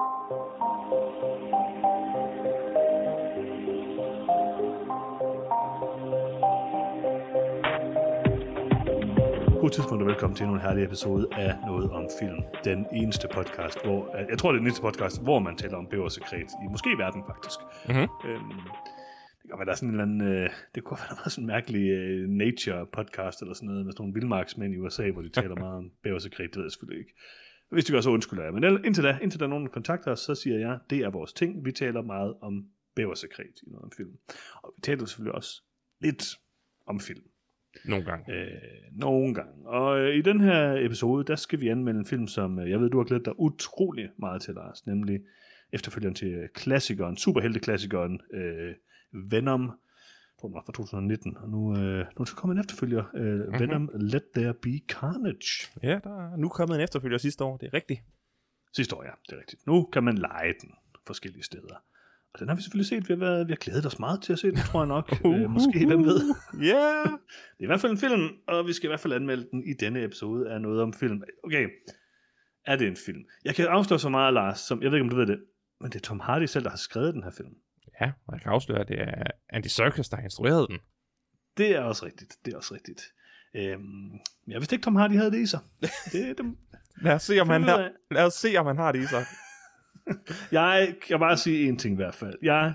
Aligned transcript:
God 0.00 0.08
tidspunkt 9.72 10.02
og 10.02 10.08
velkommen 10.08 10.36
til 10.36 10.46
en 10.46 10.60
herlig 10.60 10.84
episode 10.84 11.28
af 11.32 11.54
Noget 11.66 11.90
om 11.90 12.08
Film. 12.20 12.38
Den 12.64 12.86
eneste 12.92 13.28
podcast, 13.34 13.84
hvor... 13.84 14.16
Jeg 14.30 14.38
tror, 14.38 14.52
det 14.52 14.56
er 14.56 14.60
den 14.60 14.66
eneste 14.66 14.82
podcast, 14.82 15.22
hvor 15.22 15.38
man 15.38 15.56
taler 15.56 15.76
om 15.76 15.86
bæversekret 15.86 16.40
i 16.40 16.66
måske 16.70 16.90
verden, 16.98 17.22
faktisk. 17.26 17.58
Mhm. 17.88 18.08
Øhm, 18.28 18.50
det 19.42 19.50
kan 19.50 19.58
være, 19.58 19.66
der 19.66 19.72
er 19.72 19.76
sådan 19.76 19.88
en 19.88 20.00
eller 20.00 20.04
anden... 20.04 20.20
Øh, 20.20 20.50
det 20.74 20.84
kunne 20.84 20.98
være, 21.00 21.08
der 21.16 21.22
var 21.24 21.28
sådan 21.28 21.44
en 21.44 21.46
mærkelig 21.46 21.90
øh, 21.90 22.28
nature-podcast 22.28 23.42
eller 23.42 23.54
sådan 23.54 23.68
noget 23.68 23.84
med 23.84 23.92
sådan 23.92 24.02
nogle 24.02 24.14
vildmarksmænd 24.14 24.74
i 24.74 24.78
USA, 24.78 25.10
hvor 25.10 25.22
de 25.22 25.28
taler 25.28 25.56
meget 25.56 25.76
om 25.76 25.90
bæversekret. 26.02 26.50
Det 26.50 26.56
ved 26.56 26.64
jeg 26.64 26.72
selvfølgelig 26.72 27.00
ikke. 27.00 27.14
Hvis 27.70 27.84
det 27.84 27.92
gør, 27.92 28.00
så 28.00 28.10
undskylder 28.10 28.44
jeg. 28.44 28.54
Men 28.54 28.84
indtil 28.84 29.04
da, 29.04 29.18
indtil 29.22 29.40
der 29.40 29.46
er 29.46 29.50
nogen, 29.50 29.64
der 29.64 29.70
kontakter 29.70 30.12
os, 30.12 30.20
så 30.20 30.34
siger 30.34 30.58
jeg, 30.58 30.78
det 30.90 30.98
er 30.98 31.10
vores 31.10 31.32
ting. 31.32 31.64
Vi 31.64 31.72
taler 31.72 32.02
meget 32.02 32.34
om 32.40 32.64
bæversekret 32.96 33.46
i 33.62 33.70
noget 33.70 33.84
om 33.84 33.92
film. 33.96 34.12
Og 34.62 34.72
vi 34.76 34.80
taler 34.80 35.04
selvfølgelig 35.04 35.34
også 35.34 35.62
lidt 36.00 36.24
om 36.86 37.00
film. 37.00 37.22
Nogle 37.84 38.04
gange. 38.04 38.34
Øh, 38.34 38.50
nogle 38.92 39.34
gange. 39.34 39.68
Og 39.68 40.00
øh, 40.00 40.16
i 40.16 40.22
den 40.22 40.40
her 40.40 40.86
episode, 40.86 41.24
der 41.24 41.36
skal 41.36 41.60
vi 41.60 41.68
anmelde 41.68 41.98
en 41.98 42.06
film, 42.06 42.26
som 42.26 42.58
øh, 42.58 42.70
jeg 42.70 42.80
ved, 42.80 42.90
du 42.90 42.98
har 42.98 43.04
glædet 43.04 43.24
dig 43.24 43.40
utrolig 43.40 44.10
meget 44.18 44.42
til, 44.42 44.54
Lars. 44.54 44.86
Nemlig 44.86 45.20
efterfølgeren 45.72 46.14
til 46.14 46.48
klassikeren, 46.54 47.16
superhelteklassikeren 47.16 48.20
øh, 48.34 48.74
Venom. 49.30 49.72
Tror, 50.40 50.48
den 50.48 50.54
var 50.54 50.62
fra 50.66 50.72
2019. 50.72 51.36
Og 51.36 51.48
nu, 51.48 51.76
øh, 51.76 51.98
nu 51.98 52.20
er 52.20 52.24
der 52.24 52.34
kommet 52.36 52.54
en 52.54 52.60
efterfølger. 52.60 53.04
Øh, 53.14 53.22
mm-hmm. 53.22 53.60
Venom 53.60 53.90
Let 53.94 54.22
There 54.34 54.54
Be 54.54 54.80
Carnage. 54.88 55.70
Ja, 55.82 55.98
der 56.04 56.32
er 56.32 56.36
nu 56.36 56.48
kommet 56.48 56.76
en 56.76 56.82
efterfølger 56.82 57.18
sidste 57.18 57.44
år. 57.44 57.56
Det 57.56 57.66
er 57.66 57.74
rigtigt. 57.74 58.00
Sidste 58.76 58.96
år, 58.96 59.04
ja, 59.04 59.10
det 59.26 59.32
er 59.32 59.38
rigtigt. 59.38 59.66
Nu 59.66 59.84
kan 59.92 60.04
man 60.04 60.18
lege 60.18 60.54
den 60.62 60.70
forskellige 61.06 61.42
steder. 61.42 61.74
Og 62.34 62.40
den 62.40 62.48
har 62.48 62.56
vi 62.56 62.62
selvfølgelig 62.62 62.88
set. 62.88 63.08
Vi 63.08 63.14
har, 63.14 63.18
været, 63.18 63.46
vi 63.46 63.52
har 63.52 63.56
glædet 63.56 63.86
os 63.86 63.98
meget 63.98 64.22
til 64.22 64.32
at 64.32 64.38
se 64.38 64.50
den, 64.50 64.56
tror 64.56 64.80
jeg 64.80 64.88
nok. 64.88 65.12
øh, 65.26 65.50
måske, 65.50 65.86
hvem 65.86 66.04
ved. 66.04 66.34
Ja. 66.62 66.66
Yeah. 66.66 67.06
Det 67.56 67.60
er 67.60 67.64
i 67.64 67.66
hvert 67.66 67.80
fald 67.80 67.92
en 67.92 67.98
film, 67.98 68.28
og 68.48 68.66
vi 68.66 68.72
skal 68.72 68.86
i 68.86 68.90
hvert 68.90 69.00
fald 69.00 69.12
anmelde 69.12 69.48
den 69.50 69.64
i 69.64 69.72
denne 69.72 70.04
episode 70.04 70.50
af 70.50 70.60
noget 70.60 70.82
om 70.82 70.92
film. 70.92 71.22
Okay, 71.44 71.68
er 72.66 72.76
det 72.76 72.86
en 72.88 72.96
film? 72.96 73.24
Jeg 73.44 73.54
kan 73.54 73.66
afsløre 73.66 74.00
så 74.00 74.08
meget, 74.08 74.34
Lars, 74.34 74.58
som 74.60 74.82
jeg 74.82 74.90
ved 74.90 74.98
ikke, 74.98 75.04
om 75.04 75.10
du 75.10 75.16
ved 75.16 75.26
det, 75.26 75.40
men 75.80 75.90
det 75.90 75.96
er 75.96 76.00
Tom 76.00 76.20
Hardy 76.20 76.44
selv, 76.44 76.64
der 76.64 76.70
har 76.70 76.76
skrevet 76.76 77.14
den 77.14 77.22
her 77.22 77.30
film. 77.30 77.54
Ja, 78.00 78.12
og 78.26 78.34
jeg 78.34 78.40
kan 78.42 78.52
afsløre, 78.52 78.80
at 78.80 78.88
det 78.88 79.00
er 79.00 79.24
Andy 79.50 79.66
Serkis, 79.66 80.08
der 80.08 80.16
har 80.16 80.22
instrueret 80.24 80.66
den. 80.70 80.78
Det 81.56 81.70
er 81.76 81.80
også 81.80 82.06
rigtigt. 82.06 82.36
Det 82.44 82.52
er 82.52 82.56
også 82.56 82.74
rigtigt. 82.74 83.02
Øhm, 83.56 84.10
jeg 84.46 84.60
vidste 84.60 84.74
ikke, 84.76 84.84
Tom 84.84 84.96
Hardy 84.96 85.12
havde 85.12 85.30
det 85.30 85.38
i 85.40 85.46
sig. 85.46 85.60
Det, 86.12 86.38
det, 86.38 86.56
Lad 87.02 87.14
os 87.14 87.22
se, 87.22 87.40
om 87.40 87.48
han 87.48 87.62
har, 87.62 87.90
lad 88.10 88.24
os 88.24 88.34
se, 88.34 88.56
om 88.56 88.66
han 88.66 88.76
har 88.76 88.92
det 88.92 88.98
i 89.02 89.06
sig. 89.06 89.24
jeg 90.52 90.94
kan 91.08 91.18
bare 91.18 91.36
sige 91.36 91.68
en 91.68 91.76
ting 91.76 91.92
i 91.92 91.96
hvert 91.96 92.14
fald. 92.14 92.34
Jeg 92.42 92.74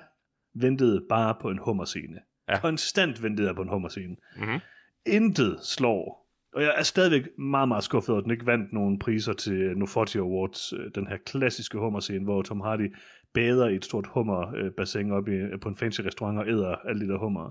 ventede 0.55 1.05
bare 1.09 1.35
på 1.41 1.49
en 1.49 1.57
hummerscene. 1.57 2.19
Ja. 2.49 2.59
Konstant 2.59 3.23
ventede 3.23 3.47
jeg 3.47 3.55
på 3.55 3.61
en 3.61 3.69
hummerscene. 3.69 4.15
Mm-hmm. 4.37 4.59
intet 5.05 5.59
slår. 5.63 6.25
Og 6.53 6.61
jeg 6.61 6.73
er 6.77 6.83
stadigvæk 6.83 7.27
meget, 7.37 7.67
meget 7.67 7.83
skuffet 7.83 8.09
over, 8.09 8.17
at 8.19 8.23
den 8.23 8.31
ikke 8.31 8.45
vandt 8.45 8.73
nogen 8.73 8.99
priser 8.99 9.33
til 9.33 9.77
Nofoti 9.77 10.17
Awards. 10.17 10.73
øh, 10.73 10.91
Den 10.95 11.07
her 11.07 11.17
klassiske 11.25 11.77
hummerscene, 11.77 12.23
hvor 12.23 12.41
Tom 12.41 12.61
Hardy 12.61 12.95
bader 13.35 13.67
i 13.67 13.75
et 13.75 13.85
stort 13.85 14.07
hummerbassin 14.07 15.11
op 15.11 15.27
i, 15.27 15.57
på 15.61 15.69
en 15.69 15.75
fancy 15.75 16.01
restaurant 16.01 16.39
og 16.39 16.47
æder 16.49 16.75
alle 16.75 17.05
de 17.07 17.11
der 17.11 17.17
hummer. 17.17 17.49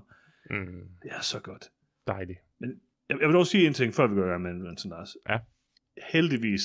Mm, 0.49 0.81
Det 1.03 1.11
er 1.11 1.21
så 1.21 1.39
godt. 1.39 1.69
dejligt. 2.07 2.39
Jeg, 2.61 2.69
jeg 3.09 3.27
vil 3.27 3.33
dog 3.35 3.47
sige 3.47 3.67
en 3.67 3.73
ting, 3.73 3.93
før 3.93 4.07
vi 4.07 4.15
går 4.15 4.25
i 4.25 4.29
gang 4.29 4.41
med 4.41 4.49
anmeldelsen, 4.51 4.89
Lars. 4.91 5.15
Ja. 5.29 5.37
Heldigvis, 6.11 6.61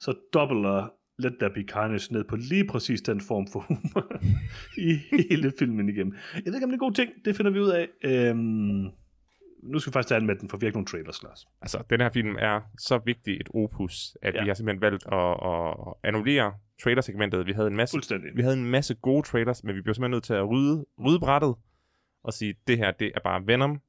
så 0.00 0.14
dobbler 0.34 0.92
Let 1.18 1.34
There 1.40 1.50
Be 1.54 1.62
Carnage 1.62 2.12
ned 2.12 2.24
på 2.24 2.36
lige 2.36 2.66
præcis 2.66 3.02
den 3.02 3.20
form 3.20 3.46
for 3.52 3.60
humor 3.60 4.12
i 4.90 4.98
hele 5.12 5.52
filmen 5.58 5.88
igennem. 5.88 6.14
Jeg 6.34 6.42
ved 6.46 6.54
ikke, 6.54 6.64
om 6.64 6.70
det 6.70 6.74
er 6.78 6.82
en 6.82 6.88
god 6.88 6.92
ting. 6.92 7.10
Det 7.24 7.36
finder 7.36 7.50
vi 7.52 7.60
ud 7.60 7.68
af. 7.70 7.88
Øhm, 8.04 8.88
nu 9.62 9.78
skal 9.78 9.90
vi 9.90 9.92
faktisk 9.92 10.08
tage 10.08 10.20
anmelde 10.20 10.40
den, 10.40 10.48
for 10.48 10.56
vi 10.56 10.64
har 10.64 10.68
ikke 10.68 10.76
nogen 10.76 10.86
trailers, 10.86 11.22
Lars. 11.22 11.46
Altså, 11.62 11.82
den 11.90 12.00
her 12.00 12.10
film 12.10 12.36
er 12.38 12.60
så 12.78 13.00
vigtig 13.04 13.34
et 13.40 13.48
opus, 13.54 14.16
at 14.22 14.34
Ja. 14.34 14.42
vi 14.42 14.48
har 14.48 14.54
simpelthen 14.54 14.80
valgt 14.80 15.04
at, 15.12 15.36
at 15.50 15.94
annullere 16.04 16.54
trailersegmentet. 16.82 17.46
Vi 17.46 17.52
havde 17.52 17.68
en 17.68 17.76
masse 17.76 17.98
vi 18.34 18.42
havde 18.42 18.56
en 18.56 18.70
masse 18.70 18.94
gode 18.94 19.22
trailers, 19.22 19.64
men 19.64 19.76
vi 19.76 19.80
blev 19.80 19.94
simpelthen 19.94 20.10
nødt 20.10 20.24
til 20.24 20.34
at 20.34 20.50
rydde, 20.50 20.84
rydde 21.04 21.20
brættet 21.20 21.54
og 22.24 22.32
sige, 22.32 22.54
det 22.66 22.78
her, 22.78 22.90
det 22.90 23.12
er 23.14 23.20
bare 23.24 23.46
Venom 23.46 23.80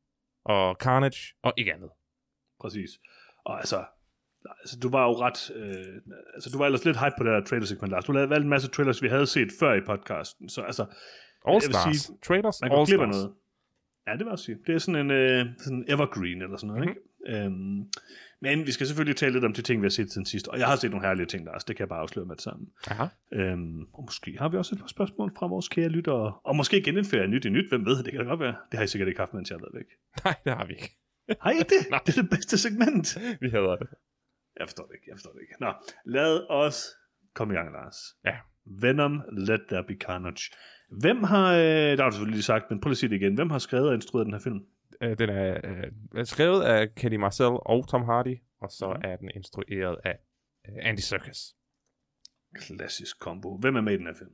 og 0.46 0.75
Carnage 0.79 1.35
og 1.44 1.53
ikke 1.57 1.74
andet. 1.74 1.90
Præcis. 2.59 2.90
Og 3.46 3.57
altså, 3.57 3.85
altså 4.62 4.79
du 4.79 4.90
var 4.90 5.03
jo 5.07 5.13
ret... 5.13 5.52
Øh, 5.56 6.02
altså, 6.34 6.50
du 6.53 6.57
var 6.57 6.66
ellers 6.66 6.85
lidt 6.85 7.00
hype 7.00 7.16
på 7.18 7.24
det 7.24 7.31
her 7.31 7.44
trailer-segment, 7.44 7.91
Lars. 7.91 8.06
Du 8.06 8.12
lavede 8.12 8.29
valgt 8.29 8.44
en 8.44 8.50
masse 8.50 8.69
trailers, 8.69 9.02
vi 9.02 9.08
havde 9.08 9.28
set 9.28 9.50
før 9.59 9.73
i 9.73 9.81
podcasten. 9.85 10.50
Så 10.50 10.62
altså, 10.62 10.85
All 11.47 11.62
Stars. 11.62 11.97
sige, 11.97 12.18
trailers, 12.23 12.62
man 12.62 12.72
All 12.72 12.88
Stars. 12.88 13.00
noget. 13.00 13.34
Ja, 14.07 14.13
det 14.13 14.19
jeg 14.19 14.28
også 14.28 14.45
sige. 14.45 14.57
Det 14.67 14.75
er 14.75 14.79
sådan 14.79 15.06
en 15.06 15.12
øh, 15.12 15.45
sådan 15.57 15.85
evergreen 15.88 16.41
eller 16.41 16.57
sådan 16.57 16.67
noget, 16.67 16.81
Mhm. 16.85 16.89
mm-hmm. 16.89 17.34
ikke? 17.34 17.45
Øhm, 17.45 17.88
men 18.41 18.67
vi 18.67 18.72
skal 18.72 18.88
selvfølgelig 18.88 19.16
tale 19.16 19.34
lidt 19.34 19.45
om 19.45 19.53
de 19.53 19.62
ting, 19.62 19.81
vi 19.81 19.85
har 19.85 19.89
set 19.89 20.12
siden 20.12 20.25
sidst. 20.25 20.47
Og 20.47 20.59
jeg 20.59 20.67
har 20.67 20.75
set 20.75 20.91
nogle 20.91 21.06
herlige 21.07 21.25
ting, 21.25 21.45
Lars. 21.45 21.63
Det 21.63 21.75
kan 21.75 21.84
jeg 21.84 21.89
bare 21.89 22.00
afsløre 22.00 22.25
med 22.25 22.35
det 22.35 22.44
sammen. 22.44 22.67
Aha. 22.88 23.06
Øhm, 23.34 23.81
og 23.94 24.03
måske 24.03 24.38
har 24.40 24.50
vi 24.50 24.57
også 24.57 24.75
et 24.75 24.79
par 24.79 24.88
spørgsmål 24.88 25.31
fra 25.38 25.47
vores 25.47 25.67
kære 25.67 25.90
lyttere. 25.90 26.34
Og 26.44 26.56
måske 26.56 26.81
genindføre 26.81 27.28
nyt 27.28 27.45
i 27.45 27.50
nyt. 27.50 27.69
Hvem 27.69 27.85
ved, 27.85 28.03
det 28.03 28.11
kan 28.13 28.22
da 28.22 28.28
godt 28.28 28.40
være. 28.40 28.56
Det 28.72 28.78
har 28.78 28.84
I 28.84 28.88
sikkert 28.88 29.07
ikke 29.07 29.19
haft, 29.19 29.34
mens 29.34 29.50
jeg 29.50 29.56
har 29.56 29.66
været 29.66 29.75
væk. 29.75 29.90
Nej, 30.25 30.35
det 30.45 30.53
har 30.57 30.66
vi 30.66 30.73
ikke. 30.73 30.97
Har 31.41 31.51
I 31.51 31.53
ikke 31.57 31.69
det? 31.75 31.81
Det 32.06 32.17
er 32.17 32.22
det 32.22 32.29
bedste 32.29 32.57
segment. 32.57 33.17
Vi 33.41 33.50
hader 33.50 33.75
det. 33.75 33.88
Jeg 34.59 34.67
forstår 34.67 34.85
det 34.85 34.94
ikke, 34.94 35.06
jeg 35.07 35.16
forstår 35.17 35.31
det 35.31 35.41
ikke. 35.41 35.56
Nå, 35.59 35.73
lad 36.06 36.45
os 36.50 36.88
komme 37.34 37.53
i 37.53 37.57
gang, 37.57 37.72
Lars. 37.72 37.97
Ja. 38.25 38.35
Venom, 38.81 39.22
Let 39.47 39.61
There 39.69 39.84
Be 39.88 39.95
Carnage. 40.06 40.44
Hvem 40.91 41.24
har, 41.24 41.53
øh, 41.53 41.62
der 41.97 42.02
har 42.03 42.09
du 42.09 42.13
selvfølgelig 42.16 42.35
lige 42.35 42.44
sagt, 42.44 42.66
men 42.69 42.81
prøv 42.81 42.90
lige 42.90 42.94
at 42.94 42.97
sige 42.97 43.09
det 43.09 43.16
igen. 43.16 43.35
Hvem 43.35 43.50
har 43.50 43.59
skrevet 43.59 43.88
og 43.90 43.94
instrueret 43.96 44.25
den 44.25 44.34
her 44.34 44.40
film? 44.41 44.59
Øh, 45.02 45.19
Den 45.19 45.29
er 45.29 45.57
øh, 46.16 46.25
skrevet 46.25 46.63
af 46.63 46.96
Kelly 46.96 47.16
Marcel 47.16 47.46
og 47.66 47.88
Tom 47.88 48.03
Hardy, 48.03 48.38
og 48.62 48.69
så 48.72 48.88
Mhm. 48.94 49.02
er 49.12 49.16
den 49.16 49.29
instrueret 49.35 49.97
af 50.03 50.18
øh, 50.69 50.75
Andy 50.81 51.00
Serkis. 51.00 51.40
Klassisk 52.56 53.19
kombo. 53.19 53.57
Hvem 53.57 53.75
er 53.75 53.81
med 53.81 53.94
i 53.94 53.97
den 53.97 54.06
her 54.07 54.13
film? 54.18 54.31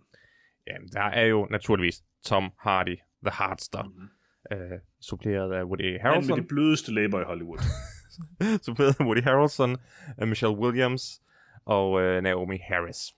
Jamen, 0.67 0.89
der 0.89 1.01
er 1.01 1.25
jo 1.25 1.47
naturligvis 1.51 2.03
Tom 2.25 2.51
Hardy, 2.59 2.97
The 3.25 3.31
Hardster, 3.31 3.83
Mhm. 3.83 4.09
øh, 4.51 4.79
suppleret 5.01 5.53
af 5.53 5.63
Woody 5.63 5.81
Han 5.81 5.91
med 5.93 5.99
Harrelson, 6.01 6.39
de 6.39 6.43
blødeste 6.47 6.93
læber 6.93 7.21
i 7.21 7.23
Hollywood. 7.23 7.57
suppleret 8.65 8.95
af 8.99 9.03
Woody 9.05 9.23
Harrelson, 9.23 9.75
øh, 10.21 10.27
Michelle 10.27 10.57
Williams 10.57 11.21
og 11.65 12.01
øh, 12.01 12.23
Naomi 12.23 12.57
Harris. 12.67 13.13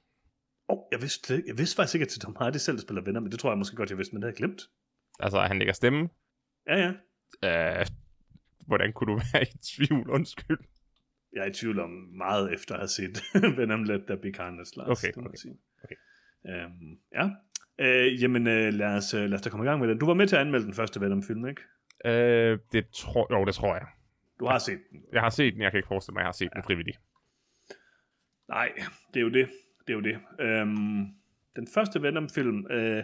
Oh, 0.70 0.80
jeg, 0.92 1.02
vidste, 1.02 1.44
jeg 1.48 1.58
vidste 1.58 1.76
faktisk 1.76 1.96
ikke, 1.96 2.04
at 2.04 2.10
Tom 2.10 2.36
Hardy 2.40 2.58
selv 2.58 2.80
spiller 2.80 3.02
venner, 3.02 3.20
men 3.20 3.32
det 3.32 3.40
tror 3.40 3.52
jeg 3.52 3.58
måske 3.58 3.76
godt, 3.76 3.90
jeg 3.90 3.98
vidste, 3.98 4.16
men 4.16 4.22
det 4.22 4.26
havde 4.28 4.34
jeg 4.34 4.38
glemt. 4.38 4.62
Altså, 5.20 5.40
han 5.40 5.58
lægger 5.60 5.74
stemme. 5.74 6.10
Ja, 6.68 6.94
ja. 7.44 7.80
Øh, 7.80 7.86
hvordan 8.68 8.94
kunne 8.94 9.14
du 9.14 9.22
være 9.34 9.44
i 9.44 9.58
tvivl? 9.76 10.10
Undskyld. 10.10 10.60
Jeg 11.34 11.42
er 11.42 11.50
i 11.50 11.54
tvivl 11.54 11.80
om 11.80 11.90
meget 12.18 12.54
efter 12.54 12.76
at 12.76 12.80
have 12.80 12.88
set 12.88 13.24
Venom 13.58 13.84
Let 13.84 14.04
There 14.06 14.18
Be 14.18 14.32
Carnage, 14.32 14.78
Lars. 14.78 15.04
Okay, 15.04 15.12
okay, 15.18 15.36
sige. 15.36 15.58
okay. 15.84 15.96
Øhm, 16.48 17.00
ja. 17.16 17.30
Øh, 17.80 18.24
jamen, 18.24 18.48
øh, 18.48 18.74
lad, 18.74 18.96
os, 18.98 19.14
øh, 19.14 19.30
lad 19.30 19.34
os 19.34 19.42
da 19.42 19.50
komme 19.50 19.66
i 19.66 19.70
gang 19.70 19.80
med 19.80 19.90
den. 19.90 20.00
Du 20.00 20.06
var 20.06 20.14
med 20.14 20.28
til 20.28 20.36
at 20.36 20.42
anmelde 20.42 20.66
den 20.66 20.74
første 20.74 21.02
Venom-film, 21.02 21.48
ikke? 21.48 21.62
Øh, 22.06 22.60
det 22.72 22.90
tror, 22.90 23.40
jo, 23.40 23.46
det 23.46 23.56
tror 23.56 23.74
jeg. 23.76 23.86
Du 24.40 24.46
har 24.46 24.60
set 24.60 24.80
den. 24.92 25.02
Jeg 25.14 25.22
har 25.22 25.30
set 25.30 25.54
den, 25.54 25.62
jeg 25.62 25.72
kan 25.72 25.78
ikke 25.78 25.88
forestille 25.88 26.14
mig, 26.14 26.22
at 26.22 26.24
jeg 26.24 26.28
har 26.28 26.32
set 26.32 26.50
den 26.54 26.64
frivilligt. 26.64 27.00
Nej, 28.50 28.72
det 29.14 29.20
er 29.20 29.24
jo 29.24 29.30
det. 29.30 29.50
Det 29.90 29.96
er 29.96 29.98
jo 29.98 30.02
det. 30.02 30.46
Øhm, 30.46 31.06
den 31.56 31.68
første 31.74 32.02
Venom-film 32.02 32.66
øh, 32.72 33.04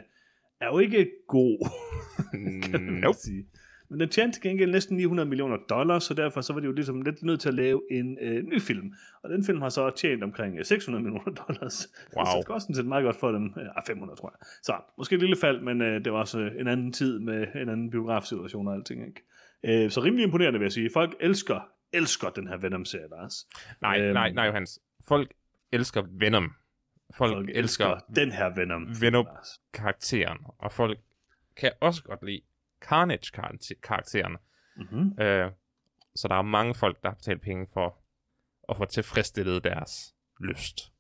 er 0.61 0.67
jo 0.67 0.79
ikke 0.79 1.11
god, 1.27 1.69
kan 2.71 2.83
man 2.85 2.93
nope. 2.93 3.17
sige. 3.17 3.45
Men 3.89 3.99
den 3.99 4.09
tjente 4.09 4.35
til 4.35 4.41
gengæld 4.43 4.71
næsten 4.71 4.97
900 4.97 5.29
millioner 5.29 5.57
dollars, 5.69 6.03
så 6.03 6.13
derfor 6.13 6.41
så 6.41 6.53
var 6.53 6.59
de 6.59 6.65
jo 6.65 6.71
ligesom 6.71 7.01
lidt 7.01 7.23
nødt 7.23 7.39
til 7.39 7.49
at 7.49 7.55
lave 7.55 7.81
en 7.91 8.17
øh, 8.21 8.43
ny 8.43 8.61
film. 8.61 8.93
Og 9.23 9.29
den 9.29 9.43
film 9.45 9.61
har 9.61 9.69
så 9.69 9.89
tjent 9.89 10.23
omkring 10.23 10.57
øh, 10.59 10.65
600 10.65 11.03
millioner 11.03 11.31
dollars. 11.47 11.87
Wow. 12.17 12.25
Så 12.25 12.37
det 12.37 12.45
går 12.45 12.53
også 12.53 12.65
sådan 12.65 12.75
set 12.75 12.85
meget 12.85 13.03
godt 13.03 13.15
for 13.15 13.31
dem. 13.31 13.45
Øh, 13.45 13.65
ah, 13.75 13.83
500 13.87 14.19
tror 14.19 14.33
jeg. 14.41 14.47
Så 14.63 14.73
måske 14.97 15.15
et 15.15 15.21
lille 15.21 15.35
fald, 15.41 15.61
men 15.61 15.81
øh, 15.81 16.05
det 16.05 16.11
var 16.13 16.19
også 16.19 16.39
øh, 16.39 16.51
en 16.59 16.67
anden 16.67 16.91
tid 16.91 17.19
med 17.19 17.47
en 17.55 17.69
anden 17.69 17.89
biografsituation 17.89 18.67
og 18.67 18.73
alting. 18.73 19.07
Ikke? 19.07 19.83
Øh, 19.85 19.91
så 19.91 20.03
rimelig 20.03 20.23
imponerende 20.25 20.59
vil 20.59 20.65
jeg 20.65 20.71
sige. 20.73 20.89
Folk 20.93 21.15
elsker, 21.19 21.59
elsker 21.93 22.29
den 22.29 22.47
her 22.47 22.57
Venom-serie, 22.57 23.07
Lars. 23.11 23.47
Nej, 23.81 23.99
Øhm. 24.01 24.13
nej, 24.13 24.31
nej, 24.31 24.45
Johannes. 24.45 24.79
Folk 25.07 25.31
elsker 25.71 26.03
Venom. 26.19 26.51
Folk, 27.13 27.33
Folk 27.33 27.49
elsker, 27.53 27.85
elsker 27.87 28.13
den 28.15 28.31
her 28.31 28.49
Venom. 28.55 28.87
Venom. 29.01 29.25
Lars. 29.25 29.61
karakteren, 29.73 30.37
og 30.57 30.71
folk 30.71 30.99
kan 31.57 31.71
også 31.81 32.03
godt 32.03 32.23
lide 32.25 32.41
Carnage-karakteren. 32.81 34.37
Mm-hmm. 34.77 35.21
Øh, 35.21 35.51
så 36.15 36.27
der 36.27 36.35
er 36.35 36.41
mange 36.41 36.75
folk, 36.75 37.01
der 37.03 37.09
har 37.09 37.15
betalt 37.15 37.41
penge 37.41 37.67
for 37.73 37.97
at 38.69 38.77
få 38.77 38.85
tilfredsstillet 38.85 39.63
deres 39.63 40.15
lyst. 40.39 40.91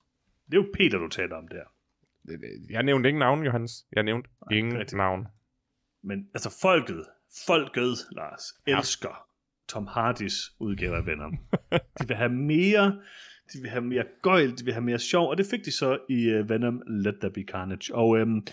Det 0.45 0.57
er 0.57 0.61
jo 0.61 0.67
Peter, 0.73 0.97
du 0.97 1.07
taler 1.07 1.35
om 1.35 1.47
der. 1.47 1.63
Jeg 2.69 2.83
nævnte 2.83 3.09
ingen 3.09 3.19
navn, 3.19 3.43
Johannes. 3.45 3.85
Jeg 3.91 4.03
nævnte 4.03 4.29
Nej, 4.49 4.57
ingen 4.57 4.77
rigtigt. 4.77 4.97
navn. 4.97 5.27
Men 6.01 6.29
altså 6.33 6.57
folket, 6.61 7.05
folket, 7.47 7.97
Lars, 8.11 8.41
Ja. 8.67 8.77
elsker 8.77 9.27
Tom 9.67 9.87
Hardys 9.87 10.33
udgave 10.59 10.95
af 10.97 11.05
Venom. 11.05 11.37
de 11.99 12.07
vil 12.07 12.15
have 12.15 12.29
mere, 12.29 13.01
de 13.53 13.61
vil 13.61 13.69
have 13.69 13.81
mere 13.81 14.03
gøjl, 14.21 14.57
de 14.57 14.65
vil 14.65 14.73
have 14.73 14.83
mere 14.83 14.99
sjov, 14.99 15.29
og 15.29 15.37
det 15.37 15.45
fik 15.45 15.65
de 15.65 15.71
så 15.71 15.97
i 16.09 16.39
uh, 16.39 16.49
Venom 16.49 16.81
Let 16.87 17.15
There 17.21 17.33
Be 17.33 17.43
Carnage. 17.51 17.95
Og 17.95 18.17
øhm, 18.17 18.47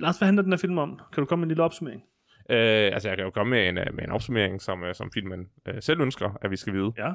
Lars, 0.00 0.18
hvad 0.18 0.26
handler 0.26 0.42
den 0.42 0.52
her 0.52 0.58
film 0.58 0.78
om? 0.78 1.00
Kan 1.12 1.20
du 1.22 1.24
komme 1.24 1.40
med 1.40 1.46
en 1.46 1.48
lille 1.48 1.62
opsummering? 1.62 2.02
Øh, 2.50 2.92
altså, 2.92 3.08
jeg 3.08 3.16
kan 3.16 3.24
jo 3.24 3.30
komme 3.30 3.50
med 3.50 3.68
en, 3.68 3.78
øh, 3.78 3.94
med 3.94 4.04
en 4.04 4.10
opsummering, 4.10 4.62
som, 4.62 4.84
øh, 4.84 4.94
som 4.94 5.10
filmen 5.14 5.46
øh, 5.68 5.82
selv 5.82 6.00
ønsker, 6.00 6.38
at 6.42 6.50
vi 6.50 6.56
skal 6.56 6.72
vide. 6.72 6.92
Ja. 6.98 7.12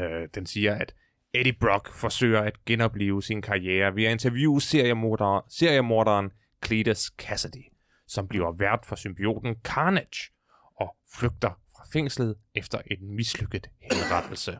Øh, 0.00 0.28
den 0.34 0.46
siger, 0.46 0.74
at 0.74 0.94
Eddie 1.34 1.56
Brock 1.60 1.92
forsøger 1.92 2.40
at 2.40 2.64
genopleve 2.64 3.22
sin 3.22 3.42
karriere 3.42 3.96
ved 3.96 4.04
at 4.04 4.12
interviewe 4.12 4.60
seriemorderen, 4.60 5.42
seriemorderen 5.50 6.30
Cletus 6.66 6.98
Cassidy, 7.18 7.64
som 8.08 8.28
bliver 8.28 8.52
vært 8.58 8.86
for 8.86 8.96
symbioten 8.96 9.56
Carnage 9.64 10.32
og 10.80 10.96
flygter 11.14 11.60
fra 11.76 11.84
fængslet 11.92 12.36
efter 12.54 12.78
en 12.90 13.16
mislykket 13.16 13.66
henrettelse. 13.80 14.58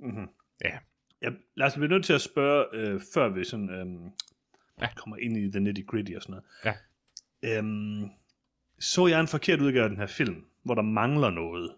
Mm-hmm. 0.00 0.28
Ja. 0.64 0.78
ja. 1.22 1.30
Lad 1.56 1.66
os 1.66 1.74
blive 1.74 1.88
nødt 1.88 2.04
til 2.04 2.12
at 2.12 2.20
spørge, 2.20 2.64
øh, 2.72 3.00
før 3.14 3.28
vi 3.28 3.44
sådan, 3.44 3.70
øhm, 3.70 4.10
Ja. 4.82 4.88
kommer 4.96 5.16
ind 5.16 5.36
i 5.36 5.50
the 5.50 5.60
nitty 5.60 5.82
gritty 5.86 6.12
og 6.12 6.22
sådan 6.22 6.32
noget. 6.64 6.76
Ja. 7.44 7.58
Øhm, 7.58 8.10
så 8.80 9.06
jeg 9.06 9.20
en 9.20 9.28
forkert 9.28 9.60
udgave 9.60 9.84
af 9.84 9.88
den 9.90 9.98
her 9.98 10.06
film, 10.06 10.44
hvor 10.64 10.74
der 10.74 10.82
mangler 10.82 11.30
noget? 11.30 11.70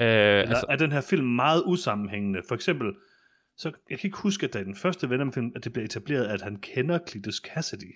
Øh, 0.00 0.06
Eller 0.06 0.48
altså, 0.48 0.66
er 0.68 0.76
den 0.76 0.92
her 0.92 1.00
film 1.00 1.26
meget 1.26 1.62
usammenhængende? 1.66 2.42
For 2.48 2.54
eksempel, 2.54 2.94
så 3.56 3.72
jeg 3.90 3.98
kan 3.98 4.08
ikke 4.08 4.18
huske, 4.18 4.46
at 4.46 4.52
der 4.52 4.60
i 4.60 4.64
den 4.64 4.76
første 4.76 5.10
Venom-film, 5.10 5.52
at 5.56 5.64
det 5.64 5.72
bliver 5.72 5.84
etableret, 5.84 6.26
at 6.26 6.42
han 6.42 6.56
kender 6.56 6.98
Cletus 7.08 7.34
Cassidy. 7.36 7.94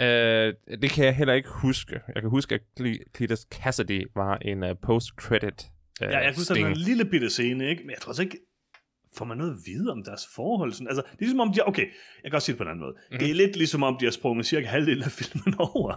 øh, 0.00 0.54
det 0.82 0.90
kan 0.90 1.04
jeg 1.04 1.16
heller 1.16 1.34
ikke 1.34 1.48
huske. 1.48 2.00
Jeg 2.14 2.22
kan 2.22 2.30
huske, 2.30 2.54
at 2.54 2.60
Cle- 2.80 3.02
Cletus 3.16 3.40
Cassidy 3.52 4.06
var 4.14 4.36
en 4.36 4.62
uh, 4.62 4.70
post-credit 4.82 5.66
uh, 6.02 6.06
Ja, 6.06 6.18
jeg 6.18 6.22
kan 6.24 6.34
huske, 6.34 6.52
at 6.52 6.56
der 6.60 6.64
er 6.66 6.70
en 6.70 6.76
lille 6.76 7.04
bitte 7.04 7.30
scene, 7.30 7.68
ikke? 7.68 7.82
Men 7.82 7.90
jeg 7.90 7.98
tror 8.00 8.10
altså 8.10 8.22
ikke, 8.22 8.38
får 9.18 9.24
man 9.24 9.36
noget 9.38 9.50
at 9.50 9.56
vide 9.66 9.92
om 9.92 10.04
deres 10.04 10.22
forhold? 10.34 10.72
Sådan, 10.72 10.88
altså, 10.88 11.02
det 11.02 11.12
er 11.12 11.16
ligesom 11.20 11.40
om 11.40 11.52
de, 11.52 11.60
okay, 11.68 11.86
jeg 12.22 12.30
kan 12.30 12.34
også 12.34 12.46
sige 12.46 12.52
det 12.52 12.58
på 12.58 12.62
en 12.64 12.68
anden 12.70 12.80
måde. 12.80 12.92
Mhm. 12.92 13.00
Mm-hmm. 13.10 13.18
Det 13.18 13.30
er 13.30 13.34
lidt 13.34 13.56
ligesom 13.56 13.82
om, 13.82 13.96
de 14.00 14.04
har 14.06 14.10
sprunget 14.12 14.46
cirka 14.46 14.66
halvdelen 14.66 15.02
af 15.02 15.10
filmen 15.10 15.54
over. 15.74 15.94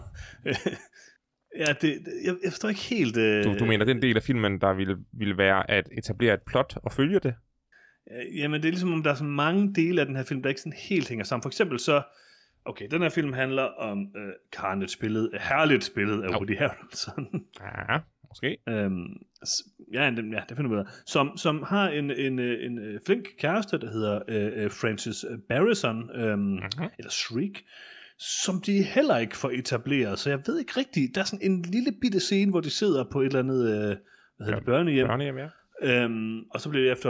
ja, 1.57 1.66
det, 1.66 1.81
det, 1.81 2.13
jeg, 2.25 2.36
jeg 2.44 2.51
forstår 2.51 2.69
ikke 2.69 2.81
helt... 2.81 3.18
Øh, 3.18 3.44
Du, 3.44 3.54
du 3.60 3.66
mener, 3.66 3.86
den 3.86 4.01
del 4.01 4.16
af 4.18 4.24
filmen, 4.24 4.62
der 4.62 4.74
ville, 4.74 4.98
ville 5.13 5.38
være 5.38 5.71
at 5.71 5.89
etablere 5.98 6.33
et 6.33 6.42
plot 6.48 6.77
og 6.83 6.92
følge 6.92 7.19
det? 7.19 7.33
Jamen, 8.36 8.62
det 8.62 8.68
er 8.68 8.71
ligesom 8.71 8.94
om, 8.94 9.04
der 9.04 9.12
er 9.12 9.16
så 9.16 9.24
mange 9.24 9.74
dele 9.75 10.01
af 10.01 10.07
den 10.07 10.15
her 10.15 10.24
film, 10.24 10.42
der 10.42 10.50
ikke 10.50 10.62
sådan 10.62 10.77
helt 10.89 11.10
hænger 11.10 11.25
sammen. 11.25 11.42
For 11.42 11.50
eksempel 11.50 11.80
så, 11.80 12.01
okay, 12.65 12.88
den 12.92 13.01
her 13.01 13.10
film 13.10 13.33
handler 13.33 13.63
om 13.63 14.00
øh, 14.00 14.33
Carnage 14.51 14.88
spillet, 14.89 15.30
herligt 15.39 15.83
spillet 15.83 16.24
af. 16.24 16.30
Woody 16.36 16.57
Harrelson. 16.57 17.27
Ja, 17.62 18.00
måske. 18.27 18.57
øhm, 18.69 19.06
ja, 19.94 20.03
ja, 20.03 20.12
det 20.50 20.57
finder 20.57 20.69
vi 20.69 20.75
ud 20.75 20.80
af. 20.80 20.86
Som, 21.06 21.38
som 21.38 21.63
har 21.63 21.89
en, 21.89 22.12
en, 22.12 22.39
øh, 22.39 22.65
en, 22.65 22.80
øh, 22.80 23.00
flink 23.06 23.27
kæreste, 23.39 23.80
der 23.80 23.91
hedder 23.91 24.21
øh, 24.27 24.63
øh, 24.63 24.71
Francis 24.71 25.25
Barrison, 25.50 26.15
øhm, 26.15 26.39
Mhm. 26.39 26.62
eller 26.97 27.12
Shriek, 27.12 27.65
som 28.18 28.62
de 28.62 28.83
heller 28.83 29.18
ikke 29.18 29.38
får 29.38 29.50
etableret. 29.50 30.19
Så 30.19 30.30
jeg 30.30 30.39
ved 30.47 30.59
ikke 30.59 30.74
rigtigt, 30.77 31.15
der 31.15 31.21
er 31.21 31.25
sådan 31.25 31.51
en 31.51 31.62
lille 31.62 31.91
bitte 32.01 32.19
scene, 32.19 32.51
hvor 32.51 32.62
de 32.62 32.69
sidder 32.69 33.03
på 33.12 33.21
et 33.21 33.25
eller 33.25 33.39
andet, 33.39 33.62
øh, 33.69 33.77
hvad 33.77 33.97
hedder 34.39 34.51
Ja, 34.51 34.56
det, 34.56 34.65
børnehjem, 34.65 35.07
Børnehjem, 35.07 35.38
ja. 35.38 35.47
Øhm, 35.83 36.39
og 36.51 36.62
så 36.62 36.69
blev 36.69 36.83
det 36.83 36.91
efter... 36.91 37.09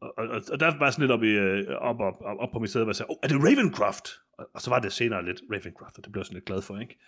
Og, 0.00 0.12
og, 0.18 0.40
og, 0.52 0.60
der 0.60 0.78
var 0.78 0.90
sådan 0.90 1.02
lidt 1.02 1.12
op, 1.12 1.22
i, 1.22 1.28
øh, 1.28 1.68
op, 1.68 2.00
op, 2.00 2.14
op, 2.20 2.36
op 2.40 2.48
på 2.52 2.58
mit 2.58 2.70
sted, 2.70 2.80
hvor 2.82 2.90
jeg 2.90 2.96
sagde, 2.96 3.10
oh, 3.10 3.16
er 3.22 3.28
det 3.28 3.36
Ravencroft? 3.36 4.08
Og, 4.38 4.46
og 4.54 4.60
så 4.60 4.70
var 4.70 4.80
det 4.80 4.92
senere 4.92 5.24
lidt 5.24 5.40
Ravencroft, 5.52 5.98
og 5.98 6.04
det 6.04 6.12
blev 6.12 6.20
jeg 6.20 6.26
sådan 6.26 6.34
lidt 6.36 6.44
glad 6.44 6.62
for, 6.62 6.78
ikke? 6.78 6.98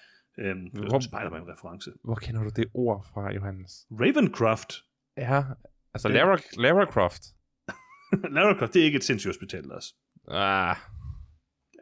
Øhm, 0.41 0.71
det 0.71 0.85
Hvor- 0.89 0.97
en 0.97 1.03
Spider-Man-reference. 1.03 1.91
Hvor 2.05 2.15
kender 2.15 2.43
du 2.43 2.51
det 2.57 2.65
ord 2.75 3.07
fra, 3.15 3.33
Johannes? 3.33 3.87
Ravencroft? 3.91 4.73
Ja, 5.17 5.43
altså 5.95 6.09
Det- 6.09 6.15
Lara, 6.17 6.39
Lara 6.57 6.85
Croft. 6.85 7.23
Lara 8.35 8.55
Croft, 8.59 8.75
det 8.75 8.81
er 8.81 8.85
ikke 8.85 8.97
et 8.97 9.05
sindssygt 9.05 9.29
hospital, 9.29 9.65
Lars. 9.65 9.95
Ah, 10.29 10.77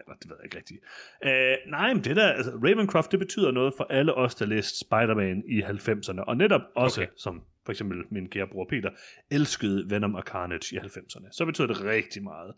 Eller, 0.01 0.15
det 0.23 0.31
ved 0.31 0.37
jeg 0.39 0.45
ikke 0.45 0.57
rigtigt. 0.57 0.81
Øh, 1.25 1.71
nej, 1.71 1.95
men 1.95 2.05
det 2.05 2.17
der, 2.17 2.29
altså, 2.33 2.51
Ravencroft, 2.53 3.13
det 3.13 3.19
betyder 3.19 3.51
noget 3.51 3.75
for 3.77 3.85
alle 3.91 4.15
os, 4.15 4.35
der 4.35 4.47
læste 4.47 4.79
Spider-Man 4.79 5.43
i 5.49 5.61
90'erne, 5.63 6.21
og 6.21 6.37
netop 6.37 6.61
også, 6.77 7.01
Okay. 7.03 7.11
som 7.17 7.43
for 7.65 7.73
eksempel 7.73 7.99
min 8.11 8.29
kære 8.31 8.47
bror 8.53 8.67
Peter, 8.71 8.91
elskede 9.31 9.91
Venom 9.91 10.15
og 10.15 10.23
Carnage 10.23 10.77
i 10.77 10.79
90'erne. 10.79 11.29
Så 11.33 11.45
betyder 11.45 11.67
det 11.67 11.81
rigtig 11.85 12.23
meget. 12.23 12.55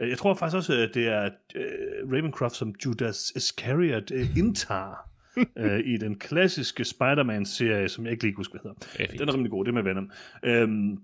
Øh, 0.00 0.08
Jeg 0.10 0.18
tror 0.18 0.34
faktisk 0.34 0.56
også, 0.56 0.72
at 0.74 0.90
det 0.94 1.08
er 1.08 1.30
øh, 1.54 2.12
Ravencroft, 2.12 2.54
som 2.54 2.74
Judas 2.86 3.32
Iscariot 3.36 4.10
øh, 4.10 4.36
indtager 4.38 5.08
øh, 5.58 5.80
i 5.84 5.96
den 5.96 6.18
klassiske 6.18 6.84
Spider-Man-serie, 6.84 7.88
som 7.88 8.04
jeg 8.04 8.12
ikke 8.12 8.24
lige 8.24 8.34
husker, 8.36 8.52
hvad 8.52 8.60
hedder. 8.70 8.86
det 8.92 9.00
er 9.04 9.08
fint. 9.10 9.20
Den 9.20 9.28
er 9.28 9.32
rimelig 9.32 9.50
god, 9.50 9.64
det 9.64 9.74
med 9.74 9.82
Venom. 9.82 10.10
Øhm, 10.42 10.98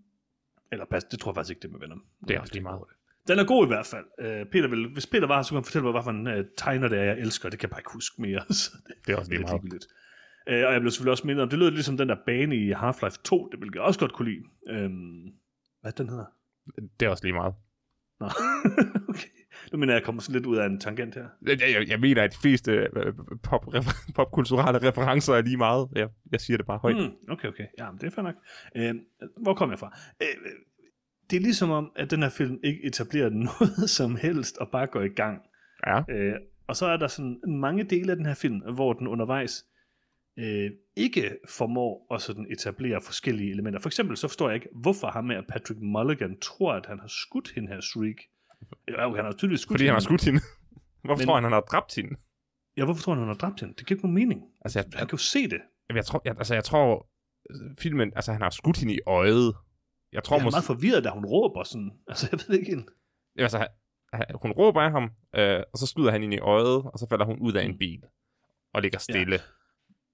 eller 0.72 0.84
pas, 0.90 1.04
det 1.04 1.18
tror 1.20 1.30
jeg 1.30 1.34
faktisk 1.34 1.50
ikke, 1.50 1.62
det 1.62 1.70
med 1.70 1.80
Venom. 1.80 2.04
Det 2.28 2.36
er 2.36 2.40
også 2.40 2.52
lige 2.52 2.62
meget. 2.62 2.80
Den 3.28 3.38
er 3.38 3.44
god 3.44 3.66
i 3.66 3.68
hvert 3.68 3.86
fald. 3.86 4.04
Øh, 4.20 4.46
Peter 4.46 4.68
vil, 4.68 4.88
hvis 4.92 5.06
Peter 5.06 5.26
var 5.26 5.34
her, 5.36 5.42
så 5.42 5.48
kunne 5.50 5.58
han 5.58 5.64
fortælle 5.64 5.82
mig, 5.82 5.92
hvad 5.92 6.02
for 6.02 6.10
en 6.10 6.26
øh, 6.26 6.44
tegner 6.56 6.88
det 6.88 6.98
er, 6.98 7.02
jeg 7.04 7.18
elsker. 7.18 7.48
Det 7.50 7.58
kan 7.58 7.66
jeg 7.66 7.70
bare 7.70 7.80
ikke 7.80 7.92
huske 7.92 8.22
mere. 8.22 8.40
Så 8.54 8.70
det, 8.86 8.94
Det 9.06 9.12
er 9.12 9.16
også 9.16 9.30
lige 9.30 9.40
meget. 9.40 9.52
ligegyldigt. 9.62 9.86
Øh, 10.48 10.66
og 10.66 10.72
jeg 10.72 10.80
blev 10.80 10.90
selvfølgelig 10.90 11.10
også 11.10 11.26
mindet 11.26 11.42
om, 11.42 11.48
det 11.48 11.58
lød 11.58 11.70
ligesom 11.70 11.96
den 11.96 12.08
der 12.08 12.16
bane 12.26 12.56
i 12.56 12.72
Half-Life 12.72 13.16
2, 13.24 13.48
det 13.52 13.60
ville 13.60 13.72
jeg 13.74 13.82
også 13.82 14.00
godt 14.00 14.12
kunne 14.12 14.30
lide. 14.30 14.44
Øhm, 14.70 15.32
hvad 15.80 15.92
den 15.92 16.08
hedder? 16.08 16.24
Det 17.00 17.06
er 17.06 17.10
også 17.10 17.24
lige 17.24 17.34
meget. 17.34 17.54
Nå, 18.20 18.26
okay. 19.08 19.28
Nu 19.72 19.78
mener 19.78 19.92
jeg, 19.92 20.00
jeg 20.00 20.04
kommer 20.04 20.22
sådan 20.22 20.32
lidt 20.32 20.46
ud 20.46 20.56
af 20.56 20.66
en 20.66 20.80
tangent 20.80 21.14
her. 21.14 21.26
Jeg, 21.46 21.60
jeg, 21.60 21.88
jeg 21.88 22.00
mener, 22.00 22.22
at 22.22 22.32
de 22.32 22.36
fleste 22.42 22.72
øh, 22.72 23.12
pop, 23.42 23.74
refer- 23.74 24.12
popkulturelle 24.14 24.88
referencer 24.88 25.34
er 25.34 25.42
lige 25.42 25.56
meget. 25.56 25.88
Jeg, 25.94 26.08
jeg 26.32 26.40
siger 26.40 26.56
det 26.56 26.66
bare 26.66 26.78
højt. 26.78 26.96
Mm. 26.96 27.02
Mm, 27.02 27.32
okay, 27.32 27.48
okay. 27.48 27.66
Ja, 27.78 27.90
men 27.90 28.00
det 28.00 28.06
er 28.06 28.10
fair 28.10 28.22
nok. 28.22 28.34
Øh, 28.76 28.94
hvor 29.42 29.54
kom 29.54 29.70
jeg 29.70 29.78
fra? 29.78 29.98
Øh, 30.22 30.28
det 31.30 31.36
er 31.36 31.40
ligesom 31.40 31.70
om, 31.70 31.92
at 31.96 32.10
den 32.10 32.22
her 32.22 32.28
film 32.30 32.58
ikke 32.64 32.84
etablerer 32.84 33.28
noget 33.48 33.90
som 33.90 34.16
helst, 34.16 34.58
og 34.58 34.68
bare 34.72 34.86
går 34.86 35.00
i 35.00 35.08
gang. 35.08 35.40
Ja. 35.86 36.02
Øh, 36.10 36.34
og 36.68 36.76
så 36.76 36.86
er 36.86 36.96
der 36.96 37.06
sådan 37.06 37.40
mange 37.46 37.84
dele 37.84 38.10
af 38.10 38.16
den 38.16 38.26
her 38.26 38.34
film, 38.34 38.60
hvor 38.74 38.92
den 38.92 39.06
undervejs 39.06 39.64
øh, 40.38 40.70
ikke 40.96 41.30
formår 41.48 42.14
at 42.14 42.22
sådan 42.22 42.46
etablere 42.50 43.00
forskellige 43.02 43.50
elementer. 43.50 43.80
For 43.80 43.88
eksempel 43.88 44.16
så 44.16 44.28
forstår 44.28 44.48
jeg 44.48 44.54
ikke, 44.54 44.68
hvorfor 44.82 45.06
ham 45.06 45.24
med 45.24 45.42
Patrick 45.48 45.80
Mulligan 45.80 46.40
tror, 46.40 46.72
at 46.72 46.86
han 46.86 46.98
har 46.98 47.08
skudt 47.08 47.52
hende 47.54 47.68
her 47.68 47.80
Shriek. 47.80 48.20
Ja, 48.88 49.06
okay, 49.06 49.16
han 49.16 49.24
har 49.24 49.32
tydeligvis 49.32 49.60
skudt 49.60 49.74
Fordi 49.74 49.84
han 49.84 49.94
har 49.94 50.00
hende. 50.00 50.04
skudt 50.04 50.24
hende. 50.24 50.40
Hvorfor 51.04 51.18
Men- 51.20 51.26
tror 51.26 51.34
han, 51.34 51.44
han 51.44 51.52
har 51.52 51.60
dræbt 51.60 51.94
hende? 51.94 52.16
Ja, 52.76 52.84
hvorfor 52.84 53.02
tror 53.02 53.12
han, 53.12 53.18
han 53.20 53.28
har 53.28 53.34
dræbt 53.34 53.60
hende? 53.60 53.74
Det 53.78 53.86
giver 53.86 53.96
ikke 53.96 54.06
nogen 54.06 54.14
mening. 54.14 54.40
Altså, 54.64 54.78
jeg, 54.78 54.86
Han 54.98 55.06
kan 55.06 55.12
jo 55.18 55.22
se 55.34 55.48
det. 55.48 55.60
jeg, 55.94 56.04
tror, 56.04 56.22
jeg, 56.24 56.34
altså, 56.38 56.54
jeg 56.54 56.64
tror, 56.64 57.08
øh, 57.50 57.76
filmen, 57.78 58.12
altså 58.16 58.32
han 58.32 58.42
har 58.42 58.50
skudt 58.50 58.78
hende 58.78 58.94
i 58.94 59.00
øjet. 59.06 59.54
Jeg 60.12 60.24
tror 60.24 60.36
Jeg 60.36 60.40
er 60.40 60.44
måske, 60.44 60.54
meget 60.54 60.64
forvirret, 60.64 61.04
da 61.04 61.10
hun 61.10 61.24
råber 61.24 61.62
sådan. 61.64 61.90
Altså, 62.08 62.28
jeg 62.32 62.40
ved 62.48 62.58
ikke 62.58 62.70
helt. 62.74 62.90
altså, 63.38 63.66
hun 64.42 64.50
råber 64.52 64.80
af 64.80 64.90
ham, 64.90 65.10
øh, 65.34 65.62
og 65.72 65.78
så 65.78 65.86
skyder 65.86 66.10
han 66.10 66.20
hende 66.22 66.36
i 66.36 66.40
øjet, 66.40 66.82
og 66.92 66.98
så 66.98 67.06
falder 67.10 67.24
hun 67.24 67.38
ud 67.40 67.52
af 67.52 67.64
en 67.64 67.70
Mm. 67.72 67.78
bil 67.78 68.02
og 68.74 68.82
ligger 68.82 68.98
stille. 68.98 69.38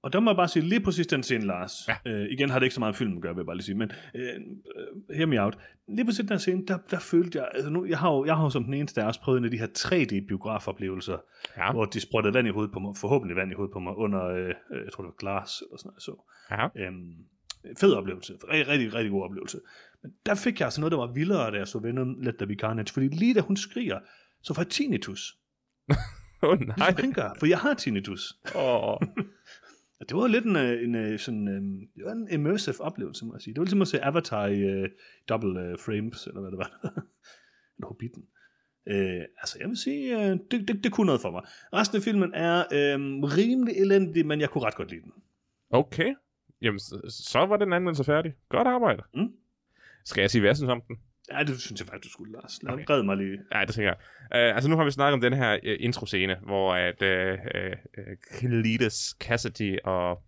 Og 0.04 0.12
der 0.12 0.20
må 0.20 0.30
jeg 0.30 0.36
bare 0.36 0.48
sige, 0.48 0.62
lige 0.62 0.80
præcis 0.80 1.06
den 1.06 1.22
scene, 1.22 1.44
Lars. 1.44 1.88
Ja. 1.88 1.96
Øh, 2.06 2.26
igen 2.30 2.50
har 2.50 2.58
det 2.58 2.66
ikke 2.66 2.74
så 2.74 2.80
meget 2.80 2.96
filmen 2.96 3.16
at 3.16 3.22
gøre, 3.22 3.34
vil 3.34 3.40
jeg 3.40 3.46
bare 3.46 3.56
lige 3.56 3.64
sige. 3.64 3.74
Men 3.74 3.92
øh, 4.14 4.28
øh, 4.28 5.16
hear 5.16 5.26
me 5.26 5.42
out. 5.42 5.58
Lige 5.88 6.04
præcis 6.04 6.24
den 6.28 6.38
scene, 6.38 6.66
der, 6.66 6.78
der 6.90 6.98
følte 6.98 7.38
jeg... 7.38 7.48
Altså 7.54 7.70
nu, 7.70 7.86
jeg, 7.86 7.98
har 7.98 8.12
jo, 8.12 8.24
jeg 8.24 8.36
har 8.36 8.42
jo 8.44 8.50
som 8.50 8.64
den 8.64 8.74
eneste 8.74 9.02
af 9.02 9.06
os 9.06 9.18
prøvet 9.18 9.38
en 9.38 9.44
af 9.44 9.50
de 9.50 9.58
her 9.58 9.66
3D-biografoplevelser, 9.66 11.18
Ja, 11.56 11.72
hvor 11.72 11.84
de 11.84 12.00
sprøjtede 12.00 12.34
vand 12.34 12.48
i 12.48 12.50
hovedet 12.50 12.72
på 12.72 12.78
mig, 12.78 12.96
forhåbentlig 12.96 13.36
vand 13.36 13.50
i 13.52 13.54
hovedet 13.54 13.72
på 13.72 13.78
mig, 13.78 13.96
under, 13.96 14.24
øh, 14.26 14.54
jeg 14.84 14.92
tror 14.92 15.04
det 15.04 15.12
var 15.12 15.18
glas 15.18 15.60
eller 15.60 15.76
sådan 15.78 15.88
noget, 15.88 16.02
så. 16.02 16.14
ja. 16.50 16.86
Øhm, 16.86 17.14
fed 17.80 17.92
oplevelse. 17.92 18.32
Rigtig, 18.48 18.68
rigtig, 18.68 18.94
rigtig 18.94 19.10
god 19.10 19.22
oplevelse. 19.22 19.58
Men 20.02 20.12
der 20.26 20.34
fik 20.34 20.60
jeg 20.60 20.66
altså 20.66 20.80
noget, 20.80 20.92
der 20.92 20.98
var 20.98 21.12
vildere, 21.12 21.50
da 21.50 21.56
jeg 21.56 21.68
så 21.68 21.78
Venom 21.78 22.16
Let 22.20 22.34
There 22.36 22.48
Be 22.48 22.54
Carnage. 22.54 22.92
Fordi 22.92 23.08
lige 23.08 23.34
da 23.34 23.40
hun 23.40 23.56
skriger, 23.56 23.98
så 24.42 24.54
får 24.54 24.62
jeg 24.62 24.68
tinnitus. 24.68 25.34
Åh, 26.42 26.50
oh, 26.50 26.60
Nej. 26.60 26.76
Ligesom 26.76 27.04
han 27.04 27.12
gør, 27.12 27.30
for 27.38 27.46
jeg 27.46 27.58
har 27.58 27.74
tinnitus. 27.74 28.34
Åh, 28.54 28.96
Og 30.04 30.08
det 30.08 30.16
var 30.16 30.26
lidt 30.26 30.44
en, 30.44 30.56
øh, 30.56 30.84
en, 30.84 30.94
øh, 30.94 31.18
sådan, 31.18 31.48
øh, 31.48 31.62
det 31.96 32.04
var 32.04 32.12
en 32.12 32.28
immersive 32.30 32.80
oplevelse, 32.80 33.24
må 33.24 33.34
jeg 33.34 33.40
sige. 33.42 33.54
Det 33.54 33.58
var 33.58 33.64
ligesom 33.64 33.82
at 33.82 33.88
se 33.88 34.04
Avatar 34.04 34.46
i 34.46 34.82
uh, 34.82 34.88
double 35.28 35.72
uh, 35.72 35.78
frames, 35.78 36.26
eller 36.26 36.40
hvad 36.40 36.50
det 36.50 36.58
var. 36.58 36.70
eller 37.76 37.86
Hobbiten. 37.86 38.22
Uh, 38.90 39.24
altså, 39.42 39.56
jeg 39.60 39.68
vil 39.68 39.76
sige, 39.76 40.16
uh, 40.16 40.22
det, 40.22 40.68
det, 40.68 40.84
det 40.84 40.92
kunne 40.92 41.06
noget 41.06 41.20
for 41.20 41.30
mig. 41.30 41.42
Resten 41.72 41.96
af 41.96 42.02
filmen 42.02 42.34
er 42.34 42.58
uh, 42.58 43.36
rimelig 43.36 43.74
elendig, 43.76 44.26
men 44.26 44.40
jeg 44.40 44.50
kunne 44.50 44.64
ret 44.64 44.74
godt 44.74 44.90
lide 44.90 45.02
den. 45.02 45.12
Okay. 45.70 46.14
Jamen, 46.62 46.78
så, 46.78 47.24
så 47.32 47.38
var 47.38 47.56
den 47.56 47.72
anmeldelse 47.72 48.04
færdig. 48.04 48.34
Godt 48.48 48.68
arbejde. 48.68 49.02
Mm. 49.14 49.32
Skal 50.04 50.20
jeg 50.20 50.30
sige, 50.30 50.40
hvad 50.40 50.48
jeg 50.48 50.56
synes 50.56 50.70
om 50.70 50.82
den? 50.88 50.96
Ja, 51.32 51.42
det 51.42 51.60
synes 51.60 51.80
jeg 51.80 51.88
faktisk, 51.88 52.04
du 52.04 52.12
skulle, 52.12 52.32
Lars. 52.32 52.62
Lad 52.62 52.72
Okay. 52.72 52.84
okay. 52.84 53.04
mig 53.04 53.16
lige. 53.16 53.38
Ja, 53.54 53.60
det 53.64 53.74
tænker 53.74 53.90
jeg. 53.90 53.98
Uh, 54.50 54.54
altså, 54.56 54.70
nu 54.70 54.76
har 54.76 54.84
vi 54.84 54.90
snakket 54.90 55.14
om 55.14 55.20
den 55.20 55.32
her 55.32 55.52
uh, 55.54 55.76
introscene, 55.80 56.36
hvor 56.42 56.74
at 56.74 57.02
uh, 57.02 57.40
uh, 57.98 58.38
Cletus 58.38 59.16
Cassidy 59.20 59.78
og 59.84 60.22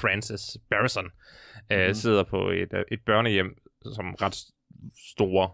Francis 0.00 0.58
Barrison 0.70 1.04
uh, 1.06 1.10
mm-hmm. 1.76 1.94
sidder 1.94 2.22
på 2.24 2.50
et, 2.50 2.72
uh, 2.72 2.80
et 2.92 3.00
børnehjem, 3.06 3.56
som 3.94 4.14
ret 4.14 4.36
store 5.14 5.50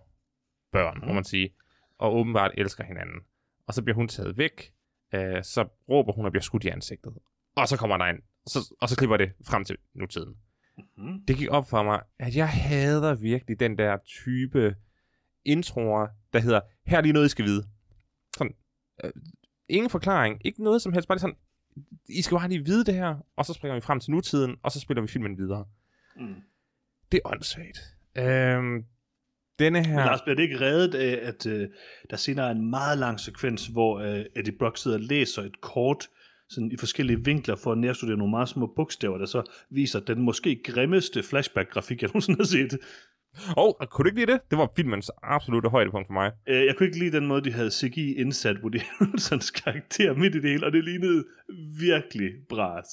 børn, 0.72 0.94
mm-hmm. 0.94 1.06
må 1.06 1.12
Mhm. 1.12 1.14
man 1.14 1.24
sige, 1.24 1.54
og 1.98 2.14
åbenbart 2.16 2.50
elsker 2.54 2.84
hinanden. 2.84 3.20
Og 3.66 3.74
så 3.74 3.82
bliver 3.82 3.96
hun 3.96 4.08
taget 4.08 4.38
væk, 4.38 4.72
uh, 5.14 5.20
så 5.42 5.68
råber 5.88 6.12
hun 6.12 6.24
og 6.24 6.32
bliver 6.32 6.42
skudt 6.42 6.64
i 6.64 6.68
ansigtet. 6.68 7.14
Og 7.56 7.68
så 7.68 7.76
kommer 7.76 7.96
der 7.96 8.04
en, 8.04 8.16
og 8.44 8.50
så, 8.50 8.74
og 8.80 8.88
så 8.88 8.96
klipper 8.96 9.16
det 9.16 9.32
frem 9.46 9.64
til 9.64 9.76
nutiden. 9.94 10.34
Mm. 10.96 11.20
det 11.28 11.36
gik 11.36 11.48
op 11.50 11.68
for 11.68 11.82
mig, 11.82 12.00
at 12.18 12.36
jeg 12.36 12.48
hader 12.48 13.14
virkelig 13.14 13.60
den 13.60 13.78
der 13.78 13.96
type 14.06 14.76
introer, 15.44 16.06
der 16.32 16.38
hedder, 16.38 16.60
her 16.86 16.96
er 16.96 17.00
lige 17.00 17.12
noget, 17.12 17.26
I 17.26 17.28
skal 17.28 17.44
vide. 17.44 17.64
Sådan, 18.36 18.54
øh, 19.04 19.12
ingen 19.68 19.90
forklaring, 19.90 20.40
ikke 20.44 20.62
noget 20.62 20.82
som 20.82 20.92
helst, 20.92 21.08
bare 21.08 21.18
sådan, 21.18 21.36
I 22.08 22.22
skal 22.22 22.36
bare 22.36 22.48
lige 22.48 22.64
vide 22.64 22.84
det 22.84 22.94
her, 22.94 23.16
og 23.36 23.44
så 23.44 23.52
springer 23.52 23.74
vi 23.74 23.80
frem 23.80 24.00
til 24.00 24.10
nutiden, 24.10 24.56
og 24.62 24.72
så 24.72 24.80
spiller 24.80 25.02
vi 25.02 25.08
filmen 25.08 25.38
videre. 25.38 25.64
Mm. 26.16 26.34
Det 27.12 27.20
er 27.24 27.28
åndssvagt. 27.30 27.96
Øhm, 28.18 28.84
denne 29.58 29.86
her... 29.86 29.96
Men 29.96 30.04
Lars, 30.04 30.22
bliver 30.22 30.36
det 30.36 30.42
ikke 30.42 30.60
reddet 30.60 30.94
af, 30.94 31.28
at 31.28 31.46
øh, 31.46 31.68
der 32.10 32.16
senere 32.16 32.46
er 32.46 32.50
en 32.50 32.70
meget 32.70 32.98
lang 32.98 33.20
sekvens, 33.20 33.66
hvor 33.66 33.98
øh, 33.98 34.24
Eddie 34.36 34.58
Brock 34.58 34.78
sidder 34.78 34.96
og 34.96 35.02
læser 35.02 35.42
et 35.42 35.60
kort 35.60 36.08
sådan 36.48 36.72
i 36.72 36.76
forskellige 36.76 37.24
vinkler 37.24 37.56
for 37.56 37.72
at 37.72 37.78
nærstudere 37.78 38.16
nogle 38.16 38.30
meget 38.30 38.48
små 38.48 38.66
bogstaver, 38.76 39.18
der 39.18 39.26
så 39.26 39.42
viser 39.70 40.00
den 40.00 40.22
måske 40.22 40.60
grimmeste 40.64 41.22
flashback-grafik, 41.22 42.02
jeg 42.02 42.08
nogensinde 42.14 42.38
har 42.38 42.44
set. 42.44 42.78
Åh, 43.56 43.64
oh, 43.64 43.86
kunne 43.90 44.04
du 44.04 44.08
ikke 44.08 44.20
lide 44.20 44.32
det? 44.32 44.40
Det 44.50 44.58
var 44.58 44.68
filmens 44.76 45.10
absolutte 45.22 45.68
højdepunkt 45.68 46.06
for 46.06 46.12
mig. 46.12 46.32
Øh, 46.48 46.66
jeg 46.66 46.76
kunne 46.76 46.86
ikke 46.86 46.98
lide 46.98 47.16
den 47.16 47.26
måde, 47.26 47.44
de 47.44 47.52
havde 47.52 47.70
CGI 47.70 48.14
indsat 48.14 48.56
Woody 48.62 48.80
Harrelsons 48.80 49.50
karakter 49.60 50.14
midt 50.14 50.34
i 50.34 50.40
det 50.40 50.50
hele, 50.50 50.66
og 50.66 50.72
det 50.72 50.84
lignede 50.84 51.24
virkelig 51.80 52.30
bras. 52.48 52.88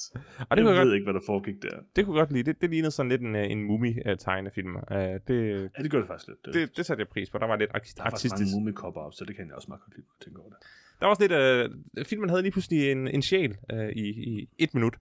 Og 0.50 0.57
det 0.57 0.63
jeg 0.63 0.65
ved 0.65 0.77
godt, 0.77 0.93
ikke, 0.93 1.03
hvad 1.03 1.13
der 1.13 1.25
foregik 1.25 1.55
der. 1.62 1.77
det 1.95 2.05
kunne 2.05 2.17
godt 2.17 2.31
lide. 2.31 2.43
Det, 2.43 2.62
det 2.62 2.69
lignede 2.69 2.91
sådan 2.91 3.09
lidt 3.09 3.21
en, 3.21 3.35
øh, 3.35 3.51
en 3.51 3.63
mumi-tegnefilm. 3.63 4.75
Uh, 4.75 4.97
det, 5.27 5.71
Ja, 5.77 5.83
det 5.83 5.91
gør 5.91 6.00
det 6.00 6.07
faktisk 6.07 6.27
lidt. 6.27 6.45
Det, 6.45 6.53
det, 6.53 6.77
det 6.77 6.85
satte 6.85 7.01
jeg 7.01 7.07
pris 7.07 7.29
på. 7.29 7.38
Der 7.38 7.47
var 7.47 7.55
lidt 7.55 7.71
der 7.71 7.77
er 7.77 7.81
faktisk 7.81 8.03
artistisk. 8.03 8.39
mange 8.39 8.55
mumikopper 8.55 9.01
op, 9.01 9.13
så 9.13 9.25
det 9.25 9.35
kan 9.35 9.47
jeg 9.47 9.55
også 9.55 9.67
meget 9.67 9.81
godt 9.81 9.95
lide, 9.95 10.07
tænker 10.24 10.41
over 10.41 10.50
det. 10.50 10.59
Der 10.99 11.05
var 11.05 11.09
også 11.09 11.27
lidt... 11.27 11.31
Uh, 11.99 12.05
filmen 12.05 12.29
havde 12.29 12.41
lige 12.41 12.51
pludselig 12.51 12.91
en, 12.91 13.07
en 13.07 13.21
sjæl 13.21 13.57
uh, 13.73 13.89
i, 13.89 14.09
i 14.09 14.47
et 14.57 14.73
minut. 14.73 14.95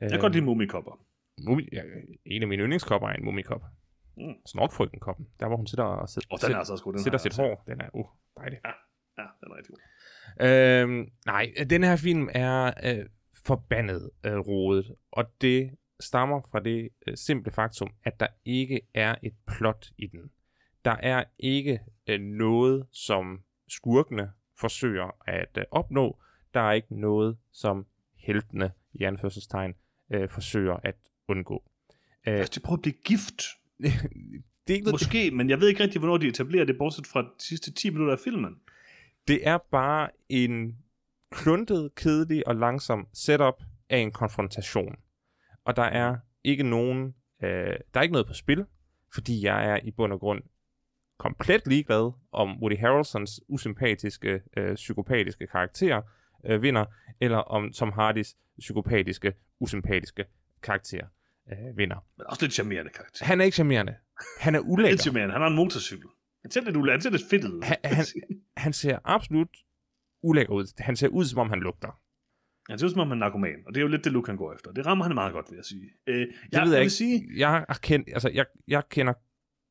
Jeg 0.00 0.10
kan 0.10 0.20
godt 0.20 0.32
lide 0.32 0.44
mumikopper. 0.44 1.00
Mumi, 1.46 1.68
ja, 1.72 1.82
en 2.24 2.42
af 2.42 2.48
mine 2.48 2.62
yndlingskopper 2.62 3.08
er 3.08 3.12
en 3.12 3.24
mumikop. 3.24 3.62
Mm. 4.16 4.34
Snorkfrygten-koppen. 4.46 5.26
Der 5.40 5.46
hvor 5.46 5.56
hun 5.56 5.66
sidder 5.66 5.84
og 5.84 6.08
sidder, 6.08 6.28
Og 6.30 6.38
den 6.42 6.52
er 6.52 6.56
altså 6.56 6.72
også 6.72 6.84
god. 6.84 6.92
Den 6.92 7.02
sætter 7.02 7.18
har 7.18 7.22
sit 7.22 7.36
hår. 7.36 7.64
Den 7.66 7.80
er 7.80 7.88
uh, 7.94 8.06
dejlig. 8.36 8.58
set. 8.58 8.70
Ja, 9.18 9.24
den 9.40 9.52
er 9.52 9.56
rigtig 9.56 9.74
god. 9.74 9.80
Øhm, 10.46 11.10
nej, 11.26 11.52
den 11.70 11.84
her 11.84 11.96
film 11.96 12.28
er 12.34 12.72
øh, 12.84 13.06
forbandet 13.46 14.10
øh, 14.24 14.38
rodet, 14.38 14.94
og 15.10 15.24
det 15.40 15.70
stammer 16.00 16.40
fra 16.50 16.60
det 16.60 16.88
øh, 17.06 17.16
simple 17.16 17.52
faktum, 17.52 17.90
at 18.04 18.20
der 18.20 18.26
ikke 18.44 18.80
er 18.94 19.14
et 19.22 19.34
plot 19.46 19.86
i 19.98 20.06
den. 20.06 20.30
Der 20.84 20.96
er 21.00 21.24
ikke 21.38 21.80
øh, 22.06 22.20
noget, 22.20 22.86
som 22.92 23.42
skurkene 23.68 24.32
forsøger 24.60 25.16
at 25.26 25.58
øh, 25.58 25.64
opnå. 25.70 26.18
Der 26.54 26.60
er 26.60 26.72
ikke 26.72 27.00
noget, 27.00 27.36
som 27.52 27.86
heltene, 28.16 28.72
i 28.92 29.04
anførselstegn, 29.04 29.74
øh, 30.10 30.28
forsøger 30.28 30.76
at 30.82 30.96
undgå. 31.28 31.62
Øh, 32.26 32.34
Altså, 32.34 32.52
de 32.54 32.60
prøver 32.60 32.76
at 32.76 32.82
blive 32.82 32.94
gift. 33.04 33.42
det 34.66 34.72
er 34.72 34.74
ikke 34.74 34.90
Måske, 34.90 35.30
men 35.30 35.50
jeg 35.50 35.60
ved 35.60 35.68
ikke 35.68 35.82
rigtig, 35.82 35.98
hvornår 35.98 36.16
de 36.16 36.28
etablerer 36.28 36.64
det, 36.64 36.78
bortset 36.78 37.06
fra 37.06 37.22
de 37.22 37.28
sidste 37.38 37.72
10 37.72 37.90
minutter 37.90 38.12
af 38.12 38.18
filmen. 38.18 38.56
Det 39.28 39.48
er 39.48 39.58
bare 39.70 40.10
en 40.28 40.78
kluntet, 41.30 41.94
kedelig 41.94 42.48
og 42.48 42.56
langsom 42.56 43.08
setup 43.12 43.62
af 43.88 43.98
en 43.98 44.12
konfrontation. 44.12 44.96
Og 45.64 45.76
der 45.76 45.82
er 45.82 46.16
ikke 46.44 46.62
nogen, 46.62 47.14
øh, 47.42 47.50
der 47.94 48.00
er 48.00 48.02
ikke 48.02 48.12
noget 48.12 48.26
på 48.26 48.34
spil, 48.34 48.64
fordi 49.14 49.44
jeg 49.44 49.70
er 49.70 49.78
i 49.84 49.90
bund 49.90 50.12
og 50.12 50.20
grund 50.20 50.42
komplet 51.18 51.66
ligeglad 51.66 52.12
om 52.32 52.62
Woody 52.62 52.78
Harrelsons 52.78 53.40
usympatiske, 53.48 54.40
øh, 54.56 54.74
psykopatiske 54.74 55.46
karakter 55.46 56.02
øh, 56.46 56.62
vinder, 56.62 56.84
eller 57.20 57.38
om 57.38 57.72
Tom 57.72 57.92
Hardys 57.92 58.36
psykopatiske, 58.58 59.32
usympatiske 59.60 60.24
karakter 60.62 61.06
øh, 61.52 61.76
vinder. 61.76 61.96
Men 62.18 62.26
også 62.26 62.42
lidt 62.44 62.52
charmerende 62.54 62.90
karakter. 62.90 63.24
Han 63.24 63.40
er 63.40 63.44
ikke 63.44 63.54
charmerende. 63.54 63.94
Han 64.40 64.54
er 64.54 64.58
Lidt 64.60 64.68
ulækker. 64.70 64.96
charmerende. 64.98 65.32
Han 65.32 65.40
har 65.42 65.48
en 65.48 65.56
motorcykel. 65.56 66.08
Han 66.42 66.50
ser 66.50 66.60
lidt, 66.60 66.76
ule- 66.76 66.90
han 66.90 67.00
ser 67.00 67.10
lidt 67.10 67.22
fedt 67.30 67.44
ud. 67.44 67.62
Han- 67.62 67.76
han- 67.84 68.06
Han 68.56 68.72
ser 68.72 68.98
absolut 69.04 69.48
ulækker 70.22 70.52
ud. 70.54 70.66
Han 70.78 70.96
ser 70.96 71.08
ud, 71.08 71.24
som 71.24 71.38
om 71.38 71.50
han 71.50 71.60
lugter. 71.60 72.00
Han 72.70 72.78
ser 72.78 72.86
ud 72.86 72.90
som 72.90 73.00
om 73.00 73.08
han 73.08 73.18
er 73.18 73.26
narkoman, 73.26 73.56
og 73.66 73.74
det 73.74 73.80
er 73.80 73.82
jo 73.82 73.88
lidt 73.88 74.04
det 74.04 74.12
look, 74.12 74.26
han 74.26 74.36
går 74.36 74.54
efter. 74.54 74.72
Det 74.72 74.86
rammer 74.86 75.04
han 75.04 75.14
meget 75.14 75.32
godt, 75.32 75.46
vil 75.50 75.56
jeg 75.56 75.64
sige. 75.64 75.90
Øh, 76.06 76.14
Det 76.20 76.28
jeg, 76.52 76.62
ved 76.62 76.68
jeg 76.68 76.78
vil 76.78 76.80
ikke. 76.80 76.90
sige, 76.90 77.28
Jeg, 77.36 77.48
har 77.50 77.78
kendt, 77.82 78.08
altså, 78.12 78.28
jeg, 78.34 78.46
jeg 78.68 78.82
kender 78.88 79.12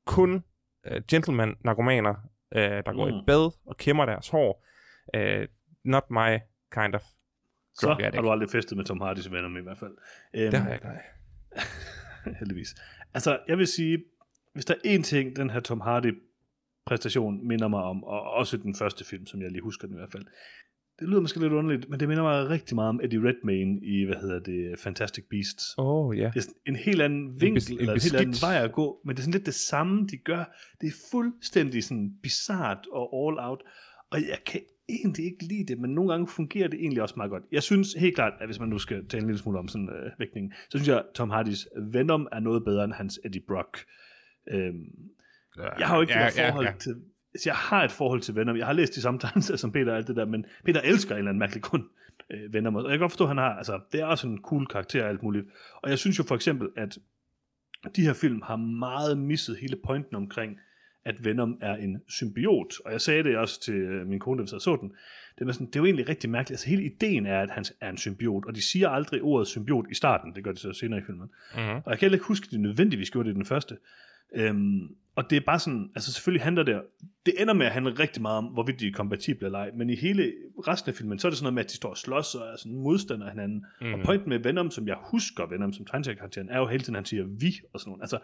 kun 0.06 0.44
uh, 0.91 0.98
gentleman-narkomaner, 1.12 2.15
uh, 2.56 2.62
der 2.62 2.94
går 2.94 3.10
Mm. 3.12 3.17
i 3.17 3.22
bad 3.27 3.51
og 3.65 3.77
kæmmer 3.77 4.06
deres 4.06 4.29
hår. 4.29 4.65
Uh, 5.17 5.46
not 5.86 6.03
my 6.12 6.39
kind 6.74 6.96
of 6.96 7.01
så 7.74 7.88
har 8.13 8.22
du 8.22 8.32
aldrig 8.32 8.50
festet 8.50 8.77
med 8.77 8.86
Tom 8.86 9.01
Hardys 9.01 9.32
venner 9.32 9.50
med 9.50 9.62
i 9.62 9.63
hvert 9.63 9.77
fald. 9.77 9.96
Øhm, 10.36 10.51
Det 10.51 10.60
har 10.60 10.70
jeg 10.70 10.75
ikke, 10.75 12.36
heldigvis. 12.39 12.75
Altså, 13.13 13.39
jeg 13.48 13.58
vil 13.58 13.67
sige, 13.67 14.03
hvis 14.53 14.65
der 14.65 14.74
er 14.86 14.98
én 14.98 15.01
ting, 15.03 15.36
den 15.36 15.50
her 15.50 15.60
Tom 15.60 15.82
Hardy 15.82 16.22
præstation 16.86 17.48
minder 17.48 17.67
mig 17.67 17.84
om, 17.84 18.03
og 18.03 18.22
også 18.32 18.58
den 18.58 18.75
første 18.75 19.06
film, 19.06 19.25
som 19.25 19.41
jeg 19.41 19.51
lige 19.51 19.62
husker 19.62 19.88
den 19.88 19.96
i 19.96 20.00
hvert 20.00 20.12
fald, 20.12 20.25
det 21.00 21.10
lyder 21.10 21.22
måske 21.22 21.39
lidt 21.39 21.54
underligt, 21.54 21.89
men 21.89 22.00
det 22.00 22.08
minder 22.08 22.24
mig 22.24 22.50
rigtig 22.50 22.75
meget 22.75 22.89
om 22.89 23.00
Eddie 23.04 23.20
Redmayne 23.20 23.80
i, 23.84 24.04
hvad 24.06 24.16
hedder 24.16 24.39
det, 24.39 24.80
Fantastic 24.80 25.25
Beasts. 25.30 25.75
Åh, 25.77 25.86
oh, 26.08 26.18
ja. 26.18 26.32
Det 26.34 26.46
er 26.46 26.51
en 26.66 26.75
helt 26.75 27.01
anden 27.01 27.42
vinkel, 27.42 27.62
bes- 27.62 27.72
en 27.72 27.80
eller 27.80 27.94
en 27.94 28.00
helt 28.01 28.16
anden 28.16 28.30
beskidt- 28.30 28.48
vej 28.48 28.63
at 28.63 28.72
gå, 28.72 29.01
men 29.06 29.16
det 29.16 29.20
er 29.20 29.24
sådan 29.24 29.34
lidt 29.34 29.46
det 29.46 29.54
samme, 29.54 30.08
de 30.08 30.18
gør. 30.18 30.58
Det 30.82 30.88
er 30.88 30.92
fuldstændig 31.12 31.84
sådan 31.84 32.12
bizart 32.24 32.88
og 32.92 33.04
all 33.16 33.39
out, 33.39 33.62
og 34.12 34.20
jeg 34.20 34.38
kan 34.46 34.62
egentlig 34.89 35.25
ikke 35.25 35.44
lide 35.46 35.66
det, 35.68 35.80
men 35.80 35.92
nogle 35.92 36.12
gange 36.12 36.27
fungerer 36.27 36.68
det 36.68 36.80
egentlig 36.80 37.01
også 37.01 37.13
meget 37.18 37.32
godt. 37.32 37.44
Jeg 37.51 37.63
synes 37.63 37.94
helt 37.94 38.16
klart, 38.16 38.34
at 38.39 38.48
hvis 38.48 38.60
man 38.60 38.70
nu 38.70 38.77
skal 38.77 39.08
tale 39.08 39.22
en 39.22 39.27
lille 39.27 39.39
smule 39.39 39.60
om 39.60 39.68
sådan 39.68 39.89
øh, 39.89 40.12
vægtning, 40.20 40.54
så 40.70 40.77
synes 40.77 40.88
jeg, 40.88 40.98
at 40.98 41.06
Tom 41.16 41.30
Hardys 41.30 41.68
Venom 41.92 42.27
er 42.32 42.39
noget 42.39 42.63
bedre 42.66 42.84
end 42.84 42.94
hans 42.94 43.20
Eddie 43.25 43.42
Brock. 43.48 43.77
Øhm, 44.51 44.86
jeg 45.80 45.88
har 45.88 45.96
jo 45.96 46.01
ikke 46.01 46.13
ja, 46.13 46.25
det 46.25 46.34
forhold 46.34 46.66
ja, 46.66 46.72
ja. 46.72 46.77
til... 46.77 46.96
Altså, 47.38 47.50
jeg 47.50 47.56
har 47.56 47.84
et 47.84 47.91
forhold 47.91 48.22
til 48.22 48.36
Venom. 48.36 48.58
Jeg 48.58 48.65
har 48.65 48.74
læst 48.74 48.96
de 48.96 49.01
samtaler 49.01 49.41
som 49.58 49.72
Peter 49.72 49.91
og 49.91 49.98
alt 49.98 50.08
det 50.08 50.15
der, 50.15 50.25
men 50.25 50.46
Peter 50.65 50.82
elsker 50.82 51.15
en 51.15 51.17
eller 51.17 51.29
anden 51.29 51.39
mærkelig 51.39 51.63
grund 51.63 51.84
øh, 52.29 52.53
Venom. 52.53 52.75
Og 52.75 52.84
jeg 52.84 52.91
kan 52.91 53.00
godt 53.00 53.12
forstå, 53.12 53.24
at 53.24 53.29
han 53.29 53.38
har... 53.38 53.53
Altså, 53.53 53.79
det 53.91 54.01
er 54.01 54.06
også 54.06 54.27
en 54.27 54.41
cool 54.41 54.65
karakter 54.65 55.03
og 55.03 55.10
alt 55.10 55.24
muligt. 55.24 55.46
Og 55.82 55.89
jeg 55.89 56.00
synes 56.00 56.20
jo 56.20 56.24
for 56.24 56.36
eksempel, 56.36 56.70
at 56.75 56.98
de 57.96 58.01
her 58.01 58.13
film 58.13 58.41
har 58.44 58.56
meget 58.56 59.17
misset 59.17 59.58
hele 59.58 59.75
pointen 59.86 60.15
omkring, 60.15 60.58
at 61.06 61.25
Venom 61.25 61.58
er 61.62 61.75
en 61.75 62.01
symbiot. 62.08 62.74
Og 62.86 62.91
jeg 62.91 63.01
sagde 63.01 63.24
det 63.24 63.38
også 63.38 63.62
til 63.62 63.74
øh, 63.74 64.08
min 64.08 64.20
kone, 64.20 64.38
da 64.38 64.41
vi 64.41 64.48
så 64.48 64.77
den. 64.82 64.91
Det 65.39 65.48
er, 65.48 65.51
sådan, 65.51 65.67
det 65.67 65.75
er 65.75 65.79
jo 65.79 65.86
egentlig 65.86 66.10
rigtig 66.10 66.29
mærkeligt. 66.29 66.51
Altså 66.51 66.70
hele 66.70 66.84
ideen 66.84 67.25
er, 67.25 67.39
at 67.39 67.50
han 67.50 67.65
er 67.82 67.89
en 67.89 67.98
symbiot, 67.98 68.46
og 68.46 68.56
de 68.56 68.62
siger 68.62 68.89
aldrig 68.89 69.22
ordet 69.22 69.48
symbiot 69.48 69.86
i 69.91 69.96
starten. 69.96 70.36
Det 70.36 70.44
gør 70.44 70.51
de 70.51 70.60
så 70.60 70.74
senere 70.74 71.00
i 71.00 71.03
filmen. 71.03 71.29
Mm-hmm. 71.56 71.70
Og 71.70 71.91
jeg 71.91 72.00
kan 72.00 72.06
heller 72.06 72.15
ikke 72.15 72.25
huske, 72.25 72.46
at 72.46 72.51
de 72.51 72.58
nødvendigvis 72.62 73.12
gjorde 73.12 73.29
det 73.29 73.34
i 73.34 73.38
den 73.38 73.46
første. 73.46 73.77
Øhm, 74.36 74.96
og 75.17 75.29
det 75.29 75.36
er 75.36 75.41
bare 75.45 75.59
sådan, 75.59 75.89
altså 75.95 76.13
selvfølgelig 76.13 76.43
handler 76.43 76.63
det, 76.63 76.81
det 77.25 77.41
ender 77.41 77.53
med 77.53 77.65
at 77.65 77.71
handle 77.71 77.91
rigtig 77.91 78.21
meget 78.21 78.38
om, 78.38 78.45
hvorvidt 78.45 78.79
de 78.79 78.88
er 78.88 78.91
kompatible 78.91 79.45
eller 79.45 79.59
ej, 79.59 79.71
men 79.75 79.89
i 79.89 79.95
hele 79.95 80.33
resten 80.67 80.89
af 80.89 80.95
filmen, 80.95 81.19
så 81.19 81.27
er 81.27 81.29
det 81.29 81.38
sådan 81.38 81.43
noget 81.43 81.53
med, 81.53 81.63
at 81.63 81.69
de 81.69 81.75
står 81.75 81.89
og 81.89 81.97
slås 81.97 82.36
og 82.36 82.47
er 82.47 82.55
sådan 82.57 82.77
modstander 82.77 83.25
af 83.25 83.31
hinanden. 83.31 83.65
Mm. 83.81 83.93
Og 83.93 84.00
pointen 84.05 84.29
med 84.29 84.39
Venom, 84.39 84.71
som 84.71 84.88
jeg 84.88 84.97
husker 85.01 85.45
Venom 85.45 85.74
som 85.74 85.86
tegneseriekarakteren, 85.86 86.50
er 86.50 86.57
jo 86.57 86.67
hele 86.67 86.83
tiden, 86.83 86.95
han 86.95 87.05
siger 87.05 87.24
vi 87.24 87.59
og 87.74 87.79
sådan 87.79 87.91
noget. 87.91 88.01
Altså, 88.01 88.19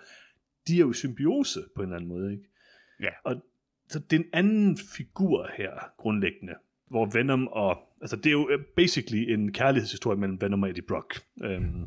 de 0.67 0.75
er 0.75 0.79
jo 0.79 0.93
symbiose 0.93 1.59
på 1.75 1.81
en 1.81 1.87
eller 1.87 1.95
anden 1.95 2.09
måde, 2.09 2.31
ikke? 2.31 2.43
Ja. 3.01 3.09
Og 3.23 3.35
så 3.89 3.99
det 3.99 4.15
er 4.15 4.23
en 4.23 4.29
anden 4.33 4.77
figur 4.95 5.49
her, 5.57 5.71
grundlæggende, 5.97 6.53
hvor 6.89 7.05
Venom 7.05 7.47
og, 7.47 7.77
altså 8.01 8.15
det 8.15 8.25
er 8.25 8.31
jo 8.31 8.49
øh, 8.49 8.59
basically 8.75 9.31
en 9.31 9.53
kærlighedshistorie 9.53 10.19
mellem 10.19 10.41
Venom 10.41 10.63
og 10.63 10.69
Eddie 10.69 10.83
Brock. 10.87 11.21
Øhm, 11.43 11.85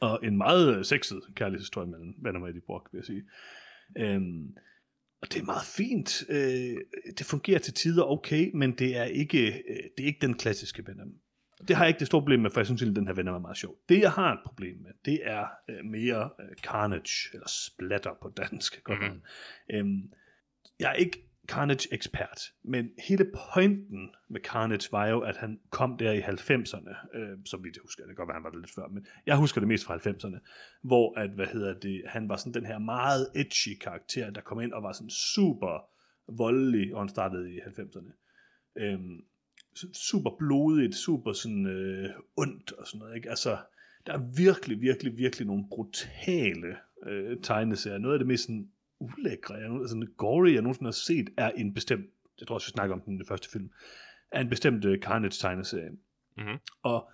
og 0.00 0.20
en 0.22 0.36
meget 0.36 0.86
sexet 0.86 1.20
kærlighedshistorie 1.34 1.86
mellem 1.88 2.14
Venom 2.18 2.42
og 2.42 2.48
Eddie 2.48 2.62
Brock, 2.66 2.88
vil 2.92 2.98
jeg 2.98 3.04
sige. 3.04 3.22
Øhm, 3.98 4.56
og 5.22 5.32
det 5.32 5.40
er 5.40 5.44
meget 5.44 5.66
fint. 5.66 6.24
Øh, 6.28 6.76
det 7.18 7.26
fungerer 7.26 7.58
til 7.58 7.74
tider 7.74 8.04
okay, 8.04 8.50
men 8.54 8.72
det 8.72 8.96
er 8.96 9.04
ikke, 9.04 9.46
øh, 9.48 9.76
det 9.96 10.02
er 10.02 10.06
ikke 10.06 10.26
den 10.26 10.34
klassiske 10.34 10.86
Venom. 10.86 11.12
Det 11.68 11.76
har 11.76 11.84
jeg 11.84 11.88
ikke 11.88 11.98
det 11.98 12.06
store 12.06 12.20
problem 12.20 12.40
med, 12.40 12.50
for 12.50 12.60
jeg 12.60 12.66
synes 12.66 12.82
egentlig, 12.82 12.96
den 12.96 13.06
her 13.06 13.14
Venom 13.14 13.34
er 13.34 13.38
meget 13.38 13.56
sjov. 13.56 13.74
Det, 13.88 14.00
jeg 14.00 14.12
har 14.12 14.32
et 14.32 14.40
problem 14.46 14.76
med, 14.78 14.90
det 15.04 15.20
er 15.22 15.46
øh, 15.70 15.84
mere 15.84 16.30
øh, 16.40 16.56
Carnage, 16.56 17.30
eller 17.32 17.48
Splatter 17.48 18.14
på 18.22 18.32
dansk. 18.36 18.82
Mhm. 18.88 18.98
mm-hmm. 18.98 19.20
øhm, 19.70 20.12
jeg 20.80 20.90
er 20.90 20.94
ikke 20.94 21.30
Carnage-ekspert, 21.46 22.40
men 22.64 22.90
hele 23.08 23.30
pointen 23.34 24.10
med 24.30 24.40
Carnage 24.40 24.88
var 24.92 25.06
jo, 25.06 25.20
at 25.20 25.36
han 25.36 25.60
kom 25.70 25.96
der 25.98 26.12
i 26.12 26.20
90'erne, 26.20 27.18
øh, 27.18 27.38
som 27.44 27.64
vi 27.64 27.68
det 27.68 27.82
husker, 27.82 28.02
det 28.02 28.08
kan 28.08 28.16
godt 28.16 28.28
være, 28.28 28.34
han 28.34 28.44
var 28.44 28.50
det 28.50 28.60
lidt 28.60 28.74
før, 28.74 28.88
men 28.88 29.06
jeg 29.26 29.36
husker 29.36 29.60
det 29.60 29.68
mest 29.68 29.84
fra 29.84 29.96
90'erne, 29.96 30.38
hvor 30.82 31.18
at, 31.18 31.30
hvad 31.30 31.46
hedder 31.46 31.74
det, 31.78 32.02
han 32.06 32.28
var 32.28 32.36
sådan 32.36 32.54
den 32.54 32.66
her 32.66 32.78
meget 32.78 33.28
edgy 33.34 33.78
karakter, 33.80 34.30
der 34.30 34.40
kom 34.40 34.60
ind 34.60 34.72
og 34.72 34.82
var 34.82 34.92
sådan 34.92 35.10
super 35.10 35.88
voldelig, 36.28 36.94
og 36.94 37.00
han 37.00 37.08
startede 37.08 37.54
i 37.54 37.58
90'erne. 37.58 38.12
Øh, 38.76 39.00
super 39.92 40.30
blodigt, 40.38 40.94
super 40.94 41.32
sådan 41.32 41.66
øh, 41.66 42.10
ondt 42.36 42.72
og 42.72 42.86
sådan 42.86 42.98
noget, 42.98 43.16
ikke? 43.16 43.30
Altså, 43.30 43.58
der 44.06 44.12
er 44.12 44.32
virkelig, 44.36 44.80
virkelig, 44.80 45.16
virkelig 45.16 45.46
nogle 45.46 45.64
brutale 45.68 46.76
øh, 47.06 47.36
tegneserier. 47.42 47.98
Noget 47.98 48.14
af 48.14 48.18
det 48.18 48.28
mest 48.28 48.46
sådan 48.46 48.70
ulækre, 49.00 49.54
jeg, 49.54 49.68
nu- 49.68 49.88
sådan 49.88 50.08
gory, 50.16 50.52
jeg 50.52 50.62
nogensinde 50.62 50.88
har 50.88 50.92
set, 50.92 51.28
er 51.36 51.50
en 51.50 51.74
bestemt, 51.74 52.06
jeg 52.40 52.46
tror 52.48 52.54
også, 52.54 52.66
vi 52.66 52.70
snakker 52.70 52.94
om 52.94 53.00
den 53.00 53.18
den 53.18 53.26
første 53.26 53.50
film, 53.50 53.70
er 54.32 54.40
en 54.40 54.48
bestemt 54.48 54.84
øh, 54.84 54.98
Carnage-tegneserie. 55.02 55.90
Mhm. 56.36 56.56
Og 56.82 57.10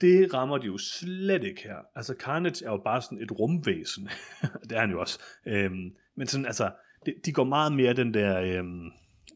det 0.00 0.34
rammer 0.34 0.58
de 0.58 0.66
jo 0.66 0.78
slet 0.78 1.44
ikke 1.44 1.62
her. 1.62 1.76
Altså 1.94 2.14
Carnage 2.18 2.64
er 2.66 2.70
jo 2.70 2.80
bare 2.84 3.02
sådan 3.02 3.18
et 3.18 3.32
rumvæsen. 3.32 4.08
det 4.68 4.72
er 4.72 4.80
han 4.80 4.90
jo 4.90 5.00
også. 5.00 5.18
Øhm, 5.46 5.94
men 6.16 6.26
sådan, 6.26 6.46
altså, 6.46 6.70
de, 7.06 7.14
de 7.24 7.32
går 7.32 7.44
meget 7.44 7.72
mere 7.72 7.92
den 7.92 8.14
der, 8.14 8.40
øh, 8.40 8.64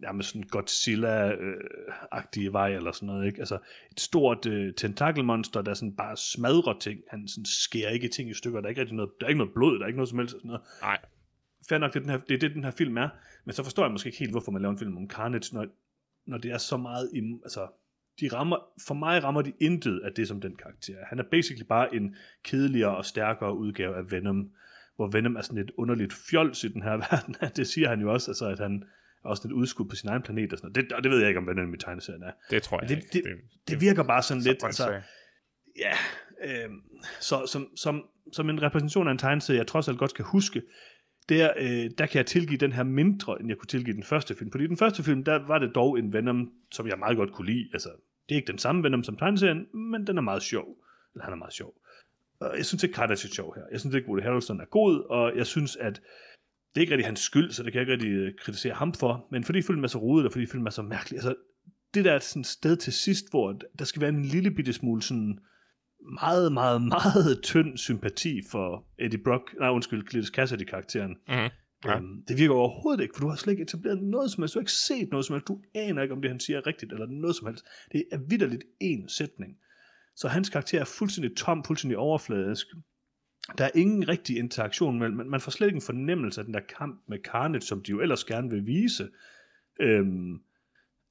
nærmest 0.00 0.28
sådan 0.28 0.45
Godzilla-agtige 0.57 2.52
vej, 2.52 2.68
eller 2.75 2.92
sådan 2.92 3.07
noget, 3.07 3.26
ikke? 3.26 3.38
Altså, 3.40 3.59
et 3.92 4.00
stort 4.00 4.47
øh, 4.47 4.75
tentakelmonster, 4.75 5.62
der 5.62 5.75
sådan 5.75 5.97
bare 5.97 6.16
smadrer 6.16 6.78
ting. 6.78 7.00
Han 7.11 7.28
sådan 7.28 7.45
skærer 7.45 7.90
ikke 7.90 8.09
ting 8.09 8.30
i 8.30 8.35
stykker. 8.35 8.61
Der 8.61 8.66
er 8.66 8.68
ikke 8.71 8.80
rigtig 8.80 8.97
noget, 8.97 9.11
der 9.21 9.26
er 9.26 9.28
ikke 9.28 9.38
noget 9.38 9.54
blod, 9.54 9.75
der 9.78 9.83
er 9.83 9.87
ikke 9.87 9.97
noget 9.97 10.09
som 10.09 10.18
helst. 10.18 10.33
Sådan 10.33 10.49
noget. 10.49 10.62
Nej. 10.83 10.99
Fair 11.69 11.79
nok, 11.79 11.95
det 11.95 11.99
er, 11.99 12.03
den 12.03 12.11
her, 12.11 12.19
det 12.19 12.35
er 12.35 12.38
det, 12.38 12.55
den 12.55 12.65
her 12.65 12.71
film 12.71 12.97
er. 12.97 13.09
Men 13.45 13.53
så 13.53 13.62
forstår 13.62 13.85
jeg 13.85 13.93
måske 13.93 14.07
ikke 14.07 14.19
helt, 14.19 14.31
hvorfor 14.31 14.53
man 14.53 14.62
laver 14.62 14.73
en 14.73 14.79
film 14.79 14.97
om 14.97 15.11
Carnage, 15.11 15.55
når, 15.55 15.67
når 16.27 16.38
det 16.38 16.50
er 16.50 16.59
så 16.59 16.77
meget 16.77 17.11
i, 17.15 17.19
altså, 17.45 17.69
de 18.21 18.29
rammer, 18.33 18.57
for 18.87 18.95
mig 18.95 19.25
rammer 19.25 19.43
de 19.43 19.53
intet 19.61 20.00
af 20.00 20.12
det, 20.12 20.29
som 20.29 20.41
den 20.41 20.57
karakter 20.57 20.95
er. 20.99 21.05
Han 21.07 21.19
er 21.19 21.25
basically 21.31 21.67
bare 21.69 21.95
en 21.95 22.17
kedeligere 22.45 22.97
og 22.97 23.05
stærkere 23.05 23.57
udgave 23.57 23.97
af 23.97 24.11
Venom, 24.11 24.50
hvor 24.97 25.07
Venom 25.07 25.37
er 25.37 25.43
sådan 25.43 25.59
et 25.59 25.71
underligt 25.77 26.12
fjols 26.31 26.65
i 26.65 26.69
den 26.69 26.83
her 26.83 26.97
verden. 27.11 27.37
det 27.57 27.67
siger 27.67 27.88
han 27.88 28.00
jo 28.00 28.12
også, 28.12 28.31
altså, 28.31 28.47
at 28.47 28.59
han 28.59 28.85
er 29.25 29.29
også 29.29 29.43
lidt 29.49 29.53
udskud 29.53 29.87
på 29.88 29.97
sin 29.97 30.09
egen 30.09 30.23
planet 30.23 30.53
og 30.53 30.59
sådan 30.59 30.73
noget. 30.75 30.91
Det, 30.91 30.97
og 30.97 31.03
det 31.03 31.11
ved 31.11 31.19
jeg 31.19 31.29
ikke, 31.29 31.38
om 31.38 31.47
Venom 31.47 31.75
i 31.75 31.79
tegneserien 31.79 32.23
er. 32.23 32.33
Det 32.50 32.62
tror 32.62 32.81
jeg 32.81 32.88
det, 32.88 32.97
ikke. 32.97 33.09
Det, 33.12 33.25
det, 33.25 33.35
det 33.69 33.81
virker 33.81 34.03
bare 34.03 34.23
sådan 34.23 34.43
så 34.43 34.49
lidt, 34.49 34.65
altså, 34.65 35.00
ja, 35.79 35.93
øh, 36.45 36.71
så 37.21 37.47
som, 37.47 37.77
som, 37.77 38.05
som 38.33 38.50
en 38.50 38.62
repræsentation 38.62 39.09
af 39.09 39.12
en 39.12 39.19
tegneserie, 39.19 39.59
jeg 39.59 39.67
trods 39.67 39.88
alt 39.88 39.99
godt 39.99 40.15
kan 40.15 40.25
huske, 40.25 40.62
der, 41.28 41.52
øh, 41.56 41.90
der 41.99 42.06
kan 42.06 42.18
jeg 42.18 42.26
tilgive 42.26 42.58
den 42.58 42.73
her 42.73 42.82
mindre, 42.82 43.40
end 43.40 43.49
jeg 43.49 43.58
kunne 43.58 43.66
tilgive 43.66 43.97
den 43.97 44.02
første 44.02 44.35
film. 44.35 44.50
Fordi 44.50 44.64
i 44.64 44.66
den 44.66 44.76
første 44.76 45.02
film, 45.02 45.25
der 45.25 45.47
var 45.47 45.58
det 45.58 45.75
dog 45.75 45.99
en 45.99 46.12
Venom, 46.12 46.52
som 46.73 46.88
jeg 46.88 46.99
meget 46.99 47.16
godt 47.16 47.32
kunne 47.32 47.47
lide. 47.47 47.68
Altså, 47.73 47.88
det 48.28 48.35
er 48.35 48.37
ikke 48.37 48.52
den 48.52 48.58
samme 48.58 48.82
Venom 48.82 49.04
som 49.04 49.16
tegneserien, 49.16 49.66
men 49.75 50.06
den 50.06 50.18
er 50.18 50.23
meget 50.23 50.42
sjov. 50.42 50.66
Eller 51.14 51.25
han 51.25 51.32
er 51.32 51.37
meget 51.37 51.54
sjov. 51.54 51.75
Og 52.40 52.56
jeg 52.56 52.66
synes 52.66 52.82
ikke, 52.82 52.94
Carnage 52.94 53.28
er 53.28 53.32
sjov 53.32 53.54
her. 53.54 53.62
Jeg 53.73 53.80
synes 53.80 53.94
ikke, 53.94 54.08
Woody 54.08 54.23
Harrelson 54.23 54.61
er 54.61 54.64
god, 54.64 55.06
og 55.11 55.37
jeg 55.37 55.47
synes, 55.47 55.76
at 55.76 55.94
det 56.75 56.76
er 56.76 56.80
ikke 56.80 56.92
rigtig 56.92 57.06
hans 57.06 57.20
skyld, 57.20 57.50
så 57.50 57.62
det 57.62 57.73
kan 57.73 57.78
jeg 57.78 57.82
ikke 57.82 57.92
rigtig 57.92 58.11
øh, 58.11 58.32
kritisere 58.38 58.75
ham 58.75 58.94
for. 58.94 59.28
Men 59.30 59.44
fordi 59.44 59.62
filmen 59.62 59.85
er 59.85 59.88
så 59.88 59.99
rodet, 59.99 60.26
og 60.26 60.32
fordi 60.32 60.47
filmen 60.47 60.66
er 60.66 60.70
så 60.70 60.82
mærkelig, 60.82 61.16
altså, 61.16 61.35
det 61.94 62.04
der 62.04 62.12
er 62.12 62.18
sådan 62.18 62.40
et 62.40 62.47
sted 62.47 62.76
til 62.76 62.92
sidst, 62.92 63.30
hvor 63.30 63.61
der 63.78 63.85
skal 63.85 64.00
være 64.02 64.11
en 64.11 64.25
lille 64.25 64.50
bitte 64.50 64.73
smule 64.73 65.02
sådan 65.02 65.38
meget, 66.09 66.53
meget, 66.53 66.83
meget 66.83 67.41
tynd 67.43 67.79
sympati 67.79 68.41
for 68.50 68.87
Eddie 68.99 69.23
Brock, 69.25 69.55
nej 69.59 69.69
undskyld, 69.69 70.09
Cletus 70.11 70.29
Cassidy-karakteren. 70.29 71.17
Mm-hmm. 71.29 71.50
Ja. 71.85 71.99
Um, 71.99 72.23
det 72.29 72.38
virker 72.38 72.55
overhovedet 72.55 73.03
ikke, 73.03 73.15
for 73.17 73.21
du 73.21 73.29
har 73.29 73.37
slet 73.37 73.53
ikke 73.53 73.62
etableret 73.62 74.03
noget 74.03 74.31
som 74.31 74.43
helst, 74.43 74.55
du 74.55 74.59
har 74.59 74.62
ikke 74.62 74.73
set 74.73 75.11
noget 75.11 75.27
som 75.27 75.35
helst, 75.35 75.49
du 75.49 75.61
aner 75.75 76.03
ikke, 76.03 76.15
om 76.15 76.23
det 76.23 76.31
han 76.31 76.41
siger 76.41 76.57
er 76.57 76.67
rigtigt, 76.67 76.93
eller 76.93 77.07
noget 77.07 77.37
som 77.37 77.47
helst. 77.47 77.65
Det 77.93 78.05
er 78.12 78.19
vidderligt 78.29 78.65
en 78.81 79.09
sætning. 79.09 79.57
Så 80.17 80.29
hans 80.29 80.49
karakter 80.49 80.81
er 80.81 80.85
fuldstændig 80.85 81.37
tom, 81.37 81.65
fuldstændig 81.65 81.99
overfladisk. 81.99 82.67
Der 83.59 83.65
er 83.65 83.71
ingen 83.75 84.09
rigtig 84.09 84.37
interaktion 84.37 84.99
mellem, 84.99 85.17
man, 85.17 85.31
man 85.31 85.41
får 85.41 85.50
slet 85.50 85.67
ikke 85.67 85.77
en 85.77 85.83
fornemmelse 85.83 86.41
af 86.41 86.45
den 86.45 86.55
der 86.55 86.61
kamp 86.79 87.03
med 87.09 87.19
Carnage, 87.25 87.67
som 87.67 87.83
de 87.83 87.91
jo 87.91 88.00
ellers 88.00 88.25
gerne 88.25 88.50
vil 88.50 88.67
vise. 88.67 89.09
Øhm, 89.81 90.41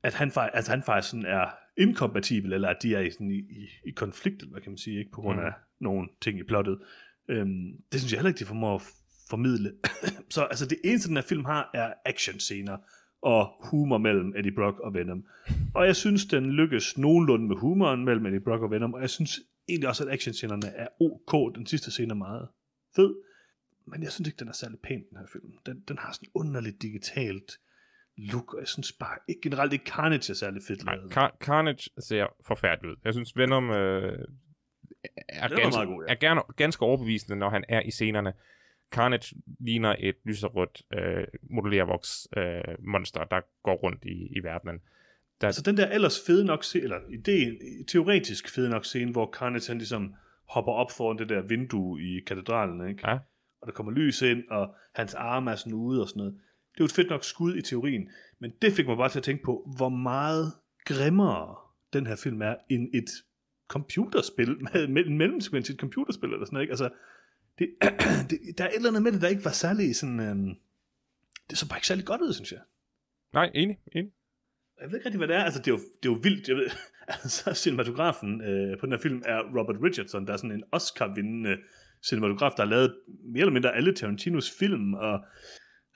at 0.04 0.14
han, 0.14 0.32
altså 0.36 0.72
han 0.72 0.84
faktisk 0.84 1.12
sådan 1.12 1.26
er 1.26 1.46
inkompatibel, 1.78 2.54
eller 2.54 2.70
at 2.70 2.78
de 2.84 2.96
er 2.96 3.00
i, 3.00 3.12
sådan 3.12 3.32
i, 3.32 3.38
i, 3.38 3.70
i 3.86 3.92
konflikt, 3.92 4.42
eller 4.42 4.52
hvad 4.52 4.62
kan 4.62 4.72
man 4.72 4.78
sige, 4.78 5.00
ikke 5.00 5.12
på 5.12 5.22
grund 5.22 5.40
af 5.40 5.48
mm. 5.48 5.84
nogle 5.86 6.08
ting 6.22 6.40
i 6.40 6.44
plottet. 6.44 6.80
Øhm, 7.30 7.72
det 7.92 8.00
synes 8.00 8.12
jeg 8.12 8.20
heller 8.20 8.30
ikke, 8.30 8.40
de 8.40 8.46
formår 8.46 8.76
at 8.76 8.82
formidle. 9.30 9.74
så 10.30 10.44
altså 10.44 10.66
det 10.66 10.78
eneste, 10.84 11.08
den 11.08 11.18
her 11.18 11.24
film 11.24 11.46
har, 11.46 11.70
er 11.74 11.94
actionscener 12.06 12.78
og 13.22 13.52
humor 13.64 13.98
mellem 13.98 14.34
Eddie 14.36 14.56
Brock 14.56 14.80
og 14.80 14.94
Venom. 14.94 15.26
Og 15.76 15.86
jeg 15.86 15.96
synes, 15.96 16.26
den 16.26 16.52
lykkes 16.52 16.98
nogenlunde 16.98 17.48
med 17.48 17.56
humoren 17.56 18.06
mellem 18.06 18.26
Eddie 18.26 18.40
Brock 18.40 18.64
og 18.64 18.72
Venom, 18.72 18.94
og 18.94 19.02
jeg 19.02 19.10
synes 19.10 19.40
egentlig 19.70 19.90
også, 19.90 20.06
at 20.06 20.14
actionscenerne 20.14 20.68
er 20.68 20.88
ok. 21.02 21.56
Den 21.56 21.66
sidste 21.66 21.92
scene 21.92 22.12
er 22.12 22.16
meget 22.16 22.48
fed, 22.96 23.16
men 23.88 24.04
jeg 24.04 24.12
synes 24.12 24.28
ikke, 24.28 24.40
den 24.40 24.48
er 24.48 24.54
særlig 24.54 24.80
pæn, 24.80 25.04
den 25.10 25.18
her 25.18 25.26
film. 25.34 25.52
Den, 25.66 25.84
den 25.88 25.98
har 25.98 26.12
sådan 26.12 26.30
underligt 26.34 26.82
digitalt 26.82 27.52
look, 28.18 28.54
og 28.54 28.60
jeg 28.60 28.68
synes 28.68 28.92
bare 28.92 29.18
ikke 29.28 29.42
generelt 29.42 29.74
ikke 29.74 29.86
Carnage 29.86 30.32
er 30.32 30.36
særlig 30.36 30.62
fedt 30.68 30.86
Nej, 30.86 30.96
lavet. 30.96 31.18
Car- 31.18 31.38
Carnage 31.42 31.90
ser 32.00 32.28
forfærdeligt 32.48 32.92
ud. 32.92 32.98
Jeg 33.06 33.14
synes, 33.14 33.38
Venom 33.38 33.70
øh, 33.70 33.76
er, 33.76 35.44
er 35.44 35.48
ganske, 35.50 35.78
meget 35.78 35.88
god, 35.88 36.04
ja. 36.08 36.12
er 36.12 36.16
gerne, 36.16 36.42
ganske 36.56 36.82
overbevisende, 36.86 37.36
når 37.40 37.50
han 37.50 37.64
er 37.70 37.82
i 37.82 37.92
scenerne. 37.92 38.34
Carnage 38.92 39.36
ligner 39.60 39.96
et 40.00 40.16
lyserødt 40.26 40.82
øh, 40.94 41.28
modellervoks 41.50 42.28
øh, 42.38 42.76
monster, 42.80 43.24
der 43.24 43.42
går 43.64 43.76
rundt 43.76 44.06
i, 44.06 44.38
i 44.38 44.44
verdenen. 44.44 44.80
Der, 45.42 45.48
Altså 45.48 45.62
den 45.62 45.78
der 45.78 45.88
ellers 45.88 46.20
fede 46.28 46.46
nok 46.46 46.64
scene, 46.64 46.84
eller 46.84 47.00
ideen, 47.14 47.58
teoretisk 47.88 48.56
fede 48.56 48.70
nok 48.70 48.86
scene, 48.86 49.12
hvor 49.12 49.32
Carnage 49.34 49.68
han 49.68 49.78
ligesom 49.78 50.14
hopper 50.50 50.72
op 50.72 50.92
foran 50.98 51.18
det 51.18 51.30
der 51.30 51.42
vindue 51.42 52.02
i 52.02 52.20
katedralen, 52.28 52.90
ikke? 52.90 53.10
Ja. 53.10 53.18
Og 53.62 53.68
der 53.68 53.72
kommer 53.72 53.92
lys 53.92 54.22
ind, 54.22 54.44
og 54.50 54.76
hans 54.96 55.14
arme 55.14 55.52
er 55.52 55.56
sådan 55.56 55.74
ude 55.74 56.02
og 56.02 56.08
sådan 56.10 56.20
noget. 56.20 56.40
Det 56.78 56.84
er 56.84 56.86
jo 56.86 56.86
et 56.86 56.92
fedt 56.92 57.10
nok 57.10 57.24
skud 57.24 57.56
i 57.56 57.62
teorien, 57.62 58.10
men 58.40 58.52
det 58.62 58.74
fik 58.74 58.88
mig 58.88 58.98
bare 58.98 59.10
til 59.10 59.20
at 59.20 59.24
tænke 59.24 59.44
på, 59.44 59.72
hvor 59.78 59.90
meget 59.90 60.54
grimmere 60.86 61.56
den 61.94 62.08
her 62.08 62.16
film 62.16 62.42
er 62.42 62.56
end 62.70 62.90
et 62.94 63.10
computerspil, 63.68 64.58
med, 64.90 65.06
en 65.06 65.18
mellemsekvens 65.18 65.66
til 65.66 65.74
et 65.74 65.80
computerspil 65.80 66.30
eller 66.30 66.46
sådan 66.46 66.56
noget, 66.56 66.64
ikke? 66.64 66.72
Altså, 66.72 66.90
det, 67.60 67.68
det, 68.30 68.58
der 68.58 68.64
er 68.64 68.70
et 68.70 68.76
eller 68.76 68.90
andet 68.90 69.04
med 69.04 69.12
det, 69.12 69.22
der 69.22 69.28
ikke 69.28 69.46
var 69.46 69.52
særlig 69.52 69.96
sådan, 69.96 70.20
øhm, 70.20 70.56
det 71.50 71.58
så 71.58 71.70
bare 71.70 71.78
ikke 71.78 71.88
særlig 71.88 72.06
godt 72.06 72.22
ud, 72.22 72.34
synes 72.34 72.52
jeg. 72.52 72.62
nej, 73.34 73.52
enig, 73.54 73.80
enig. 73.96 74.12
Jeg 74.82 74.92
ved 74.92 74.98
ikke 74.98 75.06
rigtig, 75.06 75.18
hvad 75.18 75.28
det 75.28 75.36
er. 75.36 75.44
Altså, 75.44 75.60
det 75.60 75.68
er 75.68 75.72
jo, 75.72 75.78
det 75.78 76.10
er 76.10 76.14
jo 76.14 76.20
vildt. 76.24 76.48
Jeg 76.48 76.56
ved, 76.56 76.70
altså, 77.24 77.54
cinematografen 77.54 78.42
øh, 78.42 78.80
på 78.80 78.86
den 78.86 78.94
her 78.94 79.00
film 79.00 79.22
er 79.26 79.40
Robert 79.60 79.76
Richardson, 79.84 80.28
der 80.28 80.34
er 80.34 80.38
sådan 80.38 80.52
en 80.52 80.64
Oscar-vindende 80.72 81.58
cinematograf, 82.08 82.52
der 82.58 82.64
har 82.64 82.70
lavet 82.70 82.96
mere 83.34 83.42
eller 83.42 83.54
mindre 83.54 83.76
alle 83.76 83.96
Tarantinos 83.96 84.52
film, 84.60 84.94
og 84.94 85.26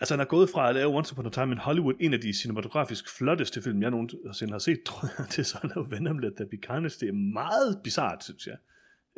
altså 0.01 0.13
han 0.13 0.19
er 0.19 0.25
gået 0.25 0.49
fra 0.49 0.69
at 0.69 0.75
lave 0.75 0.87
Once 0.97 1.13
Upon 1.13 1.25
a 1.25 1.29
Time 1.29 1.51
in 1.51 1.57
Hollywood, 1.57 1.93
en 1.99 2.13
af 2.13 2.21
de 2.21 2.33
cinematografisk 2.41 3.17
flotteste 3.17 3.61
film, 3.61 3.81
jeg 3.81 3.91
nogensinde 3.91 4.51
har 4.53 4.59
set, 4.59 4.83
tror 4.87 5.07
jeg, 5.17 5.27
til 5.29 5.45
så 5.45 5.59
at 5.63 5.69
lave 5.75 5.91
Venom 5.91 6.19
Let 6.19 6.33
There 6.35 6.49
Be 6.49 6.57
Carnage. 6.57 6.95
Det 6.99 7.09
er 7.09 7.13
meget 7.13 7.79
bizart, 7.83 8.23
synes 8.23 8.47
jeg. 8.47 8.57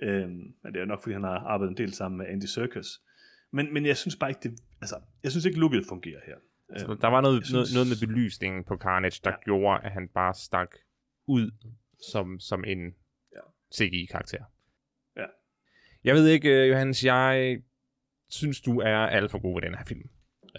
Øhm, 0.03 0.53
men 0.63 0.73
det 0.73 0.81
er 0.81 0.85
nok, 0.85 1.03
fordi 1.03 1.13
han 1.13 1.23
har 1.23 1.37
arbejdet 1.39 1.71
en 1.71 1.77
del 1.77 1.93
sammen 1.93 2.17
med 2.17 2.25
Andy 2.27 2.45
Serkis. 2.45 2.87
Men, 3.51 3.73
men 3.73 3.85
jeg 3.85 3.97
synes 3.97 4.15
bare 4.15 4.29
ikke, 4.29 4.39
det, 4.43 4.59
altså, 4.81 4.95
jeg 5.23 5.31
synes 5.31 5.45
ikke, 5.45 5.59
looket 5.59 5.85
fungerer 5.89 6.19
her. 6.25 6.35
Så 6.77 6.85
Øhm, 6.91 6.97
der 6.99 7.07
var 7.07 7.21
noget, 7.21 7.45
synes... 7.45 7.53
noget, 7.53 7.69
noget 7.73 7.87
med 7.87 8.07
belysningen 8.07 8.63
på 8.63 8.77
Carnage, 8.77 9.21
der 9.23 9.29
Ja. 9.29 9.35
ja. 9.35 9.43
gjorde, 9.43 9.83
at 9.85 9.91
han 9.91 10.07
bare 10.07 10.33
stak 10.33 10.75
ud 11.27 11.51
som, 12.11 12.39
som 12.39 12.63
en 12.67 12.79
Ja. 13.35 13.39
CGI-karakter. 13.75 14.43
Ja. 15.17 15.25
Jeg 16.03 16.15
ved 16.15 16.27
ikke, 16.27 16.49
øh, 16.63 16.69
Johannes, 16.69 17.05
jeg 17.05 17.61
synes, 18.29 18.61
du 18.61 18.79
er 18.79 18.97
alt 18.97 19.31
for 19.31 19.39
god 19.41 19.55
ved 19.55 19.61
den 19.69 19.77
her 19.77 19.85
film. 19.85 20.09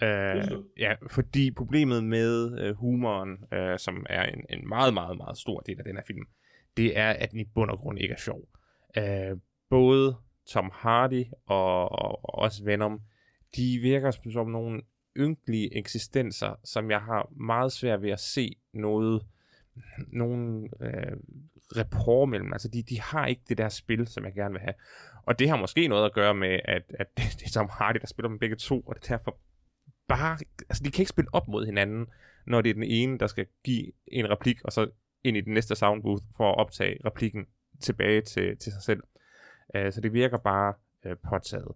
Øh, 0.03 0.61
ja, 0.77 0.93
fordi 1.11 1.51
problemet 1.51 2.03
med 2.03 2.59
øh, 2.59 2.75
humoren, 2.75 3.43
øh, 3.53 3.79
som 3.79 4.05
er 4.09 4.23
en, 4.23 4.45
en 4.49 4.67
meget, 4.67 4.93
meget, 4.93 5.17
meget 5.17 5.37
stor 5.37 5.59
del 5.59 5.77
af 5.79 5.83
den 5.83 5.95
her 5.95 6.03
film, 6.07 6.25
det 6.77 6.97
er, 6.97 7.09
at 7.09 7.31
den 7.31 7.39
i 7.39 7.43
bund 7.43 7.71
og 7.71 7.77
grund 7.77 7.99
ikke 7.99 8.13
er 8.13 8.19
sjov. 8.19 8.41
Øh, 8.97 9.37
både 9.69 10.15
Tom 10.47 10.71
Hardy 10.73 11.25
og, 11.45 11.91
og, 11.91 12.25
og 12.25 12.39
også 12.39 12.63
Venom, 12.63 13.01
de 13.55 13.79
virker 13.81 14.11
som, 14.11 14.31
som 14.31 14.47
nogle 14.47 14.81
ynkelige 15.17 15.77
eksistenser, 15.77 16.55
som 16.63 16.91
jeg 16.91 17.01
har 17.01 17.29
meget 17.37 17.71
svært 17.71 18.01
ved 18.01 18.11
at 18.11 18.19
se 18.19 18.55
noget, 18.73 19.25
nogen 20.07 20.69
øh, 20.81 21.17
rapport 21.77 22.29
mellem. 22.29 22.53
Altså, 22.53 22.67
de, 22.67 22.83
de 22.83 23.01
har 23.01 23.27
ikke 23.27 23.41
det 23.49 23.57
der 23.57 23.69
spil, 23.69 24.07
som 24.07 24.25
jeg 24.25 24.33
gerne 24.33 24.51
vil 24.51 24.61
have. 24.61 24.73
Og 25.25 25.39
det 25.39 25.49
har 25.49 25.57
måske 25.57 25.87
noget 25.87 26.05
at 26.05 26.13
gøre 26.13 26.35
med, 26.35 26.59
at, 26.65 26.83
at 26.99 27.17
det, 27.17 27.25
det 27.39 27.45
er 27.45 27.51
Tom 27.53 27.69
Hardy, 27.71 27.97
der 28.01 28.07
spiller 28.07 28.29
dem 28.29 28.39
begge 28.39 28.55
to, 28.55 28.81
og 28.81 28.95
det 28.95 29.03
er 29.03 29.17
derfor 29.17 29.37
bare... 30.07 30.37
Altså, 30.69 30.83
de 30.83 30.91
kan 30.91 31.01
ikke 31.01 31.09
spille 31.09 31.33
op 31.33 31.47
mod 31.47 31.65
hinanden, 31.65 32.07
når 32.47 32.61
det 32.61 32.69
er 32.69 32.73
den 32.73 32.83
ene, 32.83 33.17
der 33.17 33.27
skal 33.27 33.45
give 33.63 33.91
en 34.07 34.29
replik, 34.29 34.61
og 34.63 34.71
så 34.71 34.89
ind 35.23 35.37
i 35.37 35.41
den 35.41 35.53
næste 35.53 35.75
soundbooth 35.75 36.23
for 36.37 36.51
at 36.51 36.57
optage 36.57 36.99
replikken 37.05 37.45
tilbage 37.81 38.21
til, 38.21 38.57
til 38.57 38.71
sig 38.71 38.81
selv. 38.81 39.03
Uh, 39.77 39.91
så 39.91 40.01
det 40.01 40.13
virker 40.13 40.37
bare 40.37 40.73
uh, 41.05 41.11
påtaget. 41.29 41.71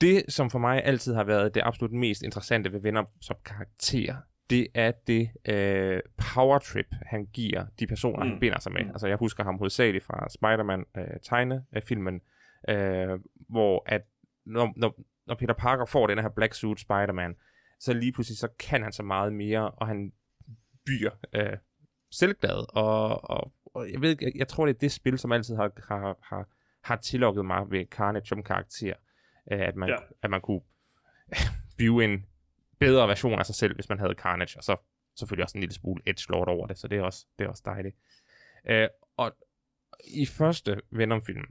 Det, 0.00 0.24
som 0.28 0.50
for 0.50 0.58
mig 0.58 0.84
altid 0.84 1.14
har 1.14 1.24
været 1.24 1.54
det 1.54 1.62
absolut 1.64 1.92
mest 1.92 2.22
interessante 2.22 2.72
ved 2.72 2.80
Venom 2.80 3.06
som 3.20 3.36
karakter, 3.44 4.16
det 4.50 4.66
er 4.74 4.92
det 5.06 5.30
øh, 5.48 6.00
power 6.34 6.58
trip, 6.58 6.86
han 7.06 7.26
giver 7.26 7.66
de 7.80 7.86
personer, 7.86 8.24
mm. 8.24 8.30
han 8.30 8.40
binder 8.40 8.58
sig 8.58 8.72
med. 8.72 8.84
Mm. 8.84 8.90
Altså, 8.90 9.06
jeg 9.08 9.16
husker 9.16 9.44
ham 9.44 9.58
hovedsageligt 9.58 10.04
fra 10.04 10.28
Spider-Man 10.28 10.84
øh, 10.96 11.20
tegnefilmen, 11.22 12.20
øh, 12.68 13.18
hvor 13.48 13.82
at 13.86 14.02
når, 14.44 14.72
når, 14.76 15.00
når 15.26 15.34
Peter 15.34 15.54
Parker 15.54 15.84
får 15.84 16.06
den 16.06 16.18
her 16.18 16.28
black 16.28 16.54
suit 16.54 16.80
Spider-Man, 16.80 17.36
så 17.78 17.92
lige 17.92 18.12
pludselig 18.12 18.38
så 18.38 18.48
kan 18.58 18.82
han 18.82 18.92
så 18.92 19.02
meget 19.02 19.32
mere, 19.32 19.70
og 19.70 19.86
han 19.86 20.12
byer 20.86 21.10
øh, 21.32 21.56
selvglad, 22.10 22.76
og, 22.76 23.30
og, 23.30 23.52
og 23.64 23.92
jeg 23.92 24.00
ved 24.00 24.16
jeg, 24.20 24.32
jeg 24.34 24.48
tror, 24.48 24.66
det 24.66 24.74
er 24.74 24.78
det 24.78 24.92
spil, 24.92 25.18
som 25.18 25.32
altid 25.32 25.56
har, 25.56 25.72
har, 25.88 26.16
har, 26.22 26.48
har 26.80 26.96
tillukket 26.96 27.44
mig 27.44 27.70
ved 27.70 27.84
Carnage 27.86 28.26
som 28.26 28.42
karakter, 28.42 28.94
øh, 29.52 29.60
at, 29.60 29.76
man, 29.76 29.88
Ja. 29.88 29.96
at 30.22 30.30
man 30.30 30.40
kunne 30.40 30.60
blive 31.76 32.04
en 32.04 32.26
bedre 32.78 33.08
version 33.08 33.38
af 33.38 33.46
sig 33.46 33.54
selv, 33.54 33.74
hvis 33.74 33.88
man 33.88 33.98
havde 33.98 34.14
Carnage, 34.14 34.58
og 34.58 34.64
så 34.64 34.76
selvfølgelig 35.18 35.44
også 35.44 35.58
en 35.58 35.60
lille 35.60 35.74
smule 35.74 36.02
edgelord 36.06 36.48
over 36.48 36.66
det, 36.66 36.78
så 36.78 36.88
det 36.88 36.98
er 36.98 37.02
også, 37.02 37.26
det 37.38 37.44
er 37.44 37.48
også 37.48 37.62
dejligt. 37.66 37.96
Øh, 38.68 38.88
og 39.16 39.36
i 40.04 40.26
første 40.26 40.80
Venom-film, 40.90 41.44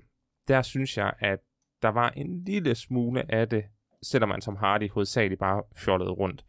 der 0.47 0.61
synes 0.61 0.97
jeg, 0.97 1.13
at 1.19 1.39
der 1.81 1.89
var 1.89 2.09
en 2.09 2.43
lille 2.43 2.75
smule 2.75 3.31
af 3.31 3.49
det, 3.49 3.65
selvom 4.03 4.29
man 4.29 4.41
som 4.41 4.55
Hardy 4.55 4.89
hovedsageligt 4.89 5.39
bare 5.39 5.63
fjollede 5.75 6.11
rundt. 6.11 6.45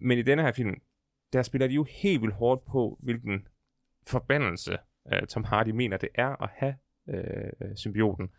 Men 0.00 0.18
i 0.18 0.22
denne 0.22 0.42
her 0.42 0.52
film, 0.52 0.74
der 1.32 1.42
spiller 1.42 1.66
de 1.66 1.74
jo 1.74 1.86
helt 1.90 2.22
vildt 2.22 2.34
hårdt 2.34 2.64
på, 2.64 2.98
hvilken 3.02 3.48
forbandelse 4.06 4.78
uh, 5.12 5.26
Tom 5.28 5.44
Hardy 5.44 5.68
mener, 5.68 5.96
det 5.96 6.08
er 6.14 6.42
at 6.42 6.50
have 6.52 6.74
uh, 7.06 7.76
symbioten. 7.76 8.30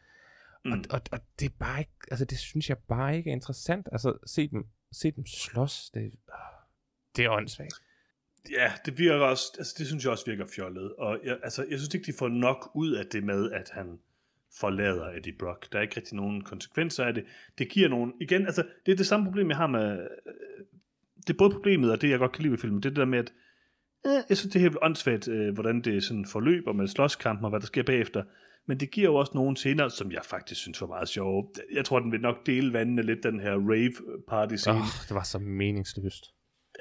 Mm. 0.66 0.72
Og, 0.72 0.78
og, 0.90 1.02
og 1.12 1.20
det 1.40 1.46
er 1.46 1.56
bare 1.60 1.80
ikke, 1.80 1.92
altså 2.12 2.26
det 2.26 2.38
synes 2.38 2.70
jeg 2.70 2.78
bare 2.78 3.18
ikke 3.18 3.30
er 3.30 3.34
interessant. 3.34 3.90
Altså 3.92 4.18
se 4.26 4.48
dem, 4.48 4.68
se 4.92 5.12
dem 5.12 5.26
slås, 5.26 5.90
det, 5.94 6.14
det 7.16 7.26
er 7.26 7.30
åndssvagt. 7.30 7.74
Ja, 8.52 8.72
det 8.86 8.98
virker 8.98 9.26
også, 9.26 9.46
altså 9.58 9.76
det 9.78 9.88
synes 9.88 10.04
jeg 10.04 10.12
også 10.12 10.26
virker 10.26 10.46
fjollet. 10.56 10.96
Og 10.96 11.20
jeg, 11.24 11.40
altså, 11.44 11.66
jeg 11.70 11.80
synes 11.80 11.94
ikke, 11.94 12.06
de 12.06 12.18
får 12.20 12.28
nok 12.28 12.72
ud 12.76 12.92
af 12.92 13.06
det 13.06 13.24
med, 13.24 13.52
at 13.52 13.70
han 13.74 14.00
forlader 14.60 15.10
Eddie 15.10 15.34
Brock. 15.40 15.72
Der 15.72 15.78
er 15.78 15.82
ikke 15.82 15.98
rigtig 15.98 16.16
nogen 16.16 16.42
konsekvenser 16.42 17.06
af 17.06 17.14
det. 17.14 17.24
Det 17.58 17.70
giver 17.70 17.90
nogen, 17.90 18.14
igen, 18.22 18.46
altså 18.46 18.64
det 18.86 18.92
er 18.92 18.96
det 18.96 19.08
samme 19.08 19.26
problem, 19.26 19.50
jeg 19.50 19.58
har 19.58 19.68
med, 19.68 19.92
øh, 19.92 20.66
det 21.18 21.30
er 21.30 21.38
både 21.38 21.52
problemet 21.52 21.92
og 21.92 22.02
det, 22.02 22.10
jeg 22.10 22.20
godt 22.20 22.32
kan 22.32 22.42
lide 22.42 22.52
ved 22.52 22.60
filmen, 22.60 22.84
det 22.84 22.86
er 22.86 22.90
det 22.90 22.98
der 22.98 23.06
med, 23.06 23.20
at 23.20 23.34
øh, 24.06 24.24
jeg 24.30 24.38
synes, 24.38 24.54
det 24.54 24.56
er 24.56 24.64
helt 24.64 24.78
åndssvagt, 24.82 25.28
øh, 25.28 25.54
hvordan 25.54 25.82
det 25.82 26.04
sådan 26.04 26.26
forløber 26.26 26.74
med 26.74 26.88
slåskampen 26.88 27.46
og 27.46 27.50
hvad 27.50 27.60
der 27.60 27.66
sker 27.66 27.84
bagefter. 27.84 28.24
Men 28.68 28.80
det 28.80 28.92
giver 28.92 29.10
jo 29.10 29.16
også 29.16 29.32
nogle 29.36 29.58
scener, 29.58 29.90
som 29.90 30.12
jeg 30.12 30.22
faktisk 30.26 30.62
synes 30.62 30.82
var 30.82 30.88
meget 30.88 31.10
sjove. 31.10 31.50
Jeg 31.74 31.86
tror, 31.86 32.00
den 32.00 32.12
vil 32.12 32.22
nok 32.22 32.46
dele 32.46 32.74
vandene 32.74 33.02
lidt, 33.02 33.24
den 33.24 33.40
her 33.40 33.52
rave-party-scene. 33.52 34.76
Oh, 34.76 35.08
det 35.08 35.16
var 35.16 35.24
så 35.24 35.40
meningsløst. 35.40 36.26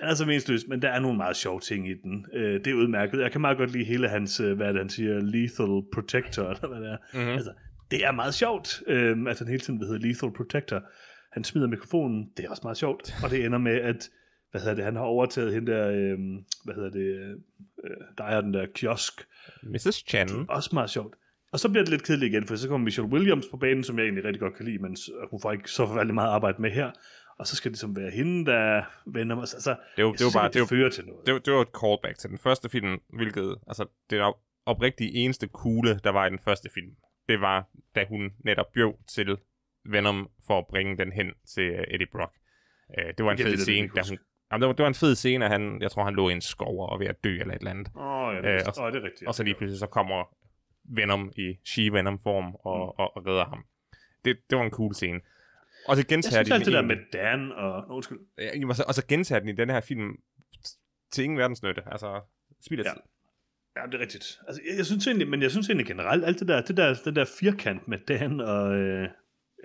Den 0.01 0.09
er 0.09 0.15
så 0.15 0.25
meningsløst, 0.25 0.69
men 0.69 0.83
der 0.83 0.89
er 0.89 1.01
nogle 1.01 1.17
meget 1.17 1.37
sjove 1.37 1.61
ting 1.61 1.89
i 1.89 1.95
den. 1.95 2.27
Øh, 2.35 2.55
det 2.55 2.67
er 2.67 2.75
udmærket. 2.75 3.21
Jeg 3.21 3.33
kan 3.33 3.41
meget 3.41 3.57
godt 3.57 3.73
lide 3.73 3.85
hele 3.85 4.09
hans, 4.09 4.41
øh, 4.41 4.57
hvad 4.57 4.69
det, 4.69 4.79
han 4.79 4.89
siger, 4.89 5.21
lethal 5.21 5.83
protector, 5.95 6.43
eller 6.43 6.69
hvad 6.69 6.81
det 6.81 6.91
er. 6.93 6.97
Mm-hmm. 7.15 7.29
Altså, 7.29 7.53
det 7.91 8.05
er 8.05 8.13
meget 8.13 8.35
sjovt, 8.35 8.83
øh, 8.87 9.17
at 9.29 9.39
han 9.39 9.49
hele 9.49 9.61
tiden 9.61 9.81
vil 9.81 9.89
hedde 9.89 10.09
lethal 10.09 10.33
protector. 10.37 10.83
Han 11.33 11.45
smider 11.45 11.67
mikrofonen, 11.67 12.29
det 12.37 12.45
er 12.45 12.51
også 12.51 12.61
meget 12.65 12.77
sjovt. 12.77 13.15
Og 13.25 13.31
det 13.31 13.45
ender 13.45 13.59
med, 13.59 13.81
at 13.81 14.11
hvad 14.51 14.61
hedder 14.61 14.75
det, 14.75 14.85
han 14.85 14.97
har 14.97 15.03
overtaget 15.03 15.55
hende 15.55 15.73
der, 15.73 15.89
øh, 15.89 16.19
hvad 16.65 16.75
hedder 16.75 16.91
det, 16.91 17.37
øh, 17.85 17.97
der 18.19 18.25
er 18.25 18.41
den 18.41 18.55
der 18.55 18.67
kiosk. 18.75 19.13
Mrs. 19.63 20.05
Chen. 20.09 20.29
Det 20.29 20.35
er 20.35 20.45
også 20.49 20.71
meget 20.73 20.91
sjovt. 20.91 21.15
Og 21.53 21.61
så 21.61 21.69
bliver 21.69 21.85
det 21.85 21.91
lidt 21.91 22.03
kedeligt 22.03 22.33
igen, 22.33 22.47
for 22.47 22.57
så 22.57 22.69
kommer 22.69 22.85
Michelle 22.85 23.13
Williams 23.13 23.47
på 23.51 23.57
banen, 23.57 23.85
som 23.85 23.99
jeg 23.99 24.05
egentlig 24.05 24.25
rigtig 24.25 24.41
godt 24.41 24.55
kan 24.55 24.65
lide, 24.65 24.79
men 24.79 24.97
hun 25.31 25.41
får 25.41 25.53
ikke 25.53 25.71
så 25.71 25.87
forfærdeligt 25.87 26.15
meget 26.15 26.31
arbejde 26.31 26.63
med 26.63 26.71
her. 26.71 26.91
Og 27.39 27.47
så 27.47 27.57
skal 27.57 27.71
det 27.71 27.79
som 27.79 27.97
være 27.97 28.11
hende, 28.11 28.47
der 28.51 28.83
vender 29.07 29.37
mig. 29.37 29.43
Altså, 29.43 29.77
det, 29.97 30.05
var, 30.05 30.13
det 30.13 30.25
var 30.25 30.41
bare, 30.41 30.49
det, 30.49 30.55
det 30.55 30.69
fører 30.69 30.91
til 30.91 31.05
noget. 31.07 31.27
Det, 31.27 31.35
var, 31.35 31.41
det 31.41 31.53
var 31.53 31.61
et 31.61 31.75
callback 31.81 32.19
til 32.19 32.31
den 32.31 32.39
første 32.39 32.69
film, 32.69 33.01
hvilket, 33.09 33.57
altså, 33.67 33.87
det 34.11 34.19
er 34.19 34.39
oprigtigt 34.67 35.11
eneste 35.15 35.49
kugle, 35.49 36.01
der 36.05 36.11
var 36.11 36.27
i 36.27 36.31
den 36.31 36.39
første 36.39 36.69
film. 36.75 36.97
Det 37.29 37.41
var, 37.41 37.69
da 37.95 38.05
hun 38.09 38.33
netop 38.45 38.67
bjøv 38.75 38.99
til 39.09 39.39
Venom 39.85 40.31
for 40.47 40.59
at 40.59 40.67
bringe 40.67 40.97
den 40.97 41.13
hen 41.13 41.33
til 41.47 41.71
uh, 41.71 41.95
Eddie 41.95 42.07
Brock. 42.13 42.33
Uh, 42.89 43.11
det 43.19 43.25
var 43.25 43.33
en 43.33 43.39
fed 43.39 43.57
scene, 43.57 43.89
da 43.97 44.03
hun, 44.09 44.19
Jamen, 44.53 44.61
det, 44.61 44.67
var, 44.67 44.73
det 44.73 44.83
var 44.83 44.89
en 44.89 44.95
fed 44.95 45.15
scene, 45.15 45.45
at 45.45 45.51
han, 45.51 45.83
jeg 45.83 45.91
tror, 45.91 46.05
han 46.05 46.15
lå 46.15 46.29
i 46.29 46.33
en 46.33 46.41
skov 46.41 46.89
og 46.89 47.01
ved 47.01 47.07
at 47.07 47.25
dø 47.25 47.41
eller 47.41 47.55
et 47.55 47.59
eller 47.59 47.71
andet. 47.71 47.89
Åh, 47.97 48.03
oh, 48.03 48.35
ja, 48.35 48.41
det, 48.43 48.63
uh, 48.63 48.69
og, 48.79 48.85
oh, 48.85 48.93
det 48.93 48.99
er 48.99 49.05
rigtigt. 49.05 49.29
Og 49.29 49.35
så 49.35 49.43
lige 49.43 49.55
pludselig 49.55 49.79
så 49.79 49.87
kommer 49.87 50.35
Venom 50.85 51.33
i 51.37 51.59
She-Venom-form 51.65 52.55
og, 52.55 52.77
mm. 52.77 53.03
og, 53.03 53.17
og 53.17 53.27
redder 53.27 53.45
ham. 53.45 53.65
Det, 54.25 54.39
det 54.51 54.59
var 54.59 54.65
en 54.65 54.71
cool 54.71 54.95
scene. 54.95 55.21
Og 55.89 55.97
så 55.97 56.07
gentager 56.07 56.39
jeg 56.39 56.47
synes 56.47 56.65
det 56.65 56.73
der 56.73 56.83
med 56.83 56.97
Dan 57.13 57.53
og... 57.53 57.85
Undskyld. 57.91 58.19
Ja, 58.39 58.69
og, 58.69 58.77
så, 58.77 58.85
og 58.89 58.95
så 58.95 59.07
gentager 59.07 59.39
den 59.39 59.49
i 59.49 59.53
den 59.53 59.71
her 59.71 59.81
film 59.81 60.17
til 61.13 61.25
ingen 61.25 61.39
verdens 61.39 61.63
nytte. 61.63 61.83
Altså, 61.87 62.21
spilder 62.65 62.85
ja. 62.87 62.93
Ja, 63.77 63.87
det 63.87 63.95
er 63.95 63.99
rigtigt. 63.99 64.39
Altså, 64.49 64.63
jeg, 64.69 64.77
jeg, 64.79 64.87
synes 64.87 65.07
egentlig, 65.07 65.29
men 65.29 65.43
jeg 65.43 65.51
synes 65.51 65.69
egentlig 65.69 65.87
generelt, 65.87 66.25
alt 66.25 66.41
det 66.41 66.49
der, 66.49 66.63
det 66.63 66.77
der, 66.77 66.95
den 67.05 67.17
der 67.17 67.25
firkant 67.41 67.89
med 67.89 67.99
Dan 68.09 68.41
og, 68.41 68.77
øh, 68.77 69.09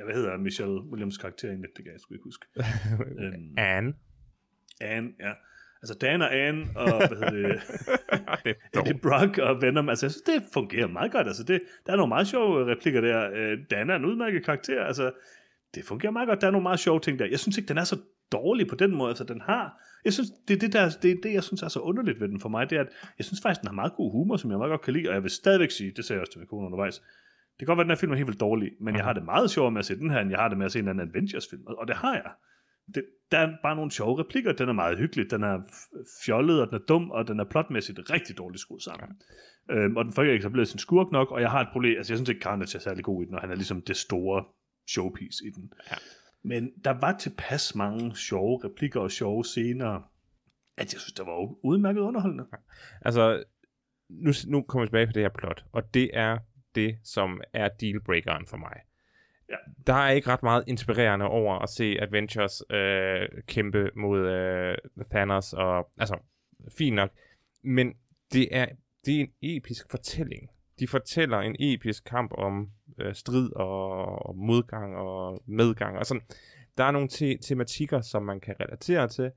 hvad 0.06 0.16
hedder 0.16 0.38
Michelle 0.38 0.82
Williams 0.82 1.18
karakter 1.18 1.48
egentlig, 1.48 1.70
det 1.78 1.86
kan 1.86 1.94
jeg 1.94 2.00
sgu 2.02 2.14
ikke 2.14 2.24
huske. 2.24 2.46
øhm, 3.22 3.54
Anne. 3.58 3.94
Anne, 4.82 5.10
ja. 5.20 5.32
Altså 5.82 5.98
Dan 6.02 6.22
og 6.22 6.36
Anne 6.36 6.68
og, 6.76 7.08
hvad 7.08 7.18
hedder 7.18 7.32
det, 7.32 7.62
det 8.46 8.56
Eddie 8.80 9.00
Brock 9.00 9.38
og 9.38 9.62
Venom, 9.62 9.90
altså 9.90 10.06
jeg 10.06 10.12
synes, 10.12 10.22
det 10.22 10.44
fungerer 10.54 10.88
meget 10.88 11.12
godt. 11.12 11.28
Altså, 11.28 11.44
det, 11.44 11.62
der 11.86 11.92
er 11.92 11.96
nogle 11.98 12.10
meget 12.10 12.28
sjove 12.28 12.72
replikker 12.72 13.02
der. 13.02 13.32
Øh, 13.34 13.58
Dan 13.72 13.90
er 13.90 13.96
en 13.96 14.06
udmærket 14.06 14.46
karakter, 14.46 14.84
altså 14.84 15.12
det 15.78 15.86
fungerer 15.86 16.12
meget 16.12 16.28
godt. 16.28 16.42
Der 16.42 16.48
er 16.48 16.52
nogle 16.52 16.64
meget 16.64 16.80
sjove 16.80 17.00
ting 17.00 17.20
der. 17.20 17.26
Jeg 17.26 17.40
synes 17.40 17.58
ikke, 17.58 17.68
den 17.68 17.78
er 17.78 17.84
så 17.84 17.98
dårlig 18.32 18.68
på 18.68 18.76
den 18.76 18.96
måde. 18.96 19.10
Altså, 19.10 19.24
den 19.24 19.42
har... 19.42 19.82
Jeg 20.06 20.14
synes, 20.14 20.30
det 20.48 20.54
er 20.54 20.60
det, 20.60 20.74
der, 20.74 20.90
det, 21.02 21.12
er 21.12 21.16
det, 21.24 21.34
jeg 21.34 21.44
synes 21.44 21.64
er 21.64 21.68
så 21.68 21.80
underligt 21.80 22.22
ved 22.22 22.28
den 22.28 22.40
for 22.40 22.50
mig, 22.50 22.70
det 22.70 22.78
er, 22.78 22.82
at 22.82 22.90
jeg 23.18 23.26
synes 23.26 23.42
faktisk, 23.44 23.62
den 23.62 23.68
har 23.68 23.74
meget 23.74 23.94
god 23.94 24.12
humor, 24.12 24.38
som 24.38 24.52
jeg 24.52 24.58
meget 24.58 24.70
godt 24.70 24.82
kan 24.82 24.94
lide, 24.94 25.10
og 25.10 25.14
jeg 25.14 25.24
vil 25.24 25.32
stadigvæk 25.32 25.72
sige, 25.72 25.94
det 25.96 26.06
sagde 26.06 26.18
jeg 26.18 26.22
også 26.22 26.32
til 26.32 26.40
min 26.40 26.48
kone 26.48 26.66
undervejs, 26.66 26.96
det 27.60 27.60
kan 27.60 27.68
godt 27.68 27.78
være, 27.78 27.84
at 27.84 27.88
den 27.88 27.92
her 27.92 28.00
film 28.00 28.12
er 28.12 28.16
helt 28.16 28.28
vildt 28.28 28.40
dårlig, 28.40 28.72
men 28.82 28.96
jeg 28.96 29.04
har 29.04 29.14
det 29.14 29.26
meget 29.26 29.52
sjovere 29.52 29.72
med 29.72 29.80
at 29.80 29.86
se 29.86 29.96
den 29.96 30.12
her, 30.12 30.20
end 30.20 30.30
jeg 30.30 30.40
har 30.40 30.50
det 30.50 30.58
med 30.58 30.66
at 30.66 30.72
se 30.72 30.80
en 30.80 30.88
anden 30.88 31.10
Avengers-film, 31.10 31.64
og 31.68 31.88
det 31.88 31.96
har 31.96 32.14
jeg. 32.14 32.32
Det, 32.96 33.04
der 33.32 33.38
er 33.38 33.50
bare 33.64 33.76
nogle 33.76 33.92
sjove 33.92 34.20
replikker, 34.20 34.52
den 34.52 34.70
er 34.70 34.74
meget 34.74 34.98
hyggelig, 34.98 35.32
den 35.32 35.44
er 35.44 35.60
fjollet, 36.26 36.62
og 36.62 36.68
den 36.68 36.76
er 36.76 36.86
dum, 36.90 37.12
og 37.12 37.28
den 37.28 37.40
er 37.40 37.44
plotmæssigt 37.44 38.12
rigtig 38.12 38.38
dårligt 38.38 38.62
skruet 38.62 38.84
sammen. 38.84 39.10
Ja. 39.70 39.76
Øhm, 39.76 39.98
og 39.98 40.06
den 40.06 40.14
får 40.14 40.24
ikke 40.24 40.36
etableret 40.36 40.68
sin 40.68 40.80
skurk 40.80 41.12
nok, 41.12 41.32
og 41.32 41.42
jeg 41.42 41.52
har 41.52 41.62
et 41.62 41.68
problem, 41.72 41.98
altså 41.98 42.14
jeg 42.14 42.18
synes 42.18 42.30
ikke, 42.30 42.42
Carnage 42.42 42.76
er 42.76 42.80
særlig 42.80 43.04
god 43.04 43.24
i 43.24 43.26
den, 43.26 43.36
og 43.36 43.42
han 43.42 43.52
er 43.52 43.56
ligesom 43.56 43.82
det 43.82 43.98
store 43.98 44.44
showpiece 44.88 45.46
i 45.48 45.50
den. 45.50 45.74
Ja. 45.92 45.96
Men 46.44 46.72
der 46.84 46.92
var 46.92 47.18
tilpas 47.18 47.76
mange 47.76 48.16
sjove 48.16 48.62
replikker 48.64 49.00
og 49.00 49.12
sjove 49.12 49.44
scener, 49.44 50.12
at 50.78 50.94
jeg 50.94 51.02
synes, 51.02 51.14
det 51.14 51.26
var 51.26 51.66
udmærket 51.66 52.02
underholdende. 52.02 52.46
Ja. 52.52 52.58
Altså, 53.02 53.44
nu, 54.10 54.32
nu 54.48 54.62
kommer 54.62 54.86
vi 54.86 54.88
tilbage 54.88 55.08
på 55.08 55.12
det 55.12 55.22
her 55.22 55.30
plot, 55.30 55.66
og 55.72 55.94
det 55.94 56.10
er 56.14 56.38
det, 56.76 57.00
som 57.04 57.42
er 57.54 57.68
dealbreakeren 57.68 58.48
for 58.48 58.58
mig. 58.58 58.74
Ja. 59.50 59.56
Der 59.88 59.94
er 59.94 60.12
ikke 60.12 60.30
ret 60.30 60.44
meget 60.44 60.64
inspirerende 60.68 61.26
over 61.26 61.60
at 61.60 61.70
se 61.70 61.98
Adventures 62.02 62.64
øh, 62.70 63.30
kæmpe 63.48 63.90
mod 63.96 64.20
øh, 64.20 64.78
Thanos, 65.12 65.54
og 65.54 65.92
altså, 65.98 66.18
fint 66.78 66.96
nok, 66.96 67.12
men 67.64 67.94
det 68.34 68.48
er, 68.52 68.66
det 69.06 69.16
er 69.16 69.22
en 69.22 69.32
episk 69.42 69.92
fortælling. 69.92 70.50
De 70.80 70.88
fortæller 70.88 71.38
en 71.38 71.56
episk 71.60 72.04
kamp 72.04 72.32
om 72.38 72.72
øh, 72.98 73.16
strid 73.16 73.52
og, 73.56 74.26
og 74.26 74.38
modgang 74.38 74.96
og 74.96 75.44
medgang 75.46 75.98
og 75.98 76.06
sådan. 76.06 76.24
Der 76.78 76.84
er 76.84 76.92
nogle 76.92 77.08
te- 77.08 77.38
tematikker, 77.38 78.02
som 78.02 78.24
man 78.24 78.40
kan 78.40 78.56
relatere 78.60 79.08
til, 79.08 79.32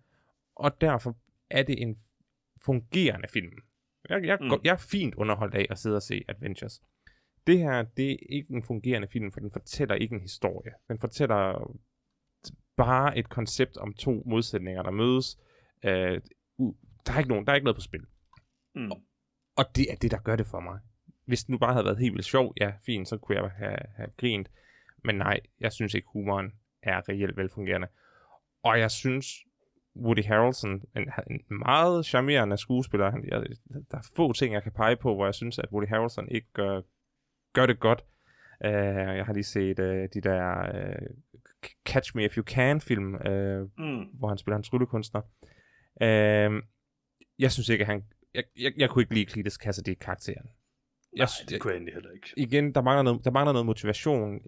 og 0.57 0.81
derfor 0.81 1.16
er 1.51 1.62
det 1.62 1.83
en 1.83 1.99
fungerende 2.64 3.29
film. 3.29 3.59
Jeg, 4.09 4.25
jeg, 4.25 4.38
mm. 4.40 4.51
jeg 4.64 4.73
er 4.73 4.87
fint 4.90 5.14
underholdt 5.14 5.55
af 5.55 5.66
at 5.70 5.79
sidde 5.79 5.96
og 5.96 6.03
se 6.03 6.25
Adventures. 6.29 6.83
Det 7.46 7.59
her, 7.59 7.83
det 7.83 8.12
er 8.12 8.16
ikke 8.29 8.55
en 8.55 8.62
fungerende 8.62 9.09
film, 9.09 9.33
for 9.33 9.40
den 9.40 9.51
fortæller 9.53 9.94
ikke 9.94 10.14
en 10.14 10.20
historie. 10.20 10.73
Den 10.88 10.99
fortæller 10.99 11.70
bare 12.77 13.18
et 13.18 13.29
koncept 13.29 13.77
om 13.77 13.92
to 13.94 14.23
modsætninger, 14.27 14.83
der 14.83 14.90
mødes. 14.90 15.38
Øh, 15.85 16.20
uh, 16.59 16.75
der, 17.07 17.12
er 17.12 17.18
ikke 17.18 17.31
nogen, 17.31 17.46
der 17.46 17.53
er 17.53 17.57
ikke 17.57 17.64
noget 17.64 17.77
på 17.77 17.81
spil. 17.81 18.05
Mm. 18.75 18.90
Og, 18.90 19.03
og 19.57 19.64
det 19.77 19.92
er 19.92 19.96
det, 19.96 20.11
der 20.11 20.18
gør 20.18 20.37
det 20.37 20.46
for 20.46 20.61
mig 20.61 20.79
hvis 21.30 21.40
det 21.40 21.48
nu 21.48 21.58
bare 21.58 21.72
havde 21.72 21.84
været 21.84 21.98
helt 21.98 22.12
vildt 22.12 22.24
sjov, 22.24 22.54
ja, 22.60 22.72
fint, 22.86 23.08
så 23.08 23.16
kunne 23.16 23.38
jeg 23.40 23.50
have, 23.50 23.76
have 23.96 24.08
grint. 24.16 24.50
Men 25.04 25.14
nej, 25.14 25.40
jeg 25.60 25.72
synes 25.72 25.94
ikke, 25.94 26.08
humoren 26.12 26.52
er 26.82 27.08
reelt 27.08 27.36
velfungerende. 27.36 27.88
Og 28.62 28.78
jeg 28.78 28.90
synes, 28.90 29.26
Woody 29.96 30.24
Harrelson, 30.24 30.82
en, 30.96 31.12
en 31.30 31.40
meget 31.48 32.06
charmerende 32.06 32.56
skuespiller, 32.56 33.10
han, 33.10 33.24
jeg, 33.28 33.42
der 33.90 33.98
er 33.98 34.10
få 34.16 34.32
ting, 34.32 34.54
jeg 34.54 34.62
kan 34.62 34.72
pege 34.72 34.96
på, 34.96 35.14
hvor 35.14 35.24
jeg 35.24 35.34
synes, 35.34 35.58
at 35.58 35.68
Woody 35.72 35.88
Harrelson 35.88 36.28
ikke 36.28 36.46
gør, 36.52 36.80
gør 37.52 37.66
det 37.66 37.80
godt. 37.80 38.04
Uh, 38.64 38.70
jeg 39.18 39.24
har 39.26 39.32
lige 39.32 39.44
set 39.44 39.78
uh, 39.78 39.86
de 39.86 40.20
der 40.20 40.42
uh, 40.74 41.06
Catch 41.84 42.16
Me 42.16 42.24
If 42.24 42.36
You 42.36 42.44
Can 42.44 42.80
film, 42.80 43.14
uh, 43.14 43.60
mm. 43.78 44.04
hvor 44.18 44.28
han 44.28 44.38
spiller 44.38 44.56
en 44.56 44.62
tryllekunstner. 44.62 45.20
Uh, 46.00 46.62
jeg 47.38 47.52
synes 47.52 47.68
ikke, 47.68 47.82
at 47.82 47.86
han... 47.86 48.04
Jeg, 48.34 48.44
jeg, 48.58 48.72
jeg 48.76 48.90
kunne 48.90 49.02
ikke 49.02 49.14
lide 49.14 49.30
Cletus 49.30 49.54
Cassidy 49.54 49.94
karakteren 50.00 50.50
jeg, 51.16 51.29
Nej, 51.40 51.46
det 51.49 51.61
kunne 51.61 51.70
jeg 51.70 51.77
egentlig 51.77 51.94
heller 51.94 52.11
ikke. 52.11 52.29
Igen, 52.37 52.75
der 52.75 52.83
mangler, 52.83 53.03
noget, 53.03 53.25
der 53.25 53.31
mangler 53.31 53.53
noget 53.53 53.66
motivation. 53.66 54.38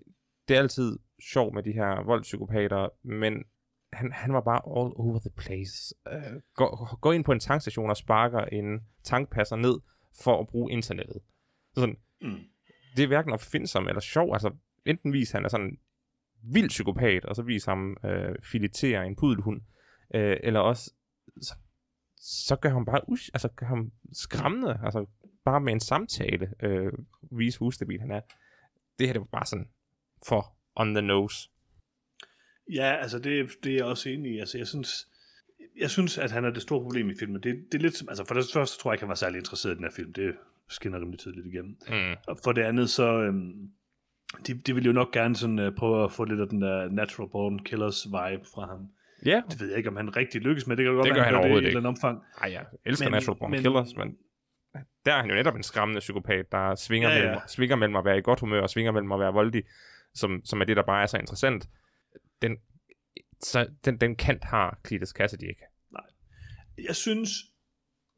Det 0.48 0.57
er 0.57 0.61
altid 0.61 0.98
sjovt 1.33 1.55
med 1.55 1.62
de 1.62 1.72
her 1.72 2.05
voldspsykopater, 2.05 2.88
men 3.07 3.44
han, 3.92 4.12
han 4.12 4.33
var 4.33 4.40
bare 4.40 4.61
all 4.66 4.92
over 4.96 5.18
the 5.18 5.31
place. 5.31 5.94
Uh, 6.12 6.40
gå, 6.55 6.87
gå 7.01 7.12
ind 7.12 7.25
på 7.25 7.33
en 7.33 7.40
tankstation 7.40 7.90
og 7.90 7.96
sparker 7.96 8.40
en 8.40 8.81
tankpasser 9.05 9.57
ned 9.57 9.81
for 10.22 10.40
at 10.40 10.46
bruge 10.48 10.72
internettet. 10.72 11.20
Så 11.75 11.81
sådan, 11.81 11.96
mm. 12.20 12.38
Det 12.96 13.03
er 13.03 13.07
hverken 13.07 13.33
opfindsom 13.33 13.88
eller 13.88 14.01
sjov. 14.01 14.33
Altså, 14.33 14.51
enten 14.87 15.12
viser 15.12 15.38
han 15.38 15.44
er 15.44 15.48
sådan 15.48 15.79
vild 16.42 16.68
psykopat, 16.68 17.25
og 17.25 17.37
så 17.37 17.42
viser 17.42 17.70
ham 17.70 17.96
uh, 18.05 18.35
filetere 18.42 19.07
en 19.07 19.16
pudelhund, 19.16 19.61
uh, 20.14 20.20
eller 20.20 20.61
også 20.61 20.92
så, 21.42 21.55
så 22.16 22.57
gør 22.57 22.70
han 22.70 22.85
bare 22.85 23.01
us- 23.09 23.31
altså 23.35 23.48
gør 23.48 23.66
ham 23.66 23.92
skræmmende, 24.12 24.81
altså 24.85 25.07
bare 25.44 25.61
med 25.61 25.72
en 25.72 25.81
samtale 25.81 26.48
øh, 26.62 26.92
vise, 27.31 27.59
hvor 27.59 27.66
ustabil 27.66 28.00
han 28.00 28.11
er. 28.11 28.20
Det 28.98 29.07
her, 29.07 29.12
det 29.12 29.20
var 29.20 29.28
bare 29.33 29.46
sådan 29.46 29.68
for 30.28 30.52
on 30.76 30.94
the 30.94 31.02
nose. 31.02 31.48
Ja, 32.72 32.96
altså 32.96 33.18
det, 33.18 33.50
det 33.64 33.72
er 33.72 33.76
jeg 33.76 33.85
også 33.85 34.09
enig 34.09 34.33
i. 34.35 34.38
Altså 34.38 34.59
jeg 34.59 34.66
synes, 34.66 35.09
jeg 35.81 35.90
synes, 35.90 36.18
at 36.18 36.31
han 36.31 36.44
er 36.44 36.50
det 36.50 36.62
store 36.62 36.83
problem 36.83 37.11
i 37.11 37.14
filmen. 37.18 37.42
Det, 37.42 37.64
det 37.72 37.78
er 37.78 37.83
lidt, 37.83 38.02
altså 38.09 38.24
for 38.24 38.35
det 38.35 38.44
første 38.55 38.78
tror 38.78 38.90
jeg 38.90 38.94
ikke, 38.94 39.02
han 39.02 39.09
var 39.09 39.14
særlig 39.14 39.38
interesseret 39.38 39.72
i 39.72 39.76
den 39.76 39.85
her 39.85 39.90
film. 39.92 40.12
Det 40.12 40.35
skinner 40.68 41.00
rimelig 41.00 41.18
tydeligt 41.18 41.46
igennem. 41.46 41.76
Mm. 41.88 42.16
Og 42.28 42.38
for 42.44 42.52
det 42.52 42.62
andet, 42.62 42.90
så 42.90 43.22
øhm, 43.22 43.70
de, 44.46 44.55
de 44.55 44.74
vil 44.74 44.85
jo 44.85 44.92
nok 44.92 45.12
gerne 45.12 45.37
sådan, 45.37 45.59
uh, 45.59 45.74
prøve 45.74 46.05
at 46.05 46.12
få 46.12 46.24
lidt 46.24 46.40
af 46.40 46.48
den 46.48 46.62
der 46.62 46.88
natural 46.88 47.28
born 47.31 47.59
killers 47.59 48.07
vibe 48.07 48.44
fra 48.55 48.66
ham. 48.66 48.88
Ja, 49.26 49.42
Det 49.50 49.61
ved 49.61 49.68
jeg 49.68 49.76
ikke, 49.76 49.88
om 49.88 49.96
han 49.96 50.16
rigtig 50.16 50.40
lykkes 50.40 50.66
med. 50.66 50.76
Det 50.76 50.85
kan 50.85 50.94
godt 50.94 51.07
Det 51.07 51.14
gør 51.14 51.22
han 51.22 51.33
gør 51.33 51.38
det 51.38 51.44
i 51.44 51.44
overhovedet 51.44 51.66
eller 51.66 51.81
andet 51.81 51.88
omfang. 51.88 52.22
Ej, 52.40 52.52
jeg 52.52 52.64
elsker 52.85 53.07
Men- 53.07 53.12
Natural 53.12 53.38
Born 53.38 53.50
men, 53.50 53.61
Killers, 53.62 53.96
men 53.96 54.16
der 55.04 55.12
er 55.12 55.20
han 55.20 55.30
jo 55.30 55.34
netop 55.34 55.56
en 55.56 55.62
skræmmende 55.62 56.00
psykopat, 56.00 56.52
der 56.52 56.74
svinger, 56.74 57.08
Ja, 57.08 57.16
ja. 57.16 57.22
Mellem, 57.22 57.40
svinger 57.48 57.76
mellem 57.76 57.96
at 57.96 58.04
være 58.04 58.18
i 58.18 58.22
godt 58.22 58.40
humør 58.40 58.62
og 58.62 58.70
svinger 58.70 58.92
mellem 58.92 59.12
at 59.12 59.20
være 59.20 59.32
voldelig, 59.32 59.64
som, 60.14 60.44
som 60.44 60.60
er 60.60 60.64
det, 60.64 60.76
der 60.76 60.82
bare 60.82 61.02
er 61.02 61.06
så 61.06 61.18
interessant. 61.18 61.68
Den, 62.42 62.56
så, 63.40 63.68
den, 63.84 63.96
den 63.96 64.16
kant 64.16 64.44
har 64.44 64.80
Cletus 64.86 65.08
Cassidy 65.08 65.42
ikke. 65.42 65.62
Jeg 66.86 66.96
synes, 66.96 67.30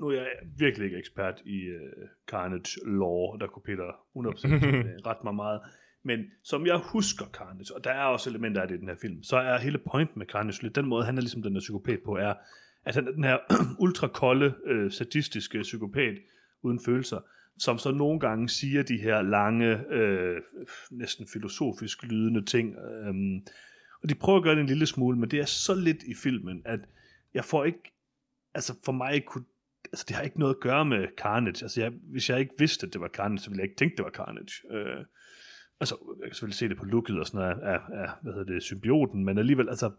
nu 0.01 0.09
er 0.09 0.15
jeg 0.15 0.27
virkelig 0.59 0.85
ikke 0.85 0.99
ekspert 0.99 1.43
i 1.45 1.71
uh, 1.71 2.09
Carnage 2.27 2.79
lore, 2.87 3.39
der 3.39 3.47
kunne 3.47 3.63
Peter 3.63 3.85
100% 3.85 5.07
ret 5.09 5.25
mig 5.25 5.35
meget, 5.35 5.61
men 6.05 6.21
som 6.43 6.67
jeg 6.67 6.77
husker 6.77 7.25
Carnage, 7.27 7.75
og 7.75 7.85
der 7.85 7.91
er 7.91 8.05
også 8.05 8.31
elementer 8.31 8.63
af 8.63 8.69
det 8.69 8.75
i 8.75 8.79
den 8.79 8.89
her 8.89 8.97
film, 9.01 9.23
så 9.23 9.37
er 9.37 9.59
hele 9.59 9.79
pointen 9.79 10.19
med 10.19 10.27
Carnage 10.27 10.63
lidt, 10.63 10.75
den 10.75 10.87
måde 10.87 11.05
han 11.05 11.17
er 11.17 11.21
ligesom 11.21 11.43
den 11.43 11.55
der 11.55 11.61
psykopat 11.61 11.99
på, 12.05 12.17
er, 12.17 12.35
at 12.85 12.95
han 12.95 13.09
er 13.09 13.13
den 13.13 13.25
her 13.25 13.39
ultrakolde, 13.85 14.55
øh, 14.67 14.91
sadistiske 14.91 15.61
psykopat 15.63 16.15
uden 16.65 16.81
følelser, 16.85 17.21
som 17.59 17.79
så 17.79 17.91
nogle 17.91 18.21
gange 18.21 18.49
siger 18.49 18.83
de 18.83 18.97
her 18.97 19.23
lange, 19.23 19.93
øh, 19.93 20.41
næsten 20.91 21.27
filosofisk 21.33 22.03
lydende 22.03 22.45
ting. 22.45 22.77
Øh, 22.77 23.15
og 24.03 24.09
de 24.09 24.15
prøver 24.15 24.39
at 24.39 24.45
gøre 24.45 24.55
det 24.55 24.61
en 24.61 24.67
lille 24.67 24.87
smule, 24.87 25.19
men 25.19 25.31
det 25.31 25.41
er 25.41 25.45
så 25.45 25.75
lidt 25.75 26.03
i 26.03 26.15
filmen, 26.15 26.63
at 26.65 26.81
jeg 27.35 27.45
får 27.45 27.65
ikke, 27.65 27.93
altså 28.55 28.75
for 28.85 28.93
mig 28.93 29.25
kunne, 29.25 29.45
altså 29.93 30.05
det 30.09 30.17
har 30.17 30.23
ikke 30.23 30.39
noget 30.39 30.55
at 30.55 30.61
gøre 30.61 30.85
med 30.85 31.07
Carnage. 31.17 31.65
Altså 31.65 31.81
jeg, 31.81 31.93
hvis 32.03 32.31
jeg 32.31 32.41
ikke 32.41 32.55
vidste, 32.59 32.87
at 32.87 32.93
det 32.93 33.01
var 33.01 33.09
Carnage, 33.09 33.39
så 33.39 33.51
ville 33.51 33.61
jeg 33.61 33.71
ikke 33.71 33.79
tænke, 33.79 33.97
det 33.97 34.05
var 34.05 34.11
Carnage. 34.11 34.73
Øh, 34.73 35.05
altså, 35.81 35.97
jeg 36.21 36.29
kan 36.29 36.35
selvfølgelig 36.35 36.59
se 36.59 36.69
det 36.69 36.77
på 36.77 36.85
looket 36.85 37.21
og 37.21 37.27
sådan 37.27 37.41
noget 37.41 37.61
af, 37.61 37.81
af, 37.93 38.09
hvad 38.23 38.33
hedder 38.33 38.53
det, 38.53 38.63
symbioten, 38.63 39.25
men 39.25 39.39
alligevel, 39.39 39.69
altså, 39.69 39.91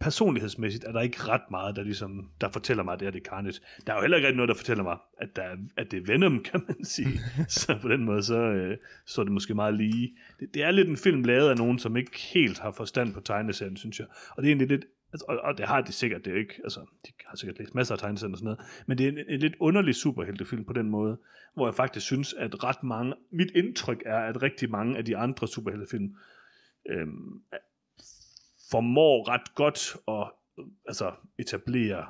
personlighedsmæssigt 0.00 0.84
er 0.84 0.92
der 0.92 1.00
ikke 1.00 1.22
ret 1.22 1.50
meget, 1.50 1.76
der 1.76 1.82
ligesom, 1.82 2.30
der 2.40 2.48
fortæller 2.48 2.82
mig, 2.82 2.94
at 2.94 3.00
det 3.00 3.06
er 3.06 3.10
det 3.10 3.22
Carnage. 3.22 3.60
Der 3.86 3.92
er 3.92 3.96
jo 3.96 4.00
heller 4.00 4.16
ikke 4.16 4.26
rigtig 4.26 4.36
noget, 4.36 4.48
der 4.48 4.54
fortæller 4.54 4.84
mig, 4.84 4.96
at, 5.18 5.36
der 5.36 5.42
er, 5.42 5.56
at 5.76 5.90
det 5.90 6.02
er 6.02 6.06
Venom, 6.06 6.42
kan 6.42 6.64
man 6.68 6.84
sige. 6.84 7.20
så 7.48 7.78
på 7.82 7.88
den 7.88 8.04
måde, 8.04 8.22
så, 8.22 8.38
øh, 8.38 8.76
så 9.06 9.20
er 9.20 9.24
det 9.24 9.32
måske 9.32 9.54
meget 9.54 9.74
lige. 9.74 10.16
Det, 10.40 10.54
det 10.54 10.62
er 10.62 10.70
lidt 10.70 10.88
en 10.88 10.96
film 10.96 11.22
lavet 11.22 11.50
af 11.50 11.56
nogen, 11.56 11.78
som 11.78 11.96
ikke 11.96 12.18
helt 12.18 12.58
har 12.58 12.70
forstand 12.70 13.14
på 13.14 13.20
tegneserien, 13.20 13.76
synes 13.76 13.98
jeg. 13.98 14.06
Og 14.30 14.42
det 14.42 14.48
er 14.48 14.50
egentlig 14.50 14.68
lidt, 14.68 14.84
altså, 15.14 15.24
og, 15.28 15.38
og 15.38 15.58
det 15.58 15.66
har 15.66 15.80
de 15.80 15.92
sikkert, 15.92 16.24
det 16.24 16.32
er 16.32 16.38
ikke, 16.38 16.54
altså, 16.64 16.80
de 17.06 17.12
har 17.26 17.36
sikkert 17.36 17.58
læst 17.58 17.74
masser 17.74 17.94
af 17.94 17.98
tegneserier 17.98 18.32
og 18.32 18.38
sådan 18.38 18.44
noget, 18.44 18.60
men 18.86 18.98
det 18.98 19.06
er 19.06 19.12
en, 19.12 19.18
en 19.28 19.40
lidt 19.40 19.56
underlig 19.60 19.94
superheltefilm 19.94 20.64
på 20.64 20.72
den 20.72 20.90
måde, 20.90 21.18
hvor 21.54 21.66
jeg 21.66 21.74
faktisk 21.74 22.06
synes, 22.06 22.34
at 22.34 22.64
ret 22.64 22.82
mange, 22.82 23.14
mit 23.30 23.50
indtryk 23.54 24.02
er, 24.06 24.18
at 24.18 24.42
rigtig 24.42 24.70
mange 24.70 24.98
af 24.98 25.04
de 25.04 25.16
andre 25.16 25.48
superheltefilm 25.48 26.16
øhm, 26.88 27.42
formår 28.70 29.28
ret 29.28 29.54
godt 29.54 29.96
at 30.08 30.30
altså, 30.88 31.12
etablere 31.38 32.06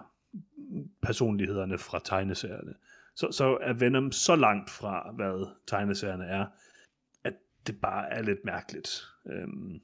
personlighederne 1.03 1.79
fra 1.79 2.01
tegneserierne. 2.05 2.75
Så, 3.17 3.33
så 3.33 3.59
er 3.61 3.73
Venom 3.73 4.13
så 4.13 4.37
langt 4.37 4.71
fra, 4.71 5.13
hvad 5.13 5.47
tegneserierne 5.67 6.25
er, 6.25 6.47
at 7.25 7.35
det 7.67 7.81
bare 7.81 8.11
er 8.11 8.23
lidt 8.23 8.45
mærkeligt. 8.45 9.03
Øhm, 9.27 9.81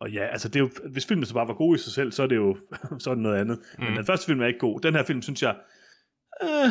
og 0.00 0.10
ja, 0.10 0.26
altså 0.26 0.48
det 0.48 0.56
er 0.56 0.60
jo, 0.60 0.70
hvis 0.92 1.06
filmen 1.06 1.26
så 1.26 1.34
bare 1.34 1.48
var 1.48 1.54
god 1.54 1.76
i 1.76 1.78
sig 1.78 1.92
selv, 1.92 2.12
så 2.12 2.22
er 2.22 2.26
det 2.26 2.36
jo 2.36 2.56
så 2.98 3.10
det 3.10 3.18
noget 3.18 3.36
andet. 3.36 3.58
Mm. 3.78 3.84
Men 3.84 3.96
den 3.96 4.06
første 4.06 4.26
film 4.26 4.40
er 4.40 4.46
ikke 4.46 4.58
god. 4.58 4.80
Den 4.80 4.94
her 4.94 5.02
film, 5.02 5.22
synes 5.22 5.42
jeg, 5.42 5.56
øh, 6.42 6.70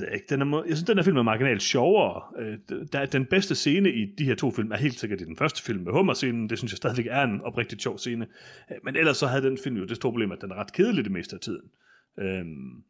jeg 0.00 0.14
ikke, 0.14 0.26
den 0.28 0.42
er, 0.42 0.56
jeg 0.56 0.76
synes, 0.76 0.82
den 0.82 0.98
her 0.98 1.04
film 1.04 1.16
er 1.16 1.22
marginalt 1.22 1.62
sjovere. 1.62 2.22
Øh, 2.38 2.58
der, 2.92 3.06
den 3.06 3.26
bedste 3.26 3.54
scene 3.54 3.92
i 3.92 4.14
de 4.18 4.24
her 4.24 4.34
to 4.34 4.50
film 4.50 4.72
er 4.72 4.76
helt 4.76 5.00
sikkert 5.00 5.20
i 5.20 5.24
den 5.24 5.36
første 5.36 5.62
film 5.62 5.84
med 5.84 5.92
Hummer-scenen. 5.92 6.48
Det 6.48 6.58
synes 6.58 6.72
jeg 6.72 6.76
stadigvæk 6.76 7.06
er 7.10 7.22
en 7.22 7.40
oprigtigt 7.40 7.82
sjov 7.82 7.98
scene. 7.98 8.26
Øh, 8.70 8.76
Men 8.84 8.96
ellers 8.96 9.16
så 9.16 9.26
havde 9.26 9.42
den 9.42 9.58
film 9.64 9.76
jo 9.76 9.84
det 9.84 9.96
store 9.96 10.12
problem, 10.12 10.32
at 10.32 10.40
den 10.40 10.50
er 10.50 10.54
ret 10.54 10.72
kedelig 10.72 11.04
det 11.04 11.12
meste 11.12 11.36
af 11.36 11.40
tiden. 11.40 11.70
Øhm, 12.18 12.84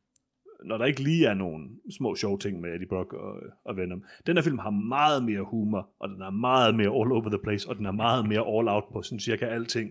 når 0.65 0.79
der 0.79 0.85
ikke 0.85 1.03
lige 1.03 1.27
er 1.27 1.35
nogen 1.35 1.81
små 1.91 2.15
sjove 2.15 2.39
ting 2.39 2.61
med 2.61 2.75
Eddie 2.75 2.89
Brock 2.89 3.13
og, 3.13 3.43
og 3.65 3.77
Venom. 3.77 4.05
Den 4.27 4.37
her 4.37 4.43
film 4.43 4.59
har 4.59 4.71
meget 4.71 5.25
mere 5.25 5.43
humor, 5.43 5.91
og 5.99 6.09
den 6.09 6.23
er 6.23 6.31
meget 6.31 6.75
mere 6.75 7.01
all 7.01 7.13
over 7.13 7.29
the 7.29 7.39
place, 7.43 7.69
og 7.69 7.77
den 7.77 7.87
er 7.87 7.93
meget 7.93 8.29
mere 8.29 8.59
all 8.59 8.69
out 8.69 8.85
på 8.93 9.03
sådan 9.03 9.21
cirka 9.21 9.47
alting. 9.47 9.91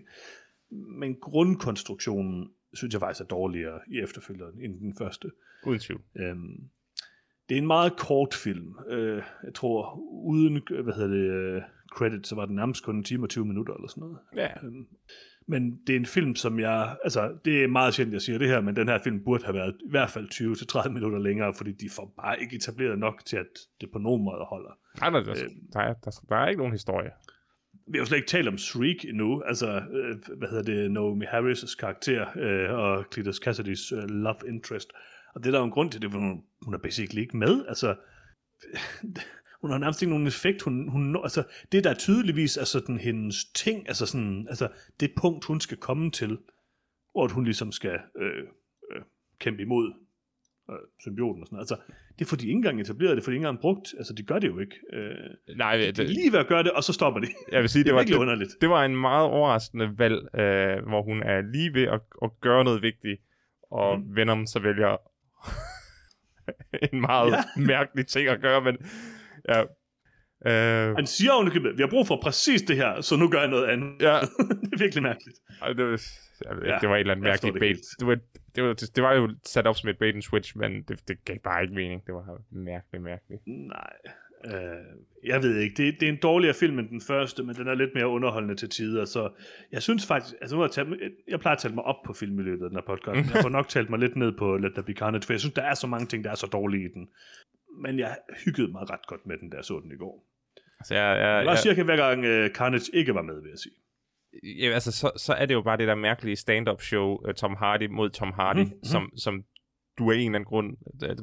Men 0.98 1.16
grundkonstruktionen 1.20 2.48
synes 2.74 2.92
jeg 2.92 3.00
faktisk 3.00 3.20
er 3.20 3.28
dårligere 3.28 3.80
i 3.88 3.98
efterfølgeren 3.98 4.54
end 4.60 4.80
den 4.80 4.94
første. 4.98 5.30
Uden 5.66 5.78
tvivl. 5.78 6.00
Øhm, 6.16 6.70
det 7.48 7.54
er 7.54 7.58
en 7.58 7.66
meget 7.66 7.96
kort 7.96 8.34
film. 8.34 8.74
Øh, 8.88 9.22
jeg 9.44 9.54
tror, 9.54 9.98
uden 10.24 10.62
hvad 10.84 10.94
hedder 10.94 11.08
det, 11.08 11.56
øh, 11.56 11.62
credit, 11.94 12.26
så 12.26 12.34
var 12.34 12.46
den 12.46 12.54
nærmest 12.56 12.84
kun 12.84 12.96
en 12.96 13.04
time 13.04 13.24
og 13.24 13.30
20 13.30 13.44
minutter 13.46 13.74
eller 13.74 13.88
sådan 13.88 14.00
noget. 14.00 14.18
Ja. 14.36 14.48
Øhm, 14.66 14.86
men 15.48 15.78
det 15.86 15.92
er 15.92 15.96
en 16.00 16.06
film, 16.06 16.34
som 16.34 16.60
jeg... 16.60 16.96
Altså, 17.04 17.32
det 17.44 17.64
er 17.64 17.68
meget 17.68 17.94
sjældent, 17.94 18.12
jeg 18.14 18.22
siger 18.22 18.38
det 18.38 18.48
her, 18.48 18.60
men 18.60 18.76
den 18.76 18.88
her 18.88 18.98
film 19.04 19.24
burde 19.24 19.44
have 19.44 19.54
været 19.54 19.74
i 19.86 19.90
hvert 19.90 20.10
fald 20.10 20.28
20-30 20.86 20.88
minutter 20.88 21.18
længere, 21.18 21.54
fordi 21.54 21.72
de 21.72 21.90
får 21.96 22.14
bare 22.22 22.40
ikke 22.40 22.56
etableret 22.56 22.98
nok 22.98 23.24
til, 23.24 23.36
at 23.36 23.46
det 23.80 23.88
på 23.92 23.98
nogen 23.98 24.24
måde 24.24 24.44
holder. 24.48 24.70
Nej, 25.00 25.10
der, 25.10 25.22
der, 25.22 25.44
Øhm. 25.44 25.54
der, 25.72 25.80
er, 25.80 25.94
der, 25.94 26.10
der 26.28 26.36
er 26.36 26.48
ikke 26.48 26.58
nogen 26.58 26.72
historie. 26.72 27.10
Vi 27.88 27.98
har 27.98 28.02
jo 28.02 28.04
slet 28.06 28.18
ikke 28.18 28.28
talt 28.28 28.48
om 28.48 28.58
Shriek 28.58 29.04
endnu, 29.04 29.42
altså, 29.42 29.68
øh, 29.92 30.16
hvad 30.38 30.48
hedder 30.48 30.62
det, 30.62 30.90
Naomi 30.90 31.24
Harris' 31.24 31.76
karakter 31.76 32.26
øh, 32.36 32.78
og 32.78 33.04
Cletus 33.12 33.36
Cassidys 33.36 33.92
øh, 33.92 34.04
love 34.08 34.36
interest. 34.48 34.92
Og 35.34 35.40
det 35.40 35.46
er 35.46 35.50
der 35.52 35.58
jo 35.58 35.64
en 35.64 35.70
grund 35.70 35.90
til 35.90 36.02
det, 36.02 36.12
for 36.12 36.18
hun, 36.18 36.42
hun 36.62 36.74
er 36.74 36.78
basically 36.78 37.20
ikke 37.20 37.36
med. 37.36 37.64
Altså, 37.68 37.94
hun 39.64 39.70
har 39.70 39.78
nærmest 39.78 40.02
ikke 40.02 40.10
nogen 40.10 40.26
effekt. 40.26 40.62
Hun, 40.62 40.88
hun, 40.88 41.16
altså, 41.22 41.42
det 41.72 41.84
der 41.84 41.94
tydeligvis 41.94 42.56
er 42.56 42.64
sådan 42.64 42.98
hendes 42.98 43.44
ting, 43.44 43.88
altså, 43.88 44.06
sådan, 44.06 44.46
altså 44.48 44.68
det 45.00 45.10
punkt, 45.16 45.44
hun 45.44 45.60
skal 45.60 45.76
komme 45.76 46.10
til, 46.10 46.38
hvor 47.12 47.28
hun 47.28 47.44
ligesom 47.44 47.72
skal 47.72 47.98
øh, 48.20 48.42
øh, 48.92 49.02
kæmpe 49.40 49.62
imod 49.62 49.92
øh, 50.70 50.76
symbioten 51.00 51.42
og 51.42 51.46
sådan 51.46 51.56
noget. 51.56 51.70
Altså, 51.70 51.76
det 52.18 52.26
får 52.26 52.36
de 52.36 52.46
ikke 52.46 52.56
engang 52.56 52.80
etableret, 52.80 53.16
det 53.16 53.24
får 53.24 53.30
de 53.30 53.36
ikke 53.36 53.46
engang 53.46 53.60
brugt. 53.60 53.94
Altså, 53.98 54.12
de 54.12 54.22
gør 54.22 54.38
det 54.38 54.48
jo 54.48 54.58
ikke. 54.58 54.76
Øh, 54.92 55.56
Nej, 55.56 55.76
de 55.76 55.86
er 55.86 55.92
det, 55.92 56.10
lige 56.10 56.32
ved 56.32 56.38
at 56.38 56.46
gøre 56.46 56.62
det, 56.62 56.70
og 56.70 56.84
så 56.84 56.92
stopper 56.92 57.20
de. 57.20 57.26
jeg 57.52 57.60
vil 57.60 57.68
sige, 57.68 57.80
Det 57.80 57.86
det 57.86 57.94
var, 57.94 58.02
det, 58.02 58.14
underligt. 58.14 58.50
det 58.60 58.70
var 58.70 58.84
en 58.84 58.96
meget 58.96 59.26
overraskende 59.26 59.98
valg, 59.98 60.38
øh, 60.40 60.88
hvor 60.88 61.02
hun 61.02 61.22
er 61.22 61.40
lige 61.52 61.74
ved 61.74 61.82
at, 61.82 62.00
at 62.22 62.30
gøre 62.40 62.64
noget 62.64 62.82
vigtigt, 62.82 63.20
og 63.70 64.00
mm. 64.00 64.16
Venom 64.16 64.46
så 64.46 64.58
vælger 64.58 64.96
en 66.92 67.00
meget 67.00 67.32
ja. 67.32 67.42
mærkelig 67.56 68.06
ting 68.06 68.28
at 68.28 68.40
gøre, 68.40 68.60
men 68.60 68.76
ja. 69.48 69.62
Øh, 70.46 70.94
Han 70.96 71.06
siger 71.06 71.32
ovenikøbet, 71.32 71.76
vi 71.78 71.82
har 71.82 71.90
brug 71.90 72.06
for 72.06 72.18
præcis 72.22 72.62
det 72.62 72.76
her, 72.76 73.00
så 73.00 73.16
nu 73.16 73.28
gør 73.28 73.38
jeg 73.40 73.48
noget 73.50 73.66
andet. 73.66 74.02
ja, 74.02 74.14
det 74.62 74.72
er 74.72 74.78
virkelig 74.78 75.02
mærkeligt. 75.02 75.38
ej, 75.62 75.68
det, 75.72 75.84
var, 75.84 76.00
jeg 76.44 76.56
ved, 76.56 76.62
Ja, 76.62 76.72
ja, 76.72 76.78
det 76.80 76.88
var 76.88 76.96
et 76.96 77.00
eller 77.00 77.14
andet 77.14 77.24
mærkeligt 77.24 77.58
bait. 77.58 77.78
Det 77.98 78.06
var, 78.06 78.18
det, 78.54 78.64
var, 78.64 78.74
det 78.74 79.02
var 79.02 79.14
jo 79.14 79.34
sat 79.44 79.66
op 79.66 79.76
som 79.76 79.88
et 79.90 79.98
bait 79.98 80.14
and 80.14 80.22
switch, 80.22 80.58
men 80.58 80.82
det, 80.82 81.08
det 81.08 81.24
gav 81.24 81.38
bare 81.38 81.62
ikke 81.62 81.74
mening. 81.74 82.06
Det 82.06 82.14
var 82.14 82.40
mærkeligt, 82.50 83.04
mærkeligt. 83.04 83.42
Nej, 83.46 83.96
øh, 84.44 84.84
jeg 85.24 85.42
ved 85.42 85.58
ikke. 85.58 85.74
Det, 85.76 85.96
det 86.00 86.08
er 86.08 86.12
en 86.12 86.18
dårligere 86.22 86.54
film 86.54 86.78
end 86.78 86.88
den 86.88 87.00
første, 87.00 87.42
men 87.42 87.54
den 87.56 87.68
er 87.68 87.74
lidt 87.74 87.90
mere 87.94 88.08
underholdende 88.08 88.54
til 88.56 88.68
tider, 88.70 89.04
så 89.04 89.30
jeg 89.72 89.82
synes 89.82 90.06
faktisk, 90.06 90.34
altså 90.40 90.56
nu 90.56 90.60
har 90.60 90.68
jeg, 90.68 90.72
talt, 90.72 91.00
jeg 91.28 91.40
plejer 91.40 91.56
at 91.56 91.62
tale 91.62 91.74
mig 91.74 91.84
op 91.84 92.02
på 92.06 92.12
film 92.12 92.38
i 92.38 92.42
løbet 92.42 92.64
af 92.64 92.70
den 92.70 92.76
her 92.78 92.84
podcast, 92.86 93.16
men 93.16 93.34
jeg 93.34 93.42
får 93.48 93.48
nok 93.48 93.68
talt 93.68 93.90
mig 93.90 93.98
lidt 93.98 94.16
ned 94.16 94.32
på 94.32 94.56
Let 94.56 94.72
There 94.72 94.84
Be 94.86 94.92
Carnage, 94.92 95.22
for 95.26 95.32
jeg 95.32 95.40
synes, 95.40 95.54
der 95.54 95.62
er 95.62 95.74
så 95.74 95.86
mange 95.86 96.06
ting, 96.06 96.24
der 96.24 96.30
er 96.30 96.34
så 96.34 96.46
dårlige 96.46 96.84
i 96.84 96.88
den. 96.94 97.08
Men 97.82 97.98
jeg 97.98 98.18
hyggede 98.44 98.72
mig 98.72 98.90
ret 98.90 99.06
godt 99.06 99.26
med 99.26 99.38
den, 99.38 99.52
der 99.52 99.62
så 99.62 99.80
den 99.84 99.92
i 99.92 99.96
går. 99.96 100.26
Altså, 100.80 100.94
jeg, 100.94 101.02
jeg, 101.20 101.38
Det 101.38 101.46
var 101.46 101.52
jeg, 101.52 101.58
cirka 101.58 101.82
hver 101.82 101.96
gang 101.96 102.18
uh, 102.20 102.50
Carnage 102.56 102.90
ikke 102.96 103.14
var 103.14 103.22
med, 103.22 103.42
vil 103.42 103.50
jeg 103.50 103.58
sige. 103.58 103.74
ja, 104.62 104.70
altså, 104.74 104.92
så, 104.92 105.12
så 105.16 105.32
er 105.32 105.46
det 105.46 105.54
jo 105.54 105.62
bare 105.62 105.76
det 105.76 105.88
der 105.88 105.94
mærkelige 105.94 106.36
stand-up 106.36 106.82
show, 106.82 107.28
uh, 107.28 107.34
Tom 107.34 107.54
Hardy 107.56 107.86
mod 107.90 108.10
Tom 108.10 108.32
Hardy, 108.32 108.58
Mhm, 108.58 108.64
mm-hmm. 108.66 108.84
som, 108.84 109.10
som 109.16 109.44
du 109.98 110.08
er 110.08 110.12
en 110.12 110.18
eller 110.20 110.26
anden 110.38 110.44
grund, 110.44 110.76
der 111.00 111.08
er, 111.08 111.14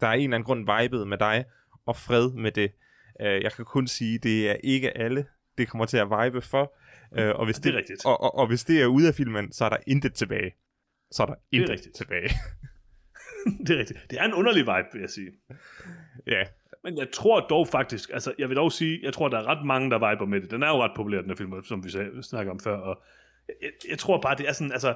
der 0.00 0.06
er 0.06 0.12
en 0.12 0.22
eller 0.22 0.34
anden 0.36 0.44
grund 0.44 0.82
vibet 0.82 1.08
med 1.08 1.18
dig, 1.18 1.44
og 1.86 1.96
fred 1.96 2.32
med 2.32 2.52
det. 2.52 2.72
Uh, 3.20 3.26
jeg 3.26 3.52
kan 3.52 3.64
kun 3.64 3.86
sige, 3.86 4.18
det 4.18 4.50
er 4.50 4.56
ikke 4.64 4.96
alle, 4.96 5.26
det 5.58 5.68
kommer 5.68 5.86
til 5.86 5.96
at 5.96 6.06
vibe 6.10 6.42
for. 6.42 6.72
Uh, 7.18 7.18
og, 7.28 7.44
hvis 7.44 7.56
Det 7.56 7.66
er 7.66 7.70
det, 7.70 7.78
rigtigt. 7.78 8.06
Og, 8.06 8.20
og, 8.22 8.34
og 8.34 8.46
hvis 8.46 8.64
det 8.64 8.82
er 8.82 8.86
ude 8.86 9.08
af 9.08 9.14
filmen, 9.14 9.52
så 9.52 9.64
er 9.64 9.68
der 9.68 9.76
intet 9.86 10.14
tilbage. 10.14 10.52
Så 11.10 11.22
er 11.22 11.26
der 11.26 11.34
intet 11.52 11.70
rigtigt. 11.70 11.94
tilbage. 11.96 12.28
det 13.66 13.74
er 13.74 13.78
rigtigt. 13.78 14.00
Det 14.10 14.20
er 14.20 14.24
en 14.24 14.34
underlig 14.34 14.62
vibe, 14.62 14.88
vil 14.92 15.00
jeg 15.00 15.10
sige. 15.10 15.32
ja, 16.26 16.42
Men 16.84 16.98
jeg 16.98 17.08
tror 17.12 17.40
dog 17.40 17.68
faktisk, 17.68 18.10
altså 18.12 18.34
jeg 18.38 18.48
vil 18.48 18.56
dog 18.56 18.72
sige, 18.72 19.00
jeg 19.02 19.12
tror, 19.12 19.28
der 19.28 19.38
er 19.38 19.46
ret 19.46 19.66
mange, 19.66 19.90
der 19.90 19.98
viber 19.98 20.26
med 20.26 20.40
det. 20.40 20.50
Den 20.50 20.62
er 20.62 20.68
jo 20.68 20.82
ret 20.82 20.92
populær, 20.96 21.20
den 21.20 21.30
her 21.30 21.36
film, 21.36 21.64
som 21.64 21.84
vi 21.84 21.90
sagde, 21.90 22.22
snakker 22.22 22.52
om 22.52 22.60
før, 22.60 22.76
og 22.76 23.02
jeg, 23.62 23.70
jeg 23.90 23.98
tror 23.98 24.20
bare, 24.20 24.36
det 24.36 24.48
er 24.48 24.52
sådan, 24.52 24.72
altså, 24.72 24.94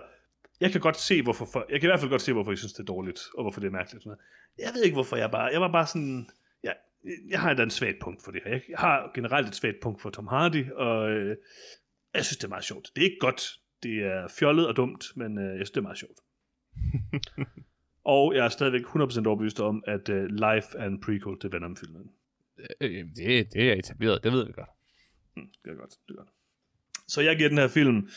jeg 0.60 0.72
kan 0.72 0.80
godt 0.80 0.96
se, 0.96 1.22
hvorfor, 1.22 1.48
for, 1.52 1.66
jeg 1.70 1.80
kan 1.80 1.88
i 1.88 1.90
hvert 1.90 2.00
fald 2.00 2.10
godt 2.10 2.22
se, 2.22 2.32
hvorfor 2.32 2.50
jeg 2.50 2.58
synes, 2.58 2.72
det 2.72 2.80
er 2.80 2.92
dårligt, 2.94 3.20
og 3.34 3.44
hvorfor 3.44 3.60
det 3.60 3.66
er 3.66 3.72
mærkeligt. 3.72 3.94
og 3.96 4.02
Sådan 4.02 4.16
noget. 4.56 4.66
Jeg 4.66 4.74
ved 4.74 4.84
ikke, 4.84 4.94
hvorfor 4.94 5.16
jeg 5.16 5.30
bare, 5.30 5.44
jeg 5.52 5.60
var 5.60 5.72
bare 5.72 5.86
sådan, 5.86 6.28
ja, 6.64 6.72
jeg 7.30 7.40
har 7.40 7.50
et 7.50 7.60
andet 7.60 7.72
svagt 7.72 7.96
punkt 8.00 8.24
for 8.24 8.30
det 8.30 8.40
her. 8.44 8.50
Jeg 8.68 8.78
har 8.78 9.10
generelt 9.14 9.48
et 9.48 9.54
svagt 9.54 9.76
punkt 9.82 10.02
for 10.02 10.10
Tom 10.10 10.26
Hardy, 10.26 10.70
og 10.72 11.10
øh, 11.10 11.36
jeg 12.14 12.24
synes, 12.24 12.36
det 12.36 12.44
er 12.44 12.48
meget 12.48 12.64
sjovt. 12.64 12.90
Det 12.94 13.00
er 13.00 13.04
ikke 13.04 13.20
godt, 13.20 13.42
det 13.82 14.04
er 14.04 14.28
fjollet 14.38 14.68
og 14.68 14.76
dumt, 14.76 15.04
men 15.16 15.38
øh, 15.38 15.44
jeg 15.44 15.56
synes, 15.56 15.70
det 15.70 15.76
er 15.76 15.82
meget 15.82 15.98
sjovt. 15.98 16.18
og 18.04 18.34
jeg 18.34 18.44
er 18.44 18.48
stadigvæk 18.48 18.82
100% 18.82 19.26
overbevist 19.26 19.60
om, 19.60 19.84
at 19.86 20.08
øh, 20.08 20.26
Life 20.26 20.78
er 20.78 20.86
en 20.86 21.00
prequel 21.00 21.40
til 21.40 21.52
Venom-filmen. 21.52 22.10
øh, 22.80 23.04
det, 23.16 23.52
det 23.52 23.70
er 23.70 23.72
etableret, 23.72 24.24
det 24.24 24.32
ved 24.32 24.46
vi 24.46 24.52
godt. 24.52 24.68
Mm, 25.36 25.46
det 25.64 25.70
er 25.70 25.76
godt, 25.76 25.90
det 26.08 26.14
er 26.14 26.16
godt. 26.16 26.28
Så 27.08 27.20
jeg 27.20 27.36
giver 27.36 27.48
den 27.48 27.58
her 27.58 27.68
film, 27.68 28.08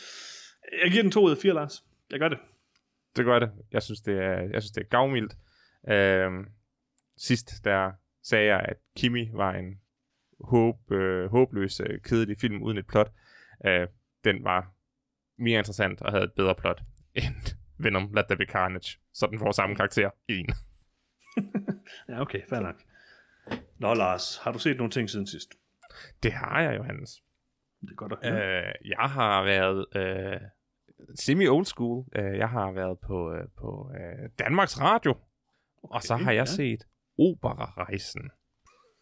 jeg 0.82 0.90
giver 0.90 1.02
den 1.02 1.12
2 1.12 1.24
ud 1.24 1.30
af 1.30 1.38
4, 1.38 1.54
Lars. 1.54 1.84
Jeg 2.10 2.18
gør 2.18 2.28
det. 2.28 2.38
Det 3.16 3.24
gør 3.24 3.38
det. 3.38 3.50
Jeg 3.72 3.82
synes, 3.82 4.00
det 4.00 4.14
er, 4.14 4.40
jeg 4.40 4.62
synes, 4.62 4.70
det 4.70 4.80
er 4.80 4.88
gavmildt. 4.88 5.36
Øhm, 5.88 6.46
sidst, 7.16 7.64
der 7.64 7.92
sagde 8.22 8.46
jeg, 8.46 8.60
at 8.68 8.76
Kimi 8.96 9.30
var 9.32 9.52
en 9.52 9.80
håb, 10.40 10.92
øh, 10.92 11.30
håbløs, 11.30 11.80
øh, 11.80 12.00
kedelig 12.00 12.36
film 12.40 12.62
uden 12.62 12.78
et 12.78 12.86
plot. 12.86 13.12
Øh, 13.66 13.86
den 14.24 14.44
var 14.44 14.74
mere 15.38 15.58
interessant 15.58 16.02
og 16.02 16.12
havde 16.12 16.24
et 16.24 16.32
bedre 16.32 16.54
plot 16.54 16.82
end 17.14 17.56
Venom 17.78 18.10
Let 18.14 18.24
There 18.24 18.36
Be 18.36 18.44
Carnage. 18.44 18.98
Så 19.12 19.26
den 19.26 19.38
får 19.38 19.52
samme 19.52 19.76
karakter. 19.76 20.10
En. 20.28 20.48
Ja, 22.08 22.20
okay, 22.20 22.40
fair 22.48 22.60
nok. 22.60 22.82
Nå, 23.78 23.94
Lars, 23.94 24.36
har 24.36 24.52
du 24.52 24.58
set 24.58 24.76
nogle 24.76 24.90
ting 24.90 25.10
siden 25.10 25.26
sidst? 25.26 25.54
Det 26.22 26.32
har 26.32 26.60
jeg, 26.60 26.76
Johannes. 26.76 27.22
Det 27.80 27.90
er 27.90 27.94
godt 27.94 28.12
at 28.12 28.18
høre. 28.32 28.66
Øh, 28.66 28.74
jeg 28.84 29.10
har 29.10 29.44
været 29.44 29.86
øh, 29.96 30.40
semi-old 31.14 31.64
school. 31.64 32.04
Øh, 32.16 32.38
jeg 32.38 32.48
har 32.48 32.72
været 32.72 32.98
på, 32.98 33.32
øh, 33.32 33.48
på 33.56 33.90
øh, 33.94 34.28
Danmarks 34.38 34.80
Radio. 34.80 35.10
Okay, 35.10 35.94
og 35.94 36.02
så 36.02 36.16
har 36.16 36.32
jeg 36.32 36.38
ja. 36.38 36.44
set 36.44 36.86
Operarejsen. 37.18 38.30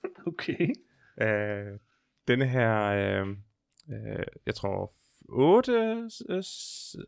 Okay. 0.26 0.74
Øh, 1.20 1.78
denne 2.28 2.46
her, 2.46 2.82
øh, 2.82 3.28
øh, 3.92 4.24
jeg 4.46 4.54
tror, 4.54 4.94
otte 5.28 5.72
øh, 6.28 6.42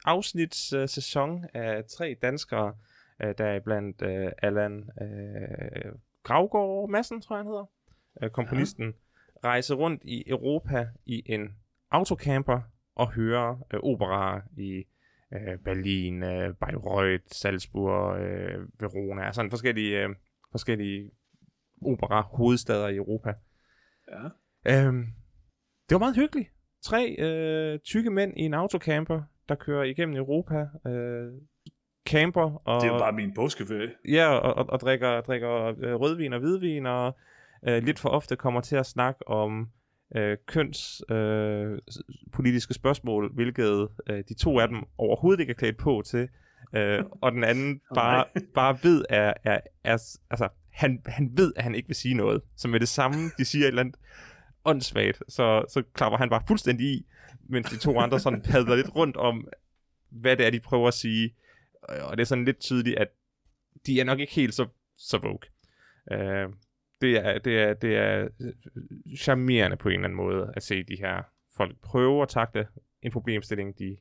afsnits 0.04 0.72
øh, 0.72 0.88
sæson 0.88 1.44
af 1.54 1.84
tre 1.84 2.16
danskere, 2.22 2.74
øh, 3.22 3.34
der 3.38 3.44
er 3.44 3.60
blandt 3.60 4.02
øh, 4.02 4.32
Allan 4.42 4.90
øh, 5.02 5.92
Gravgaard 6.22 6.88
Madsen, 6.90 7.20
tror 7.20 7.36
jeg 7.36 7.40
han 7.40 7.46
hedder, 7.46 7.66
øh, 8.22 8.30
komponisten, 8.30 8.86
ja. 8.86 9.48
rejse 9.48 9.74
rundt 9.74 10.02
i 10.04 10.24
Europa 10.26 10.88
i 11.06 11.22
en 11.26 11.48
autocamper 11.90 12.60
og 12.94 13.12
høre 13.12 13.60
øh, 13.74 13.80
operaer 13.82 14.40
i 14.56 14.84
øh, 15.32 15.58
Berlin, 15.58 16.22
øh, 16.22 16.54
Bayreuth, 16.54 17.24
Salzburg, 17.26 18.18
øh, 18.20 18.68
Verona, 18.80 19.32
sådan 19.32 19.50
forskellige, 19.50 20.02
øh, 20.02 20.08
forskellige 20.50 21.10
opera 21.82 22.20
hovedsteder 22.20 22.88
i 22.88 22.96
Europa. 22.96 23.34
Ja. 24.10 24.28
Øhm, 24.66 25.06
det 25.88 25.94
var 25.94 25.98
meget 25.98 26.16
hyggeligt. 26.16 26.53
Tre 26.84 27.16
øh, 27.18 27.78
tykke 27.78 28.10
mænd 28.10 28.32
i 28.36 28.42
en 28.42 28.54
autocamper, 28.54 29.22
der 29.48 29.54
kører 29.54 29.82
igennem 29.82 30.16
Europa, 30.16 30.66
øh, 30.86 31.32
camper 32.06 32.62
og, 32.68 32.80
Det 32.80 32.88
er 32.88 32.92
jo 32.92 32.98
bare 32.98 33.12
min 33.12 33.34
påskeferie. 33.34 33.90
ja, 34.08 34.28
og, 34.28 34.54
og, 34.54 34.66
og 34.68 34.80
drikker, 34.80 35.20
drikker 35.20 35.74
øh, 35.78 35.94
rødvin 35.94 36.32
og 36.32 36.40
hvidvin, 36.40 36.86
og 36.86 37.16
øh, 37.68 37.82
lidt 37.82 37.98
for 37.98 38.08
ofte 38.08 38.36
kommer 38.36 38.60
til 38.60 38.76
at 38.76 38.86
snakke 38.86 39.28
om 39.28 39.68
øh, 40.16 40.36
køns 40.46 41.02
øh, 41.10 41.78
politiske 42.32 42.74
spørgsmål, 42.74 43.34
hvilket 43.34 43.88
øh, 44.10 44.24
de 44.28 44.34
to 44.34 44.58
af 44.58 44.68
dem 44.68 44.78
overhovedet 44.98 45.40
ikke 45.40 45.50
er 45.50 45.54
klædt 45.54 45.76
på 45.76 46.02
til, 46.06 46.28
øh, 46.74 47.04
og 47.20 47.32
den 47.32 47.44
anden 47.44 47.80
bare, 47.94 48.24
bare 48.54 48.78
ved, 48.82 49.04
er, 49.10 49.32
er, 49.44 49.60
er, 49.84 50.18
altså, 50.30 50.48
han, 50.72 51.02
han 51.06 51.30
ved, 51.36 51.52
at 51.56 51.62
han 51.62 51.74
ikke 51.74 51.88
vil 51.88 51.96
sige 51.96 52.14
noget. 52.14 52.42
Så 52.56 52.68
med 52.68 52.80
det 52.80 52.88
samme, 52.88 53.16
de 53.38 53.44
siger 53.44 53.64
et 53.64 53.68
eller 53.68 53.82
andet 53.82 53.96
åndssvagt, 54.64 55.22
så, 55.28 55.64
så 55.68 55.82
klapper 55.92 56.18
han 56.18 56.30
bare 56.30 56.42
fuldstændig 56.48 56.86
i, 56.86 57.06
mens 57.48 57.70
de 57.70 57.78
to 57.78 57.98
andre 57.98 58.20
sådan 58.20 58.42
padler 58.42 58.76
lidt 58.76 58.96
rundt 58.96 59.16
om, 59.16 59.48
hvad 60.10 60.36
det 60.36 60.46
er, 60.46 60.50
de 60.50 60.60
prøver 60.60 60.88
at 60.88 60.94
sige. 60.94 61.34
Og 61.82 62.16
det 62.16 62.20
er 62.20 62.26
sådan 62.26 62.44
lidt 62.44 62.58
tydeligt, 62.60 62.98
at 62.98 63.08
de 63.86 64.00
er 64.00 64.04
nok 64.04 64.20
ikke 64.20 64.32
helt 64.32 64.54
så, 64.54 64.66
så 64.96 65.18
woke. 65.18 65.46
Uh, 66.10 66.54
det, 67.00 67.16
er, 67.16 67.38
det, 67.38 67.58
er, 67.58 67.74
det 67.74 67.96
er 67.96 68.28
øh, 68.40 68.52
charmerende 69.16 69.76
på 69.76 69.88
en 69.88 69.94
eller 69.94 70.04
anden 70.04 70.16
måde 70.16 70.52
at 70.56 70.62
se 70.62 70.82
de 70.82 70.96
her 70.96 71.22
folk 71.56 71.76
prøve 71.82 72.22
at 72.22 72.28
takle 72.28 72.66
en 73.02 73.12
problemstilling, 73.12 73.78
de, 73.78 73.96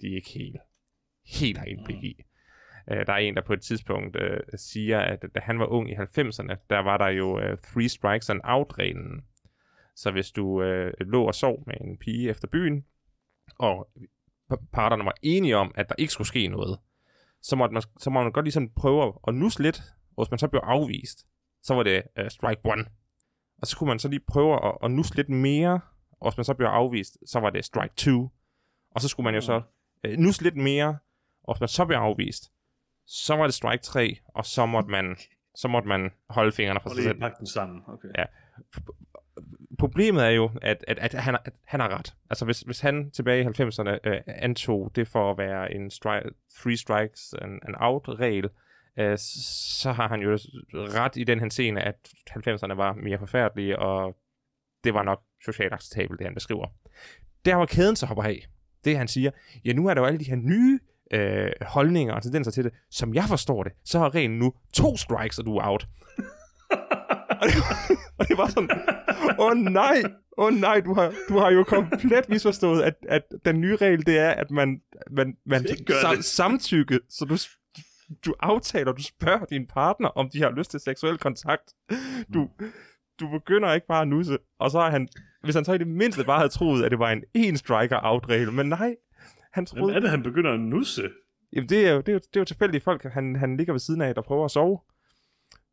de 0.00 0.14
ikke 0.14 0.30
helt, 0.30 0.56
helt 1.26 1.58
har 1.58 1.66
indblik 1.66 2.04
i. 2.04 2.22
Uh, 2.90 2.96
der 2.96 3.12
er 3.12 3.16
en, 3.16 3.36
der 3.36 3.42
på 3.42 3.52
et 3.52 3.60
tidspunkt 3.60 4.16
uh, 4.16 4.38
siger, 4.56 5.00
at 5.00 5.24
da 5.34 5.40
han 5.40 5.58
var 5.58 5.66
ung 5.66 5.90
i 5.90 5.94
90'erne, 5.94 6.56
der 6.70 6.78
var 6.78 6.96
der 6.96 7.08
jo 7.08 7.36
uh, 7.36 7.58
three 7.58 7.88
strikes 7.88 8.30
and 8.30 8.40
out-reglen. 8.44 9.24
Så 9.96 10.10
hvis 10.10 10.30
du 10.32 10.46
uh, 10.46 10.90
lå 11.00 11.24
og 11.26 11.34
sov 11.34 11.62
med 11.66 11.74
en 11.80 11.98
pige 11.98 12.30
efter 12.30 12.48
byen, 12.48 12.84
og 13.58 13.88
parterne 14.72 15.04
var 15.04 15.14
enige 15.22 15.56
om, 15.56 15.72
at 15.74 15.88
der 15.88 15.94
ikke 15.98 16.12
skulle 16.12 16.28
ske 16.28 16.48
noget, 16.48 16.78
så 17.42 17.56
måtte 17.56 17.72
man, 17.72 17.82
så 17.98 18.10
må 18.10 18.22
man 18.22 18.32
godt 18.32 18.44
lige 18.44 18.52
sådan 18.52 18.70
prøve 18.76 19.12
at 19.28 19.34
nusse 19.34 19.62
lidt, 19.62 19.82
og 20.16 20.24
hvis 20.24 20.30
man 20.30 20.38
så 20.38 20.48
blev 20.48 20.60
afvist, 20.64 21.26
så 21.62 21.74
var 21.74 21.82
det 21.82 22.02
uh, 22.20 22.28
strike 22.28 22.60
one. 22.64 22.84
Og 23.58 23.66
så 23.66 23.76
kunne 23.76 23.88
man 23.88 23.98
så 23.98 24.08
lige 24.08 24.20
prøve 24.28 24.66
at, 24.66 24.78
at 24.82 24.90
nusse 24.90 25.16
lidt 25.16 25.28
mere, 25.28 25.80
og 26.20 26.30
hvis 26.30 26.36
man 26.36 26.44
så 26.44 26.54
blev 26.54 26.68
afvist, 26.68 27.18
så 27.26 27.40
var 27.40 27.50
det 27.50 27.64
strike 27.64 27.94
two. 27.96 28.28
Og 28.90 29.00
så 29.00 29.08
skulle 29.08 29.24
man 29.24 29.34
jo 29.34 29.40
så 29.40 29.62
uh, 30.08 30.12
nusse 30.18 30.42
lidt 30.42 30.56
mere, 30.56 30.98
og 31.44 31.54
hvis 31.54 31.60
man 31.60 31.68
så 31.68 31.84
blev 31.84 31.98
afvist, 31.98 32.52
så 33.06 33.36
var 33.36 33.44
det 33.44 33.54
strike 33.54 33.82
3, 33.82 34.18
og 34.34 34.44
så 34.46 34.66
måtte 34.66 34.90
man, 34.90 35.16
så 35.54 35.68
måtte 35.68 35.88
man 35.88 36.10
holde 36.30 36.52
fingrene 36.52 36.80
fra 36.80 36.90
Og 36.90 36.90
sig 36.90 37.02
lige 37.02 37.10
selv. 37.10 37.20
pakke 37.20 37.38
den 37.38 37.46
sammen. 37.46 37.82
Okay. 37.88 38.08
Ja. 38.18 38.24
Problemet 39.78 40.24
er 40.24 40.30
jo, 40.30 40.50
at, 40.62 40.84
at, 40.88 40.98
at, 40.98 41.14
han, 41.14 41.36
at 41.44 41.52
han 41.64 41.80
har 41.80 41.98
ret. 41.98 42.14
Altså 42.30 42.44
hvis, 42.44 42.60
hvis 42.60 42.80
han 42.80 43.10
tilbage 43.10 43.42
i 43.42 43.46
90'erne 43.46 44.08
øh, 44.08 44.20
antog 44.26 44.92
det 44.96 45.08
for 45.08 45.30
at 45.30 45.38
være 45.38 45.74
en 45.74 45.90
stri- 45.90 46.30
three 46.62 46.76
strikes 46.76 47.34
and, 47.42 47.60
and 47.62 47.74
out-regel, 47.80 48.48
øh, 48.98 49.18
så 49.18 49.92
har 49.92 50.08
han 50.08 50.20
jo 50.20 50.38
ret 50.74 51.16
i 51.16 51.24
den 51.24 51.40
her 51.40 51.48
scene, 51.48 51.82
at 51.82 51.96
90'erne 52.30 52.74
var 52.74 52.92
mere 52.92 53.18
forfærdelige, 53.18 53.78
og 53.78 54.16
det 54.84 54.94
var 54.94 55.02
nok 55.02 55.22
socialt 55.44 55.72
acceptabelt, 55.72 56.18
det 56.18 56.26
han 56.26 56.34
beskriver. 56.34 56.66
Der 57.44 57.54
var 57.54 57.66
kæden 57.66 57.96
så 57.96 58.06
hopper 58.06 58.24
af. 58.24 58.46
Det 58.84 58.98
han 58.98 59.08
siger, 59.08 59.30
ja 59.64 59.72
nu 59.72 59.86
er 59.86 59.94
der 59.94 60.00
jo 60.00 60.06
alle 60.06 60.18
de 60.18 60.24
her 60.24 60.36
nye 60.36 60.78
øh, 61.10 61.50
holdninger 61.62 62.14
og 62.14 62.22
tendenser 62.22 62.50
til 62.50 62.64
det. 62.64 62.72
Som 62.90 63.14
jeg 63.14 63.24
forstår 63.28 63.62
det, 63.62 63.72
så 63.84 63.98
har 63.98 64.14
reglen 64.14 64.38
nu 64.38 64.54
to 64.72 64.96
strikes, 64.96 65.38
og 65.38 65.46
du 65.46 65.56
er 65.56 65.68
out. 65.68 65.88
og, 67.40 67.46
det, 67.48 67.56
og 68.18 68.28
det 68.28 68.38
var 68.38 68.48
sådan, 68.48 68.70
åh 69.38 69.46
oh, 69.46 69.56
nej, 69.56 70.02
åh 70.38 70.46
oh, 70.46 70.52
nej, 70.52 70.80
du 70.80 70.94
har, 70.94 71.12
du 71.28 71.38
har 71.38 71.50
jo 71.50 71.64
komplet 71.64 72.28
misforstået, 72.28 72.82
at, 72.82 72.94
at 73.08 73.22
den 73.44 73.60
nye 73.60 73.76
regel, 73.76 74.06
det 74.06 74.18
er, 74.18 74.30
at 74.30 74.50
man, 74.50 74.80
man, 75.10 75.36
man 75.46 75.66
sam, 76.00 76.22
samtykke, 76.22 77.00
så 77.08 77.24
du, 77.24 77.36
du 78.24 78.34
aftaler, 78.40 78.92
du 78.92 79.02
spørger 79.02 79.44
din 79.44 79.66
partner, 79.66 80.08
om 80.08 80.30
de 80.30 80.42
har 80.42 80.50
lyst 80.50 80.70
til 80.70 80.80
seksuel 80.80 81.18
kontakt. 81.18 81.72
Du, 82.34 82.48
du 83.20 83.28
begynder 83.30 83.72
ikke 83.72 83.86
bare 83.86 84.02
at 84.02 84.08
nusse, 84.08 84.38
og 84.58 84.70
så 84.70 84.80
har 84.80 84.90
han, 84.90 85.08
hvis 85.42 85.54
han 85.54 85.64
så 85.64 85.72
i 85.72 85.78
det 85.78 85.86
mindste 85.88 86.24
bare 86.24 86.38
havde 86.38 86.52
troet, 86.52 86.84
at 86.84 86.90
det 86.90 86.98
var 86.98 87.10
en 87.10 87.22
en 87.34 87.56
striker 87.56 87.98
out 88.02 88.28
regel, 88.28 88.52
men 88.52 88.68
nej, 88.68 88.96
han 89.52 89.66
Hvem 89.72 89.80
troede, 89.80 89.94
er 89.94 90.00
det, 90.00 90.10
han 90.10 90.22
begynder 90.22 90.52
at 90.52 90.60
nusse? 90.60 91.02
Jamen, 91.52 91.68
det 91.68 91.86
er 91.88 91.92
jo, 91.92 91.98
det 91.98 92.08
er 92.08 92.12
jo, 92.12 92.18
det 92.18 92.36
er 92.36 92.40
jo 92.40 92.44
tilfældige 92.44 92.80
folk, 92.80 93.02
han, 93.02 93.36
han 93.36 93.56
ligger 93.56 93.72
ved 93.72 93.80
siden 93.80 94.00
af, 94.00 94.14
der 94.14 94.22
prøver 94.22 94.44
at 94.44 94.50
sove. 94.50 94.78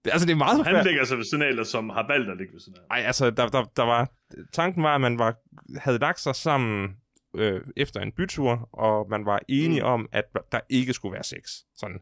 Det, 0.06 0.12
altså, 0.12 0.26
det 0.26 0.34
er 0.34 0.38
meget 0.38 0.66
Han 0.66 0.86
ligger 0.86 1.06
sig 1.06 1.18
ved 1.18 1.48
eller 1.50 1.64
som 1.64 1.90
har 1.90 2.08
valgt 2.08 2.30
at 2.30 2.38
ligge 2.38 2.54
ved 2.54 2.60
siden 2.60 2.78
af. 2.90 2.96
Ej, 2.96 3.04
altså, 3.06 3.30
der, 3.32 3.48
der, 3.48 3.64
der 3.78 3.84
var... 3.84 4.12
Tanken 4.54 4.84
var, 4.84 4.96
at 4.96 5.02
man 5.02 5.20
var, 5.20 5.36
havde 5.80 5.98
lagt 5.98 6.20
sig 6.20 6.36
sammen 6.36 6.98
øh, 7.36 7.62
efter 7.76 8.00
en 8.00 8.12
bytur, 8.12 8.70
og 8.72 9.10
man 9.10 9.26
var 9.26 9.40
enige 9.48 9.82
Mm. 9.82 9.88
om, 9.88 10.10
at 10.12 10.26
der 10.52 10.60
ikke 10.70 10.94
skulle 10.94 11.14
være 11.14 11.24
sex. 11.24 11.42
Sådan. 11.78 12.00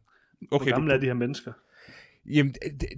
Hvor 0.47 0.57
Okay, 0.61 0.69
gamle 0.71 0.89
du, 0.89 0.95
er 0.95 0.99
de 0.99 1.05
her 1.05 1.13
mennesker? 1.13 1.53
Jamen, 2.25 2.53
det, 2.53 2.81
det, 2.81 2.89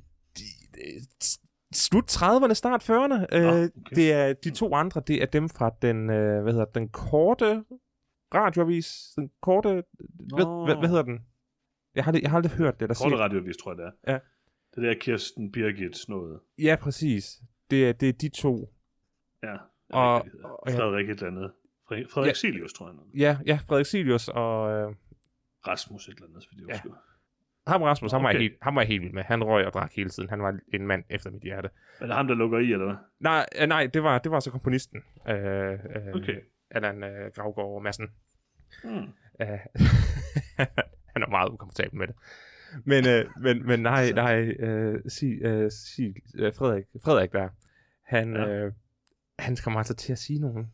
det, 0.76 1.38
slut 1.74 2.12
30'erne, 2.12 2.54
start 2.54 2.90
40'erne. 2.90 2.94
Nå, 3.18 3.38
Øh, 3.38 3.48
okay. 3.54 3.70
det 3.96 4.14
er 4.14 4.34
de 4.34 4.50
to 4.50 4.76
andre, 4.76 5.02
det 5.08 5.22
er 5.22 5.26
dem 5.26 5.50
fra 5.50 5.72
den, 5.82 6.10
øh, 6.10 6.44
hvad 6.44 6.54
hedder 6.54 6.66
den 6.66 6.90
korte 6.90 7.64
radioavis. 8.36 8.96
Den 9.16 9.30
korte, 9.42 9.70
hvad, 10.36 10.66
hvad, 10.66 10.76
hvad 10.76 10.90
hedder 10.90 11.04
den? 11.04 11.20
Jeg 11.96 12.04
har, 12.04 12.20
jeg 12.22 12.30
har 12.30 12.38
aldrig 12.38 12.52
hørt 12.52 12.80
det, 12.80 12.90
der 12.90 12.96
Korte 12.96 13.10
siger... 13.10 13.18
radiovis, 13.24 13.58
tror 13.58 13.72
jeg 13.72 13.78
det 13.78 13.86
er. 14.04 14.12
Ja. 14.14 14.20
Det 14.76 14.84
der 14.84 14.94
Kirsten 14.94 15.52
Birgit 15.52 16.06
noget. 16.10 16.40
Ja, 16.60 16.76
præcis. 16.82 17.42
Det 17.72 17.90
er, 17.90 17.94
det 17.94 18.10
er 18.10 18.14
de 18.14 18.30
to. 18.30 18.74
Ja. 19.44 19.56
Og- 19.90 20.14
og 20.44 20.70
ja. 20.70 20.78
Frederik 20.78 21.10
et 21.10 21.14
eller 21.18 21.28
andet. 21.28 21.52
Frederik, 21.88 22.10
Frederik 22.10 22.30
Ja. 22.30 22.34
Silius, 22.34 22.74
tror 22.74 22.88
jeg. 22.88 22.96
Noget. 22.96 23.10
Ja, 23.16 23.38
ja, 23.46 23.60
Frederik 23.68 23.86
Silius 23.86 24.28
og 24.28 24.72
øh, 24.72 24.96
Rasmus 25.68 26.08
et 26.08 26.14
eller 26.14 26.28
andet, 26.28 26.46
fordi 26.48 26.62
Ja. 26.70 26.74
husker. 26.74 26.90
ham 27.68 27.82
Rasmus, 27.82 28.12
ham, 28.12 28.24
var 28.24 28.32
jeg 28.32 28.40
helt, 28.42 28.58
ham 28.62 28.76
var 28.76 28.82
jeg 28.82 28.88
helt 28.88 29.02
vild 29.04 29.14
med. 29.14 29.24
Han 29.24 29.44
røg 29.44 29.66
og 29.66 29.74
drak 29.74 29.92
hele 29.96 30.10
tiden. 30.10 30.30
Han 30.30 30.42
var 30.42 30.60
en 30.74 30.88
mand 30.88 31.04
efter 31.10 31.30
mit 31.32 31.42
hjerte. 31.44 31.70
Er 32.00 32.06
det 32.06 32.16
ham, 32.16 32.28
der 32.28 32.36
lukker 32.36 32.60
i, 32.60 32.72
eller 32.72 32.86
hvad? 32.86 32.96
Nej, 33.20 33.46
øh, 33.62 33.68
nej 33.68 33.88
det, 33.94 34.04
var, 34.04 34.20
det 34.20 34.32
var 34.32 34.40
så 34.40 34.52
komponisten. 34.52 35.04
Øh, 35.28 35.72
øh, 35.74 35.78
Okay. 36.16 36.40
Allan 36.72 37.04
øh, 37.04 37.32
Gravgaard 37.36 37.82
Madsen. 37.84 38.08
Hmm. 38.84 39.08
Øh, 39.42 39.48
han 41.14 41.24
er 41.24 41.30
meget 41.30 41.50
ukomfortabel 41.50 41.96
med 41.98 42.08
det. 42.08 42.16
Men, 42.86 43.08
øh, 43.08 43.26
men, 43.42 43.66
men 43.68 43.80
nej, 43.80 44.12
nej, 44.12 44.40
øh, 44.42 45.02
sig, 45.08 45.42
øh, 45.42 45.72
sig, 45.72 46.16
øh, 46.36 46.54
Frederik, 46.56 46.84
Frederik 47.04 47.32
der, 47.32 47.50
han, 48.06 48.34
Ja. 48.36 48.48
øh, 48.50 48.72
han 49.40 49.58
kommer 49.64 49.80
altså 49.80 49.94
til 49.94 50.12
at 50.12 50.20
sige 50.20 50.40
nogle, 50.40 50.68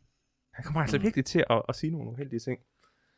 han 0.53 0.63
kommer 0.63 0.81
altså 0.81 0.97
Mm. 0.97 1.03
virkelig 1.03 1.25
til 1.25 1.43
at, 1.49 1.61
at 1.69 1.75
sige 1.75 1.91
nogle 1.91 2.09
uheldige 2.11 2.39
ting. 2.39 2.59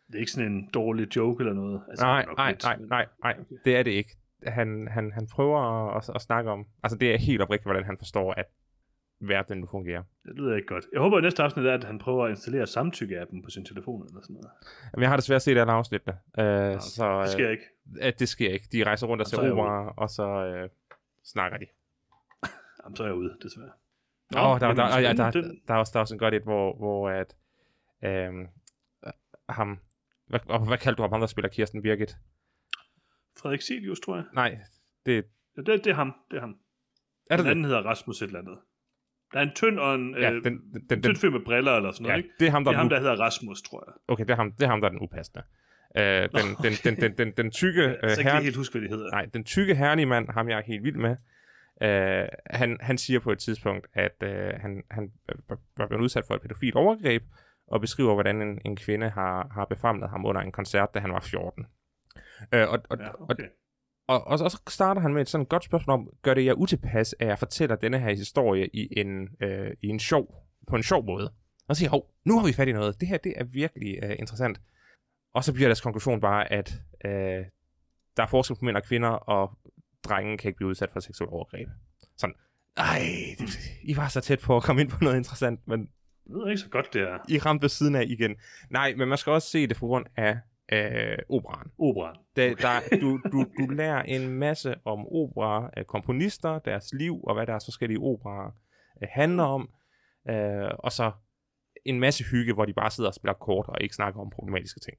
Det 0.08 0.16
er 0.16 0.20
ikke 0.20 0.32
sådan 0.32 0.52
en 0.52 0.70
dårlig 0.74 1.16
joke 1.16 1.42
eller 1.42 1.54
noget. 1.54 1.82
Altså, 1.90 2.06
nej, 2.06 2.26
nok 2.26 2.38
nej, 2.38 2.52
lidt, 2.52 2.64
nej, 2.64 2.78
nej, 2.90 3.06
nej, 3.24 3.36
Okay. 3.40 3.56
det 3.66 3.76
er 3.78 3.84
det 3.84 3.92
ikke. 3.92 4.18
Han, 4.48 4.88
han, 4.92 5.12
han 5.12 5.28
prøver 5.28 5.60
at, 5.96 6.04
at, 6.10 6.16
at 6.16 6.22
snakke 6.22 6.52
om, 6.52 6.66
altså 6.84 6.98
det 6.98 7.14
er 7.14 7.18
helt 7.18 7.42
oprigtigt, 7.42 7.66
hvordan 7.68 7.84
han 7.84 7.98
forstår, 7.98 8.34
at 8.34 8.46
verden 9.28 9.58
nu 9.58 9.68
fungerer. 9.72 10.04
Det 10.26 10.36
lyder 10.36 10.56
ikke 10.56 10.68
godt. 10.68 10.86
Jeg 10.94 11.02
håber, 11.02 11.18
at 11.18 11.24
næste 11.24 11.44
afsnit 11.44 11.66
er, 11.66 11.74
at 11.74 11.84
han 11.84 12.00
prøver 12.00 12.26
at 12.26 12.30
installere 12.30 12.64
samtykke-appen 12.64 13.44
på 13.44 13.50
sin 13.50 13.66
telefon 13.66 14.08
eller 14.08 14.22
sådan 14.22 14.34
noget. 14.34 14.50
Jamen, 14.94 15.02
jeg 15.02 15.10
har 15.10 15.16
desværre 15.18 15.40
set 15.40 15.58
alle 15.58 15.72
afsnittene. 15.72 16.14
Øh, 16.40 16.46
Ja, 16.46 16.80
så, 16.80 17.22
Det 17.22 17.30
sker 17.30 17.46
øh, 17.46 17.52
ikke. 17.52 17.64
At 18.02 18.20
det 18.20 18.30
sker 18.30 18.50
ikke. 18.50 18.68
De 18.72 18.84
rejser 18.84 19.08
rundt 19.08 19.22
og 19.22 19.28
så 19.28 19.36
ser 19.36 19.44
er 19.44 19.52
opera, 19.52 19.94
og 19.98 20.10
så 20.10 20.24
øh, 20.24 20.70
snakker 21.24 21.58
de. 21.58 21.66
Jamen, 22.84 22.96
så 22.96 23.04
er 23.04 23.08
jeg 23.08 23.16
ude, 23.16 23.38
desværre. 23.44 23.72
Åh, 24.36 24.52
oh, 24.52 24.60
der, 24.60 24.68
der, 24.68 24.74
der, 24.74 25.00
ja, 25.00 25.14
der, 25.14 25.32
der, 25.32 25.42
der, 25.68 25.74
er 25.74 25.78
også, 25.78 25.92
der 25.94 26.00
er 26.00 26.02
også 26.02 26.16
en 26.16 26.20
godt 26.20 26.34
et, 26.34 26.44
hvor, 26.44 26.78
hvor 26.78 27.10
at, 27.10 27.36
øhm, 28.04 28.48
ham, 29.50 29.80
hvad, 30.28 30.68
hvad 30.68 30.78
kaldte 30.78 30.98
du 30.98 31.02
ham, 31.02 31.12
ham 31.12 31.20
der 31.20 31.28
spiller 31.28 31.50
Kirsten 31.50 31.82
Birgit? 31.82 32.18
Frederik 33.42 33.62
Silius, 33.62 34.00
tror 34.00 34.16
jeg. 34.16 34.26
Nej, 34.34 34.58
det, 35.06 35.26
Ja, 35.58 35.62
det, 35.62 35.84
det 35.84 35.90
er 35.92 35.94
ham. 35.94 36.16
Det 36.32 36.38
er 36.38 36.42
ham. 36.42 36.58
er 37.30 37.38
det 37.38 37.38
Den 37.38 37.46
det? 37.46 37.52
anden 37.52 37.66
hedder 37.66 37.82
Rasmus 37.82 38.22
et 38.22 38.26
eller 38.26 38.40
andet. 38.40 38.58
Der 39.34 39.40
er 39.40 39.44
en 39.44 39.52
tynd 39.56 39.80
og 39.80 39.96
en 39.96 40.16
Ja, 40.18 40.32
øh, 40.32 40.44
den, 40.44 40.74
den, 40.74 40.90
den, 40.90 41.04
tynd 41.04 41.16
fyr 41.16 41.30
med 41.30 41.40
briller 41.40 41.78
eller 41.78 41.92
sådan 41.92 42.04
noget, 42.04 42.14
ja, 42.14 42.18
ikke? 42.18 42.30
det 42.40 42.48
er 42.48 42.52
ham, 42.52 42.64
der, 42.64 42.72
Det 42.72 42.76
er 42.76 42.80
ham, 42.80 42.90
der 42.90 43.00
hedder 43.00 43.16
Rasmus, 43.16 43.62
tror 43.62 43.84
jeg. 43.88 43.94
okay, 44.08 44.24
det 44.24 44.32
er 44.32 44.36
ham, 44.36 44.52
det 44.52 44.64
er 44.64 44.68
ham, 44.68 44.82
der 44.82 44.88
er 44.88 44.92
den 44.92 45.02
upassende. 45.02 45.44
Øh, 45.98 46.04
den, 46.04 46.56
den, 46.64 46.74
den, 46.84 47.02
den, 47.02 47.18
den, 47.18 47.32
den 47.38 47.52
tykke 47.52 47.82
Jeg 47.84 47.90
øh, 47.96 48.00
kan 48.02 48.10
ikke 48.20 48.24
herre, 48.32 48.44
helt 48.44 48.56
huske, 48.56 48.80
hvad 48.80 48.90
de 48.90 48.96
hedder. 48.96 49.12
nej, 49.12 49.26
den 49.34 49.44
tykke 49.44 49.76
herlige 49.76 50.06
mand, 50.06 50.30
ham 50.30 50.50
jeg 50.50 50.58
er 50.58 50.64
helt 50.64 50.84
vild 50.84 50.96
med, 50.96 51.16
øh, 51.82 52.28
han, 52.50 52.78
han 52.82 52.98
siger 52.98 53.20
på 53.20 53.32
et 53.32 53.40
tidspunkt, 53.40 53.88
at 53.94 54.16
øh, 54.24 54.54
han, 54.62 54.84
han 54.92 55.12
var- 55.50 55.60
var 55.78 55.88
blevet 55.88 56.04
udsat 56.04 56.24
for 56.28 56.36
et 56.36 56.42
pædofilt 56.42 56.76
overgreb, 56.76 57.24
og 57.68 57.82
beskriver, 57.82 58.14
hvordan 58.14 58.42
en, 58.42 58.62
en 58.66 58.76
kvinde 58.76 59.10
har, 59.10 59.48
har 59.52 59.66
befamlet 59.66 60.10
ham 60.10 60.26
under 60.26 60.42
en 60.42 60.52
koncert, 60.52 60.94
da 60.94 61.00
han 61.00 61.14
var 61.14 61.20
14. 61.20 61.66
Øh, 62.54 62.70
og, 62.70 62.80
og, 62.90 62.98
Ja, 63.00 63.08
og, 63.10 63.30
okay. 63.30 63.44
Og, 64.08 64.28
og, 64.28 64.38
så- 64.38 64.44
og 64.46 64.52
så 64.52 64.62
starter 64.70 65.02
han 65.02 65.14
med 65.14 65.22
et 65.22 65.30
sådan 65.30 65.46
godt 65.46 65.64
spørgsmål 65.64 65.94
om, 65.94 66.10
gør 66.22 66.34
det 66.34 66.46
jer 66.46 66.54
utilpas, 66.54 67.16
at 67.20 67.28
jeg 67.28 67.40
fortæller 67.40 67.76
denne 67.76 68.00
her 68.00 68.10
historie 68.16 68.68
i 68.74 69.00
en, 69.00 69.30
øh, 69.42 69.72
i 69.82 69.88
en 69.88 70.00
sjov, 70.00 70.36
på 70.68 70.76
en 70.76 70.84
sjov 70.84 71.06
måde? 71.06 71.34
Og 71.68 71.76
så 71.76 71.80
siger 71.80 71.86
jeg, 71.88 71.92
hov, 71.92 72.14
nu 72.26 72.40
har 72.40 72.48
vi 72.48 72.54
fat 72.54 72.68
i 72.68 72.72
noget. 72.72 73.00
Det 73.00 73.08
her, 73.08 73.18
det 73.18 73.34
er 73.36 73.44
virkelig 73.44 74.00
øh, 74.04 74.10
interessant. 74.20 74.62
Og 75.34 75.44
så 75.44 75.54
bliver 75.54 75.68
deres 75.68 75.82
konklusion 75.82 76.22
bare, 76.22 76.52
at 76.52 76.74
øh, 77.06 77.46
der 78.18 78.24
er 78.24 78.28
forskel 78.28 78.58
på 78.58 78.66
mænd 78.66 78.78
og 78.78 78.84
kvinder, 78.84 79.10
og 79.10 79.58
drengen 80.04 80.38
kan 80.38 80.50
ikke 80.50 80.58
blive 80.58 80.70
udsat 80.70 80.90
for 80.94 81.00
seksuel 81.00 81.30
overgreb. 81.30 81.70
Sådan, 82.18 82.36
ej, 82.78 83.02
det, 83.40 83.60
I 83.84 83.98
var 83.98 84.08
så 84.08 84.22
tæt 84.22 84.40
på 84.40 84.58
at 84.58 84.64
komme 84.64 84.82
ind 84.82 84.90
på 84.90 85.04
noget 85.04 85.18
interessant, 85.18 85.68
men 85.68 85.80
Det 86.28 86.36
ved 86.36 86.50
ikke 86.50 86.62
så 86.62 86.70
godt, 86.70 86.94
det 86.94 87.02
er 87.02 87.18
I 87.30 87.38
ramte 87.38 87.62
ved 87.62 87.70
siden 87.70 87.96
af 87.96 88.06
igen. 88.08 88.36
Nej, 88.70 88.94
men 88.98 89.08
man 89.08 89.18
skal 89.18 89.32
også 89.32 89.50
se 89.50 89.68
det 89.68 89.78
på 89.78 89.88
grund 89.88 90.06
af 90.16 90.38
øh, 90.72 91.18
operan. 91.30 91.72
operan. 91.80 92.16
Der, 92.36 92.56
der, 92.56 92.98
du, 93.02 93.20
du, 93.32 93.46
du 93.60 93.74
lærer 93.74 94.02
en 94.02 94.30
masse 94.30 94.76
om 94.86 95.08
opera, 95.08 95.70
øh, 95.78 95.86
komponister, 95.86 96.60
deres 96.60 96.94
liv 96.94 97.24
og 97.24 97.34
hvad 97.34 97.48
deres 97.48 97.66
forskellige 97.66 98.00
operer 98.00 98.52
øh, 99.04 99.08
handler 99.12 99.44
om. 99.44 99.70
Øh, 100.30 100.72
og 100.80 100.92
så 100.92 101.12
en 101.86 102.00
masse 102.00 102.24
hygge, 102.24 102.54
hvor 102.54 102.66
de 102.66 102.74
bare 102.74 102.92
sidder 102.92 103.10
og 103.10 103.14
spiller 103.14 103.34
kort 103.34 103.66
og 103.68 103.78
ikke 103.82 103.96
snakker 103.96 104.22
om 104.22 104.30
problematiske 104.30 104.80
ting. 104.80 104.98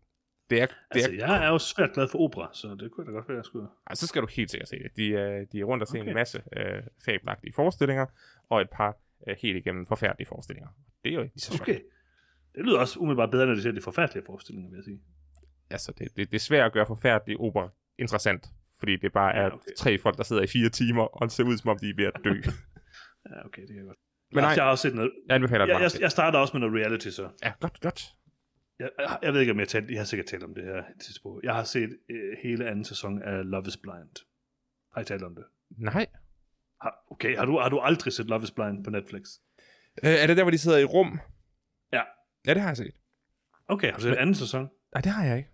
Det 0.52 0.62
er, 0.62 0.66
det 0.66 0.74
Altså, 0.90 1.10
er, 1.10 1.14
jeg 1.14 1.44
er 1.44 1.48
jo 1.48 1.58
svært 1.58 1.92
glad 1.94 2.08
for 2.08 2.18
opera, 2.18 2.50
så 2.52 2.68
det 2.80 2.90
kunne 2.92 3.06
da 3.06 3.10
godt 3.12 3.28
være, 3.28 3.36
jeg 3.36 3.44
skulle... 3.44 3.66
ej, 3.86 3.94
så 3.94 4.06
skal 4.06 4.22
du 4.22 4.26
helt 4.36 4.50
sikkert 4.50 4.68
se 4.68 4.76
det. 4.78 4.96
De, 4.96 5.06
øh, 5.08 5.46
de 5.52 5.60
er 5.60 5.64
rundt 5.64 5.82
og 5.82 5.88
se 5.88 5.98
Okay. 5.98 6.08
en 6.08 6.14
masse 6.14 6.42
øh, 6.56 6.82
fabelagtige 7.04 7.52
forestillinger, 7.52 8.06
og 8.50 8.60
et 8.60 8.70
par 8.70 8.96
øh, 9.28 9.36
helt 9.42 9.56
igennem 9.56 9.86
forfærdelige 9.86 10.28
forestillinger. 10.28 10.68
Det 11.04 11.10
er 11.10 11.14
jo 11.14 11.22
ikke 11.22 11.34
så 11.38 11.50
sjovt. 11.50 11.60
Okay. 11.60 11.80
Det 12.54 12.64
lyder 12.64 12.78
også 12.78 12.98
umiddelbart 12.98 13.30
bedre, 13.30 13.46
når 13.46 13.54
de 13.54 13.62
ser 13.62 13.72
de 13.72 13.80
forfærdelige 13.80 14.24
forestillinger, 14.26 14.70
vil 14.70 14.76
jeg 14.76 14.84
sige. 14.84 15.00
altså, 15.70 15.92
det, 15.98 16.08
det, 16.16 16.30
det 16.30 16.34
er 16.34 16.40
svært 16.40 16.66
at 16.66 16.72
gøre 16.72 16.86
forfærdelig 16.86 17.36
opera 17.40 17.68
interessant, 17.98 18.46
fordi 18.78 18.96
det 18.96 19.12
bare 19.12 19.34
er 19.34 19.42
Ja, 19.42 19.54
okay. 19.54 19.70
tre 19.76 19.98
folk, 19.98 20.16
der 20.16 20.22
sidder 20.24 20.42
i 20.42 20.46
fire 20.46 20.68
timer, 20.68 21.02
og 21.02 21.22
det 21.26 21.32
ser 21.32 21.44
ud 21.44 21.56
som 21.56 21.70
om, 21.70 21.78
de 21.78 21.88
er 21.90 21.94
ved 21.96 22.04
at 22.04 22.12
dø. 22.24 22.30
Ja, 23.30 23.46
okay, 23.46 23.62
det 23.62 23.74
kan 23.76 23.84
godt. 23.84 23.98
Men 24.32 24.42
nej, 24.44 24.50
jeg 24.56 24.64
har 24.64 24.70
også 24.70 24.82
set 24.88 24.94
noget... 24.94 25.10
jeg 25.28 25.34
anbefaler 25.34 25.66
Jeg, 25.66 25.80
jeg, 25.82 25.90
jeg 26.00 26.10
starter 26.10 26.38
også 26.38 26.58
med 26.58 26.68
noget 26.68 26.84
reality, 26.84 27.08
så. 27.08 27.28
Ja, 27.42 27.52
godt, 27.60 27.80
godt. 27.80 28.14
Jeg, 28.82 29.18
jeg, 29.22 29.32
ved 29.32 29.40
ikke, 29.40 29.52
om 29.52 29.58
jeg, 29.58 29.68
talt, 29.68 29.90
jeg 29.90 30.00
har 30.00 30.04
sikkert 30.04 30.26
talt 30.26 30.44
om 30.44 30.54
det 30.54 30.64
her 30.64 30.82
tidspunkt. 31.00 31.44
Jeg 31.44 31.54
har 31.54 31.64
set 31.64 31.98
øh, 32.10 32.36
hele 32.42 32.68
anden 32.68 32.84
sæson 32.84 33.22
af 33.22 33.50
Love 33.50 33.64
is 33.66 33.76
Blind. 33.76 34.24
Har 34.94 35.00
I 35.00 35.04
talt 35.04 35.22
om 35.22 35.34
det? 35.34 35.44
Nej. 35.78 36.06
Har, 36.80 37.04
okay, 37.10 37.36
har 37.36 37.44
du, 37.44 37.58
har 37.58 37.68
du 37.68 37.78
aldrig 37.78 38.12
set 38.12 38.26
Love 38.26 38.42
is 38.42 38.50
Blind 38.50 38.84
på 38.84 38.90
Netflix? 38.90 39.22
Øh, 40.04 40.10
er 40.10 40.26
det 40.26 40.36
der, 40.36 40.42
hvor 40.42 40.50
de 40.50 40.58
sidder 40.58 40.78
i 40.78 40.84
rum? 40.84 41.20
Ja. 41.92 42.02
Ja, 42.46 42.54
det 42.54 42.62
har 42.62 42.68
jeg 42.68 42.76
set. 42.76 42.94
Okay, 43.68 43.90
har 43.90 43.96
du 43.96 44.02
set 44.02 44.14
anden 44.14 44.34
sæson? 44.34 44.68
Nej, 44.94 45.00
det 45.00 45.12
har 45.12 45.24
jeg 45.24 45.36
ikke. 45.36 45.50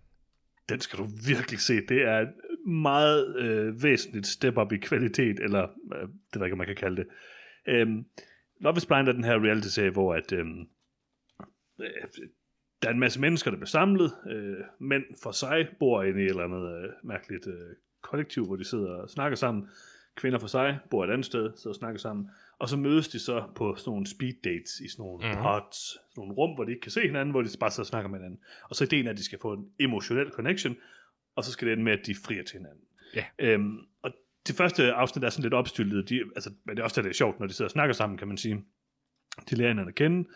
Den 0.69 0.79
skal 0.79 0.99
du 0.99 1.07
virkelig 1.27 1.59
se. 1.59 1.73
Det 1.87 2.01
er 2.01 2.19
et 2.19 2.33
meget 2.67 3.35
øh, 3.37 3.83
væsentligt 3.83 4.27
step 4.27 4.57
up 4.57 4.71
i 4.71 4.77
kvalitet, 4.77 5.39
eller 5.39 5.63
øh, 5.95 6.01
det 6.01 6.09
ved 6.33 6.41
jeg 6.41 6.45
ikke, 6.45 6.55
man 6.55 6.67
kan 6.67 6.75
kalde 6.75 6.95
det. 6.95 7.07
Øhm, 7.67 8.05
Love 8.61 8.77
is 8.77 8.85
Blind 8.85 9.07
er 9.07 9.11
den 9.11 9.23
her 9.23 9.43
reality-serie, 9.45 9.89
hvor 9.89 10.15
at, 10.15 10.31
øhm, 10.31 10.67
øh, 11.81 11.89
der 12.81 12.89
er 12.89 12.93
en 12.93 12.99
masse 12.99 13.19
mennesker, 13.21 13.51
der 13.51 13.57
bliver 13.57 13.67
samlet. 13.67 14.11
Øh, 14.29 14.57
mænd 14.79 15.03
for 15.23 15.31
sig 15.31 15.67
bor 15.79 16.03
inde 16.03 16.21
i 16.21 16.23
et 16.23 16.29
eller 16.29 16.43
andet 16.43 16.83
øh, 16.83 16.89
mærkeligt 17.03 17.47
øh, 17.47 17.75
kollektiv, 18.01 18.45
hvor 18.45 18.55
de 18.55 18.63
sidder 18.63 18.91
og 18.91 19.09
snakker 19.09 19.35
sammen. 19.35 19.67
Kvinder 20.15 20.39
for 20.39 20.47
sig 20.47 20.79
bor 20.89 21.03
et 21.05 21.09
andet 21.11 21.25
sted, 21.25 21.51
sidder 21.55 21.69
og 21.69 21.75
snakker 21.75 21.99
sammen. 21.99 22.29
Og 22.59 22.69
så 22.69 22.77
mødes 22.77 23.07
de 23.07 23.19
så 23.19 23.43
på 23.55 23.75
sådan 23.75 23.91
nogle 23.91 24.07
speed 24.07 24.33
dates 24.43 24.79
i 24.79 24.87
sådan 24.89 25.03
nogle 25.03 25.17
Mhm. 25.17 25.27
mm-hmm. 25.27 25.43
pods, 25.43 25.77
sådan 25.77 26.01
nogle 26.17 26.33
rum, 26.33 26.55
hvor 26.55 26.63
de 26.63 26.71
ikke 26.71 26.81
kan 26.81 26.91
se 26.91 27.01
hinanden, 27.01 27.31
hvor 27.31 27.41
de 27.41 27.49
bare 27.59 27.71
sidder 27.71 27.83
og 27.83 27.87
snakker 27.87 28.09
med 28.09 28.19
hinanden. 28.19 28.39
Og 28.69 28.75
så 28.75 28.83
ideen 28.83 29.07
er, 29.07 29.11
at 29.11 29.17
de 29.17 29.23
skal 29.23 29.39
få 29.41 29.53
en 29.53 29.65
emotionel 29.79 30.29
connection, 30.31 30.75
og 31.35 31.43
så 31.43 31.51
skal 31.51 31.65
det 31.67 31.71
ende 31.73 31.83
med, 31.83 31.93
at 31.93 32.05
de 32.05 32.15
frier 32.25 32.43
til 32.43 32.57
hinanden. 32.57 32.83
Ja. 33.15 33.25
Øhm, 33.39 33.77
og 34.01 34.11
det 34.47 34.55
første 34.55 34.93
afsnit 34.93 35.23
er 35.23 35.29
sådan 35.29 35.43
lidt 35.43 35.53
opstyltet, 35.53 36.09
de, 36.09 36.21
altså, 36.35 36.51
men 36.65 36.75
det 36.75 36.79
er 36.81 36.83
også 36.83 37.01
det, 37.01 37.09
er 37.09 37.13
sjovt, 37.13 37.39
når 37.39 37.47
de 37.47 37.53
sidder 37.53 37.67
og 37.67 37.71
snakker 37.71 37.93
sammen, 37.93 38.17
kan 38.17 38.27
man 38.27 38.37
sige. 38.37 38.63
De 39.49 39.55
lærer 39.55 39.67
hinanden 39.69 39.89
at 39.89 39.95
kende, 39.95 40.29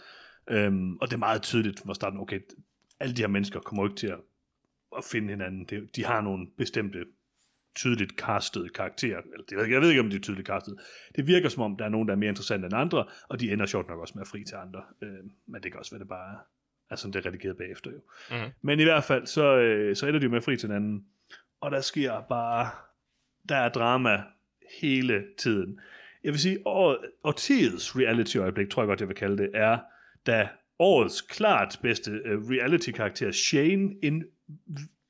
øhm, 0.50 0.98
og 0.98 1.08
det 1.08 1.14
er 1.14 1.20
meget 1.20 1.42
tydeligt 1.42 1.80
fra 1.80 1.94
starten, 1.94 2.20
okay, 2.20 2.40
alle 3.00 3.16
de 3.16 3.22
her 3.22 3.28
mennesker 3.28 3.60
kommer 3.60 3.86
ikke 3.86 3.96
til 3.96 4.08
at, 4.08 4.20
at 4.98 5.04
finde 5.04 5.30
hinanden. 5.30 5.66
Det, 5.66 5.96
de 5.96 6.06
har 6.06 6.22
nogle 6.22 6.48
bestemte 6.58 7.06
tydeligt 7.76 8.12
castede 8.12 8.70
karakterer. 8.70 9.22
Eller, 9.34 9.46
det 9.64 9.72
jeg, 9.72 9.82
ved 9.82 9.90
ikke, 9.90 10.02
om 10.02 10.10
de 10.10 10.16
er 10.16 10.20
tydeligt 10.20 10.48
castet. 10.48 10.80
Det 11.16 11.28
virker 11.28 11.50
som 11.50 11.64
om, 11.64 11.78
der 11.78 11.86
er 11.86 11.90
nogen, 11.90 12.08
der 12.08 12.14
er 12.14 12.18
mere 12.18 12.30
interessante 12.30 12.66
end 12.66 12.76
andre, 12.76 13.06
og 13.30 13.40
de 13.40 13.52
ender 13.52 13.66
sjovt 13.66 13.90
nok 13.90 14.00
også 14.00 14.14
med 14.16 14.22
at 14.22 14.28
fri 14.28 14.44
til 14.44 14.56
andre. 14.56 14.84
Øh, 15.02 15.10
men 15.48 15.64
det 15.64 15.72
kan 15.72 15.80
også 15.80 15.92
være, 15.92 16.00
det 16.00 16.08
bare 16.08 16.38
er, 16.90 16.96
sådan, 16.96 17.14
det 17.14 17.26
er 17.26 17.30
redigeret 17.30 17.58
bagefter 17.58 17.92
jo. 17.92 18.00
Mhm. 18.32 18.52
Men 18.62 18.80
i 18.80 18.84
hvert 18.84 19.04
fald, 19.04 19.28
så, 19.28 19.58
øh, 19.58 19.96
så 19.96 20.08
ender 20.08 20.20
de 20.20 20.30
med 20.30 20.38
at 20.38 20.44
fri 20.44 20.58
til 20.58 20.70
hinanden. 20.70 21.06
Og 21.62 21.72
der 21.72 21.82
sker 21.82 22.22
bare, 22.22 22.70
der 23.50 23.56
er 23.56 23.70
drama 23.70 24.24
hele 24.82 25.26
tiden. 25.38 25.80
Jeg 26.24 26.32
vil 26.32 26.40
sige, 26.40 26.68
år, 26.68 26.98
årtiets 27.24 27.96
reality-øjeblik, 27.96 28.70
tror 28.70 28.82
jeg 28.82 28.88
godt, 28.88 29.00
jeg 29.00 29.08
vil 29.08 29.16
kalde 29.16 29.38
det, 29.38 29.50
er, 29.54 29.78
da 30.26 30.48
årets 30.80 31.22
klart 31.22 31.80
bedste 31.82 32.12
øh, 32.12 32.40
reality-karakter, 32.40 33.32
Shane, 33.32 33.90
en 34.04 34.24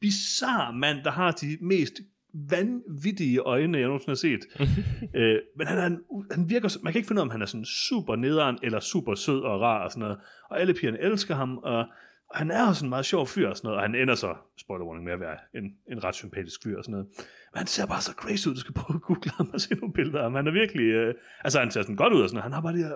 bizarre 0.01 0.73
mand, 0.73 1.03
der 1.03 1.11
har 1.11 1.31
de 1.31 1.57
mest 1.61 1.93
vanvittige 2.33 3.39
øjne, 3.39 3.77
jeg 3.77 3.87
nogensinde 3.87 4.11
har 4.11 4.15
set. 4.15 4.41
øh, 5.19 5.39
men 5.57 5.67
han, 5.67 5.77
er 5.77 5.85
en, 5.85 5.99
han 6.31 6.49
virker, 6.49 6.77
man 6.83 6.93
kan 6.93 6.99
ikke 6.99 7.07
finde 7.07 7.19
ud 7.19 7.21
af, 7.21 7.25
om 7.25 7.31
han 7.31 7.41
er 7.41 7.45
sådan 7.45 7.65
super 7.65 8.15
nederen, 8.15 8.57
eller 8.63 8.79
super 8.79 9.15
sød 9.15 9.41
og 9.41 9.61
rar 9.61 9.85
og 9.85 9.91
sådan 9.91 10.01
noget. 10.01 10.17
Og 10.49 10.61
alle 10.61 10.73
pigerne 10.73 10.99
elsker 10.99 11.35
ham, 11.35 11.57
og, 11.57 11.85
han 12.33 12.51
er 12.51 12.67
også 12.67 12.85
en 12.85 12.89
meget 12.89 13.05
sjov 13.05 13.27
fyr 13.27 13.49
og 13.49 13.57
sådan 13.57 13.67
noget, 13.67 13.77
og 13.77 13.83
han 13.83 13.95
ender 13.95 14.15
så, 14.15 14.35
spoiler 14.57 14.85
warning, 14.85 15.05
med 15.05 15.13
at 15.13 15.19
være 15.19 15.37
en, 15.55 15.63
en 15.91 16.03
ret 16.03 16.15
sympatisk 16.15 16.63
fyr 16.63 16.77
og 16.77 16.83
sådan 16.83 16.91
noget. 16.91 17.07
Men 17.51 17.57
han 17.57 17.67
ser 17.67 17.85
bare 17.85 18.01
så 18.01 18.11
crazy 18.11 18.47
ud, 18.47 18.53
du 18.53 18.59
skal 18.59 18.73
prøve 18.73 18.95
at 18.95 19.01
google 19.01 19.31
ham 19.37 19.49
og 19.53 19.61
se 19.61 19.75
nogle 19.75 19.93
billeder 19.93 20.17
af 20.17 20.23
ham. 20.23 20.35
Han 20.35 20.47
er 20.47 20.51
virkelig, 20.51 20.85
øh, 20.85 21.13
altså 21.43 21.59
han 21.59 21.71
ser 21.71 21.81
sådan 21.81 21.95
godt 21.95 22.13
ud 22.13 22.21
og 22.21 22.29
sådan 22.29 22.35
noget. 22.35 22.43
Han 22.43 22.53
har 22.53 22.61
bare 22.61 22.73
de 22.73 22.77
her 22.77 22.95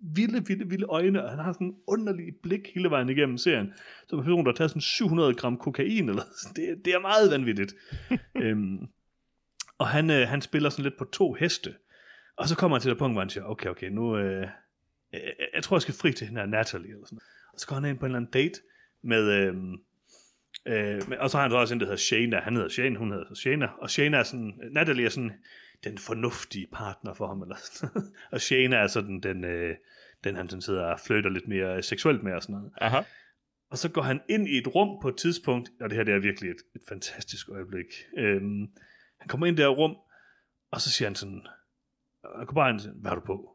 vilde, 0.00 0.46
vilde, 0.46 0.68
vilde 0.68 0.86
øjne, 0.86 1.24
og 1.24 1.30
han 1.30 1.38
har 1.38 1.52
sådan 1.52 1.66
en 1.66 1.76
underlig 1.86 2.24
blik 2.42 2.60
hele 2.74 2.90
vejen 2.90 3.08
igennem 3.08 3.38
serien. 3.38 3.72
Som 4.08 4.18
en 4.18 4.24
person, 4.24 4.44
der 4.44 4.52
har 4.52 4.56
taget 4.56 4.70
sådan 4.70 4.80
700 4.80 5.34
gram 5.34 5.56
kokain, 5.56 6.08
eller 6.08 6.22
sådan. 6.42 6.56
Det, 6.56 6.84
det 6.84 6.94
er 6.94 7.00
meget 7.00 7.30
vanvittigt. 7.30 7.74
øhm, 8.42 8.88
og 9.78 9.88
han, 9.88 10.10
øh, 10.10 10.28
han 10.28 10.42
spiller 10.42 10.70
sådan 10.70 10.82
lidt 10.82 10.98
på 10.98 11.04
to 11.04 11.32
heste. 11.32 11.74
Og 12.36 12.48
så 12.48 12.56
kommer 12.56 12.76
han 12.76 12.82
til 12.82 12.90
det 12.90 12.98
punkt, 12.98 13.14
hvor 13.14 13.20
han 13.20 13.30
siger, 13.30 13.44
okay, 13.44 13.68
okay, 13.68 13.88
nu, 13.88 14.16
øh, 14.16 14.48
jeg, 15.12 15.20
jeg 15.54 15.62
tror, 15.62 15.76
jeg 15.76 15.82
skal 15.82 15.94
fri 15.94 16.12
til 16.12 16.26
hende 16.26 16.40
her 16.40 16.46
Natalie, 16.48 16.90
eller 16.90 17.06
sådan 17.06 17.20
Og 17.52 17.60
så 17.60 17.66
går 17.66 17.74
han 17.74 17.84
ind 17.84 17.98
på 17.98 18.06
en 18.06 18.10
eller 18.10 18.18
anden 18.18 18.32
date 18.32 18.60
med, 19.02 19.30
øh, 19.30 19.54
øh, 20.66 21.08
med 21.08 21.18
og 21.18 21.30
så 21.30 21.36
har 21.36 21.42
han 21.42 21.50
så 21.50 21.56
også 21.56 21.74
en, 21.74 21.80
der 21.80 21.86
hedder 21.86 21.98
Shana. 21.98 22.40
Han 22.40 22.56
hedder 22.56 22.68
Shane, 22.68 22.98
hun 22.98 23.10
hedder 23.10 23.34
Shana. 23.34 23.66
Og 23.66 23.90
Shana 23.90 24.16
er 24.16 24.22
sådan, 24.22 24.60
Natalie 24.72 25.04
er 25.04 25.10
sådan 25.10 25.32
den 25.84 25.98
fornuftige 25.98 26.66
partner 26.72 27.14
for 27.14 27.26
ham, 27.26 27.42
eller 27.42 27.56
sådan. 27.62 28.02
Og 28.32 28.40
Shana 28.40 28.76
er 28.76 28.86
sådan 28.86 29.20
den, 29.20 29.44
øh, 29.44 29.76
den 30.24 30.36
han 30.36 30.48
sådan 30.48 30.62
sidder 30.62 30.84
og 30.84 31.00
flytter 31.00 31.30
lidt 31.30 31.48
mere 31.48 31.82
seksuelt 31.82 32.22
med 32.22 32.32
og 32.32 32.42
sådan 32.42 32.54
noget. 32.54 32.72
Aha. 32.80 33.02
Og 33.70 33.78
så 33.78 33.88
går 33.88 34.02
han 34.02 34.20
ind 34.28 34.48
i 34.48 34.58
et 34.58 34.74
rum 34.74 35.02
på 35.02 35.08
et 35.08 35.16
tidspunkt, 35.16 35.70
og 35.80 35.90
det 35.90 35.96
her 35.96 36.04
det 36.04 36.14
er 36.14 36.18
virkelig 36.18 36.50
et, 36.50 36.62
et 36.74 36.82
fantastisk 36.88 37.48
øjeblik. 37.48 37.86
Øhm, 38.18 38.66
han 39.20 39.28
kommer 39.28 39.46
ind 39.46 39.58
i 39.58 39.62
det 39.62 39.68
her 39.68 39.76
rum, 39.76 39.96
og 40.70 40.80
så 40.80 40.90
siger 40.90 41.08
han 41.08 41.14
sådan, 41.14 41.46
han 42.36 42.46
går 42.46 42.54
bare 42.54 42.70
ind 42.70 42.76
og 42.76 42.82
siger, 42.82 42.94
hvad 42.94 43.10
har 43.10 43.16
du 43.16 43.26
på? 43.26 43.54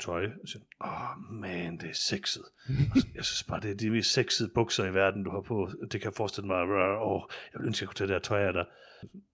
Tøj. 0.00 0.24
Og 0.42 0.48
siger 0.48 0.62
åh 0.80 1.10
oh, 1.10 1.34
man, 1.40 1.78
det 1.78 1.90
er 1.90 1.94
sexet. 1.94 2.44
Og 2.90 3.00
så, 3.00 3.08
jeg 3.14 3.24
synes 3.24 3.42
bare, 3.42 3.60
det 3.60 3.70
er 3.70 3.74
de 3.74 3.90
mest 3.90 4.12
sexede 4.12 4.50
bukser 4.54 4.84
i 4.84 4.94
verden, 4.94 5.24
du 5.24 5.30
har 5.30 5.40
på. 5.40 5.70
Det 5.82 6.00
kan 6.00 6.04
jeg 6.04 6.14
forestille 6.14 6.46
mig, 6.46 6.62
åh, 7.02 7.22
jeg 7.52 7.60
vil 7.60 7.66
ønske, 7.66 7.82
jeg 7.82 7.88
kunne 7.88 7.94
tage 7.94 8.08
det 8.08 8.14
her 8.14 8.20
tøj 8.20 8.40
af 8.40 8.52
dig. 8.52 8.64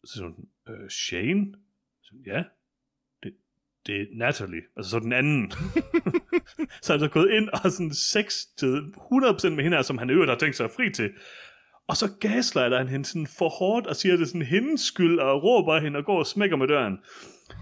Så 0.05 0.13
siger 0.13 0.25
hun, 0.25 0.49
øh, 0.69 0.91
Shane? 0.91 1.55
Ja, 2.27 2.43
det, 3.23 3.33
det 3.87 4.01
er 4.01 4.07
Natalie, 4.15 4.63
altså 4.77 4.91
så 4.91 4.99
den 4.99 5.13
anden. 5.13 5.51
så 6.83 6.93
han 6.93 7.01
så 7.01 7.09
gået 7.09 7.31
ind 7.31 7.49
og 7.49 7.71
sådan 7.71 7.95
sex 7.95 8.37
til 8.59 8.93
100% 8.97 9.49
med 9.49 9.63
hende, 9.65 9.77
her, 9.77 9.83
som 9.83 9.99
han 9.99 10.11
øvrigt 10.11 10.31
har 10.31 10.39
tænkt 10.39 10.57
sig 10.57 10.71
fri 10.71 10.93
til. 10.93 11.11
Og 11.89 11.97
så 11.97 12.09
gaslighter 12.21 12.79
han 12.79 12.89
hende 12.89 13.05
sådan 13.05 13.27
for 13.39 13.49
hårdt 13.49 13.87
og 13.87 13.97
siger, 13.97 14.13
at 14.13 14.19
det 14.19 14.25
er 14.25 14.29
sådan 14.29 14.43
hendes 14.43 14.81
skyld, 14.81 15.19
og 15.19 15.43
råber 15.43 15.81
hende 15.81 15.99
og 15.99 16.05
går 16.05 16.19
og 16.19 16.27
smækker 16.27 16.57
med 16.57 16.69
døren. 16.69 16.99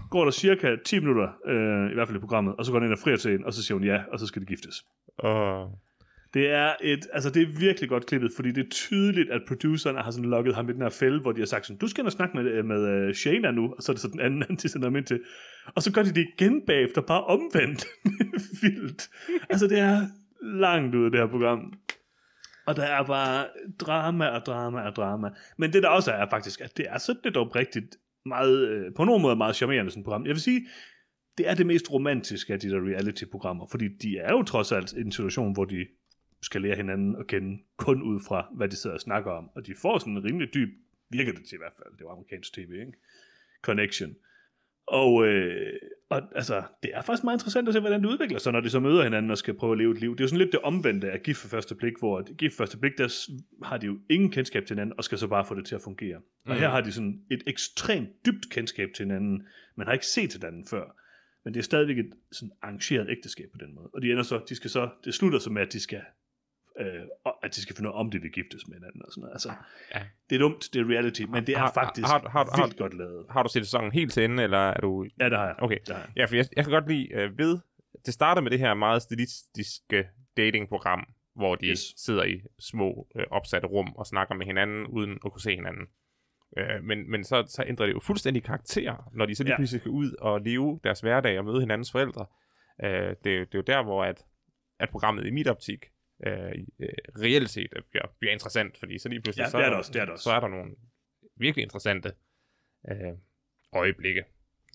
Går 0.09 0.23
der 0.23 0.31
cirka 0.31 0.75
10 0.85 0.99
minutter, 0.99 1.29
øh, 1.45 1.91
i 1.91 1.93
hvert 1.93 2.07
fald 2.07 2.17
i 2.17 2.19
programmet, 2.19 2.55
og 2.55 2.65
så 2.65 2.71
går 2.71 2.79
han 2.79 2.87
ind 2.87 2.93
og 2.93 2.99
frier 2.99 3.17
til 3.17 3.31
hende, 3.31 3.45
og 3.45 3.53
så 3.53 3.63
siger 3.63 3.75
hun 3.75 3.83
ja, 3.83 4.03
og 4.11 4.19
så 4.19 4.27
skal 4.27 4.41
de 4.41 4.45
giftes. 4.45 4.85
Uh. 5.23 5.86
Det 6.33 6.49
er, 6.49 6.73
et, 6.81 7.07
altså 7.13 7.29
det 7.29 7.41
er 7.41 7.59
virkelig 7.59 7.89
godt 7.89 8.05
klippet, 8.05 8.31
fordi 8.35 8.51
det 8.51 8.65
er 8.65 8.69
tydeligt, 8.69 9.31
at 9.31 9.41
produceren 9.47 9.95
har 9.95 10.11
sådan 10.11 10.29
lukket 10.29 10.55
ham 10.55 10.69
i 10.69 10.73
den 10.73 10.81
her 10.81 10.89
fælde, 10.89 11.19
hvor 11.19 11.31
de 11.31 11.41
har 11.41 11.45
sagt 11.45 11.65
sådan, 11.65 11.79
du 11.79 11.87
skal 11.87 12.01
ind 12.01 12.07
og 12.07 12.11
snakke 12.11 12.37
med, 12.37 12.51
øh, 12.51 12.65
med 12.65 12.87
øh, 12.87 13.07
uh, 13.07 13.13
Shana 13.13 13.51
nu, 13.51 13.73
og 13.77 13.83
så 13.83 13.91
er 13.91 13.93
det 13.93 14.01
så 14.01 14.07
den 14.07 14.19
anden, 14.19 14.55
de 14.61 14.69
sender 14.69 14.87
ham 14.87 14.95
ind 14.95 15.05
til. 15.05 15.19
Og 15.75 15.83
så 15.83 15.91
gør 15.91 16.03
de 16.03 16.13
det 16.13 16.27
igen 16.37 16.61
bagefter, 16.67 17.01
bare 17.01 17.23
omvendt. 17.23 17.85
Vildt. 18.61 19.09
Altså 19.49 19.67
det 19.67 19.79
er 19.79 20.01
langt 20.43 20.95
ud 20.95 21.05
af 21.05 21.11
det 21.11 21.19
her 21.19 21.27
program. 21.27 21.73
Og 22.67 22.75
der 22.75 22.83
er 22.83 23.03
bare 23.03 23.45
drama 23.79 24.27
og 24.27 24.45
drama 24.45 24.81
og 24.81 24.95
drama. 24.95 25.29
Men 25.57 25.73
det 25.73 25.83
der 25.83 25.89
også 25.89 26.11
er 26.11 26.29
faktisk, 26.29 26.61
at 26.61 26.77
det 26.77 26.85
er 26.89 26.97
sådan 26.97 27.21
lidt 27.23 27.37
oprigtigt 27.37 27.95
meget, 28.25 28.69
øh, 28.69 28.85
på 28.95 29.03
nogen 29.03 29.21
måde 29.21 29.35
meget 29.35 29.55
charmerende 29.55 29.91
sådan 29.91 30.01
et 30.01 30.05
program. 30.05 30.25
Jeg 30.25 30.33
vil 30.33 30.41
sige, 30.41 30.67
det 31.37 31.49
er 31.49 31.55
det 31.55 31.65
mest 31.65 31.91
romantiske 31.91 32.53
af 32.53 32.59
de 32.59 32.69
der 32.69 32.79
reality-programmer, 32.79 33.67
fordi 33.71 33.87
de 34.01 34.17
er 34.17 34.31
jo 34.31 34.43
trods 34.43 34.71
alt 34.71 34.93
i 34.93 35.01
en 35.01 35.11
situation, 35.11 35.53
hvor 35.53 35.65
de 35.65 35.85
skal 36.41 36.61
lære 36.61 36.75
hinanden 36.75 37.15
at 37.15 37.27
kende 37.27 37.63
kun 37.77 38.01
ud 38.01 38.19
fra, 38.27 38.47
hvad 38.55 38.69
de 38.69 38.75
sidder 38.75 38.93
og 38.93 39.01
snakker 39.01 39.31
om. 39.31 39.49
Og 39.55 39.65
de 39.67 39.75
får 39.81 39.97
sådan 39.97 40.17
en 40.17 40.23
rimelig 40.23 40.53
dyb, 40.53 40.69
virker 41.09 41.31
det 41.31 41.45
til 41.45 41.55
i 41.55 41.57
hvert 41.57 41.73
fald, 41.77 41.97
det 41.97 42.05
var 42.05 42.11
amerikansk 42.11 42.53
tv, 42.53 42.71
ikke? 42.71 42.93
Connection. 43.61 44.15
Og, 44.87 45.27
øh, 45.27 45.73
og 46.09 46.21
altså, 46.35 46.63
det 46.83 46.91
er 46.93 47.01
faktisk 47.01 47.23
meget 47.23 47.35
interessant 47.37 47.67
at 47.67 47.73
se, 47.73 47.79
hvordan 47.79 48.01
det 48.03 48.09
udvikler 48.09 48.39
sig, 48.39 48.53
når 48.53 48.61
de 48.61 48.69
så 48.69 48.79
møder 48.79 49.03
hinanden 49.03 49.31
og 49.31 49.37
skal 49.37 49.53
prøve 49.53 49.71
at 49.71 49.77
leve 49.77 49.91
et 49.93 49.99
liv. 49.99 50.11
Det 50.11 50.19
er 50.19 50.23
jo 50.23 50.27
sådan 50.27 50.37
lidt 50.37 50.51
det 50.51 50.59
omvendte 50.61 51.11
af 51.11 51.23
gift 51.23 51.39
for 51.39 51.47
første 51.47 51.75
blik, 51.75 51.93
hvor 51.99 52.33
gift 52.35 52.55
for 52.55 52.63
første 52.63 52.77
blik, 52.77 52.91
der 52.97 53.29
har 53.65 53.77
de 53.77 53.85
jo 53.85 53.99
ingen 54.09 54.31
kendskab 54.31 54.65
til 54.65 54.73
hinanden, 54.75 54.95
og 54.97 55.03
skal 55.03 55.17
så 55.17 55.27
bare 55.27 55.45
få 55.45 55.55
det 55.55 55.65
til 55.65 55.75
at 55.75 55.81
fungere. 55.81 56.15
Og 56.17 56.21
Mhm. 56.45 56.59
her 56.59 56.69
har 56.69 56.81
de 56.81 56.91
sådan 56.91 57.21
et 57.31 57.43
ekstremt 57.47 58.09
dybt 58.25 58.49
kendskab 58.51 58.89
til 58.95 59.05
hinanden, 59.05 59.47
man 59.75 59.87
har 59.87 59.93
ikke 59.93 60.05
set 60.05 60.29
til 60.29 60.39
hinanden 60.39 60.65
før. 60.67 60.95
Men 61.45 61.53
det 61.53 61.59
er 61.59 61.63
stadigvæk 61.63 61.97
et 61.97 62.13
sådan 62.31 62.51
arrangeret 62.61 63.09
ægteskab 63.09 63.45
på 63.51 63.57
den 63.65 63.75
måde. 63.75 63.89
Og 63.93 64.01
de 64.01 64.11
ender 64.11 64.23
så, 64.23 64.41
de 64.49 64.55
skal 64.55 64.69
så, 64.69 64.89
det 65.05 65.13
slutter 65.13 65.39
så 65.39 65.49
med, 65.49 65.61
at 65.61 65.73
de 65.73 65.79
skal 65.79 66.01
øh, 66.79 67.01
at 67.43 67.55
de 67.55 67.61
skal 67.61 67.75
finde 67.75 67.89
ud 67.89 67.93
af, 67.95 67.99
om 67.99 68.11
de 68.11 68.21
vil 68.21 68.31
giftes 68.31 68.67
med 68.67 68.75
hinanden 68.77 69.01
og 69.05 69.11
sådan 69.11 69.21
noget. 69.21 69.33
Altså, 69.33 69.51
Ja. 69.95 70.01
det 70.29 70.35
er 70.35 70.39
dumt, 70.39 70.69
det 70.73 70.81
er 70.81 70.85
reality, 70.89 71.21
men 71.21 71.47
det 71.47 71.55
er 71.55 71.59
Har- 71.59 71.71
faktisk 71.73 72.07
har- 72.07 72.29
har- 72.29 72.49
har- 72.55 72.65
vildt 72.65 72.77
godt 72.77 72.93
lavet. 72.93 73.25
Har 73.29 73.43
du 73.43 73.49
set 73.49 73.65
sæsonen 73.65 73.91
helt 73.91 74.13
til 74.13 74.23
ende, 74.23 74.43
eller 74.43 74.57
er 74.57 74.79
du... 74.81 75.07
Ja, 75.19 75.29
det 75.29 75.37
har 75.37 75.45
jeg. 75.45 75.55
Okay. 75.59 75.77
Det 75.87 75.95
har 75.95 76.01
jeg. 76.01 76.09
Ja, 76.15 76.25
for 76.25 76.35
jeg, 76.35 76.45
jeg 76.55 76.63
kan 76.65 76.73
godt 76.73 76.87
lide 76.87 77.13
øh, 77.13 77.37
ved... 77.37 77.59
Det 78.05 78.13
starter 78.13 78.41
med 78.41 78.51
det 78.51 78.59
her 78.59 78.73
meget 78.73 79.01
stilistiske 79.01 80.07
datingprogram, 80.37 81.07
hvor 81.35 81.55
de 81.55 81.65
Yes. 81.67 81.93
sidder 81.97 82.23
i 82.23 82.41
små 82.59 83.07
øh, 83.15 83.25
opsatte 83.31 83.67
rum 83.67 83.93
og 83.95 84.05
snakker 84.05 84.35
med 84.35 84.45
hinanden, 84.45 84.87
uden 84.87 85.11
at 85.25 85.31
kunne 85.31 85.41
se 85.41 85.55
hinanden. 85.55 85.87
Øh, 86.57 86.83
men 86.83 87.11
men 87.11 87.23
så, 87.23 87.43
så 87.47 87.63
ændrer 87.67 87.85
det 87.85 87.93
jo 87.93 87.99
fuldstændig 87.99 88.43
karakter, 88.43 89.09
når 89.13 89.25
de 89.25 89.35
så 89.35 89.43
lige 89.43 89.51
Ja. 89.53 89.57
pludselig 89.57 89.81
skal 89.81 89.91
ud 89.91 90.11
og 90.21 90.41
leve 90.41 90.79
deres 90.83 90.99
hverdag 90.99 91.39
og 91.39 91.45
møde 91.45 91.59
hinandens 91.59 91.91
forældre. 91.91 92.25
Øh, 92.83 92.89
det, 92.89 93.05
er 93.07 93.15
det 93.23 93.29
er 93.31 93.47
jo 93.55 93.61
der, 93.61 93.83
hvor 93.83 94.03
at, 94.03 94.25
at 94.79 94.89
programmet 94.89 95.27
i 95.27 95.31
mit 95.31 95.47
optik 95.47 95.85
øh, 96.25 96.51
øh, 96.79 96.89
reelt 97.21 97.49
set 97.49 97.73
øh, 97.75 97.81
bliver, 97.91 98.05
bliver 98.19 98.33
interessant, 98.33 98.77
fordi 98.77 98.99
så 98.99 99.09
lige 99.09 99.21
pludselig 99.21 99.43
Ja, 99.43 99.49
så, 99.49 99.57
det 99.57 99.65
er 99.65 99.69
der- 99.69 99.77
også, 99.77 99.91
det 99.93 99.99
er 100.01 100.05
det 100.05 100.11
også. 100.13 100.23
så 100.23 100.31
er 100.31 100.39
der 100.39 100.47
nogle 100.47 100.71
virkelig 101.39 101.63
interessante 101.63 102.11
øh, 102.91 103.13
øjeblikke. 103.73 104.23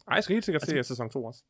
Ej, 0.08 0.14
jeg 0.14 0.24
skal 0.24 0.34
helt 0.34 0.44
sikkert 0.44 0.62
Altså- 0.62 0.76
se 0.76 0.84
sæson 0.84 1.10
2 1.10 1.24
også. 1.24 1.44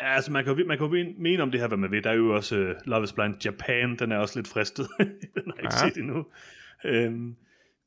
Ja, 0.00 0.14
altså 0.14 0.32
man 0.32 0.44
kan, 0.44 0.58
jo- 0.58 0.66
man 0.66 0.78
kan 0.78 0.86
jo 0.86 1.14
mene 1.18 1.42
om 1.42 1.50
det 1.50 1.60
her, 1.60 1.68
hvad 1.68 1.78
man 1.78 1.90
vil. 1.90 2.04
Der 2.04 2.10
er 2.10 2.14
jo 2.14 2.34
også 2.34 2.56
uh, 2.56 2.86
Love 2.90 3.04
is 3.04 3.12
Blind 3.12 3.44
Japan, 3.44 3.96
den 3.98 4.12
er 4.12 4.16
også 4.16 4.38
lidt 4.38 4.48
fristet. 4.48 4.86
den 5.34 5.42
har 5.46 5.54
jeg 5.56 5.62
ikke 5.64 5.74
Ja. 5.82 5.88
set 5.88 5.96
endnu. 5.96 6.26
Øhm, 6.84 7.36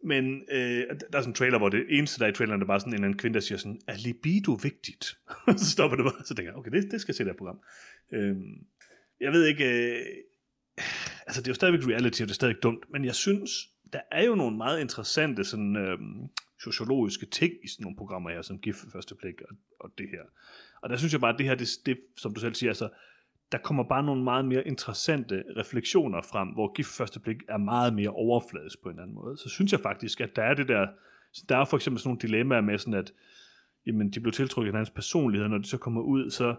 men 0.03 0.43
øh, 0.51 0.59
der 0.59 0.93
der 1.11 1.17
er 1.17 1.21
sådan 1.21 1.29
en 1.31 1.33
trailer, 1.35 1.57
hvor 1.57 1.69
det 1.69 1.85
eneste, 1.89 2.19
der 2.19 2.25
er 2.25 2.29
i 2.29 2.33
traileren, 2.33 2.59
der 2.59 2.65
er 2.65 2.67
bare 2.67 2.79
sådan 2.79 2.91
en 2.91 2.93
eller 2.93 3.07
anden 3.07 3.19
kvinde, 3.19 3.33
der 3.33 3.39
siger 3.39 3.57
sådan, 3.57 3.81
er 3.87 3.97
libido 3.97 4.51
vigtigt? 4.63 5.05
så 5.61 5.71
stopper 5.71 5.95
det 5.97 6.03
bare, 6.05 6.25
så 6.25 6.35
tænker 6.35 6.51
jeg, 6.51 6.57
okay, 6.57 6.71
det, 6.71 6.91
det 6.91 7.01
skal 7.01 7.11
jeg 7.11 7.15
se 7.15 7.23
det 7.23 7.31
her 7.31 7.37
program. 7.37 7.59
Øhm, 8.13 8.53
jeg 9.19 9.31
ved 9.31 9.45
ikke, 9.45 9.65
øh, 9.65 10.05
altså 11.31 11.41
det 11.41 11.47
er 11.47 11.51
jo 11.51 11.55
stadigvæk 11.55 11.87
reality, 11.87 12.21
og 12.21 12.27
det 12.27 12.31
er 12.31 12.41
stadig 12.43 12.55
dumt, 12.63 12.83
men 12.89 13.05
jeg 13.05 13.15
synes, 13.15 13.51
der 13.93 13.99
er 14.11 14.23
jo 14.23 14.35
nogle 14.35 14.57
meget 14.57 14.81
interessante 14.81 15.43
sådan, 15.43 15.75
øhm, 15.75 16.29
sociologiske 16.63 17.25
ting 17.25 17.53
i 17.63 17.67
sådan 17.67 17.83
nogle 17.83 17.97
programmer 17.97 18.29
her, 18.29 18.41
som 18.41 18.59
GIF 18.59 18.75
første 18.91 19.15
blik 19.15 19.41
og, 19.41 19.55
og 19.79 19.89
det 19.97 20.09
her. 20.09 20.23
Og 20.81 20.89
der 20.89 20.97
synes 20.97 21.13
jeg 21.13 21.21
bare, 21.21 21.33
at 21.33 21.39
det 21.39 21.47
her, 21.47 21.55
det, 21.55 21.69
det, 21.85 21.97
som 22.17 22.33
du 22.33 22.39
selv 22.39 22.53
siger, 22.53 22.69
altså, 22.69 22.89
der 23.51 23.57
kommer 23.57 23.83
bare 23.83 24.03
nogle 24.03 24.23
meget 24.23 24.45
mere 24.45 24.67
interessante 24.67 25.43
refleksioner 25.57 26.21
frem, 26.21 26.47
hvor 26.47 26.73
GIF 26.73 26.87
første 26.87 27.19
blik 27.19 27.37
er 27.49 27.57
meget 27.57 27.93
mere 27.93 28.09
overfladisk 28.09 28.83
på 28.83 28.89
en 28.89 28.99
anden 28.99 29.15
måde. 29.15 29.37
Så 29.37 29.49
synes 29.49 29.71
jeg 29.71 29.79
faktisk, 29.79 30.21
at 30.21 30.35
der 30.35 30.43
er 30.43 30.53
det 30.53 30.67
der, 30.67 30.87
der 31.49 31.57
er 31.57 31.65
for 31.65 31.77
eksempel 31.77 31.99
sådan 31.99 32.09
nogle 32.09 32.21
dilemmaer 32.21 32.61
med 32.61 32.77
sådan, 32.77 32.93
at 32.93 33.13
jamen, 33.85 34.11
de 34.11 34.19
blev 34.19 34.33
tiltrukket 34.33 34.67
af 34.67 34.71
hinandens 34.71 34.89
personlighed, 34.89 35.47
når 35.47 35.57
de 35.57 35.67
så 35.67 35.77
kommer 35.77 36.01
ud, 36.01 36.31
så 36.31 36.55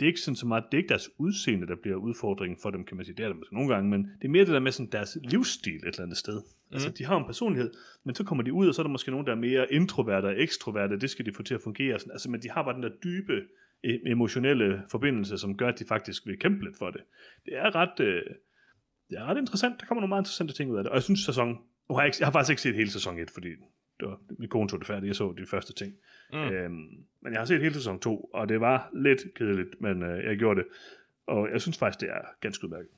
det 0.00 0.06
er 0.06 0.06
ikke 0.06 0.20
sådan 0.20 0.36
så 0.36 0.46
meget, 0.46 0.64
det 0.70 0.78
er 0.78 0.78
ikke 0.78 0.88
deres 0.88 1.10
udseende, 1.18 1.66
der 1.66 1.76
bliver 1.82 1.96
udfordringen 1.96 2.58
for 2.62 2.70
dem, 2.70 2.84
kan 2.84 2.96
man 2.96 3.04
sige. 3.06 3.16
Det 3.16 3.24
er 3.24 3.28
det 3.28 3.36
måske 3.36 3.54
nogle 3.54 3.74
gange, 3.74 3.90
men 3.90 4.02
det 4.02 4.24
er 4.24 4.28
mere 4.28 4.44
det 4.44 4.52
der 4.52 4.60
med 4.60 4.72
sådan 4.72 4.92
deres 4.92 5.18
livsstil 5.22 5.76
et 5.76 5.84
eller 5.84 6.02
andet 6.02 6.18
sted. 6.18 6.42
Mm. 6.42 6.74
Altså, 6.74 6.90
de 6.90 7.04
har 7.04 7.16
en 7.16 7.24
personlighed, 7.24 7.70
men 8.04 8.14
så 8.14 8.24
kommer 8.24 8.44
de 8.44 8.52
ud, 8.52 8.68
og 8.68 8.74
så 8.74 8.82
er 8.82 8.84
der 8.84 8.90
måske 8.90 9.10
nogen, 9.10 9.26
der 9.26 9.32
er 9.32 9.36
mere 9.36 9.72
introverte 9.72 10.26
og 10.26 10.42
ekstroverte, 10.42 10.98
det 10.98 11.10
skal 11.10 11.26
de 11.26 11.32
få 11.32 11.42
til 11.42 11.54
at 11.54 11.60
fungere. 11.64 11.98
Sådan. 11.98 12.12
Altså, 12.12 12.30
men 12.30 12.42
de 12.42 12.50
har 12.50 12.62
bare 12.62 12.74
den 12.74 12.82
der 12.82 12.92
dybe 13.04 13.40
e- 13.86 14.10
emotionelle 14.10 14.82
forbindelse, 14.90 15.38
som 15.38 15.56
gør, 15.56 15.68
at 15.68 15.78
de 15.78 15.84
faktisk 15.88 16.26
vil 16.26 16.38
kæmpe 16.38 16.64
lidt 16.64 16.78
for 16.78 16.90
det. 16.90 17.00
Det 17.44 17.56
er 17.56 17.74
ret, 17.74 18.00
øh, 18.00 18.22
det 19.10 19.18
er 19.18 19.24
ret 19.24 19.38
interessant. 19.38 19.80
Der 19.80 19.86
kommer 19.86 20.00
nogle 20.00 20.08
meget 20.08 20.22
interessante 20.22 20.54
ting 20.54 20.70
ud 20.72 20.76
af 20.76 20.84
det. 20.84 20.90
Og 20.90 20.94
jeg 20.94 21.02
synes, 21.02 21.20
sæson... 21.20 21.48
Nu 21.88 21.94
har 21.94 22.02
jeg, 22.02 22.06
ikke, 22.06 22.16
jeg 22.20 22.26
har 22.26 22.32
faktisk 22.32 22.50
ikke 22.50 22.62
set 22.62 22.74
hele 22.74 22.90
sæson 22.90 23.18
1, 23.18 23.30
fordi 23.30 23.48
det 24.00 24.08
var, 24.08 24.18
min 24.38 24.48
kone 24.48 24.68
tog 24.68 24.78
det 24.78 24.86
færdigt. 24.86 25.06
Jeg 25.06 25.16
så 25.16 25.34
de 25.38 25.46
første 25.46 25.72
ting. 25.72 25.94
Mm. 26.32 26.38
Øhm, 26.38 26.72
men 27.22 27.32
jeg 27.32 27.40
har 27.40 27.44
set 27.44 27.60
hele 27.60 27.74
sæson 27.74 28.00
2, 28.00 28.20
og 28.20 28.48
det 28.48 28.60
var 28.60 28.90
lidt 28.94 29.20
kedeligt, 29.34 29.80
men 29.80 30.02
øh, 30.02 30.24
jeg 30.24 30.36
gjorde 30.36 30.60
det. 30.60 30.68
Og 31.26 31.48
jeg 31.52 31.60
synes 31.60 31.78
faktisk, 31.78 32.00
det 32.00 32.08
er 32.08 32.20
ganske 32.40 32.64
udmærket. 32.64 32.88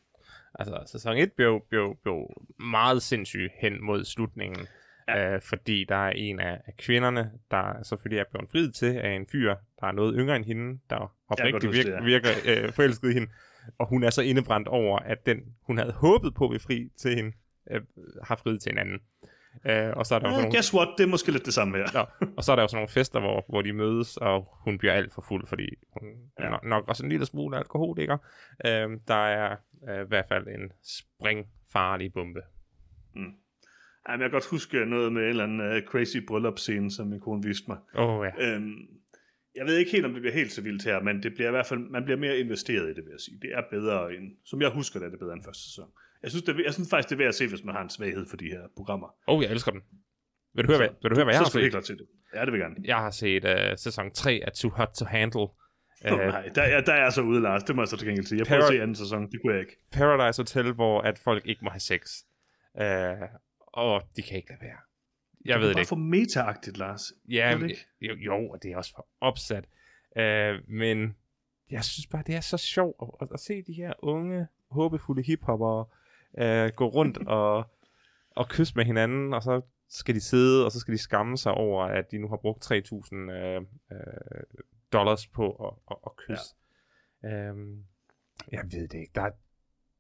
Altså, 0.55 0.83
sæson 0.87 1.17
1 1.17 1.33
blev, 1.33 1.61
blev, 1.69 1.97
blev 2.03 2.47
meget 2.61 3.03
sindssyg 3.03 3.51
hen 3.59 3.85
mod 3.85 4.05
slutningen, 4.05 4.67
ja. 5.09 5.35
øh, 5.35 5.43
fordi 5.43 5.85
der 5.85 5.97
er 5.97 6.11
en 6.11 6.41
af, 6.41 6.61
kvinderne, 6.79 7.31
der 7.51 7.83
selvfølgelig 7.83 8.21
er 8.21 8.25
blevet 8.31 8.51
friet 8.51 8.75
til 8.75 8.97
af 8.97 9.11
en 9.11 9.27
fyr, 9.27 9.55
der 9.81 9.87
er 9.87 9.93
noget 9.93 10.15
yngre 10.19 10.37
end 10.37 10.45
hende, 10.45 10.79
der 10.91 11.15
oprigtigt 11.29 11.73
virker, 11.73 11.97
det, 11.97 12.07
virker 12.07 12.29
øh, 12.47 12.73
forelsket 12.73 13.11
i 13.11 13.13
hende, 13.13 13.29
og 13.79 13.89
hun 13.89 14.03
er 14.03 14.11
så 14.11 14.23
indebrændt 14.23 14.69
over, 14.69 14.99
at 14.99 15.27
den, 15.27 15.39
hun 15.63 15.79
havde 15.79 15.93
håbet 15.93 16.35
på 16.35 16.45
at 16.45 16.51
blive 16.51 16.61
fri 16.61 16.91
til 16.97 17.15
hende, 17.15 17.33
øh, 17.71 17.81
har 18.23 18.37
friet 18.37 18.63
til 18.63 18.73
en 18.73 18.79
anden. 18.79 19.01
Øh, 19.67 19.91
og 19.97 20.07
så 20.07 20.15
er 20.15 20.19
der 20.19 20.29
Ja, 20.29 20.35
nogle, 20.37 20.51
guess 20.51 20.75
what? 20.75 20.89
Det 20.99 21.05
er 21.05 21.09
måske 21.09 21.33
lidt 21.33 21.47
det 21.47 21.55
samme 21.55 21.77
her. 21.77 21.87
ja, 21.95 22.05
og 22.37 22.45
så 22.45 22.53
er 22.53 22.57
der 22.57 22.63
jo 22.63 22.69
sådan 22.69 22.77
nogle 22.77 22.89
fester, 22.89 23.21
hvor, 23.21 23.45
hvor 23.49 23.63
de 23.63 23.73
mødes, 23.73 24.17
og 24.17 24.59
hun 24.65 24.79
bliver 24.79 24.93
alt 24.93 25.15
for 25.15 25.25
fuld, 25.29 25.47
fordi 25.47 25.67
hun 26.01 26.09
ja. 26.41 26.49
Nok, 26.51 26.65
nok 26.65 26.89
også 26.89 27.03
en 27.05 27.09
lille 27.11 27.27
smule 27.27 27.57
alkoholiker. 27.57 28.19
Øh, 28.67 28.89
der 29.09 29.27
er 29.27 29.57
øh, 29.89 30.05
i 30.05 30.09
hvert 30.09 30.25
fald 30.29 30.47
en 30.49 30.73
springfarlig 30.85 32.13
bombe. 32.13 32.41
Jamen, 34.09 34.21
jeg 34.23 34.31
kan 34.31 34.31
godt 34.31 34.47
huske 34.51 34.85
noget 34.85 35.13
med 35.13 35.23
en 35.23 35.29
eller 35.29 35.45
anden 35.45 35.61
uh, 35.61 35.83
crazy 35.83 36.17
bryllupscene, 36.29 36.91
som 36.91 37.07
min 37.07 37.21
kone 37.21 37.43
viste 37.43 37.65
mig. 37.69 37.79
Oh, 37.95 38.27
ja. 38.27 38.55
Øhm, 38.55 38.75
jeg 39.55 39.67
ved 39.67 39.77
ikke 39.77 39.91
helt, 39.91 40.05
om 40.07 40.13
det 40.13 40.21
bliver 40.23 40.35
helt 40.35 40.53
så 40.53 40.63
vildt 40.63 40.85
her, 40.85 41.01
men 41.01 41.23
det 41.23 41.35
bliver 41.35 41.49
i 41.49 41.51
hvert 41.51 41.67
fald, 41.67 41.81
man 41.91 42.05
bliver 42.05 42.19
mere 42.19 42.39
investeret 42.39 42.85
i 42.85 42.95
det, 42.95 43.05
vil 43.05 43.11
jeg 43.11 43.21
sige. 43.21 43.39
Det 43.43 43.51
er 43.55 43.63
bedre 43.71 44.15
end, 44.15 44.33
som 44.45 44.61
jeg 44.63 44.71
husker 44.71 44.99
det, 45.01 45.07
er 45.07 45.11
det 45.11 45.19
bedre 45.19 45.33
end 45.33 45.45
første 45.45 45.63
sæson. 45.63 45.89
Jeg 46.23 46.31
synes, 46.31 46.43
det, 46.45 46.57
er- 46.57 46.63
jeg 46.65 46.75
synes 46.75 46.91
faktisk, 46.91 47.09
det 47.09 47.15
er 47.15 47.19
værd 47.19 47.29
at 47.29 47.35
se, 47.35 47.49
hvis 47.49 47.65
man 47.65 47.75
har 47.75 47.83
en 47.83 47.91
svaghed 47.91 48.27
for 48.31 48.37
de 48.37 48.45
her 48.45 48.61
programmer. 48.77 49.09
Oh, 49.27 49.43
jeg 49.43 49.51
elsker 49.51 49.71
den. 49.73 49.81
Vil 50.55 50.65
du 50.65 50.71
høre, 50.71 50.79
hvad, 50.79 50.89
vil 51.03 51.11
du 51.11 51.15
høre, 51.17 51.25
hvad 51.25 51.35
jeg 51.35 51.39
så 51.39 51.45
har 51.45 51.49
skal 51.51 51.61
du 51.61 51.63
helt 51.65 51.73
set? 51.73 51.73
klart 51.73 51.87
se 51.87 51.97
det. 51.97 52.07
Ja, 52.35 52.45
det 52.45 52.53
vil 52.53 52.59
jeg 52.61 52.69
gerne. 52.71 52.77
Jeg 52.85 52.97
har 52.97 53.11
set 53.11 53.45
uh, 53.45 53.77
sæson 53.77 54.11
3 54.11 54.41
af 54.47 54.53
Too 54.53 54.71
Hot 54.71 54.89
to 54.99 55.05
Handle. 55.05 55.41
Oh, 55.41 56.13
Uh, 56.13 56.19
nej, 56.19 56.49
der, 56.55 56.63
er- 56.63 56.81
der 56.81 56.93
er 56.93 57.03
jeg 57.03 57.13
så 57.13 57.23
ude, 57.23 57.41
Lars. 57.41 57.63
Det 57.63 57.77
må 57.77 57.83
jeg 57.83 57.89
så 57.89 57.97
til 57.97 58.07
gengæld 58.09 58.27
sige. 58.27 58.39
Jeg 58.39 58.47
prøvede 58.47 58.67
at 58.67 58.73
se 58.73 58.83
anden 58.83 58.95
sæson. 58.97 59.31
Det 59.33 59.41
kunne 59.43 59.53
jeg 59.53 59.61
ikke. 59.61 59.77
Paradise 59.93 60.41
Hotel, 60.43 60.73
hvor 60.73 61.01
at 61.01 61.19
folk 61.19 61.47
ikke 61.47 61.65
må 61.65 61.71
have 61.71 61.81
sex. 61.81 62.01
Uh, 62.75 63.29
og 63.59 64.03
de 64.17 64.23
kan 64.23 64.37
ikke 64.37 64.49
lade 64.49 64.61
være. 64.63 64.77
Jeg 65.45 65.61
ved 65.61 65.69
det 65.69 65.77
det 65.77 65.81
er 65.81 65.81
ikke. 65.81 65.89
bare 65.91 65.97
for 65.97 65.97
meta-agtigt, 65.97 66.77
Lars. 66.79 67.03
Ja, 67.29 67.51
det 67.53 67.61
men- 67.61 67.71
ikke? 67.71 67.87
jo, 68.01 68.15
jo, 68.15 68.49
og 68.49 68.63
det 68.63 68.73
er 68.73 68.77
også 68.77 68.93
for 68.95 69.09
opsat. 69.21 69.65
Uh, 70.17 70.71
men 70.71 71.17
jeg 71.71 71.85
synes 71.85 72.07
bare, 72.07 72.23
det 72.27 72.35
er 72.35 72.41
så 72.41 72.57
sjovt 72.57 72.97
at, 73.03 73.09
at, 73.21 73.29
at 73.35 73.41
se 73.41 73.63
de 73.63 73.73
her 73.73 73.93
unge, 73.99 74.47
håbefulde 74.71 75.23
hiphopper 75.23 75.85
uh, 76.33 76.75
gå 76.77 76.89
rundt 76.89 77.19
og, 77.39 77.65
og 78.31 78.49
kysse 78.49 78.75
med 78.77 78.85
hinanden, 78.85 79.35
og 79.35 79.43
så 79.43 79.61
skal 79.89 80.15
de 80.15 80.21
sidde, 80.21 80.65
og 80.65 80.73
så 80.73 80.81
skal 80.81 80.95
de 80.95 80.99
skamme 80.99 81.39
sig 81.39 81.53
over, 81.53 81.85
at 81.85 82.11
de 82.11 82.19
nu 82.19 82.29
har 82.29 82.37
brugt 82.37 82.73
3.000 82.73 83.15
uh, 83.15 83.63
uh, 83.91 83.99
dollars 84.93 85.27
på 85.27 85.51
at, 85.51 85.75
at, 85.91 85.97
at 86.07 86.13
kysse. 86.17 86.55
Ja. 87.23 87.51
Um, 87.51 87.85
jeg 88.53 88.65
ved 88.73 88.89
det 88.89 88.99
ikke. 88.99 89.13
Der, 89.15 89.31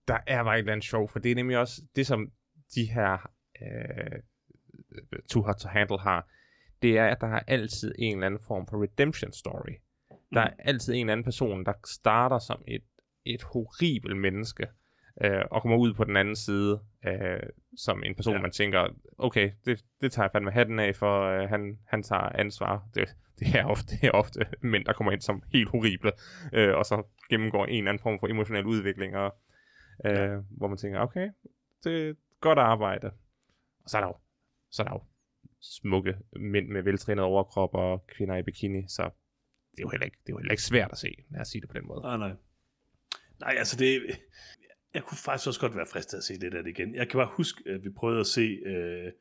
der 0.08 0.18
er 0.26 0.44
bare 0.44 0.54
et 0.54 0.58
eller 0.58 0.72
andet 0.72 0.84
sjov, 0.86 1.08
for 1.08 1.18
det 1.18 1.30
er 1.30 1.34
nemlig 1.34 1.58
også 1.58 1.82
det, 1.96 2.06
som 2.06 2.32
de 2.74 2.84
her 2.84 3.30
uh, 3.60 4.18
Too 5.30 5.42
Hot 5.42 5.56
to 5.56 5.68
Handle 5.68 5.98
har 5.98 6.28
det 6.82 6.98
er, 6.98 7.06
at 7.06 7.20
der 7.20 7.26
er 7.26 7.40
altid 7.46 7.94
en 7.98 8.14
eller 8.14 8.26
anden 8.26 8.40
form 8.40 8.66
for 8.66 8.82
redemption 8.82 9.32
story. 9.32 9.74
Der 10.34 10.40
er 10.40 10.50
altid 10.58 10.94
en 10.94 11.00
eller 11.00 11.12
anden 11.12 11.24
person, 11.24 11.64
der 11.64 11.72
starter 11.86 12.38
som 12.38 12.62
et, 12.68 12.84
et 13.24 13.42
horribelt 13.42 14.16
menneske, 14.16 14.66
øh, 15.24 15.44
og 15.50 15.62
kommer 15.62 15.78
ud 15.78 15.94
på 15.94 16.04
den 16.04 16.16
anden 16.16 16.36
side 16.36 16.80
øh, 17.06 17.40
som 17.76 18.02
en 18.04 18.14
person, 18.14 18.34
ja. 18.34 18.40
Man 18.40 18.50
tænker, 18.50 18.88
okay, 19.18 19.50
det, 19.64 19.84
det 20.00 20.12
tager 20.12 20.24
jeg 20.24 20.32
fandme 20.32 20.50
hatten 20.50 20.78
af, 20.78 20.96
for 20.96 21.22
øh, 21.22 21.48
han, 21.48 21.78
han 21.86 22.02
tager 22.02 22.22
ansvar. 22.22 22.88
Det, 22.94 23.08
det, 23.38 23.54
er 23.54 23.64
ofte, 23.64 23.96
det 23.96 24.04
er 24.04 24.10
ofte 24.10 24.46
mænd, 24.60 24.84
der 24.84 24.92
kommer 24.92 25.12
ind 25.12 25.20
som 25.20 25.42
helt 25.52 25.68
horrible, 25.68 26.12
øh, 26.52 26.74
og 26.76 26.84
så 26.84 27.02
gennemgår 27.30 27.66
en 27.66 27.78
eller 27.78 27.90
anden 27.90 28.02
form 28.02 28.20
for 28.20 28.28
emotionel 28.28 28.66
udvikling, 28.66 29.16
og, 29.16 29.36
øh, 30.04 30.12
ja. 30.12 30.36
hvor 30.50 30.68
man 30.68 30.78
tænker, 30.78 31.00
okay, 31.00 31.30
det 31.84 32.08
er 32.08 32.14
godt 32.40 32.58
arbejde. 32.58 33.06
Og 33.84 33.90
så 33.90 33.96
er 33.96 34.00
der 34.00 34.08
jo, 34.08 34.16
så 34.70 34.82
er 34.82 34.86
der 34.86 34.94
jo 34.94 35.02
smukke 35.60 36.16
mænd 36.36 36.68
med 36.68 36.82
veltrænet 36.82 37.24
overkrop 37.24 37.74
og 37.74 38.06
kvinder 38.06 38.36
i 38.36 38.42
bikini, 38.42 38.84
så 38.88 39.02
det 39.70 39.78
er 39.78 39.82
jo 39.82 39.88
heller 39.88 40.04
ikke, 40.04 40.18
det 40.22 40.28
er 40.28 40.34
jo 40.34 40.38
heller 40.38 40.52
ikke 40.52 40.62
svært 40.62 40.92
at 40.92 40.98
se, 40.98 41.24
lad 41.30 41.40
os 41.40 41.48
sige 41.48 41.60
det 41.60 41.68
på 41.68 41.78
den 41.78 41.86
måde. 41.86 42.00
Nej, 42.00 42.16
nej. 42.16 42.32
Nej, 43.40 43.54
altså 43.58 43.76
det... 43.76 44.02
Jeg 44.94 45.02
kunne 45.02 45.18
faktisk 45.18 45.46
også 45.48 45.60
godt 45.60 45.76
være 45.76 45.86
fristet 45.86 46.18
at 46.18 46.24
se 46.24 46.38
det 46.40 46.52
der 46.52 46.66
igen. 46.66 46.94
Jeg 46.94 47.08
kan 47.08 47.18
bare 47.18 47.30
huske, 47.32 47.62
at 47.70 47.84
vi 47.84 47.90
prøvede 47.90 48.20
at 48.20 48.26
se 48.26 48.40
øh, 48.66 49.12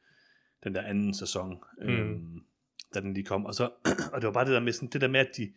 den 0.64 0.76
der 0.76 0.82
anden 0.82 1.14
sæson, 1.14 1.64
øh, 1.82 2.06
Mm. 2.10 2.42
da 2.94 3.00
den 3.02 3.14
lige 3.14 3.26
kom. 3.26 3.46
Og, 3.46 3.54
så, 3.54 3.64
og 4.14 4.22
det 4.22 4.28
var 4.28 4.34
bare 4.34 4.46
det 4.46 4.54
der 4.54 4.60
med, 4.60 4.74
sådan, 4.74 4.90
det 4.90 5.02
der 5.02 5.08
med 5.08 5.20
at, 5.20 5.30
de, 5.38 5.54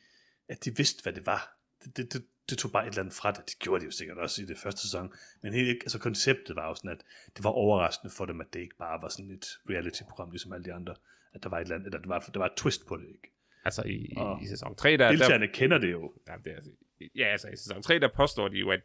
at 0.48 0.64
de 0.64 0.76
vidste, 0.76 1.02
hvad 1.02 1.12
det 1.12 1.26
var. 1.26 1.56
Det, 1.84 1.96
det, 1.96 2.12
det, 2.12 2.24
det 2.50 2.58
tog 2.58 2.72
bare 2.72 2.84
et 2.86 2.88
eller 2.88 3.00
andet 3.02 3.14
fra 3.14 3.32
det. 3.32 3.42
Det 3.46 3.58
gjorde 3.58 3.80
de 3.80 3.84
jo 3.84 3.90
sikkert 3.90 4.18
også 4.18 4.42
i 4.42 4.44
det 4.44 4.58
første 4.58 4.80
sæson. 4.82 5.12
Men 5.42 5.52
helt, 5.54 5.82
altså 5.82 5.98
konceptet 5.98 6.56
var 6.56 6.68
jo 6.68 6.74
sådan, 6.74 6.90
at 6.90 7.04
det 7.36 7.44
var 7.44 7.50
overraskende 7.50 8.14
for 8.16 8.24
dem, 8.24 8.40
at 8.40 8.46
det 8.52 8.60
ikke 8.60 8.76
bare 8.78 9.02
var 9.02 9.08
sådan 9.08 9.30
et 9.30 9.46
reality-program, 9.70 10.30
ligesom 10.30 10.52
alle 10.52 10.64
de 10.64 10.72
andre. 10.72 10.94
At 11.34 11.42
der 11.42 11.48
var 11.48 11.56
et, 11.58 11.62
eller 11.62 11.74
andet, 11.74 11.86
eller 11.86 11.98
der 12.00 12.08
var, 12.08 12.18
der 12.34 12.38
var 12.38 12.46
et 12.46 12.52
twist 12.56 12.86
på 12.86 12.96
det, 12.96 13.06
ikke? 13.08 13.32
Altså 13.64 13.82
i, 13.82 13.92
i, 13.94 14.12
Og 14.16 14.42
i 14.42 14.46
sæson 14.46 14.76
3, 14.76 14.90
der, 14.90 14.96
der, 14.96 15.10
Deltagerne 15.10 15.48
kender 15.48 15.78
det 15.78 15.90
jo. 15.92 16.12
Ja, 16.28 16.34
det 16.44 16.52
er, 16.52 16.56
altså- 16.56 16.70
ja, 17.14 17.24
altså 17.24 17.48
i 17.48 17.56
sæson 17.56 17.82
3, 17.82 17.98
der 17.98 18.08
påstår 18.16 18.48
de 18.48 18.56
jo, 18.56 18.70
at 18.70 18.80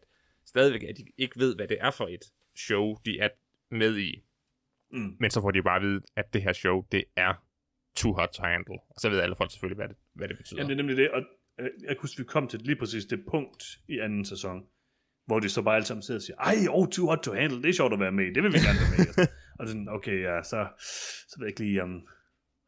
stadigvæk, 0.45 0.83
at 0.83 0.97
de 0.97 1.05
ikke 1.17 1.39
ved, 1.39 1.55
hvad 1.55 1.67
det 1.67 1.77
er 1.81 1.91
for 1.91 2.07
et 2.07 2.23
show, 2.55 2.95
de 3.05 3.19
er 3.19 3.29
med 3.71 3.97
i. 3.97 4.23
Mm. 4.91 5.17
Men 5.19 5.31
så 5.31 5.41
får 5.41 5.51
de 5.51 5.63
bare 5.63 5.75
at 5.75 5.81
vide, 5.81 6.01
at 6.15 6.33
det 6.33 6.41
her 6.41 6.53
show, 6.53 6.85
det 6.91 7.03
er 7.15 7.33
too 7.95 8.13
hot 8.13 8.29
to 8.29 8.43
handle. 8.43 8.79
Og 8.89 8.99
så 8.99 9.09
ved 9.09 9.19
alle 9.19 9.35
folk 9.35 9.51
selvfølgelig, 9.51 9.75
hvad 9.75 9.87
det, 9.87 9.97
hvad 10.13 10.27
det 10.27 10.37
betyder. 10.37 10.61
Ja, 10.61 10.67
det 10.67 10.71
er 10.71 10.75
nemlig 10.75 10.97
det, 10.97 11.11
og 11.11 11.21
øh, 11.59 11.69
jeg 11.81 11.87
kan 11.87 11.97
huske, 12.01 12.17
vi 12.17 12.23
kom 12.23 12.47
til 12.47 12.59
lige 12.59 12.75
præcis 12.75 13.05
det 13.05 13.25
punkt 13.31 13.63
i 13.87 13.99
anden 13.99 14.25
sæson, 14.25 14.65
hvor 15.25 15.39
de 15.39 15.49
så 15.49 15.61
bare 15.61 15.75
alle 15.75 15.85
sammen 15.85 16.01
sidder 16.01 16.19
og 16.19 16.23
siger, 16.23 16.37
ej, 16.37 16.55
oh, 16.69 16.87
too 16.87 17.07
hot 17.07 17.19
to 17.23 17.33
handle, 17.33 17.61
det 17.61 17.69
er 17.69 17.73
sjovt 17.73 17.93
at 17.93 17.99
være 17.99 18.11
med 18.11 18.25
i, 18.25 18.33
det 18.33 18.43
vil 18.43 18.53
vi 18.53 18.57
gerne 18.57 18.79
være 18.79 18.97
med 18.97 19.25
i. 19.25 19.29
og 19.59 19.67
sådan, 19.67 19.89
okay, 19.89 20.21
ja, 20.21 20.43
så, 20.43 20.67
så 21.29 21.35
var 21.37 21.45
jeg 21.45 21.47
ikke 21.47 21.59
lige, 21.59 21.83
um, 21.83 22.07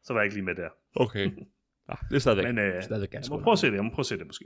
så 0.04 0.12
var 0.12 0.20
jeg 0.20 0.24
ikke 0.24 0.36
lige 0.36 0.44
med 0.44 0.54
der. 0.54 0.68
Okay. 0.96 1.30
Ja, 1.88 1.94
det 2.10 2.16
er 2.16 2.18
stadigvæk, 2.18 2.44
Men 2.44 2.58
øh, 2.58 2.82
stadigvæk 2.82 3.08
jeg 3.08 3.12
ganske 3.12 3.34
må 3.34 3.40
prøve 3.40 3.52
at 3.52 3.58
se 3.58 3.66
det, 3.66 3.74
jeg 3.74 3.84
må 3.84 3.90
prøve 3.90 4.02
at 4.02 4.06
se 4.06 4.18
det 4.18 4.26
måske. 4.26 4.44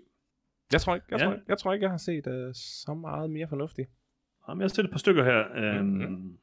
Jeg 0.73 0.81
tror 0.81 0.95
ikke, 0.95 1.07
jeg, 1.11 1.19
Ja. 1.21 1.25
tror, 1.25 1.33
ikke- 1.33 1.45
jeg 1.49 1.59
tror 1.59 1.73
ikke, 1.73 1.85
jeg 1.85 1.91
har 1.91 1.97
set 1.99 2.27
uh, 2.27 2.33
så 2.55 2.95
meget 2.95 3.31
mere 3.31 3.49
fornuftigt. 3.49 3.89
Jamen, 4.49 4.61
jeg 4.61 4.65
har 4.65 4.69
set 4.69 4.85
et 4.85 4.91
par 4.91 4.99
stykker 4.99 5.25
her. 5.25 5.45
Øhm, 5.57 5.87
Mhm. 5.87 6.39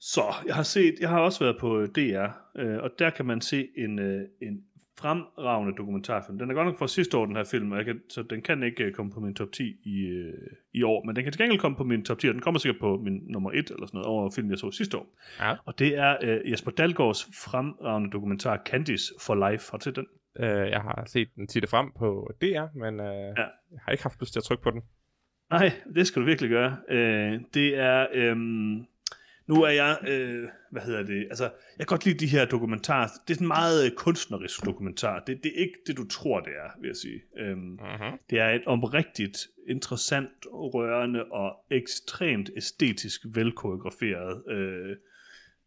Så 0.00 0.20
jeg 0.46 0.54
har 0.54 0.62
set, 0.62 0.94
jeg 1.00 1.08
har 1.08 1.20
også 1.20 1.44
været 1.44 1.56
på 1.60 1.86
DR, 1.86 2.28
øh, 2.56 2.78
og 2.82 2.90
der 2.98 3.10
kan 3.10 3.26
man 3.26 3.40
se 3.40 3.68
en, 3.76 3.98
øh, 3.98 4.22
en 4.42 4.64
fremragende 4.98 5.76
dokumentarfilm. 5.76 6.38
Den 6.38 6.50
er 6.50 6.54
godt 6.54 6.66
nok 6.66 6.78
fra 6.78 6.88
sidste 6.88 7.16
år, 7.16 7.26
den 7.26 7.36
her 7.36 7.44
film, 7.44 7.72
og 7.72 7.78
jeg 7.78 7.84
kan, 7.84 8.00
så 8.08 8.22
den 8.22 8.42
kan 8.42 8.62
ikke 8.62 8.84
øh, 8.84 8.92
komme 8.92 9.12
på 9.12 9.20
min 9.20 9.34
top 9.34 9.52
10 9.52 9.76
i, 9.84 10.00
øh, 10.06 10.34
i 10.72 10.82
år, 10.82 11.04
men 11.04 11.16
den 11.16 11.24
kan 11.24 11.32
til 11.32 11.40
gengæld 11.40 11.60
komme 11.60 11.76
på 11.76 11.84
min 11.84 12.04
top 12.04 12.18
10, 12.18 12.26
og 12.28 12.34
den 12.34 12.42
kommer 12.42 12.58
sikkert 12.60 12.80
på 12.80 12.96
min 12.96 13.20
nummer 13.28 13.50
1 13.50 13.56
eller 13.70 13.86
sådan 13.86 13.98
noget 13.98 14.06
over 14.06 14.30
film, 14.30 14.50
jeg 14.50 14.58
så 14.58 14.70
sidste 14.70 14.96
år. 14.98 15.06
Ja. 15.40 15.54
Og 15.64 15.78
det 15.78 15.96
er 15.98 16.16
øh, 16.22 16.50
Jesper 16.50 16.70
Dalgaards 16.70 17.24
fremragende 17.44 18.10
dokumentar 18.10 18.62
Candice 18.66 19.14
for 19.20 19.50
Life. 19.50 19.68
Har 19.70 19.78
du 19.78 19.82
set 19.84 19.96
den? 19.96 20.06
Uh, 20.38 20.70
jeg 20.70 20.80
har 20.80 21.04
set 21.06 21.28
den 21.36 21.46
titte 21.46 21.68
frem 21.68 21.92
på 21.98 22.30
DR, 22.40 22.78
men 22.78 23.00
uh, 23.00 23.06
ja. 23.06 23.46
jeg 23.72 23.80
har 23.82 23.92
ikke 23.92 24.02
haft 24.02 24.20
lyst 24.20 24.32
til 24.32 24.40
at 24.40 24.44
trykke 24.44 24.62
på 24.62 24.70
den. 24.70 24.82
Nej, 25.50 25.72
det 25.94 26.06
skal 26.06 26.22
du 26.22 26.26
virkelig 26.26 26.50
gøre. 26.50 26.76
Øh, 26.88 27.40
det 27.54 27.78
er... 27.78 28.06
Øh, 28.12 28.36
nu 29.46 29.62
er 29.62 29.70
jeg... 29.70 29.98
Øh, 30.08 30.48
hvad 30.70 30.82
hedder 30.82 31.02
det? 31.02 31.26
Altså, 31.30 31.44
jeg 31.44 31.86
kan 31.86 31.86
godt 31.86 32.04
lide 32.04 32.18
de 32.18 32.26
her 32.26 32.44
dokumentarer. 32.44 33.08
Det 33.28 33.30
er 33.30 33.34
sådan 33.34 33.44
en 33.44 33.48
meget 33.48 33.86
øh, 33.86 33.96
kunstnerisk 33.96 34.64
dokumentar. 34.64 35.18
Det, 35.26 35.44
det 35.44 35.52
er 35.56 35.60
ikke 35.60 35.78
det, 35.86 35.96
du 35.96 36.08
tror, 36.08 36.40
det 36.40 36.52
er, 36.52 36.80
vil 36.80 36.88
jeg 36.88 36.96
sige. 36.96 37.20
Øhm, 37.38 37.78
Uh-huh. 37.82 38.26
det 38.30 38.40
er 38.40 38.48
et 38.48 38.62
oprigtigt, 38.66 39.38
interessant, 39.68 40.30
rørende 40.52 41.24
og 41.24 41.56
ekstremt 41.70 42.50
æstetisk 42.56 43.20
velkoreograferet 43.34 44.42
øh, 44.50 44.96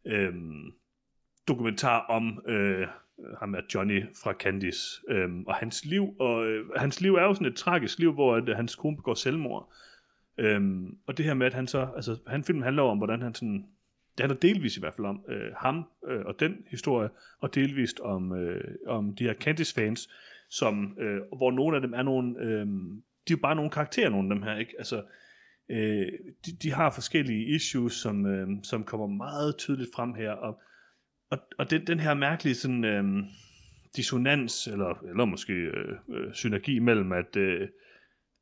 øh, 0.05 0.33
dokumentar 1.47 1.99
om 1.99 2.41
øh, 2.47 2.87
ham 3.39 3.53
er 3.53 3.61
Johnny 3.73 4.03
fra 4.23 4.33
Candice 4.33 5.01
øhm, 5.09 5.43
og 5.47 5.55
hans 5.55 5.85
liv. 5.85 6.15
Og 6.19 6.47
øh, 6.47 6.69
hans 6.75 7.01
liv 7.01 7.15
er 7.15 7.23
jo 7.23 7.33
sådan 7.33 7.47
et 7.47 7.55
tragisk 7.55 7.99
liv, 7.99 8.13
hvor 8.13 8.35
at, 8.35 8.49
at 8.49 8.55
hans 8.55 8.75
kone 8.75 8.95
begår 8.95 9.13
selvmord. 9.13 9.73
Øhm, 10.37 10.97
og 11.07 11.17
det 11.17 11.25
her 11.25 11.33
med, 11.33 11.47
at 11.47 11.53
han 11.53 11.67
så, 11.67 11.87
altså 11.95 12.17
han 12.27 12.43
filmen 12.43 12.63
handler 12.63 12.83
om, 12.83 12.97
hvordan 12.97 13.21
han 13.21 13.33
sådan, 13.33 13.65
det 14.17 14.19
handler 14.19 14.39
delvis 14.39 14.77
i 14.77 14.79
hvert 14.79 14.93
fald 14.93 15.07
om 15.07 15.25
øh, 15.29 15.51
ham 15.57 15.83
øh, 16.07 16.25
og 16.25 16.39
den 16.39 16.55
historie, 16.67 17.09
og 17.39 17.55
delvist 17.55 17.99
om, 17.99 18.33
øh, 18.33 18.75
om 18.87 19.15
de 19.15 19.23
her 19.23 19.33
Candice-fans, 19.33 20.09
som, 20.49 20.97
øh, 20.99 21.21
hvor 21.37 21.51
nogle 21.51 21.75
af 21.75 21.81
dem 21.81 21.93
er 21.93 22.03
nogle, 22.03 22.35
øh, 22.39 22.65
de 23.27 23.33
er 23.33 23.37
jo 23.37 23.41
bare 23.41 23.55
nogle 23.55 23.71
karakterer, 23.71 24.09
nogle 24.09 24.29
af 24.29 24.35
dem 24.35 24.43
her, 24.43 24.57
ikke? 24.57 24.73
Altså, 24.77 25.03
øh, 25.69 26.07
de, 26.45 26.51
de 26.63 26.71
har 26.71 26.89
forskellige 26.89 27.55
issues, 27.55 27.93
som, 27.93 28.25
øh, 28.25 28.47
som 28.63 28.83
kommer 28.83 29.07
meget 29.07 29.57
tydeligt 29.57 29.89
frem 29.95 30.13
her, 30.13 30.31
og, 30.31 30.61
og, 31.29 31.37
og 31.57 31.71
den, 31.71 31.87
den 31.87 31.99
her 31.99 32.13
mærkelige 32.13 32.55
sådan, 32.55 32.83
øh, 32.85 33.23
dissonans, 33.95 34.67
eller, 34.67 35.03
eller 35.09 35.25
måske 35.25 35.53
øh, 35.53 35.95
øh, 36.09 36.33
synergi 36.33 36.79
mellem, 36.79 37.11
at, 37.11 37.35
øh, 37.35 37.67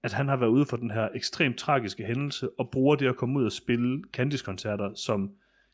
at 0.03 0.13
han 0.13 0.27
har 0.27 0.37
været 0.37 0.49
ude 0.49 0.65
for 0.65 0.77
den 0.77 0.91
her 0.91 1.09
ekstremt 1.15 1.57
tragiske 1.57 2.05
hændelse, 2.05 2.49
og 2.59 2.69
bruger 2.71 2.95
det 2.95 3.07
at 3.07 3.15
komme 3.15 3.39
ud 3.39 3.45
og 3.45 3.51
spille 3.51 4.03
Candice-koncerter 4.13 4.93
som, 4.93 5.31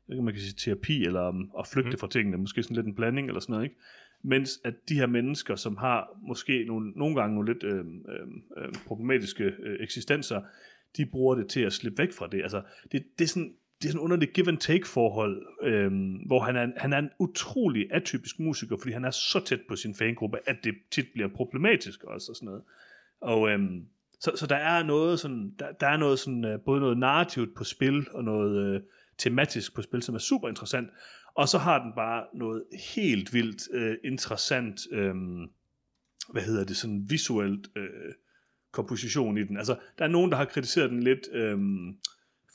man 0.08 0.34
kan 0.34 0.42
sige 0.42 0.56
terapi, 0.58 1.04
eller 1.06 1.30
um, 1.30 1.52
at 1.60 1.68
flygte 1.68 1.92
Mm. 1.92 1.98
fra 1.98 2.08
tingene, 2.08 2.38
måske 2.38 2.64
sådan 2.64 2.76
lidt 2.76 2.88
en 2.88 2.96
blanding, 2.96 3.28
eller 3.28 3.40
sådan 3.40 3.54
noget, 3.54 3.66
ikke? 3.66 3.76
Mens 4.24 4.60
at 4.66 4.74
de 4.90 4.96
her 4.96 5.08
mennesker, 5.08 5.56
som 5.56 5.78
har 5.78 6.20
måske 6.28 6.66
nogle, 6.68 6.92
nogle 6.92 7.16
gange 7.16 7.36
nogle 7.36 7.54
lidt 7.54 7.64
øh, 7.64 7.86
øh, 8.58 8.74
problematiske 8.88 9.44
øh, 9.44 9.78
eksistenser, 9.80 10.42
de 10.98 11.06
bruger 11.06 11.36
det 11.36 11.50
til 11.50 11.62
at 11.62 11.74
slippe 11.74 11.98
væk 11.98 12.12
fra 12.14 12.28
det. 12.28 12.42
Altså, 12.42 12.62
det, 12.92 13.04
det 13.20 13.24
er 13.24 13.28
sådan, 13.28 13.54
det 13.84 13.90
er 13.90 13.92
sådan 13.92 14.04
under 14.04 14.18
det 14.18 14.34
give 14.34 14.48
and 14.48 14.58
take 14.58 14.88
forhold, 14.88 15.46
øhm, 15.64 16.14
hvor 16.14 16.40
han 16.40 16.56
er, 16.56 16.68
han 16.78 16.94
er 16.94 16.98
en 16.98 17.10
utrolig 17.20 17.88
atypisk 17.92 18.40
musiker, 18.40 18.78
fordi 18.78 18.94
han 18.94 19.06
er 19.06 19.12
så 19.12 19.44
tæt 19.46 19.60
på 19.68 19.76
sin 19.76 19.96
fangruppe, 19.96 20.38
at 20.46 20.56
det 20.64 20.74
tit 20.92 21.06
bliver 21.14 21.30
problematisk 21.36 22.04
også 22.04 22.32
og 22.32 22.36
sådan 22.36 22.46
noget. 22.46 22.64
Og 23.22 23.50
øhm, 23.50 23.86
så, 24.20 24.32
så 24.36 24.48
der 24.48 24.56
er 24.56 24.84
noget 24.84 25.20
sådan, 25.20 25.54
der, 25.60 25.72
der 25.72 25.88
er 25.88 25.98
noget 25.98 26.20
sådan, 26.20 26.46
øh, 26.46 26.60
både 26.66 26.80
noget 26.80 26.98
narrativt 26.98 27.56
på 27.56 27.64
spil, 27.64 28.08
og 28.12 28.24
noget 28.24 28.76
øh, 28.76 28.82
tematisk 29.18 29.76
på 29.76 29.82
spil, 29.82 30.04
som 30.04 30.16
er 30.16 30.20
super 30.20 30.50
interessant. 30.50 30.90
Og 31.36 31.48
så 31.48 31.58
har 31.58 31.84
den 31.84 31.92
bare 31.96 32.26
noget 32.34 32.64
helt 32.96 33.34
vildt 33.34 33.64
øh, 33.74 33.98
interessant, 34.04 34.80
øh, 34.92 35.16
hvad 36.32 36.42
hedder 36.42 36.64
det, 36.64 36.78
sådan 36.78 37.06
visuelt 37.10 37.68
øh, 37.76 38.14
komposition 38.72 39.38
i 39.38 39.44
den. 39.44 39.58
Altså, 39.58 39.76
der 39.98 40.06
er 40.06 40.10
nogen, 40.10 40.32
der 40.32 40.38
har 40.38 40.46
kritiseret 40.46 40.90
den 40.90 41.04
lidt 41.04 41.28
øh, 41.34 41.58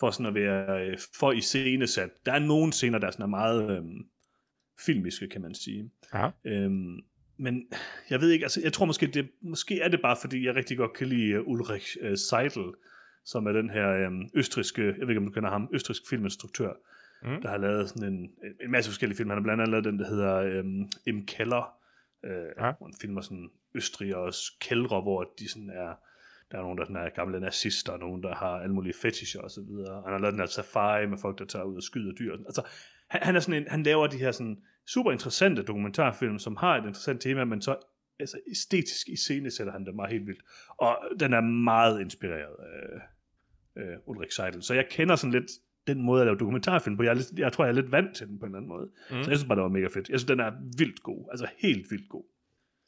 for 0.00 0.10
sådan 0.10 0.26
at 0.26 0.34
være 0.34 0.86
øh, 0.86 0.98
for 1.18 1.32
iscenesat. 1.32 2.10
Der 2.26 2.32
er 2.32 2.38
nogle 2.38 2.72
scener, 2.72 2.98
der 2.98 3.10
sådan 3.10 3.22
er 3.22 3.26
meget 3.26 3.70
øh, 3.70 3.82
filmiske, 4.86 5.28
kan 5.28 5.42
man 5.42 5.54
sige. 5.54 5.90
Ja. 6.14 6.30
Øhm, 6.44 6.96
men 7.38 7.62
jeg 8.10 8.20
ved 8.20 8.30
ikke, 8.30 8.44
altså 8.44 8.60
jeg 8.64 8.72
tror 8.72 8.86
måske, 8.86 9.06
det, 9.06 9.30
måske 9.42 9.80
er 9.80 9.88
det 9.88 10.00
bare, 10.02 10.16
fordi 10.20 10.46
jeg 10.46 10.54
rigtig 10.54 10.76
godt 10.76 10.92
kan 10.92 11.06
lide 11.06 11.40
uh, 11.40 11.48
Ulrich 11.48 11.96
uh, 12.04 12.14
Seidel, 12.14 12.72
som 13.24 13.46
er 13.46 13.52
den 13.52 13.70
her 13.70 13.90
øhm, 13.92 14.28
østriske, 14.34 14.82
jeg 14.82 15.00
ved 15.00 15.08
ikke 15.08 15.18
om 15.18 15.26
du 15.26 15.32
kender 15.32 15.50
ham, 15.50 15.68
østrisk 15.72 16.02
filminstruktør, 16.10 16.72
Mm. 17.22 17.42
der 17.42 17.48
har 17.48 17.56
lavet 17.56 17.88
sådan 17.88 18.12
en, 18.14 18.30
en 18.64 18.70
masse 18.70 18.90
forskellige 18.90 19.16
film. 19.16 19.28
Han 19.28 19.38
har 19.38 19.42
blandt 19.42 19.62
andet 19.62 19.70
lavet 19.70 19.84
den, 19.84 19.98
der 19.98 20.08
hedder 20.08 20.36
øhm, 20.36 20.90
Im 21.06 21.26
Keller, 21.26 21.72
øh, 22.24 22.30
ja. 22.32 22.72
hvor 22.78 22.86
han 22.86 22.94
filmer 23.00 23.20
sådan 23.20 23.50
østrigers 23.74 24.50
kældre, 24.60 25.00
hvor 25.00 25.32
de 25.38 25.48
sådan 25.48 25.70
er, 25.70 25.94
der 26.50 26.58
er 26.58 26.62
nogen, 26.62 26.78
der 26.78 26.84
sådan 26.84 26.96
er 26.96 27.08
gamle 27.08 27.40
nazister, 27.40 27.92
og 27.92 27.98
nogen, 27.98 28.22
der 28.22 28.34
har 28.34 28.60
alle 28.60 28.74
mulige 28.74 28.94
fetischer 29.02 29.40
og 29.40 29.50
så 29.50 29.60
videre. 29.60 30.02
Han 30.02 30.12
har 30.12 30.18
lavet 30.18 30.32
den 30.32 30.40
her 30.40 30.46
safari 30.46 31.06
med 31.06 31.18
folk, 31.18 31.38
der 31.38 31.44
tager 31.44 31.64
ud 31.64 31.76
og 31.76 31.82
skyder 31.82 32.12
dyr. 32.12 32.32
Altså, 32.32 32.62
han, 33.08 33.22
han, 33.22 33.36
er 33.36 33.40
sådan 33.40 33.62
en, 33.62 33.68
han 33.68 33.82
laver 33.82 34.06
de 34.06 34.18
her 34.18 34.32
sådan 34.32 34.62
super 34.86 35.12
interessante 35.12 35.62
dokumentarfilm, 35.62 36.38
som 36.38 36.56
har 36.56 36.76
et 36.76 36.86
interessant 36.86 37.20
tema, 37.20 37.44
men 37.44 37.62
så 37.62 37.76
altså, 38.20 38.38
æstetisk 38.50 39.08
i 39.08 39.16
scene 39.16 39.50
sætter 39.50 39.72
han 39.72 39.86
det 39.86 39.94
meget 39.94 40.12
helt 40.12 40.26
vildt. 40.26 40.42
Og 40.68 40.98
den 41.20 41.32
er 41.32 41.40
meget 41.40 42.00
inspireret 42.00 42.56
af 42.58 43.00
øh, 43.82 43.96
Ulrik 44.06 44.32
Seidel. 44.32 44.62
Så 44.62 44.74
jeg 44.74 44.86
kender 44.90 45.16
sådan 45.16 45.32
lidt 45.32 45.50
den 45.86 46.02
måde 46.02 46.20
at 46.20 46.26
lave 46.26 46.38
dokumentarfilm 46.38 46.96
på. 46.96 47.02
Jeg, 47.02 47.16
lidt, 47.16 47.38
jeg 47.38 47.52
tror, 47.52 47.64
jeg 47.64 47.70
er 47.70 47.74
lidt 47.74 47.92
vant 47.92 48.16
til 48.16 48.26
den 48.26 48.38
på 48.38 48.46
en 48.46 48.50
eller 48.50 48.58
anden 48.58 48.68
måde. 48.68 48.86
Mm. 49.10 49.22
Så 49.24 49.30
jeg 49.30 49.38
synes 49.38 49.48
bare, 49.48 49.56
det 49.56 49.62
var 49.62 49.68
mega 49.68 49.86
fedt. 49.86 50.08
Jeg 50.08 50.20
synes, 50.20 50.24
den 50.24 50.40
er 50.40 50.52
vildt 50.78 51.02
god. 51.02 51.28
Altså 51.30 51.46
helt 51.58 51.90
vildt 51.90 52.08
god. 52.08 52.24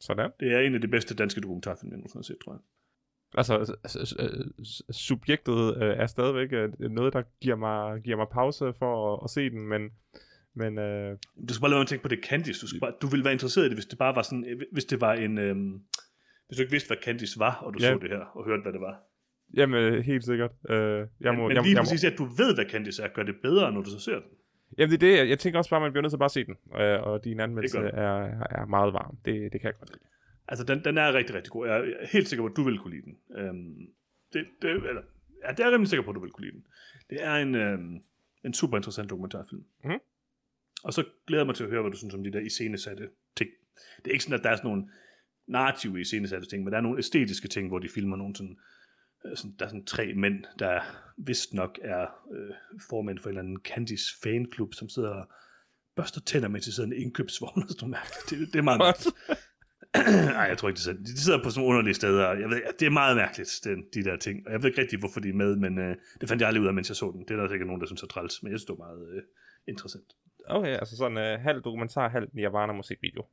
Sådan. 0.01 0.31
Det 0.41 0.53
er 0.53 0.61
en 0.61 0.75
af 0.75 0.81
de 0.81 0.89
bedste 0.89 1.15
danske 1.15 1.41
dokumentarfilm, 1.41 1.91
jeg 1.91 1.99
nogensinde 1.99 2.19
har 2.19 2.23
set, 2.23 2.37
tror 2.45 2.53
jeg. 2.53 2.61
Altså, 3.35 3.77
subjektet 4.91 5.77
øh, 5.83 5.97
er 5.97 6.07
stadigvæk 6.07 6.53
øh, 6.53 6.91
noget, 6.91 7.13
der 7.13 7.23
giver 7.41 7.57
mig, 7.57 8.03
giver 8.03 8.17
mig 8.17 8.27
pause 8.33 8.73
for 8.79 9.15
at, 9.15 9.21
at 9.25 9.31
se 9.31 9.51
den, 9.51 9.69
men, 9.69 9.91
men 10.55 10.79
øh, 10.79 11.17
Du 11.49 11.55
skal 11.55 11.61
bare 11.61 11.71
lade 11.71 11.81
mig 11.81 11.87
tænke 11.87 12.03
på 12.03 12.09
det 12.09 12.19
Candice. 12.29 12.61
Du, 12.61 12.67
skal 12.67 12.81
bare, 12.81 12.93
du 13.03 13.07
ville 13.07 13.25
være 13.25 13.33
interesseret 13.33 13.65
i 13.65 13.69
det, 13.69 13.77
hvis 13.77 13.87
det 13.87 13.99
bare 13.99 14.15
var 14.17 14.23
sådan, 14.23 14.61
hvis 14.73 14.85
det 14.85 15.01
var 15.01 15.13
en, 15.13 15.39
øhm, 15.39 15.73
hvis 16.47 16.57
du 16.57 16.63
ikke 16.63 16.71
vidste, 16.71 16.87
hvad 16.89 16.97
Candice 17.05 17.39
var, 17.39 17.55
og 17.55 17.75
du 17.75 17.79
Ja. 17.83 17.89
så 17.93 17.99
det 17.99 18.11
her, 18.11 18.19
og 18.19 18.45
hørte, 18.45 18.63
hvad 18.63 18.73
det 18.73 18.81
var. 18.81 19.01
Jamen, 19.57 20.03
helt 20.03 20.25
sikkert. 20.25 20.51
Øh, 20.69 20.77
jeg 20.77 21.07
Men, 21.21 21.37
må, 21.37 21.49
men 21.49 21.57
jeg, 21.57 21.63
lige 21.63 21.75
jeg, 21.77 21.83
præcis, 21.83 22.05
at 22.05 22.19
du 22.19 22.25
ved, 22.25 22.55
hvad 22.55 22.65
Candice 22.65 23.03
er, 23.03 23.09
gør 23.09 23.23
det 23.23 23.35
bedre, 23.43 23.73
når 23.73 23.83
du 23.83 23.91
så 23.91 24.01
ser 24.01 24.13
den. 24.15 24.23
Jamen, 24.79 24.91
det 24.91 25.03
er 25.03 25.11
det. 25.11 25.19
Jeg, 25.19 25.29
jeg 25.29 25.39
tænker 25.39 25.59
også 25.59 25.71
bare, 25.71 25.79
at 25.79 25.83
man 25.83 25.93
bliver 25.93 26.03
nødt 26.03 26.11
til 26.11 26.17
at 26.17 26.19
bare 26.19 26.29
se 26.29 26.45
den. 26.45 26.57
Øh, 26.81 27.03
og 27.03 27.25
din 27.25 27.41
anmeldelse 27.41 27.79
er, 27.79 28.13
er 28.51 28.67
meget 28.67 28.93
varm. 28.93 29.17
Det, 29.25 29.53
det 29.53 29.61
kan 29.61 29.69
jeg 29.69 29.79
godt 29.79 29.91
lide. 29.91 30.05
Altså, 30.51 30.65
den, 30.65 30.85
den 30.85 30.99
er 30.99 31.13
rigtig, 31.13 31.35
rigtig 31.35 31.51
god. 31.51 31.67
Jeg 31.67 31.79
er 31.79 32.07
helt 32.07 32.29
sikker 32.29 32.43
på, 32.43 32.47
at 32.47 32.57
du 32.57 32.63
vil 32.63 32.79
kunne 32.79 32.95
lide 32.95 33.03
den. 33.03 33.19
Øhm, 33.39 33.87
det, 34.33 34.47
det, 34.63 34.71
eller, 34.71 35.03
ja, 35.45 35.51
det 35.51 35.61
er 35.61 35.65
jeg 35.65 35.73
rimelig 35.73 35.89
sikker 35.89 36.05
på, 36.05 36.11
at 36.11 36.15
du 36.15 36.21
vil 36.21 36.31
kunne 36.31 36.45
lide 36.47 36.57
den. 36.57 36.67
Det 37.11 37.25
er 37.25 37.35
en, 37.35 37.55
øhm, 37.55 38.03
en 38.45 38.55
super 38.55 38.77
interessant 38.77 39.11
dokumentarfilm. 39.11 39.65
Mhm. 39.85 39.99
Og 40.83 40.95
så 40.95 41.05
glæder 41.27 41.43
jeg 41.43 41.47
mig 41.47 41.55
til 41.55 41.65
at 41.65 41.71
høre, 41.71 41.83
hvad 41.83 41.91
du 41.91 41.97
synes 41.97 42.15
om 42.15 42.25
de 42.25 42.33
der 42.33 42.41
iscenesatte 42.41 43.09
ting. 43.37 43.51
Det 43.97 44.07
er 44.07 44.13
ikke 44.13 44.25
sådan, 44.25 44.39
at 44.39 44.45
der 44.45 44.51
er 44.51 44.57
sådan 44.57 44.71
nogle 44.71 44.89
narrative 45.47 46.01
iscenesatte 46.01 46.49
ting, 46.49 46.65
men 46.65 46.73
der 46.73 46.79
er 46.79 46.83
nogle 46.83 46.99
æstetiske 46.99 47.49
ting, 47.49 47.69
hvor 47.69 47.79
de 47.79 47.89
filmer 47.89 48.17
nogle 48.17 48.37
sådan, 48.37 48.57
øh, 49.25 49.37
sådan 49.37 49.55
der 49.59 49.65
er 49.65 49.69
sådan 49.69 49.85
tre 49.85 50.15
mænd, 50.15 50.45
der 50.59 50.81
vist 51.17 51.55
nok 51.55 51.79
er 51.83 52.03
øh, 52.33 52.55
formænd 52.89 53.19
for 53.19 53.29
en 53.29 53.31
eller 53.31 53.43
anden 53.43 53.61
Candice 53.65 54.21
fanklub, 54.23 54.75
som 54.75 54.89
sidder 54.89 55.11
og 55.11 55.29
børster 55.97 56.21
tænder, 56.21 56.49
mens 56.49 56.65
de 56.65 56.73
sidder 56.73 56.93
i 56.93 56.97
en 56.97 57.03
indkøbsvogn 57.03 57.63
og 57.63 57.69
sådan 57.69 57.91
noget 57.91 57.91
mærkeligt. 57.91 58.41
Det, 58.41 58.53
det 58.53 58.59
er 58.59 58.63
meget 58.63 58.79
mærkeligt. 58.79 59.17
Nej, 60.39 60.47
jeg 60.51 60.59
tror 60.59 60.69
ikke, 60.69 60.77
det 60.77 60.83
er 60.87 60.93
sandt. 60.93 61.07
De 61.07 61.21
sidder 61.21 61.43
på 61.43 61.51
sådan 61.51 61.61
nogle 61.61 61.69
underlige 61.69 61.95
steder. 61.95 62.33
Jeg 62.33 62.49
ved, 62.51 62.63
det 62.79 62.87
er 62.87 62.91
meget 62.91 63.17
mærkeligt, 63.17 63.61
den, 63.65 63.85
de 63.95 64.05
der 64.05 64.17
ting. 64.17 64.47
Og 64.47 64.53
jeg 64.53 64.63
ved 64.63 64.71
ikke 64.71 64.81
rigtig, 64.81 64.99
hvorfor 64.99 65.21
de 65.21 65.29
er 65.29 65.35
med, 65.35 65.57
men 65.57 65.79
øh, 65.79 65.97
det 66.21 66.29
fandt 66.29 66.41
jeg 66.41 66.49
aldrig 66.49 66.63
ud 66.63 66.67
af, 66.67 66.75
mens 66.75 66.89
jeg 66.89 66.97
så 66.97 67.11
den. 67.15 67.21
Det 67.21 67.31
er 67.31 67.37
der 67.37 67.49
sikkert 67.49 67.67
nogen, 67.67 67.81
der 67.81 67.87
synes 67.87 68.03
er 68.03 68.07
træls, 68.07 68.43
men 68.43 68.53
jeg 68.53 68.59
synes, 68.59 68.67
det 68.67 68.79
var 68.79 68.85
meget 68.87 69.17
øh, 69.17 69.23
interessant. 69.69 70.05
Okay, 70.49 70.77
altså 70.83 70.97
sådan 70.97 71.17
uh, 71.17 71.43
halv 71.43 71.63
dokumentar, 71.63 72.09
halv 72.09 72.29
Nirvana 72.33 72.73
musikvideo. 72.73 73.25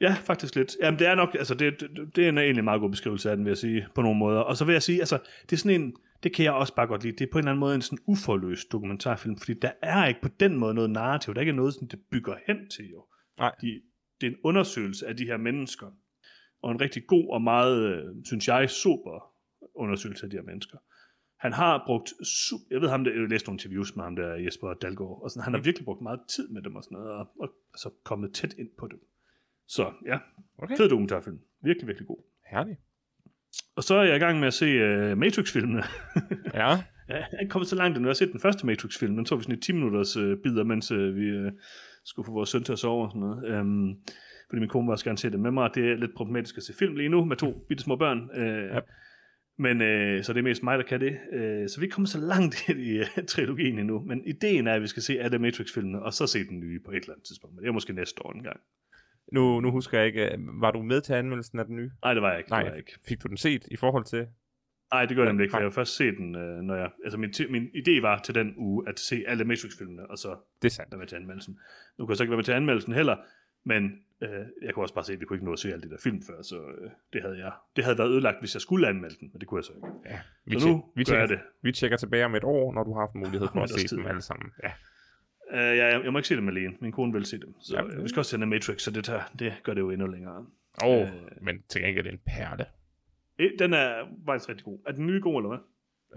Ja, 0.00 0.16
faktisk 0.20 0.54
lidt. 0.54 0.76
Jamen, 0.80 0.98
det 0.98 1.06
er 1.06 1.14
nok, 1.14 1.34
altså, 1.34 1.54
det, 1.54 1.80
det, 1.80 2.16
det 2.16 2.24
er 2.24 2.28
en 2.28 2.38
egentlig 2.38 2.64
meget 2.64 2.80
god 2.80 2.90
beskrivelse 2.90 3.30
af 3.30 3.36
den, 3.36 3.44
vil 3.44 3.50
jeg 3.50 3.58
sige, 3.58 3.86
på 3.94 4.02
nogle 4.02 4.18
måder. 4.18 4.40
Og 4.40 4.56
så 4.56 4.64
vil 4.64 4.72
jeg 4.72 4.82
sige, 4.82 5.00
altså, 5.00 5.18
det 5.42 5.52
er 5.52 5.56
sådan 5.56 5.80
en, 5.80 5.94
det 6.22 6.34
kan 6.34 6.44
jeg 6.44 6.52
også 6.52 6.74
bare 6.74 6.86
godt 6.86 7.02
lide. 7.02 7.16
Det 7.16 7.26
er 7.26 7.32
på 7.32 7.38
en 7.38 7.42
eller 7.42 7.50
anden 7.50 7.60
måde 7.60 7.74
en 7.74 7.82
sådan 7.82 7.98
uforløst 8.06 8.72
dokumentarfilm, 8.72 9.36
fordi 9.36 9.54
der 9.54 9.70
er 9.82 10.06
ikke 10.06 10.20
på 10.20 10.28
den 10.40 10.56
måde 10.56 10.74
noget 10.74 10.90
narrativ. 10.90 11.34
Der 11.34 11.38
er 11.38 11.42
ikke 11.42 11.52
noget, 11.52 11.74
sådan, 11.74 11.88
det 11.88 11.98
bygger 12.10 12.34
hen 12.46 12.68
til, 12.68 12.90
jo. 12.90 13.04
Nej. 13.38 13.52
De, 13.60 13.80
det 14.20 14.26
er 14.26 14.30
en 14.30 14.38
undersøgelse 14.44 15.06
af 15.06 15.16
de 15.16 15.24
her 15.24 15.36
mennesker. 15.36 15.86
Og 16.62 16.72
en 16.72 16.80
rigtig 16.80 17.06
god 17.06 17.32
og 17.32 17.42
meget, 17.42 17.78
øh, 17.78 18.14
synes 18.24 18.48
jeg, 18.48 18.70
super 18.70 19.32
undersøgelse 19.74 20.24
af 20.24 20.30
de 20.30 20.36
her 20.36 20.42
mennesker. 20.42 20.78
Han 21.38 21.52
har 21.52 21.82
brugt, 21.86 22.12
jeg 22.70 22.80
ved 22.80 22.88
ham, 22.88 23.04
der, 23.04 23.12
jeg 23.12 23.28
læste 23.28 23.48
nogle 23.48 23.56
interviews 23.56 23.96
med 23.96 24.04
ham 24.04 24.16
der, 24.16 24.34
Jesper 24.34 24.74
Dalgaard, 24.74 25.22
og 25.22 25.30
sådan, 25.30 25.44
han 25.44 25.54
har 25.54 25.60
virkelig 25.60 25.84
brugt 25.84 26.02
meget 26.02 26.20
tid 26.28 26.48
med 26.48 26.62
dem 26.62 26.76
og 26.76 26.84
sådan 26.84 26.96
noget, 26.98 27.12
og, 27.12 27.28
og 27.40 27.48
altså 27.74 27.90
kommet 28.04 28.34
tæt 28.34 28.54
ind 28.58 28.68
på 28.78 28.86
dem. 28.86 29.00
Så 29.66 29.92
ja, 30.06 30.18
Okay, 30.58 30.76
fed 30.76 30.88
dokumentarfilm. 30.88 31.38
Virkelig, 31.62 31.86
virkelig 31.86 32.06
god. 32.06 32.22
herligt. 32.50 32.78
Og 33.76 33.84
så 33.84 33.94
er 33.94 34.04
jeg 34.04 34.16
i 34.16 34.18
gang 34.18 34.40
med 34.40 34.46
at 34.48 34.54
se 34.54 34.66
uh, 34.66 35.18
Matrix-filmene. 35.18 35.82
Ja, 36.54 36.82
Ja, 37.08 37.14
jeg 37.14 37.28
er 37.32 37.40
ikke 37.40 37.50
kommet 37.50 37.68
så 37.68 37.76
langt 37.76 37.96
endnu. 37.96 38.08
Jeg 38.08 38.10
har 38.10 38.14
set 38.14 38.32
den 38.32 38.40
første 38.40 38.66
Matrix-film. 38.66 39.16
Den 39.16 39.24
tog 39.24 39.38
vi 39.38 39.42
sådan 39.42 39.58
i 39.58 39.60
10 39.60 39.72
minutters 39.72 40.16
uh, 40.16 40.38
bidder, 40.42 40.64
mens 40.64 40.92
uh, 40.92 41.16
vi 41.16 41.46
uh, 41.46 41.52
skulle 42.06 42.26
få 42.26 42.32
vores 42.32 42.50
søn 42.50 42.64
til 42.64 42.72
at 42.72 42.78
sove 42.78 43.04
og 43.04 43.10
sådan 43.10 43.20
noget. 43.20 43.60
Um, 43.60 43.96
fordi 44.50 44.60
min 44.60 44.68
kone 44.68 44.86
vil 44.86 44.92
også 44.92 45.04
gerne 45.04 45.18
se 45.18 45.30
det 45.30 45.40
med 45.40 45.50
mig. 45.50 45.70
Det 45.74 45.90
er 45.90 45.96
lidt 45.96 46.14
problematisk 46.16 46.56
at 46.56 46.62
se 46.62 46.74
film 46.74 46.96
lige 46.96 47.08
nu 47.08 47.24
med 47.24 47.36
to 47.36 47.64
bitte 47.68 47.82
små 47.82 47.96
børn. 47.96 48.20
Uh, 48.20 48.74
Ja. 48.74 48.80
Men 49.58 49.76
uh, 49.80 50.22
så 50.24 50.32
det 50.32 50.38
er 50.38 50.42
mest 50.42 50.62
mig, 50.62 50.78
der 50.78 50.84
kan 50.84 51.00
det. 51.00 51.12
Uh, 51.32 51.68
så 51.68 51.76
vi 51.80 51.86
er 51.86 51.90
kommet 51.90 52.08
så 52.08 52.18
langt 52.20 52.68
i 52.88 53.00
uh, 53.00 53.24
trilogien 53.28 53.78
endnu. 53.78 54.00
Men 54.00 54.24
ideen 54.24 54.66
er, 54.66 54.74
at 54.74 54.82
vi 54.82 54.86
skal 54.86 55.02
se 55.02 55.20
alle 55.20 55.38
Matrix-filmene, 55.38 56.02
og 56.02 56.12
så 56.12 56.26
se 56.26 56.44
den 56.44 56.60
nye 56.60 56.80
på 56.84 56.90
et 56.90 56.96
eller 56.96 57.12
andet 57.12 57.26
tidspunkt. 57.26 57.54
Men 57.54 57.62
det 57.62 57.68
er 57.68 57.72
måske 57.72 57.92
næste 57.92 58.26
år 58.26 58.32
en 58.32 58.42
gang. 58.42 58.60
nu, 59.32 59.60
nu 59.60 59.70
husker 59.70 59.98
jeg 59.98 60.06
ikke, 60.06 60.32
øh, 60.32 60.38
var 60.60 60.70
du 60.70 60.82
med 60.82 61.00
til 61.00 61.12
anmeldelsen 61.12 61.58
af 61.58 61.64
den 61.64 61.76
nye? 61.76 61.90
Nej, 62.02 62.14
det 62.14 62.22
var 62.22 62.30
jeg 62.30 62.38
ikke. 62.38 62.50
Nej, 62.50 62.62
var 62.62 62.68
jeg 62.68 62.78
ikke. 62.78 62.98
fik 63.08 63.22
du 63.22 63.28
den 63.28 63.36
set 63.36 63.66
i 63.70 63.76
forhold 63.76 64.04
til? 64.04 64.26
Nej, 64.92 65.06
det 65.06 65.16
gør 65.16 65.22
jeg 65.22 65.32
nemlig 65.32 65.44
ikke, 65.44 65.52
for 65.52 65.58
jeg 65.58 65.64
har 65.66 65.70
først 65.70 65.96
set 65.96 66.14
den, 66.16 66.34
øh, 66.36 66.56
når 66.62 66.74
jeg... 66.76 66.90
Altså, 67.04 67.18
min, 67.18 67.32
min 67.50 67.62
idé 67.62 68.00
var 68.00 68.18
til 68.18 68.34
den 68.34 68.54
uge 68.56 68.88
at 68.88 68.98
se 68.98 69.24
alle 69.26 69.44
Matrix-filmene, 69.44 70.10
og 70.10 70.18
så 70.18 70.36
Det 70.62 70.68
er 70.68 70.72
sandt. 70.72 70.92
være 70.92 70.98
med 70.98 71.06
til 71.06 71.16
anmeldelsen. 71.16 71.58
Nu 71.98 72.06
kan 72.06 72.10
jeg 72.10 72.16
så 72.16 72.22
ikke 72.22 72.30
være 72.30 72.36
med 72.36 72.44
til 72.44 72.52
anmeldelsen 72.52 72.92
heller, 72.92 73.16
men 73.64 73.82
øh, 74.22 74.28
jeg 74.62 74.74
kunne 74.74 74.84
også 74.84 74.94
bare 74.94 75.04
se, 75.04 75.12
at 75.12 75.20
vi 75.20 75.24
kunne 75.24 75.36
ikke 75.36 75.44
nå 75.46 75.52
at 75.52 75.58
se 75.58 75.72
alle 75.72 75.82
de 75.82 75.90
der 75.90 75.96
film 76.02 76.22
før, 76.26 76.42
så 76.42 76.56
øh, 76.56 76.90
det 77.12 77.22
havde 77.22 77.38
jeg... 77.38 77.52
Det 77.76 77.84
havde 77.84 77.98
været 77.98 78.08
ødelagt, 78.10 78.36
hvis 78.40 78.54
jeg 78.54 78.60
skulle 78.60 78.88
anmelde 78.88 79.16
den, 79.20 79.30
men 79.32 79.40
det 79.40 79.48
kunne 79.48 79.58
jeg 79.58 79.64
så 79.64 79.72
ikke. 79.72 79.88
Ja, 80.14 80.18
vi, 80.44 80.60
Så 80.60 80.68
nu 80.68 80.84
vi, 80.96 81.04
gør 81.04 81.18
jeg 81.18 81.28
tjekker, 81.28 81.44
det. 81.44 81.52
vi 81.62 81.72
tjekker 81.72 81.96
tilbage 81.96 82.24
om 82.24 82.34
et 82.34 82.44
år, 82.44 82.72
når 82.74 82.84
du 82.84 82.92
har 82.92 83.00
haft 83.00 83.14
mulighed 83.14 83.48
for 83.52 83.62
at 83.62 83.70
se 83.70 83.86
tid, 83.88 83.96
dem 83.96 84.04
ja. 84.04 84.08
alle 84.10 84.22
sammen. 84.22 84.50
Ja. 84.62 84.72
Øh, 85.52 85.76
jeg, 85.78 85.92
jeg, 85.92 86.04
jeg 86.04 86.12
må 86.12 86.18
ikke 86.18 86.28
se 86.28 86.36
dem 86.36 86.48
alene. 86.48 86.74
Min 86.80 86.92
kone 86.92 87.12
vil 87.12 87.24
se 87.24 87.38
dem. 87.38 87.54
Så 87.60 87.76
Ja, 87.76 87.84
øh, 87.84 88.02
vi 88.04 88.08
skal 88.08 88.20
også 88.20 88.30
sende 88.30 88.46
Matrix, 88.46 88.82
så 88.82 88.90
det, 88.90 89.04
tager, 89.04 89.22
det 89.38 89.52
gør 89.62 89.74
det 89.74 89.80
jo 89.80 89.90
endnu 89.90 90.06
længere. 90.06 90.46
Oh, 90.84 91.00
Øh. 91.02 91.08
men 91.42 91.62
til 91.68 91.80
gengæld 91.82 92.06
er 92.06 92.10
det 92.10 92.18
en 92.18 92.24
perle. 92.26 92.64
Øh, 93.38 93.50
Den 93.58 93.72
er 93.72 94.08
faktisk 94.26 94.48
rigtig 94.48 94.64
god. 94.64 94.78
Er 94.86 94.92
den 94.92 95.06
nye 95.06 95.20
god, 95.20 95.36
eller 95.42 95.48
hvad? 95.48 95.62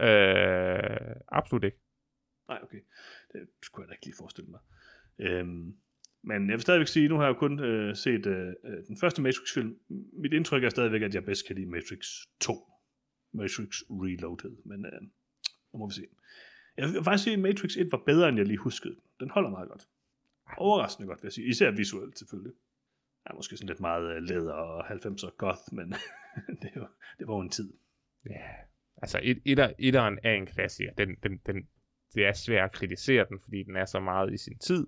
Øh, 0.08 1.16
absolut 1.28 1.64
ikke. 1.64 1.78
Nej, 2.48 2.60
okay. 2.64 2.80
Det 3.34 3.48
skulle 3.64 3.84
jeg 3.84 3.90
da 3.90 3.94
ikke 3.94 4.06
lige 4.06 4.16
forestille 4.18 4.50
mig. 4.50 4.60
Øhm, 5.20 5.76
men 6.24 6.50
jeg 6.50 6.54
vil 6.54 6.62
stadigvæk 6.62 6.88
sige, 6.88 7.08
nu 7.08 7.16
har 7.16 7.24
jeg 7.24 7.34
jo 7.34 7.40
kun 7.40 7.60
øh, 7.60 7.96
set 7.96 8.26
øh, 8.26 8.48
øh, 8.66 8.84
den 8.88 8.98
første 8.98 9.22
Matrix-film. 9.22 9.80
Mit 10.14 10.34
indtryk 10.34 10.64
er 10.64 10.70
stadigvæk, 10.70 11.02
at 11.02 11.16
jeg 11.16 11.26
bedst 11.26 11.48
kan 11.48 11.56
lide 11.56 11.70
Matrix 11.70 12.08
2. 12.40 12.54
Matrix 13.34 13.82
Reloaded, 13.90 14.58
men 14.66 14.86
øh, 14.86 15.02
nu 15.74 15.80
må 15.80 15.88
vi 15.88 15.94
se. 15.94 16.06
Jeg 16.78 16.88
vil 16.90 17.04
faktisk 17.04 17.24
sige, 17.24 17.34
at 17.34 17.40
Matrix 17.40 17.78
1 17.78 17.92
var 17.92 18.02
bedre, 18.06 18.30
end 18.30 18.38
jeg 18.38 18.48
lige 18.48 18.58
huskede. 18.58 18.94
den. 18.94 19.02
Den 19.20 19.30
holder 19.30 19.50
meget 19.50 19.70
godt. 19.70 19.88
Overraskende 20.58 21.08
godt, 21.08 21.22
vil 21.24 21.28
jeg 21.28 21.34
sige. 21.34 21.48
Især 21.48 21.72
visuelt, 21.72 22.20
selvfølgelig. 22.20 22.54
Er 23.30 23.34
måske 23.36 23.58
sådan 23.58 23.68
lidt 23.68 23.80
meget 23.80 24.16
øh, 24.16 24.22
læder 24.22 24.54
og 24.54 24.86
90'er 24.88 25.36
goth, 25.38 25.62
men 25.72 25.94
det, 26.62 26.72
var, 26.76 26.92
det 27.20 27.28
var 27.28 27.36
jo 27.36 27.40
en 27.40 27.50
tid. 27.50 27.74
Ja, 28.30 28.48
altså 28.98 29.20
et, 29.24 29.42
etter, 29.46 29.74
etteren 29.80 30.20
er 30.24 30.34
en 30.34 30.46
klassiker. 30.46 30.94
Den, 30.94 31.16
den, 31.24 31.38
den, 31.46 31.68
det 32.14 32.26
er 32.26 32.34
svært 32.34 32.64
at 32.64 32.72
kritisere 32.72 33.26
den, 33.30 33.40
fordi 33.44 33.64
den 33.64 33.76
er 33.76 33.86
så 33.86 34.00
meget 34.00 34.34
i 34.34 34.38
sin 34.38 34.58
tid, 34.58 34.88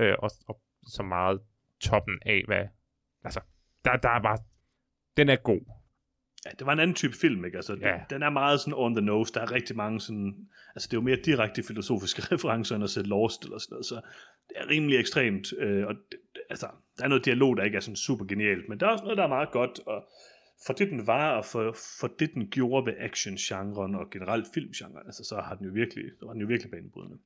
øh, 0.00 0.14
og, 0.18 0.30
og 0.48 0.62
så 0.86 1.02
meget 1.02 1.40
toppen 1.80 2.18
af, 2.26 2.42
hvad... 2.46 2.66
Altså, 3.24 3.40
der, 3.84 3.96
der 3.96 4.08
er 4.08 4.22
bare... 4.22 4.38
Den 5.16 5.28
er 5.28 5.36
god. 5.36 5.79
Ja, 6.46 6.50
det 6.58 6.66
var 6.66 6.72
en 6.72 6.78
anden 6.80 6.94
type 6.94 7.14
film, 7.14 7.44
ikke? 7.44 7.56
Altså, 7.56 7.76
Ja. 7.80 7.92
den, 7.92 8.00
den 8.10 8.22
er 8.22 8.30
meget 8.30 8.60
sådan 8.60 8.74
on 8.76 8.94
the 8.94 9.04
nose. 9.04 9.34
Der 9.34 9.40
er 9.40 9.52
rigtig 9.52 9.76
mange 9.76 10.00
sådan... 10.00 10.48
Altså, 10.74 10.86
det 10.90 10.92
er 10.96 11.00
jo 11.00 11.04
mere 11.04 11.16
direkte 11.24 11.62
filosofiske 11.62 12.22
referencer, 12.32 12.74
end 12.74 12.84
at 12.84 12.90
se 12.90 13.02
Lost 13.02 13.44
eller 13.44 13.58
sådan 13.58 13.72
noget, 13.74 13.86
så 13.86 13.94
det 14.48 14.56
er 14.56 14.68
rimelig 14.68 14.98
ekstremt. 14.98 15.52
Øh, 15.58 15.86
og 15.86 15.94
det- 15.94 16.18
altså, 16.50 16.68
der 16.98 17.04
er 17.04 17.08
noget 17.08 17.24
dialog, 17.24 17.56
der 17.56 17.64
ikke 17.64 17.76
er 17.76 17.80
sådan 17.80 17.96
super 17.96 18.24
genialt, 18.24 18.68
men 18.68 18.80
der 18.80 18.86
er 18.86 18.90
også 18.90 19.04
noget, 19.04 19.18
der 19.18 19.24
er 19.24 19.28
meget 19.28 19.50
godt, 19.50 19.80
og 19.86 20.08
for 20.66 20.72
det, 20.72 20.90
den 20.90 21.06
var, 21.06 21.36
og 21.36 21.44
for, 21.44 21.76
for 22.00 22.06
det, 22.18 22.34
den 22.34 22.48
gjorde 22.50 22.86
ved 22.86 22.94
action-genren 22.98 23.94
og 23.94 24.10
generelt 24.10 24.46
filmgenren, 24.54 25.06
altså, 25.06 25.24
så 25.24 25.34
har 25.36 25.54
den 25.54 25.66
jo 25.66 25.72
virkelig, 25.72 26.04
så 26.18 26.26
var 26.26 26.32
den 26.32 26.40
jo 26.40 26.46
virkelig 26.46 26.70
banebrydende. 26.70 27.18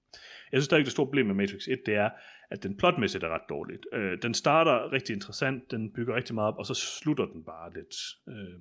Jeg 0.53 0.61
synes, 0.61 0.69
der 0.69 0.75
er 0.77 0.79
ikke 0.79 0.87
det 0.87 0.93
store 0.93 1.07
problem 1.07 1.27
med 1.27 1.35
Matrix 1.35 1.69
1, 1.69 1.79
det 1.87 1.95
er, 1.95 2.11
at 2.51 2.63
den 2.63 2.77
plotmæssigt 2.77 3.25
er 3.25 3.29
ret 3.29 3.49
dårligt. 3.49 3.87
Øh, 3.93 4.19
den 4.23 4.35
starter 4.35 4.93
rigtig 4.93 5.15
interessant, 5.15 5.71
den 5.71 5.93
bygger 5.93 6.15
rigtig 6.15 6.35
meget 6.35 6.49
op, 6.49 6.59
og 6.59 6.67
så 6.67 6.75
slutter 6.75 7.27
den 7.27 7.45
bare 7.45 7.73
lidt... 7.75 7.95
Øh, 8.29 8.61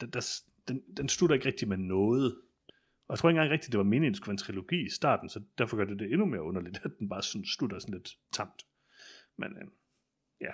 den, 0.00 0.10
der, 0.10 0.40
den, 0.68 0.82
den 0.96 1.08
slutter 1.08 1.34
ikke 1.34 1.46
rigtig 1.46 1.68
med 1.68 1.76
noget. 1.76 2.36
Og 3.08 3.12
jeg 3.12 3.18
tror 3.18 3.28
ikke 3.28 3.38
engang 3.38 3.52
rigtigt, 3.52 3.72
det 3.72 3.78
var 3.78 3.84
meningen, 3.84 4.12
det 4.12 4.16
skulle 4.16 4.28
være 4.28 4.34
en 4.34 4.38
trilogi 4.38 4.86
i 4.86 4.90
starten, 4.90 5.28
så 5.28 5.40
derfor 5.58 5.76
gør 5.76 5.84
det 5.84 5.98
det 5.98 6.12
endnu 6.12 6.26
mere 6.26 6.42
underligt, 6.42 6.80
at 6.84 6.90
den 6.98 7.08
bare 7.08 7.22
sådan 7.22 7.44
slutter 7.44 7.78
sådan 7.78 7.94
lidt 7.94 8.18
tamt. 8.32 8.66
Men 9.38 9.48
øh, 9.48 9.68
ja, 10.40 10.50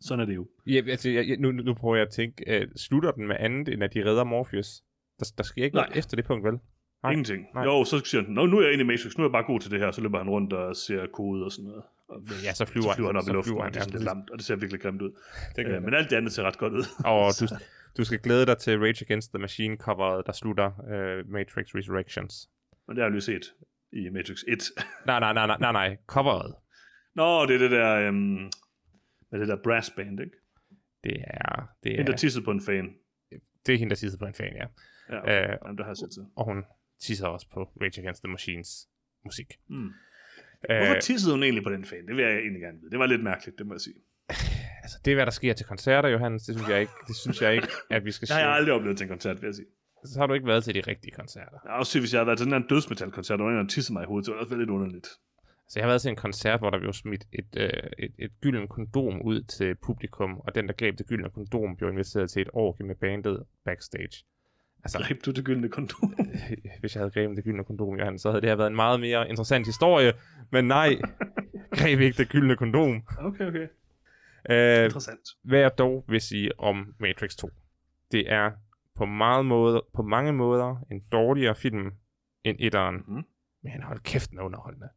sådan 0.00 0.20
er 0.20 0.26
det 0.26 0.34
jo. 0.34 0.48
Ja, 0.66 0.82
altså, 0.88 1.10
jeg, 1.10 1.36
nu, 1.36 1.50
nu 1.50 1.74
prøver 1.74 1.96
jeg 1.96 2.06
at 2.06 2.12
tænke, 2.12 2.60
øh, 2.60 2.68
slutter 2.76 3.10
den 3.10 3.26
med 3.26 3.36
andet, 3.38 3.68
end 3.68 3.84
at 3.84 3.94
de 3.94 4.04
redder 4.04 4.24
Morpheus? 4.24 4.82
Der, 5.18 5.32
der 5.38 5.44
sker 5.44 5.64
ikke 5.64 5.76
noget 5.76 5.90
Nej. 5.90 5.98
efter 5.98 6.16
det 6.16 6.24
punkt, 6.24 6.44
vel? 6.44 6.58
Nej. 7.02 7.12
Ingenting. 7.12 7.46
Nej. 7.54 7.64
Jo, 7.64 7.84
så 7.84 8.00
siger 8.04 8.24
han, 8.24 8.32
Nå, 8.32 8.46
nu 8.46 8.58
er 8.58 8.62
jeg 8.62 8.72
inde 8.72 8.84
i 8.84 8.86
Matrix, 8.86 9.16
nu 9.16 9.24
er 9.24 9.28
jeg 9.28 9.32
bare 9.32 9.44
god 9.44 9.60
til 9.60 9.70
det 9.70 9.80
her, 9.80 9.90
så 9.90 10.00
løber 10.00 10.18
han 10.18 10.28
rundt 10.28 10.52
og 10.52 10.76
ser 10.76 11.06
kode 11.06 11.44
og 11.44 11.52
sådan 11.52 11.64
noget. 11.64 11.82
Og 12.08 12.22
Ja, 12.44 12.54
så 12.54 12.64
flyver, 12.64 12.90
så 12.90 12.94
flyver 12.94 13.08
han 13.08 13.16
op 13.16 13.22
så 13.22 13.30
i 13.30 13.32
luften, 13.32 13.50
flyver 13.50 13.60
og 13.60 13.64
han, 13.64 13.72
det 13.72 13.78
er 13.78 13.84
sådan 13.84 13.98
lidt 13.98 14.04
lamt, 14.04 14.30
og 14.30 14.38
det 14.38 14.46
ser 14.46 14.56
virkelig 14.56 14.80
grimt 14.80 15.02
ud. 15.02 15.12
Det 15.56 15.66
Øh, 15.66 15.82
men 15.82 15.94
alt 15.94 16.10
det 16.10 16.16
andet 16.16 16.32
ser 16.32 16.42
ret 16.42 16.58
godt 16.58 16.72
ud. 16.72 16.84
Og 17.04 17.32
du, 17.40 17.46
du 17.96 18.04
skal 18.04 18.18
glæde 18.18 18.46
dig 18.46 18.58
til 18.58 18.78
Rage 18.78 19.04
Against 19.04 19.30
the 19.32 19.38
Machine 19.38 19.76
coveret, 19.76 20.26
der 20.26 20.32
slutter 20.32 20.66
uh, 20.78 21.30
Matrix 21.30 21.74
Resurrections. 21.74 22.50
Men 22.86 22.96
det 22.96 23.02
har 23.02 23.06
jeg 23.06 23.12
lige 23.12 23.20
set 23.20 23.54
i 23.92 24.08
Matrix 24.08 24.42
1. 24.48 24.62
Nej, 25.06 25.20
nej, 25.20 25.32
nej, 25.32 25.46
nej, 25.46 25.56
nej, 25.60 25.72
nej. 25.72 25.96
coveret. 26.06 26.54
Nå, 27.14 27.46
det 27.46 27.54
er 27.54 27.58
det 27.58 27.70
der, 27.70 27.94
øhm, 27.96 28.50
med 29.30 29.40
det 29.40 29.48
der 29.48 29.56
brass 29.64 29.90
band, 29.90 30.20
ikke? 30.20 30.36
Det 31.04 31.24
er, 31.26 31.66
det 31.84 31.90
Ja. 31.90 32.00
En, 32.00 32.06
der 32.06 32.12
er, 32.12 32.16
tissede 32.16 32.44
på 32.44 32.50
en 32.50 32.60
fan. 32.60 32.94
det 33.66 33.74
er 33.74 33.78
hende, 33.78 33.90
der 33.90 33.96
sidder 33.96 34.18
på 34.18 34.26
en 34.26 34.34
fan, 34.34 34.52
ja. 34.56 34.66
Ja, 35.08 35.16
Øh, 35.16 35.22
okay. 35.22 35.56
Jamen, 35.64 35.78
der 35.78 35.84
har 35.84 35.90
jeg 35.90 35.96
set 35.96 36.10
til. 36.12 36.22
Og 36.36 36.44
hun 36.44 36.64
tisser 37.00 37.26
også 37.26 37.46
på 37.50 37.62
Rage 37.62 38.00
Against 38.00 38.22
the 38.22 38.30
Machines 38.30 38.88
musik. 39.24 39.52
Mm. 39.68 39.86
Øh, 40.70 40.76
Hvorfor 40.76 41.00
tissede 41.00 41.34
hun 41.34 41.42
egentlig 41.42 41.64
på 41.64 41.70
den 41.70 41.84
fan? 41.84 42.06
Det 42.06 42.16
vil 42.16 42.24
jeg 42.24 42.36
egentlig 42.38 42.62
gerne 42.62 42.78
vide. 42.80 42.90
Det 42.90 42.98
var 42.98 43.06
lidt 43.06 43.22
mærkeligt, 43.22 43.58
det 43.58 43.66
må 43.66 43.74
jeg 43.74 43.80
sige. 43.80 44.00
Altså, 44.86 44.98
det 45.04 45.10
er, 45.10 45.14
hvad 45.14 45.26
der 45.26 45.32
sker 45.40 45.52
til 45.52 45.66
koncerter, 45.66 46.08
Johannes. 46.08 46.42
Det 46.42 46.54
synes 46.54 46.68
jeg 46.68 46.80
ikke, 46.80 46.92
det 47.08 47.16
synes 47.16 47.42
jeg 47.42 47.54
ikke 47.54 47.68
at 47.90 48.04
vi 48.04 48.12
skal 48.12 48.28
har 48.28 48.38
jeg 48.38 48.46
sige. 48.46 48.54
aldrig 48.54 48.74
oplevet 48.74 48.96
til 48.96 49.04
en 49.04 49.08
koncert, 49.08 49.42
vil 49.42 49.46
jeg 49.48 49.54
sige. 49.54 49.66
Så 50.04 50.18
har 50.18 50.26
du 50.26 50.34
ikke 50.34 50.46
været 50.46 50.64
til 50.64 50.74
de 50.74 50.80
rigtige 50.80 51.12
koncerter. 51.12 51.58
Jeg 51.64 51.72
har 51.72 51.78
også 51.78 51.92
sige, 51.92 52.02
hvis 52.02 52.12
jeg 52.12 52.18
havde 52.18 52.26
været 52.26 52.38
til 52.38 52.46
den 52.46 52.54
her 52.54 52.68
dødsmetal-koncert, 52.68 53.40
og 53.40 53.60
en 53.60 53.68
tissede 53.68 53.92
mig 53.92 54.02
i 54.02 54.06
hovedet, 54.06 54.26
så 54.26 54.32
ville 54.32 54.50
det 54.50 54.58
lidt 54.58 54.70
underligt. 54.70 55.06
Så 55.68 55.78
jeg 55.78 55.84
har 55.84 55.88
været 55.88 56.02
til 56.02 56.08
en 56.08 56.16
koncert, 56.16 56.60
hvor 56.60 56.70
der 56.70 56.78
blev 56.78 56.92
smidt 56.92 57.24
et, 57.32 57.52
øh, 57.56 57.70
et, 57.98 58.12
et 58.18 58.30
gylden 58.40 58.68
kondom 58.68 59.22
ud 59.22 59.42
til 59.42 59.74
publikum, 59.74 60.38
og 60.38 60.54
den, 60.54 60.68
der 60.68 60.74
greb 60.74 60.98
det 60.98 61.06
gyldne 61.06 61.30
kondom, 61.30 61.76
blev 61.76 61.90
inviteret 61.90 62.30
til 62.30 62.42
et 62.42 62.48
år 62.52 62.76
med 62.80 62.94
bandet 62.94 63.44
backstage. 63.64 64.24
Altså, 64.84 64.98
Greb 64.98 65.24
du 65.24 65.30
det 65.30 65.44
gyldne 65.44 65.68
kondom? 65.68 66.14
hvis 66.80 66.94
jeg 66.94 67.00
havde 67.00 67.10
grebet 67.10 67.36
det 67.36 67.44
gyldne 67.44 67.64
kondom, 67.64 67.98
Johan, 67.98 68.18
så 68.18 68.30
havde 68.30 68.40
det 68.40 68.48
her 68.48 68.56
været 68.56 68.70
en 68.70 68.76
meget 68.76 69.00
mere 69.00 69.28
interessant 69.28 69.66
historie. 69.66 70.12
Men 70.50 70.64
nej, 70.64 70.96
greb 71.78 72.00
ikke 72.00 72.18
det 72.18 72.28
gyldne 72.28 72.56
kondom. 72.56 73.02
Okay, 73.18 73.46
okay. 73.48 73.66
Uh, 74.50 74.84
Interessant. 74.84 75.20
Hvad 75.42 75.58
jeg 75.58 75.78
dog 75.78 76.04
vil 76.08 76.20
sige 76.20 76.60
om 76.60 76.94
Matrix 77.00 77.36
2, 77.36 77.50
det 78.12 78.32
er 78.32 78.50
på, 78.96 79.04
meget 79.04 79.46
måde, 79.46 79.84
på 79.94 80.02
mange 80.02 80.32
måder 80.32 80.76
en 80.90 81.02
dårligere 81.12 81.54
film 81.54 81.92
end 82.44 82.56
etteren. 82.60 82.96
Mm. 83.08 83.24
Men 83.62 83.82
hold 83.82 84.00
kæft, 84.00 84.30
den 84.30 84.38
er 84.38 84.42
underholdende. 84.42 84.88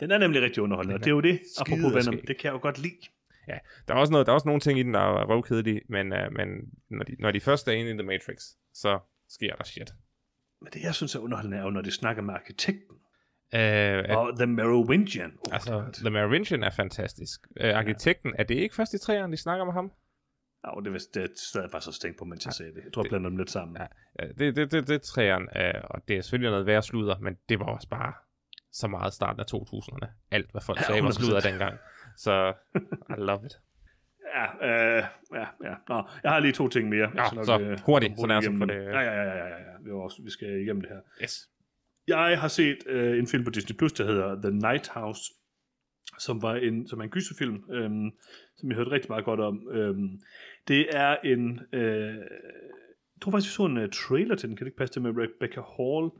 Den 0.00 0.10
er 0.10 0.18
nemlig 0.18 0.42
rigtig 0.42 0.62
underholdende, 0.62 0.94
og 0.94 1.00
det 1.00 1.06
er 1.06 1.10
jo 1.10 1.20
det, 1.20 1.40
apropos 1.60 1.94
Venom, 1.94 2.20
det 2.26 2.38
kan 2.38 2.44
jeg 2.44 2.52
jo 2.52 2.58
godt 2.62 2.78
lide. 2.78 3.00
Ja, 3.48 3.58
der 3.88 3.94
er 3.94 3.98
også, 3.98 4.12
noget, 4.12 4.26
der 4.26 4.32
er 4.32 4.34
også 4.34 4.48
nogle 4.48 4.60
ting 4.60 4.78
i 4.78 4.82
den, 4.82 4.94
der 4.94 5.00
er 5.00 5.24
røvkedelige, 5.24 5.80
men, 5.88 6.12
uh, 6.12 6.32
men 6.32 6.48
når, 6.90 7.04
de, 7.04 7.16
når 7.18 7.30
de 7.30 7.40
først 7.40 7.68
er 7.68 7.72
inde 7.72 7.90
i 7.90 7.94
The 7.94 8.02
Matrix, 8.02 8.42
så 8.74 8.98
sker 9.28 9.56
der 9.56 9.64
shit. 9.64 9.90
Men 10.60 10.72
det, 10.72 10.82
jeg 10.82 10.94
synes 10.94 11.14
er 11.14 11.18
underholdende, 11.18 11.56
er 11.56 11.62
jo, 11.62 11.70
når 11.70 11.82
de 11.82 11.90
snakker 11.90 12.22
med 12.22 12.34
arkitekten. 12.34 12.96
Uh, 13.54 14.16
og 14.18 14.36
The 14.36 14.46
Merovingian. 14.46 15.32
Oh, 15.46 15.54
altså, 15.54 15.72
God. 15.72 15.92
The 15.92 16.10
Merovingian 16.10 16.62
er 16.62 16.70
fantastisk. 16.70 17.46
Uh, 17.64 17.78
arkitekten, 17.78 18.30
ja. 18.30 18.42
er 18.42 18.46
det 18.46 18.54
ikke 18.54 18.74
først 18.74 18.94
i 18.94 18.98
træerne, 18.98 19.32
de 19.32 19.36
snakker 19.36 19.64
med 19.64 19.72
ham? 19.72 19.92
Ja, 20.66 20.90
det, 20.90 20.92
det, 20.92 21.14
det 21.14 21.38
stadig 21.38 21.70
faktisk 21.70 21.96
så 21.96 22.02
tænkt 22.02 22.18
på, 22.18 22.24
mens 22.24 22.46
jeg 22.46 22.52
sagde 22.52 22.72
det. 22.74 22.84
Jeg 22.84 22.92
tror, 22.92 23.02
jeg 23.02 23.08
blander 23.08 23.28
dem 23.28 23.36
lidt 23.36 23.50
sammen. 23.50 23.76
Ja, 24.20 24.26
det, 24.38 24.56
det, 24.56 24.72
det, 24.72 24.88
det 24.88 25.02
træerne, 25.02 25.46
uh, 25.56 25.80
og 25.90 26.08
det 26.08 26.16
er 26.16 26.22
selvfølgelig 26.22 26.50
noget 26.50 26.66
værre 26.66 26.82
sludder, 26.82 27.18
men 27.18 27.36
det 27.48 27.58
var 27.58 27.66
også 27.66 27.88
bare 27.88 28.12
så 28.72 28.88
meget 28.88 29.12
starten 29.12 29.40
af 29.40 29.44
2000'erne. 29.54 30.06
Alt, 30.30 30.50
hvad 30.50 30.62
folk 30.62 30.78
ja, 30.78 30.84
sagde, 30.84 31.02
var 31.02 31.10
sludder 31.10 31.40
dengang. 31.40 31.78
Så 32.16 32.52
I 33.10 33.20
love 33.28 33.46
it. 33.46 33.58
Ja, 34.34 34.46
øh, 34.66 35.04
ja, 35.34 35.46
ja. 35.64 35.74
Nå, 35.88 36.02
jeg 36.22 36.30
har 36.32 36.40
lige 36.40 36.52
to 36.52 36.68
ting 36.68 36.88
mere. 36.88 37.10
Ja, 37.14 37.28
så, 37.28 37.44
så 37.44 37.58
øh, 37.60 37.78
hurtigt, 37.86 38.20
så 38.20 38.26
lad 38.26 38.36
os 38.36 38.44
få 38.58 38.64
det. 38.64 38.74
Ja, 38.74 39.00
ja, 39.00 39.12
ja, 39.12 39.22
ja, 39.22 39.36
ja, 39.36 39.46
ja. 39.46 39.72
Vi, 39.84 39.90
også, 39.90 40.22
vi 40.22 40.30
skal 40.30 40.48
igennem 40.48 40.80
det 40.80 40.90
her. 40.90 41.00
Yes. 41.22 41.48
Jeg 42.08 42.40
har 42.40 42.48
set 42.48 42.78
øh, 42.86 43.18
en 43.18 43.26
film 43.26 43.44
på 43.44 43.50
Disney 43.50 43.76
Plus, 43.76 43.92
der 43.92 44.06
hedder 44.06 44.42
The 44.42 44.50
Night 44.50 44.88
House, 44.88 45.22
som 46.18 46.42
var 46.42 46.54
en, 46.54 46.88
som 46.88 46.98
er 46.98 47.04
en 47.04 47.10
gyserfilm, 47.10 47.70
øh, 47.70 47.90
som 48.56 48.68
jeg 48.68 48.76
hørte 48.76 48.90
rigtig 48.90 49.10
meget 49.10 49.24
godt 49.24 49.40
om. 49.40 49.68
Øh, 49.72 49.94
det 50.68 50.86
er 50.92 51.16
en... 51.24 51.60
Øh, 51.72 52.16
jeg 53.14 53.22
tror 53.22 53.30
faktisk, 53.30 53.50
vi 53.50 53.54
så 53.54 53.64
en 53.64 53.76
uh, 53.76 53.88
trailer 53.88 54.34
til 54.36 54.48
den, 54.48 54.56
kan 54.56 54.64
det 54.64 54.70
ikke 54.70 54.78
passe 54.78 54.92
til 54.92 55.02
med 55.02 55.10
Rebecca 55.10 55.60
Hall? 55.60 56.10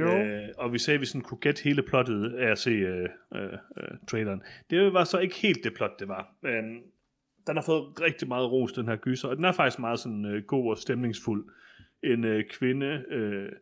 Jo. 0.00 0.08
Uh, 0.08 0.64
og 0.64 0.72
vi 0.72 0.78
sagde, 0.78 0.94
at 0.94 1.00
vi 1.00 1.06
sådan 1.06 1.20
kunne 1.20 1.38
gætte 1.38 1.62
hele 1.62 1.82
plottet 1.82 2.32
af 2.34 2.50
at 2.50 2.58
se 2.58 2.70
uh, 2.70 3.04
uh, 3.30 3.42
uh, 3.76 3.98
traileren. 4.08 4.42
Det 4.70 4.92
var 4.92 5.04
så 5.04 5.18
ikke 5.18 5.34
helt 5.34 5.64
det 5.64 5.74
plot, 5.74 6.00
det 6.00 6.08
var. 6.08 6.36
Uh, 6.42 6.50
den 7.46 7.56
har 7.56 7.62
fået 7.66 8.00
rigtig 8.00 8.28
meget 8.28 8.52
ros, 8.52 8.72
den 8.72 8.88
her 8.88 8.96
gyser, 8.96 9.28
og 9.28 9.36
den 9.36 9.44
er 9.44 9.52
faktisk 9.52 9.78
meget 9.78 9.98
sådan 9.98 10.24
uh, 10.24 10.42
god 10.46 10.70
og 10.70 10.78
stemningsfuld. 10.78 11.44
En 12.02 12.24
uh, 12.24 12.40
kvinde 12.50 13.04
uh, 13.16 13.56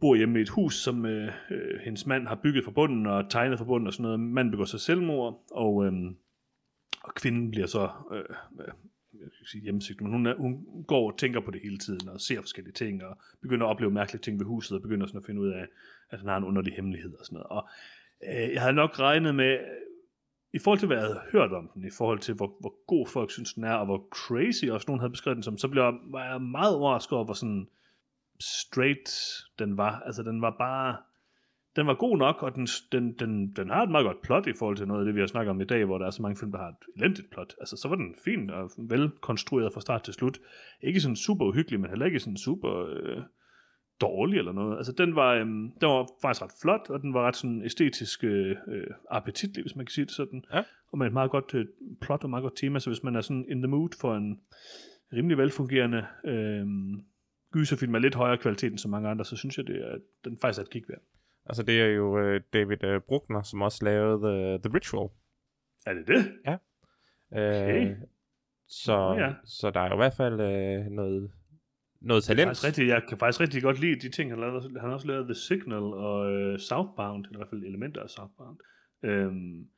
bor 0.00 0.14
hjemme 0.14 0.38
i 0.38 0.42
et 0.42 0.48
hus, 0.48 0.74
som 0.74 1.06
øh, 1.06 1.32
øh, 1.50 1.80
hendes 1.84 2.06
mand 2.06 2.26
har 2.26 2.40
bygget 2.42 2.64
fra 2.64 2.70
bunden 2.70 3.06
og 3.06 3.30
tegnet 3.30 3.58
fra 3.58 3.64
bunden 3.64 3.86
og 3.86 3.92
sådan 3.92 4.02
noget. 4.02 4.20
Manden 4.20 4.50
begår 4.50 4.64
sig 4.64 4.80
selvmord, 4.80 5.44
og, 5.50 5.86
øh, 5.86 5.92
og 7.02 7.14
kvinden 7.14 7.50
bliver 7.50 7.66
så 7.66 7.90
øh, 8.12 8.24
jeg 9.20 9.28
skal 9.32 9.46
sige 9.46 9.62
hjemmesigt, 9.62 10.00
men 10.00 10.12
hun, 10.12 10.26
er, 10.26 10.34
hun 10.34 10.84
går 10.86 11.12
og 11.12 11.18
tænker 11.18 11.40
på 11.40 11.50
det 11.50 11.60
hele 11.62 11.78
tiden, 11.78 12.08
og 12.08 12.20
ser 12.20 12.40
forskellige 12.40 12.72
ting, 12.72 13.04
og 13.04 13.18
begynder 13.42 13.66
at 13.66 13.70
opleve 13.70 13.90
mærkelige 13.90 14.22
ting 14.22 14.38
ved 14.38 14.46
huset, 14.46 14.76
og 14.76 14.82
begynder 14.82 15.06
sådan 15.06 15.18
at 15.18 15.26
finde 15.26 15.40
ud 15.40 15.48
af, 15.48 15.66
at 16.10 16.18
han 16.18 16.28
har 16.28 16.36
en 16.36 16.44
underlig 16.44 16.72
hemmelighed 16.72 17.14
og 17.14 17.26
sådan 17.26 17.36
noget. 17.36 17.46
Og 17.46 17.68
øh, 18.28 18.52
jeg 18.52 18.62
havde 18.62 18.74
nok 18.74 18.98
regnet 18.98 19.34
med, 19.34 19.58
i 20.54 20.58
forhold 20.58 20.78
til, 20.78 20.86
hvad 20.86 20.96
jeg 20.96 21.06
havde 21.06 21.20
hørt 21.32 21.52
om 21.52 21.70
den, 21.74 21.84
i 21.84 21.90
forhold 21.98 22.18
til, 22.18 22.34
hvor, 22.34 22.56
hvor 22.60 22.86
god 22.86 23.06
folk 23.06 23.30
synes, 23.30 23.54
den 23.54 23.64
er, 23.64 23.74
og 23.74 23.84
hvor 23.84 24.08
crazy 24.10 24.64
også 24.64 24.84
nogen 24.88 25.00
havde 25.00 25.10
beskrevet 25.10 25.36
den 25.36 25.42
som, 25.42 25.58
så 25.58 25.68
blev 25.68 25.82
jeg, 25.82 25.94
var 26.04 26.30
jeg 26.30 26.42
meget 26.42 26.76
overrasket 26.76 27.12
over, 27.12 27.24
hvor 27.24 27.34
sådan 27.34 27.68
straight 28.40 29.10
den 29.58 29.76
var. 29.76 30.00
Altså, 30.00 30.22
den 30.22 30.42
var 30.42 30.54
bare 30.58 30.96
den 31.76 31.86
var 31.86 31.94
god 31.94 32.18
nok, 32.18 32.42
og 32.42 32.54
den, 32.54 32.66
den, 32.92 33.12
den, 33.12 33.52
den 33.56 33.70
har 33.70 33.82
et 33.82 33.90
meget 33.90 34.04
godt 34.04 34.22
plot 34.22 34.46
i 34.46 34.52
forhold 34.58 34.76
til 34.76 34.86
noget 34.86 35.00
af 35.00 35.04
det, 35.04 35.14
vi 35.14 35.20
har 35.20 35.26
snakket 35.26 35.50
om 35.50 35.60
i 35.60 35.64
dag, 35.64 35.84
hvor 35.84 35.98
der 35.98 36.06
er 36.06 36.10
så 36.10 36.22
mange 36.22 36.36
film, 36.36 36.52
der 36.52 36.58
har 36.58 36.68
et 36.68 36.84
elendigt 36.96 37.30
plot. 37.30 37.54
Altså, 37.60 37.76
så 37.76 37.88
var 37.88 37.96
den 37.96 38.14
fin 38.24 38.50
og 38.50 38.70
velkonstrueret 38.88 39.72
fra 39.72 39.80
start 39.80 40.02
til 40.02 40.14
slut. 40.14 40.38
Ikke 40.82 41.00
sådan 41.00 41.16
super 41.16 41.44
uhyggelig, 41.44 41.80
men 41.80 41.90
heller 41.90 42.06
ikke 42.06 42.20
sådan 42.20 42.36
super 42.36 42.86
øh, 42.88 43.22
dårlig 44.00 44.38
eller 44.38 44.52
noget. 44.52 44.76
Altså, 44.76 44.92
den 44.92 45.16
var, 45.16 45.34
øh, 45.34 45.46
den 45.46 45.88
var 45.88 46.08
faktisk 46.22 46.42
ret 46.42 46.52
flot, 46.62 46.90
og 46.90 47.00
den 47.00 47.14
var 47.14 47.26
ret 47.26 47.36
sådan 47.36 47.62
æstetisk 47.64 48.24
øh, 48.24 48.56
appetitlig, 49.10 49.62
hvis 49.62 49.76
man 49.76 49.86
kan 49.86 49.92
sige 49.92 50.04
det 50.04 50.14
sådan. 50.14 50.44
Ja. 50.54 50.62
Og 50.92 50.98
med 50.98 51.06
et 51.06 51.12
meget 51.12 51.30
godt 51.30 51.54
øh, 51.54 51.66
plot 52.00 52.24
og 52.24 52.30
meget 52.30 52.42
godt 52.42 52.56
tema, 52.56 52.78
så 52.78 52.90
hvis 52.90 53.02
man 53.02 53.16
er 53.16 53.20
sådan 53.20 53.46
in 53.48 53.62
the 53.62 53.68
mood 53.68 53.90
for 54.00 54.14
en 54.14 54.40
rimelig 55.12 55.38
velfungerende 55.38 56.06
øh, 56.24 56.66
gyserfilm 57.56 57.92
med 57.92 58.00
lidt 58.00 58.14
højere 58.14 58.38
kvalitet 58.38 58.70
end 58.70 58.78
så 58.78 58.88
mange 58.88 59.08
andre, 59.08 59.24
så 59.24 59.36
synes 59.36 59.58
jeg, 59.58 59.66
det 59.66 59.76
er, 59.76 59.98
den 60.24 60.38
faktisk 60.40 60.58
er 60.58 60.62
et 60.62 60.70
kig 60.70 60.82
værd. 60.88 61.00
Altså, 61.46 61.62
det 61.62 61.80
er 61.80 61.86
jo 61.86 62.06
uh, 62.18 62.40
David 62.52 62.84
uh, 62.84 63.02
Bruckner, 63.08 63.42
som 63.42 63.62
også 63.62 63.84
lavede 63.84 64.18
The, 64.18 64.58
The 64.58 64.76
Ritual. 64.76 65.08
Er 65.86 65.94
det 65.94 66.06
det? 66.06 66.32
Ja. 66.46 66.56
Okay. 67.32 67.90
Uh, 67.90 67.96
så, 68.68 68.98
oh, 68.98 69.18
ja. 69.18 69.32
så 69.44 69.70
der 69.70 69.80
er 69.80 69.88
jo 69.88 69.94
i 69.94 69.96
hvert 69.96 70.16
fald 70.16 70.34
uh, 70.34 70.92
noget, 70.92 71.30
noget 72.00 72.24
talent. 72.24 72.50
Det 72.50 72.64
rigtig, 72.64 72.88
jeg 72.88 73.02
kan 73.08 73.18
faktisk 73.18 73.40
rigtig 73.40 73.62
godt 73.62 73.80
lide 73.80 74.00
de 74.00 74.10
ting, 74.10 74.30
han 74.30 74.40
lavede. 74.40 74.60
Han 74.80 74.88
har 74.88 74.94
også 74.94 75.06
lavet 75.06 75.26
The 75.26 75.34
Signal 75.34 75.86
og 76.08 76.18
uh, 76.32 76.58
Southbound, 76.58 77.24
eller 77.24 77.38
i 77.38 77.40
hvert 77.40 77.50
fald 77.50 77.64
elementer 77.64 78.02
af 78.02 78.10
Southbound. 78.10 78.58
Um, 79.02 79.68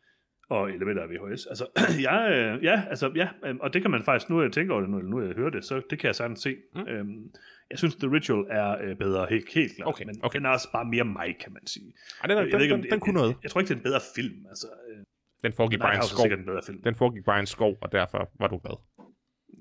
og 0.48 0.70
elementer 0.70 1.02
af 1.02 1.08
VHS. 1.08 1.46
Altså, 1.46 1.66
ja, 2.06 2.30
øh, 2.30 2.64
ja, 2.64 2.82
altså, 2.90 3.12
ja, 3.14 3.28
øh, 3.44 3.56
og 3.60 3.74
det 3.74 3.82
kan 3.82 3.90
man 3.90 4.02
faktisk, 4.02 4.30
nu 4.30 4.42
jeg 4.42 4.52
tænker 4.52 4.74
over 4.74 4.80
det, 4.80 4.90
nu, 4.90 4.98
nu 4.98 5.22
jeg 5.22 5.34
hører 5.34 5.50
det, 5.50 5.64
så 5.64 5.82
det 5.90 5.98
kan 5.98 6.06
jeg 6.06 6.14
sagtens 6.14 6.40
se. 6.40 6.56
Mm. 6.74 6.88
Øhm, 6.88 7.30
jeg 7.70 7.78
synes, 7.78 7.96
The 7.96 8.12
Ritual 8.12 8.46
er 8.50 8.78
øh, 8.80 8.96
bedre, 8.96 9.26
helt, 9.30 9.52
helt 9.54 9.76
klart, 9.76 9.88
okay, 9.88 10.04
men 10.04 10.20
okay. 10.22 10.38
den 10.38 10.46
er 10.46 10.50
også 10.50 10.68
bare 10.72 10.84
mere 10.84 11.04
mig, 11.04 11.36
kan 11.40 11.52
man 11.52 11.66
sige. 11.66 11.92
Ej, 12.22 12.26
den, 12.26 12.38
er, 12.38 12.42
den, 12.42 12.60
ikke, 12.60 12.74
den, 12.74 12.82
den, 12.82 12.90
den 12.90 13.00
kunne 13.00 13.14
noget. 13.14 13.28
Jeg, 13.28 13.36
jeg, 13.42 13.50
tror 13.50 13.60
ikke, 13.60 13.68
det 13.68 13.74
er 13.74 13.78
en 13.78 13.82
bedre 13.82 14.00
film, 14.14 14.46
altså. 14.48 14.66
Øh, 14.90 15.04
den 15.42 15.52
foregik 15.52 15.78
bare 15.78 15.96
en 15.96 16.02
skov. 16.02 16.26
En 16.26 16.44
bedre 16.44 16.62
film. 16.66 16.82
Den 16.82 16.94
foregik 16.94 17.24
bare 17.24 17.40
en 17.40 17.46
skov, 17.46 17.78
og 17.80 17.92
derfor 17.92 18.30
var 18.38 18.48
du 18.48 18.58
glad. 18.58 18.76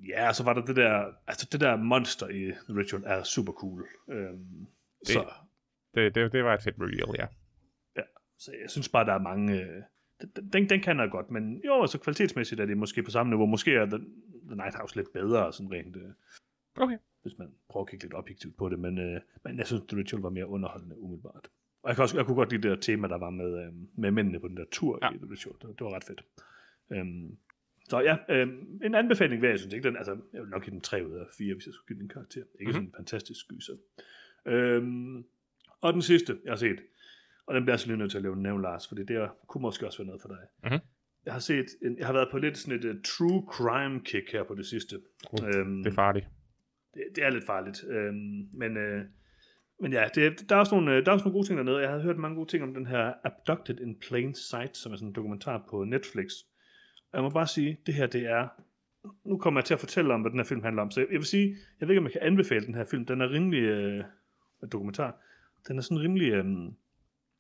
Ja, 0.08 0.34
så 0.34 0.43
var 0.43 0.53
der 0.53 0.66
det 0.66 0.76
der, 0.76 1.05
altså 1.28 1.47
det 1.51 1.62
der 1.62 1.76
monster 1.76 2.28
i 2.28 2.43
The 2.70 2.80
Ritual 2.80 3.03
er 3.05 3.24
super 3.24 3.53
cool. 3.53 3.88
Øhm, 4.12 4.68
det, 4.99 5.14
så. 5.14 5.34
Det, 5.95 6.16
det, 6.16 6.32
det 6.32 6.43
var 6.43 6.53
et 6.53 6.64
fedt 6.64 6.76
reveal, 6.80 7.16
ja. 7.20 7.28
Ja, 7.95 8.03
så 8.39 8.51
jeg 8.62 8.70
synes 8.70 8.89
bare, 8.89 9.05
der 9.05 9.14
er 9.14 9.20
mange... 9.20 9.62
Øh, 9.62 9.84
den, 10.53 10.70
den 10.70 10.82
kan 10.82 10.99
jeg 10.99 11.10
godt, 11.12 11.32
men 11.32 11.62
jo, 11.66 11.82
altså 11.82 11.99
kvalitetsmæssigt 11.99 12.62
er 12.62 12.66
det 12.66 12.78
måske 12.78 13.03
på 13.03 13.12
samme 13.12 13.30
niveau. 13.30 13.45
Måske 13.45 13.76
er 13.76 13.86
The, 13.86 13.99
The 14.47 14.55
Night 14.55 14.76
House 14.76 14.95
lidt 14.95 15.14
bedre, 15.14 15.53
sådan 15.53 15.72
rent, 15.72 15.95
øh, 15.95 16.12
okay. 16.76 16.97
Hvis 17.28 17.39
man 17.39 17.47
prøver 17.69 17.84
at 17.86 17.89
kigge 17.89 18.05
lidt 18.05 18.13
objektivt 18.13 18.57
på 18.57 18.69
det, 18.69 18.80
men, 18.80 18.97
øh, 18.97 19.21
men 19.43 19.57
jeg 19.57 19.67
synes, 19.67 19.84
The 19.88 19.97
Ritual 19.97 20.21
var 20.21 20.30
mere 20.30 20.47
underholdende 20.47 20.99
umiddelbart. 20.99 21.47
Og 21.84 21.89
jeg, 21.89 21.95
kan 21.95 22.03
også, 22.03 22.17
jeg 22.17 22.25
kunne 22.25 22.36
godt 22.36 22.51
lide 22.51 22.61
det 22.61 22.71
der 22.71 22.82
tema, 22.82 23.07
der 23.07 23.17
var 23.17 23.30
med, 23.30 23.65
øh, 23.65 23.73
med 23.97 24.11
mændene 24.11 24.39
på 24.39 24.47
den 24.47 24.57
der 24.57 24.65
tur 24.71 24.99
ja. 25.01 25.11
i 25.13 25.17
The 25.17 25.32
Ritual. 25.32 25.55
Det, 25.61 25.80
det 25.80 25.86
var 25.86 25.95
ret 25.95 26.03
fedt. 26.03 26.23
Øhm, 26.91 27.38
så 27.89 27.99
ja, 27.99 28.17
øh, 28.30 28.47
en 28.84 28.95
anbefaling 28.95 29.41
vil 29.41 29.49
jeg 29.49 29.59
synes 29.59 29.73
ikke, 29.73 29.88
den, 29.88 29.97
altså, 29.97 30.17
jeg 30.34 30.41
vil 30.41 30.49
nok 30.49 30.63
give 30.63 30.71
den 30.71 30.82
3 30.82 31.05
ud 31.05 31.13
af 31.13 31.25
4, 31.38 31.53
hvis 31.53 31.65
jeg 31.65 31.73
skulle 31.73 31.88
give 31.88 31.95
den 31.95 32.05
en 32.05 32.09
karakter. 32.09 32.39
Ikke 32.39 32.55
mm-hmm. 32.59 32.73
sådan 32.73 32.88
en 32.88 32.93
fantastisk 32.97 33.39
skyser. 33.39 33.73
Øhm, 34.45 35.25
og 35.82 35.93
den 35.93 36.01
sidste, 36.01 36.38
jeg 36.43 36.51
har 36.51 36.57
set, 36.57 36.80
og 37.47 37.55
den 37.55 37.63
bliver 37.63 37.73
jeg 37.73 37.80
så 37.80 37.88
lige 37.88 37.97
nødt 37.97 38.11
til 38.11 38.17
at 38.17 38.23
lave 38.23 38.36
nævne, 38.36 38.61
Lars, 38.61 38.88
fordi 38.88 39.03
det 39.03 39.30
kunne 39.47 39.61
måske 39.61 39.86
også 39.86 39.97
være 39.97 40.05
noget 40.05 40.21
for 40.21 40.30
dig. 40.30 40.38
Mm-hmm. 40.63 40.80
Jeg 41.25 41.34
har 41.34 41.39
set, 41.39 41.65
en, 41.82 41.97
jeg 41.97 42.05
har 42.05 42.13
været 42.13 42.28
på 42.32 42.38
lidt 42.38 42.57
sådan 42.57 42.80
et 42.80 42.86
uh, 42.86 43.01
true 43.03 43.43
crime 43.51 43.99
kick 44.03 44.32
her 44.32 44.43
på 44.43 44.55
det 44.55 44.65
sidste. 44.65 44.95
Uh, 45.32 45.47
øhm, 45.47 45.84
det 45.84 45.91
er 45.91 45.95
farligt. 45.95 46.28
Det, 46.94 47.04
det 47.16 47.24
er 47.24 47.30
lidt 47.30 47.46
farligt. 47.46 47.84
Øhm, 47.90 48.50
men, 48.54 48.78
øh, 48.78 49.06
men 49.80 49.94
ja, 49.94 50.08
det, 50.16 50.50
der, 50.50 50.56
er 50.56 50.60
også 50.60 50.76
nogle, 50.76 50.96
øh, 50.96 51.06
der 51.06 51.12
er 51.12 51.14
også 51.14 51.26
nogle 51.26 51.38
gode 51.38 51.48
ting 51.48 51.58
dernede. 51.58 51.78
Jeg 51.80 51.90
har 51.90 52.00
hørt 52.00 52.18
mange 52.18 52.36
gode 52.36 52.50
ting 52.50 52.64
om 52.64 52.74
den 52.74 52.86
her 52.86 53.14
Abducted 53.24 53.80
in 53.80 53.96
Plain 54.08 54.36
Sight, 54.36 54.78
som 54.78 54.92
er 54.92 54.96
sådan 54.96 55.08
en 55.08 55.16
dokumentar 55.16 55.66
på 55.70 55.84
Netflix. 55.84 56.32
Og 57.12 57.18
jeg 57.18 57.24
må 57.24 57.30
bare 57.30 57.48
sige, 57.48 57.78
det 57.86 57.94
her 57.94 58.08
det 58.08 58.26
er... 58.26 58.48
Nu 59.26 59.38
kommer 59.38 59.60
jeg 59.60 59.66
til 59.66 59.74
at 59.74 59.80
fortælle 59.80 60.14
om, 60.14 60.22
hvad 60.22 60.32
den 60.32 60.40
her 60.40 60.46
film 60.46 60.64
handler 60.64 60.82
om. 60.82 60.92
Så 60.92 61.00
jeg, 61.00 61.08
jeg 61.12 61.18
vil 61.20 61.28
sige, 61.28 61.56
jeg 61.80 61.88
ved 61.88 61.94
ikke, 61.94 62.00
om 62.00 62.06
jeg 62.06 62.12
kan 62.12 62.22
anbefale 62.22 62.66
den 62.66 62.76
her 62.76 62.86
film. 62.86 63.06
Den 63.06 63.22
er 63.22 63.32
rimelig 63.32 63.62
øh, 63.62 64.04
dokumentar. 64.72 65.22
Den 65.68 65.78
er 65.78 65.82
sådan 65.82 66.02
rimelig... 66.02 66.32
Øh, 66.32 66.46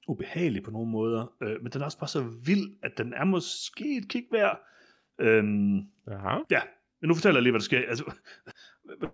ubehagelig 0.07 0.63
på 0.63 0.71
nogle 0.71 0.91
måder, 0.91 1.35
øh, 1.41 1.61
men 1.63 1.71
den 1.71 1.81
er 1.81 1.85
også 1.85 1.99
bare 1.99 2.07
så 2.07 2.21
vild, 2.45 2.77
at 2.83 2.97
den 2.97 3.13
er 3.13 3.25
måske 3.25 3.97
et 3.97 4.09
kig 4.09 4.25
værd. 4.31 4.61
Øhm, 5.19 5.77
Jaha. 6.07 6.39
Ja, 6.51 6.61
men 7.01 7.07
nu 7.07 7.13
fortæller 7.13 7.37
jeg 7.37 7.43
lige, 7.43 7.51
hvad 7.51 7.59
der 7.59 7.63
sker. 7.63 7.81
Altså, 7.89 8.11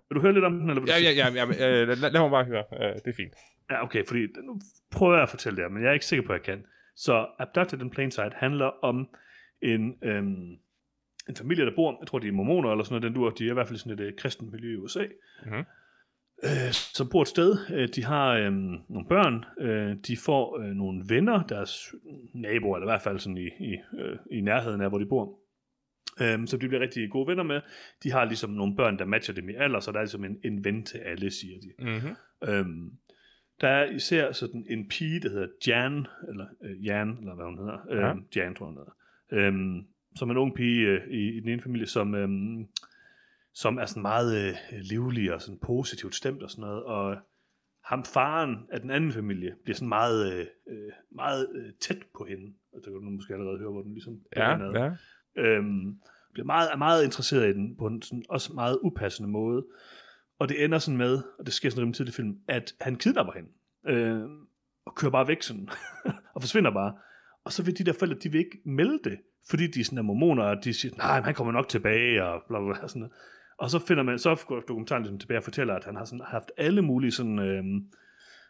vil 0.08 0.14
du 0.14 0.20
høre 0.20 0.32
lidt 0.32 0.44
om 0.44 0.58
den? 0.58 0.70
Eller 0.70 0.82
ja, 0.86 0.98
ja, 0.98 1.10
ja, 1.10 1.26
ja, 1.34 1.44
ja 1.58 1.84
lad, 1.84 2.10
lad 2.10 2.20
mig 2.20 2.30
bare 2.30 2.44
høre. 2.44 2.64
Uh, 2.72 2.78
det 2.78 3.06
er 3.06 3.12
fint. 3.16 3.34
Ja, 3.70 3.84
okay, 3.84 4.06
fordi 4.06 4.20
nu 4.20 4.60
prøver 4.90 5.14
jeg 5.14 5.22
at 5.22 5.28
fortælle 5.28 5.56
det 5.56 5.64
her, 5.64 5.70
men 5.70 5.82
jeg 5.82 5.88
er 5.88 5.92
ikke 5.92 6.06
sikker 6.06 6.26
på, 6.26 6.32
at 6.32 6.38
jeg 6.38 6.44
kan. 6.44 6.66
Så 6.96 7.26
Abducted 7.38 7.80
in 7.80 7.90
Plain 7.90 8.10
Sight 8.10 8.34
handler 8.34 8.66
om 8.84 9.08
en, 9.62 9.94
øhm, 10.04 10.52
en 11.28 11.36
familie, 11.38 11.64
der 11.64 11.72
bor, 11.76 11.96
jeg 12.00 12.06
tror, 12.06 12.18
de 12.18 12.28
er 12.28 12.32
mormoner 12.32 12.70
eller 12.70 12.84
sådan 12.84 13.00
noget, 13.00 13.14
den 13.14 13.22
du, 13.22 13.32
de 13.38 13.46
er 13.46 13.50
i 13.50 13.54
hvert 13.54 13.68
fald 13.68 13.78
sådan 13.78 13.98
et 13.98 14.06
uh, 14.06 14.16
kristent 14.18 14.52
miljø 14.52 14.72
i 14.72 14.76
USA. 14.76 15.04
Mm-hmm. 15.44 15.64
øh, 16.44 16.72
som 16.72 17.08
bor 17.12 17.22
et 17.22 17.28
sted. 17.28 17.56
Øh, 17.72 17.88
de 17.88 18.04
har 18.04 18.32
øh, 18.32 18.52
nogle 18.88 19.06
børn. 19.08 19.44
Øh, 19.60 19.96
de 20.06 20.16
får 20.16 20.60
øh, 20.60 20.66
nogle 20.66 21.04
venner, 21.08 21.42
deres 21.42 21.94
naboer, 22.34 22.76
eller 22.76 22.86
i 22.86 22.90
hvert 22.90 23.02
fald 23.02 23.18
sådan 23.18 23.38
i, 23.38 23.46
i, 23.46 23.76
øh, 23.98 24.16
i 24.30 24.40
nærheden 24.40 24.80
af, 24.80 24.88
hvor 24.88 24.98
de 24.98 25.06
bor. 25.06 25.43
Øh, 26.20 26.46
som 26.46 26.60
de 26.60 26.68
bliver 26.68 26.80
rigtig 26.82 27.10
gode 27.10 27.28
venner 27.28 27.42
med. 27.42 27.60
De 28.02 28.12
har 28.12 28.24
ligesom 28.24 28.50
nogle 28.50 28.76
børn, 28.76 28.98
der 28.98 29.04
matcher 29.04 29.34
dem 29.34 29.48
i 29.48 29.54
alder, 29.54 29.80
så 29.80 29.92
der 29.92 29.98
er 29.98 30.02
ligesom 30.02 30.24
en, 30.24 30.38
en 30.44 30.64
ven 30.64 30.86
til 30.86 30.98
alle, 30.98 31.30
siger 31.30 31.58
de. 31.60 31.84
Mm-hmm. 31.84 32.16
Øhm, 32.48 32.90
der 33.60 33.68
er 33.68 33.90
især 33.90 34.32
sådan 34.32 34.66
en 34.68 34.88
pige, 34.88 35.20
der 35.20 35.28
hedder 35.28 35.48
Jan, 35.66 36.06
eller 36.28 36.46
øh, 36.64 36.84
Jan, 36.86 37.18
eller 37.18 37.34
hvad 37.34 37.44
hun 37.44 37.58
hedder. 37.58 37.78
Ja. 37.90 38.10
Øhm, 38.10 38.24
Jan, 38.36 38.54
tror 38.54 38.66
jeg, 38.66 38.74
hun 38.74 38.76
hedder. 38.76 38.92
Øhm, 39.32 39.86
som 40.16 40.30
en 40.30 40.36
ung 40.36 40.54
pige 40.54 40.86
øh, 40.86 41.08
i, 41.10 41.36
i 41.36 41.40
den 41.40 41.48
ene 41.48 41.62
familie, 41.62 41.86
som, 41.86 42.14
øhm, 42.14 42.66
som 43.54 43.78
er 43.78 43.86
sådan 43.86 44.02
meget 44.02 44.48
øh, 44.48 44.54
livlig 44.80 45.34
og 45.34 45.42
sådan 45.42 45.58
positivt 45.62 46.14
stemt 46.14 46.42
og 46.42 46.50
sådan 46.50 46.62
noget. 46.62 46.82
Og 46.82 47.16
ham 47.84 48.04
faren 48.04 48.56
af 48.72 48.80
den 48.80 48.90
anden 48.90 49.12
familie 49.12 49.54
bliver 49.64 49.76
sådan 49.76 49.88
meget, 49.88 50.32
øh, 50.34 50.46
øh, 50.68 50.92
meget 51.10 51.48
øh, 51.54 51.72
tæt 51.80 51.98
på 52.18 52.24
hende. 52.24 52.54
Og 52.72 52.80
der 52.84 52.90
kan 52.90 53.00
du 53.00 53.10
måske 53.10 53.34
allerede 53.34 53.58
høre, 53.58 53.70
hvor 53.70 53.82
den 53.82 53.92
ligesom 53.92 54.20
Ja, 54.36 54.52
er 54.52 54.84
ja. 54.84 54.90
Øhm, 55.38 55.98
bliver 56.32 56.46
meget, 56.46 56.68
er 56.72 56.76
meget 56.76 57.04
interesseret 57.04 57.48
i 57.48 57.52
den 57.52 57.76
på 57.76 57.86
en 57.86 58.02
sådan, 58.02 58.24
også 58.28 58.52
meget 58.52 58.78
upassende 58.82 59.30
måde. 59.30 59.66
Og 60.38 60.48
det 60.48 60.64
ender 60.64 60.78
sådan 60.78 60.98
med, 60.98 61.22
og 61.38 61.46
det 61.46 61.54
sker 61.54 61.70
sådan 61.70 61.80
rimelig 61.80 61.96
tidligt 61.96 62.14
i 62.14 62.16
filmen, 62.16 62.38
at 62.48 62.74
han 62.80 62.96
kidnapper 62.96 63.32
hende. 63.32 63.48
Øh, 63.88 64.22
og 64.86 64.94
kører 64.94 65.12
bare 65.12 65.28
væk 65.28 65.42
sådan. 65.42 65.68
og 66.34 66.42
forsvinder 66.42 66.70
bare. 66.70 66.94
Og 67.44 67.52
så 67.52 67.62
vil 67.62 67.78
de 67.78 67.84
der 67.84 67.92
forældre, 67.92 68.18
de 68.22 68.32
vil 68.32 68.38
ikke 68.38 68.58
melde 68.66 68.98
det. 69.04 69.18
Fordi 69.50 69.66
de 69.66 69.84
sådan 69.84 69.98
er 69.98 70.02
mormoner, 70.02 70.44
og 70.44 70.64
de 70.64 70.74
siger, 70.74 70.94
nej, 70.96 71.16
men 71.16 71.24
han 71.24 71.34
kommer 71.34 71.52
nok 71.52 71.68
tilbage, 71.68 72.24
og 72.24 72.42
bla 72.48 72.58
bla 72.58 72.72
bla. 72.72 72.88
Sådan 72.88 73.00
noget. 73.00 73.12
Og 73.58 73.70
så 73.70 73.78
finder 73.78 74.02
man, 74.02 74.18
så 74.18 74.44
går 74.46 74.60
dokumentaren 74.60 75.02
ligesom 75.02 75.18
tilbage 75.18 75.38
og 75.38 75.44
fortæller, 75.44 75.74
at 75.74 75.84
han 75.84 75.96
har 75.96 76.04
sådan 76.04 76.24
haft 76.26 76.52
alle 76.56 76.82
mulige 76.82 77.12
sådan, 77.12 77.38
øh, 77.38 77.64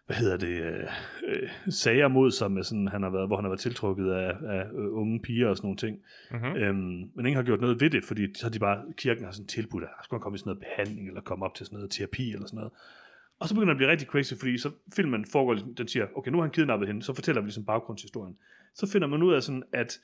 hvad 0.07 0.16
hedder 0.16 0.36
det, 0.36 0.62
øh, 0.62 0.86
øh, 1.26 1.48
sager 1.70 2.09
mod 2.09 2.30
sig, 2.30 2.52
med 2.52 2.64
sådan, 2.64 2.88
han 2.88 3.02
har 3.02 3.11
været, 3.11 3.28
hvor 3.28 3.36
han 3.36 3.44
har 3.44 3.50
været 3.50 3.61
tiltrukket 3.61 4.11
af, 4.11 4.36
af 4.42 4.64
øh, 4.74 4.96
unge 4.96 5.20
piger 5.20 5.48
og 5.48 5.57
sådan 5.57 5.66
nogle 5.66 5.76
ting. 5.76 5.98
Mm-hmm. 6.30 6.57
Øhm, 6.57 7.11
men 7.14 7.26
ingen 7.26 7.36
har 7.36 7.42
gjort 7.42 7.61
noget 7.61 7.80
ved 7.80 7.90
det, 7.90 8.05
fordi 8.05 8.34
så 8.34 8.48
de 8.48 8.59
bare, 8.59 8.82
kirken 8.96 9.24
har 9.24 9.32
sådan 9.32 9.46
tilbudt, 9.46 9.84
at 9.84 9.90
skal 10.05 10.14
man 10.14 10.20
komme 10.20 10.36
i 10.36 10.38
sådan 10.38 10.50
noget 10.50 10.64
behandling, 10.64 11.09
eller 11.09 11.20
komme 11.20 11.44
op 11.44 11.55
til 11.55 11.66
sådan 11.66 11.76
noget 11.76 11.90
terapi, 11.90 12.32
eller 12.32 12.46
sådan 12.46 12.57
noget. 12.57 12.72
Og 13.38 13.48
så 13.48 13.55
begynder 13.55 13.72
det 13.72 13.74
at 13.74 13.78
blive 13.78 13.90
rigtig 13.90 14.09
crazy, 14.09 14.34
fordi 14.38 14.59
så 14.59 14.70
filmen 14.96 15.24
foregår, 15.32 15.52
ligesom- 15.52 15.74
den 15.74 15.88
siger, 15.88 16.07
okay, 16.16 16.30
nu 16.30 16.38
har 16.38 16.42
han 16.42 16.50
kidnappet 16.50 16.88
hende, 16.88 17.02
så 17.02 17.14
fortæller 17.14 17.40
vi 17.40 17.46
ligesom 17.46 17.64
baggrundshistorien. 17.64 18.36
Så 18.74 18.86
finder 18.86 19.09
man 19.09 19.22
ud 19.22 19.34
af 19.34 19.42
sådan, 19.42 19.62
at 19.72 20.00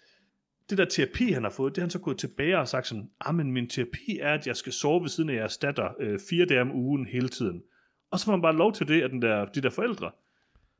det 0.71 0.79
der 0.79 0.85
terapi, 0.85 1.33
han 1.33 1.43
har 1.43 1.51
fået, 1.51 1.77
det 1.77 1.83
han 1.83 1.91
så 1.91 1.99
gået 1.99 2.19
tilbage 2.19 2.59
og 2.59 2.69
sagt 2.69 2.87
sådan, 2.87 3.11
ah, 3.21 3.35
men 3.35 3.53
min 3.53 3.69
terapi 3.69 4.19
er, 4.21 4.35
at 4.35 4.47
jeg 4.47 4.57
skal 4.57 4.73
sove 4.73 5.03
ved 5.03 5.09
siden 5.09 5.31
af 5.31 5.35
jeres 5.35 5.59
datter 5.59 5.89
øh, 6.01 6.19
fire 6.31 6.47
dage 6.47 6.61
om 6.61 6.73
ugen 6.73 7.07
hele 7.07 7.29
tiden. 7.29 7.63
Og 8.11 8.19
så 8.19 8.25
får 8.25 8.33
man 8.33 8.43
bare 8.43 8.57
lov 8.57 8.73
til 8.73 8.89
det 8.89 9.03
af 9.03 9.09
den 9.09 9.23
der, 9.23 9.45
de 9.45 9.61
der 9.61 9.71
forældre. 9.71 10.11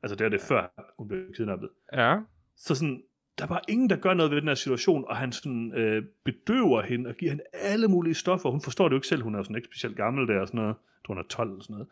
Altså 0.03 0.15
det 0.15 0.25
er 0.25 0.29
det 0.29 0.41
før, 0.41 0.93
hun 0.97 1.07
blev 1.07 1.33
kidnappet. 1.35 1.69
Ja. 1.93 2.17
Så 2.57 2.75
sådan, 2.75 3.03
der 3.37 3.43
er 3.43 3.47
bare 3.47 3.61
ingen, 3.69 3.89
der 3.89 3.95
gør 3.95 4.13
noget 4.13 4.31
ved 4.31 4.39
den 4.41 4.47
her 4.47 4.55
situation, 4.55 5.05
og 5.07 5.17
han 5.17 5.31
sådan, 5.31 5.73
øh, 5.75 6.03
bedøver 6.23 6.81
hende 6.81 7.09
og 7.09 7.15
giver 7.15 7.31
hende 7.31 7.43
alle 7.53 7.87
mulige 7.87 8.13
stoffer. 8.13 8.49
Hun 8.49 8.61
forstår 8.61 8.85
det 8.87 8.91
jo 8.91 8.97
ikke 8.97 9.07
selv, 9.07 9.21
hun 9.23 9.33
er 9.35 9.39
jo 9.39 9.43
sådan 9.43 9.55
ikke 9.55 9.67
specielt 9.71 9.95
gammel 9.97 10.27
der 10.27 10.39
og 10.39 10.47
sådan 10.47 10.57
noget. 10.57 10.69
Jeg 10.69 11.05
tror, 11.05 11.13
hun 11.13 11.23
er 11.23 11.27
12 11.27 11.49
eller 11.49 11.63
sådan 11.63 11.73
noget. 11.73 11.87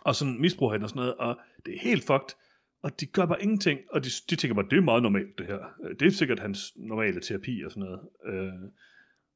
Og 0.00 0.14
sådan 0.14 0.40
misbruger 0.40 0.72
hende 0.72 0.84
og 0.84 0.88
sådan 0.90 1.00
noget, 1.00 1.14
og 1.14 1.38
det 1.66 1.74
er 1.74 1.78
helt 1.82 2.04
fucked. 2.06 2.36
Og 2.82 3.00
de 3.00 3.06
gør 3.06 3.26
bare 3.26 3.42
ingenting, 3.42 3.80
og 3.90 4.04
de, 4.04 4.08
de 4.30 4.36
tænker 4.36 4.54
bare, 4.54 4.66
det 4.70 4.76
er 4.76 4.80
meget 4.82 5.02
normalt 5.02 5.38
det 5.38 5.46
her. 5.46 5.58
Øh, 5.84 5.96
Det 6.00 6.06
er 6.06 6.10
sikkert 6.10 6.40
hans 6.40 6.72
normale 6.76 7.20
terapi 7.20 7.62
og 7.66 7.70
sådan 7.70 7.82
noget. 7.88 8.00
Øh, 8.26 8.52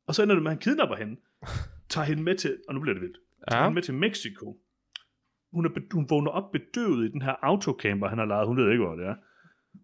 og 0.06 0.14
så 0.14 0.22
ender 0.22 0.34
det 0.34 0.42
med, 0.42 0.50
at 0.50 0.54
han 0.56 0.60
kidnapper 0.60 0.96
hende, 0.96 1.16
tager 1.88 2.04
hende 2.04 2.22
med 2.22 2.34
til, 2.36 2.58
og 2.68 2.74
nu 2.74 2.80
bliver 2.80 2.94
det 2.94 3.02
vildt, 3.02 3.18
tager 3.50 3.60
Ja. 3.60 3.64
hende 3.64 3.74
med 3.74 3.82
til 3.82 3.94
Mexico. 3.94 4.60
Hun, 5.54 5.64
er, 5.64 5.70
hun 5.92 6.06
vågner 6.10 6.30
op 6.30 6.52
bedøvet 6.52 7.08
i 7.08 7.12
den 7.12 7.22
her 7.22 7.34
autocamper, 7.42 8.08
han 8.08 8.18
har 8.18 8.26
lejet. 8.26 8.46
Hun 8.46 8.56
ved 8.56 8.70
ikke, 8.70 8.84
hvor 8.84 8.94
det 8.94 9.06
er 9.06 9.14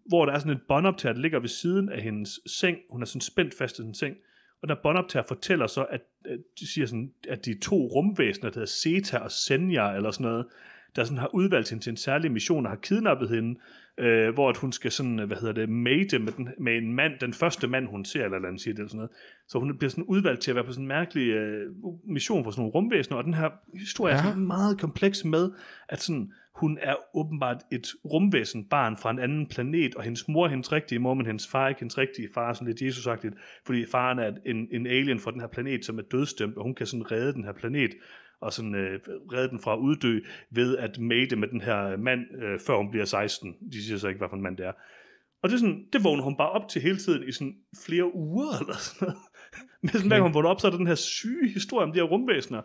hvor 0.05 0.25
der 0.25 0.33
er 0.33 0.39
sådan 0.39 0.51
et 0.51 0.61
båndoptager, 0.67 1.13
der 1.13 1.21
ligger 1.21 1.39
ved 1.39 1.49
siden 1.49 1.89
af 1.89 2.01
hendes 2.01 2.39
seng. 2.45 2.77
Hun 2.89 3.01
er 3.01 3.05
sådan 3.05 3.21
spændt 3.21 3.53
fast 3.57 3.79
i 3.79 3.81
sin 3.81 3.93
seng. 3.93 4.15
Og 4.61 4.67
der 4.69 4.75
båndoptager 4.83 5.23
fortæller 5.27 5.67
så, 5.67 5.83
at, 5.83 6.01
at 6.25 6.39
de 6.59 6.73
siger 6.73 6.87
sådan, 6.87 7.11
at 7.29 7.45
de 7.45 7.59
to 7.59 7.75
rumvæsener, 7.75 8.49
der 8.49 8.59
hedder 8.59 8.71
Zeta 8.83 9.17
og 9.17 9.31
Senja, 9.31 9.91
eller 9.95 10.11
sådan 10.11 10.23
noget, 10.31 10.45
der 10.95 11.03
sådan 11.03 11.17
har 11.17 11.35
udvalgt 11.35 11.69
hende 11.69 11.83
til 11.83 11.89
en 11.89 11.97
særlig 11.97 12.31
mission 12.31 12.65
og 12.65 12.71
har 12.71 12.77
kidnappet 12.77 13.29
hende, 13.29 13.59
øh, 14.01 14.33
hvor 14.33 14.49
at 14.49 14.57
hun 14.57 14.71
skal 14.71 14.91
sådan, 14.91 15.19
hvad 15.19 15.37
hedder 15.37 15.53
det, 15.53 15.69
mate 15.69 16.19
med, 16.19 16.31
den, 16.31 16.49
med 16.59 16.77
en 16.77 16.93
mand, 16.93 17.13
den 17.19 17.33
første 17.33 17.67
mand, 17.67 17.87
hun 17.87 18.05
ser, 18.05 18.25
eller, 18.25 18.47
andet 18.47 18.61
siger 18.61 18.73
det, 18.73 18.79
eller 18.79 18.89
sådan 18.89 18.97
noget. 18.97 19.11
Så 19.47 19.59
hun 19.59 19.77
bliver 19.77 19.89
sådan 19.89 20.03
udvalgt 20.03 20.41
til 20.41 20.51
at 20.51 20.55
være 20.55 20.63
på 20.63 20.71
sådan 20.71 20.83
en 20.83 20.87
mærkelig 20.87 21.29
øh, 21.29 21.71
mission 22.03 22.43
for 22.43 22.51
sådan 22.51 22.61
nogle 22.61 22.73
rumvæsener, 22.73 23.17
og 23.17 23.23
den 23.23 23.33
her 23.33 23.49
historie 23.79 24.13
ja. 24.13 24.19
er 24.19 24.23
sådan 24.23 24.47
meget 24.47 24.79
kompleks 24.79 25.25
med, 25.25 25.51
at 25.89 26.01
sådan, 26.01 26.31
hun 26.55 26.77
er 26.81 26.95
åbenbart 27.13 27.63
et 27.71 27.87
rumvæsen, 28.05 28.65
barn 28.65 28.97
fra 28.97 29.11
en 29.11 29.19
anden 29.19 29.47
planet, 29.47 29.95
og 29.95 30.03
hendes 30.03 30.27
mor 30.27 30.45
er 30.45 30.49
hendes 30.49 30.71
rigtige 30.71 30.99
mor, 30.99 31.13
men 31.13 31.25
hendes 31.25 31.47
far 31.47 31.63
er 31.63 31.69
ikke 31.69 31.79
hendes 31.79 31.97
rigtige 31.97 32.29
far, 32.33 32.53
sådan 32.53 32.67
lidt 32.67 32.81
Jesus-agtigt, 32.81 33.35
fordi 33.65 33.85
faren 33.85 34.19
er 34.19 34.31
en, 34.45 34.67
en 34.71 34.87
alien 34.87 35.19
fra 35.19 35.31
den 35.31 35.39
her 35.39 35.47
planet, 35.47 35.85
som 35.85 35.97
er 35.97 36.03
dødstemt, 36.11 36.57
og 36.57 36.63
hun 36.63 36.75
kan 36.75 36.85
sådan 36.85 37.11
redde 37.11 37.33
den 37.33 37.43
her 37.43 37.53
planet, 37.53 37.91
og 38.41 38.53
sådan 38.53 38.75
øh, 38.75 38.99
redde 39.33 39.49
den 39.49 39.59
fra 39.59 39.73
at 39.73 39.79
uddø 39.79 40.19
ved 40.51 40.77
at 40.77 40.99
mate 40.99 41.35
med 41.35 41.47
den 41.47 41.61
her 41.61 41.97
mand, 41.97 42.21
øh, 42.43 42.59
før 42.67 42.77
hun 42.77 42.91
bliver 42.91 43.05
16. 43.05 43.55
De 43.71 43.83
siger 43.85 43.97
så 43.97 44.07
ikke, 44.07 44.17
hvad 44.17 44.29
for 44.29 44.35
en 44.35 44.43
mand 44.43 44.57
det 44.57 44.65
er. 44.65 44.71
Og 45.43 45.49
det, 45.49 45.55
er 45.55 45.59
sådan, 45.59 45.85
det 45.93 46.03
vågner 46.03 46.23
hun 46.23 46.37
bare 46.37 46.49
op 46.49 46.67
til 46.69 46.81
hele 46.81 46.97
tiden 46.97 47.27
i 47.27 47.31
sådan 47.31 47.55
flere 47.85 48.15
uger 48.15 48.59
eller 48.61 48.73
sådan 48.77 49.05
noget. 49.05 49.17
Men 49.81 49.89
sådan, 49.89 50.07
hver 50.07 50.15
gang 50.17 50.23
hun 50.27 50.33
vågner 50.33 50.49
op, 50.49 50.59
så 50.61 50.67
er 50.67 50.71
der 50.71 50.77
den 50.77 50.87
her 50.87 50.95
syge 50.95 51.49
historie 51.49 51.85
om 51.87 51.91
de 51.93 51.99
her 51.99 52.03
rumvæsener. 52.07 52.61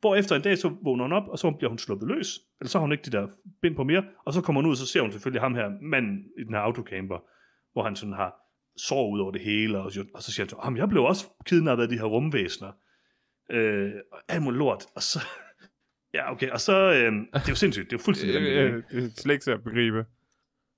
Hvor 0.00 0.14
efter 0.16 0.36
en 0.36 0.42
dag, 0.42 0.58
så 0.58 0.68
vågner 0.82 1.04
hun 1.04 1.12
op, 1.12 1.28
og 1.28 1.38
så 1.38 1.50
bliver 1.50 1.68
hun 1.68 1.78
sluppet 1.78 2.08
løs. 2.08 2.40
Eller 2.60 2.68
så 2.68 2.78
har 2.78 2.80
hun 2.82 2.92
ikke 2.92 3.04
de 3.04 3.10
der 3.10 3.28
bind 3.62 3.76
på 3.76 3.84
mere. 3.84 4.04
Og 4.26 4.32
så 4.32 4.40
kommer 4.40 4.60
hun 4.62 4.66
ud, 4.66 4.72
og 4.72 4.76
så 4.76 4.86
ser 4.86 5.00
hun 5.00 5.12
selvfølgelig 5.12 5.42
ham 5.42 5.54
her, 5.54 5.70
manden 5.82 6.18
i 6.38 6.44
den 6.44 6.54
her 6.54 6.60
autocamper, 6.60 7.18
hvor 7.72 7.82
han 7.82 7.96
sådan 7.96 8.12
har 8.14 8.34
sår 8.88 9.10
ud 9.12 9.20
over 9.20 9.30
det 9.32 9.40
hele, 9.40 9.78
og, 9.78 9.92
så- 9.92 10.06
og 10.14 10.22
så 10.22 10.32
siger 10.32 10.44
han 10.44 10.48
så, 10.50 10.56
"Jamen, 10.64 10.76
jeg 10.78 10.88
blev 10.88 11.02
også 11.04 11.26
kidnappet 11.46 11.82
af 11.82 11.88
de 11.88 11.98
her 11.98 12.04
rumvæsener. 12.04 12.72
Øh, 13.50 13.92
og 14.12 14.18
alt 14.28 14.42
muligt 14.42 14.58
lort. 14.58 14.84
Og 14.96 15.02
så, 15.02 15.18
ja 16.14 16.32
okay, 16.32 16.50
og 16.50 16.60
så, 16.60 16.76
øh, 16.92 17.12
det 17.12 17.28
er 17.34 17.48
jo 17.48 17.54
sindssygt, 17.54 17.90
det 17.90 17.96
er 17.96 18.00
jo 18.00 18.04
fuldstændig 18.04 18.34
vanvittigt? 18.34 18.74
Øh, 18.92 19.02
Det 19.02 19.06
er 19.06 19.20
slet 19.20 19.34
ikke 19.34 19.44
til 19.44 19.50
at 19.50 19.64
begribe. 19.64 20.04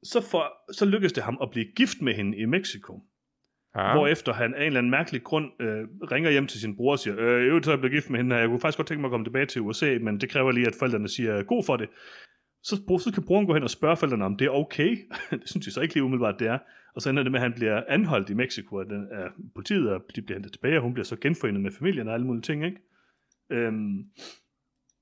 så, 0.03 0.21
for, 0.31 0.73
så 0.73 0.85
lykkedes 0.85 1.13
det 1.13 1.23
ham 1.23 1.39
at 1.43 1.51
blive 1.51 1.67
gift 1.77 2.03
med 2.03 2.15
hende 2.15 2.39
i 2.39 2.45
Mexico. 2.45 3.03
Ja. 3.77 3.93
Hvorefter 3.95 4.33
han 4.33 4.55
af 4.55 4.61
en 4.61 4.67
eller 4.67 4.79
anden 4.79 4.91
mærkelig 4.91 5.23
grund 5.23 5.47
øh, 5.61 5.85
ringer 6.13 6.31
hjem 6.31 6.47
til 6.47 6.61
sin 6.61 6.77
bror 6.77 6.93
og 6.93 6.99
siger, 6.99 7.17
øh, 7.19 7.47
jeg 7.47 7.73
er 7.73 7.77
blevet 7.77 7.93
gift 7.93 8.11
med 8.11 8.19
hende 8.19 8.35
her, 8.35 8.41
jeg 8.41 8.49
kunne 8.49 8.61
faktisk 8.61 8.77
godt 8.77 8.89
tænke 8.89 9.01
mig 9.01 9.09
at 9.09 9.11
komme 9.11 9.27
tilbage 9.27 9.47
til 9.47 9.63
USA, 9.63 9.99
men 10.01 10.21
det 10.21 10.31
kræver 10.31 10.53
lige, 10.53 10.67
at 10.67 10.75
forældrene 10.79 11.09
siger 11.09 11.43
god 11.43 11.65
for 11.65 11.77
det. 11.77 11.89
Så, 12.63 12.77
så 13.05 13.11
kan 13.15 13.25
broren 13.27 13.47
gå 13.47 13.55
hen 13.55 13.63
og 13.63 13.71
spørge 13.71 13.97
forældrene, 13.97 14.25
om 14.25 14.37
det 14.37 14.45
er 14.45 14.51
okay. 14.51 14.97
det 15.31 15.43
synes 15.51 15.67
de 15.67 15.73
så 15.73 15.81
ikke 15.81 15.95
lige 15.95 16.05
umiddelbart, 16.05 16.39
det 16.39 16.49
er. 16.49 16.59
Og 16.97 17.03
så 17.03 17.11
ender 17.11 17.23
det 17.23 17.33
med, 17.33 17.41
at 17.41 17.43
han 17.43 17.53
bliver 17.53 17.83
anholdt 17.89 18.31
i 18.31 18.35
Mexico 18.35 18.79
af, 18.81 18.87
den, 18.87 19.09
af 19.13 19.27
politiet, 19.55 19.91
og 19.91 20.03
de 20.17 20.23
bliver 20.23 20.37
hentet 20.39 20.53
tilbage, 20.53 20.77
og 20.77 20.83
hun 20.83 20.93
bliver 20.95 21.05
så 21.05 21.17
genforenet 21.17 21.61
med 21.61 21.71
familien 21.73 22.09
og 22.09 22.15
alle 22.15 22.27
mulige 22.27 22.43
ting, 22.43 22.65
ikke? 22.65 22.77
Øhm, 23.51 23.99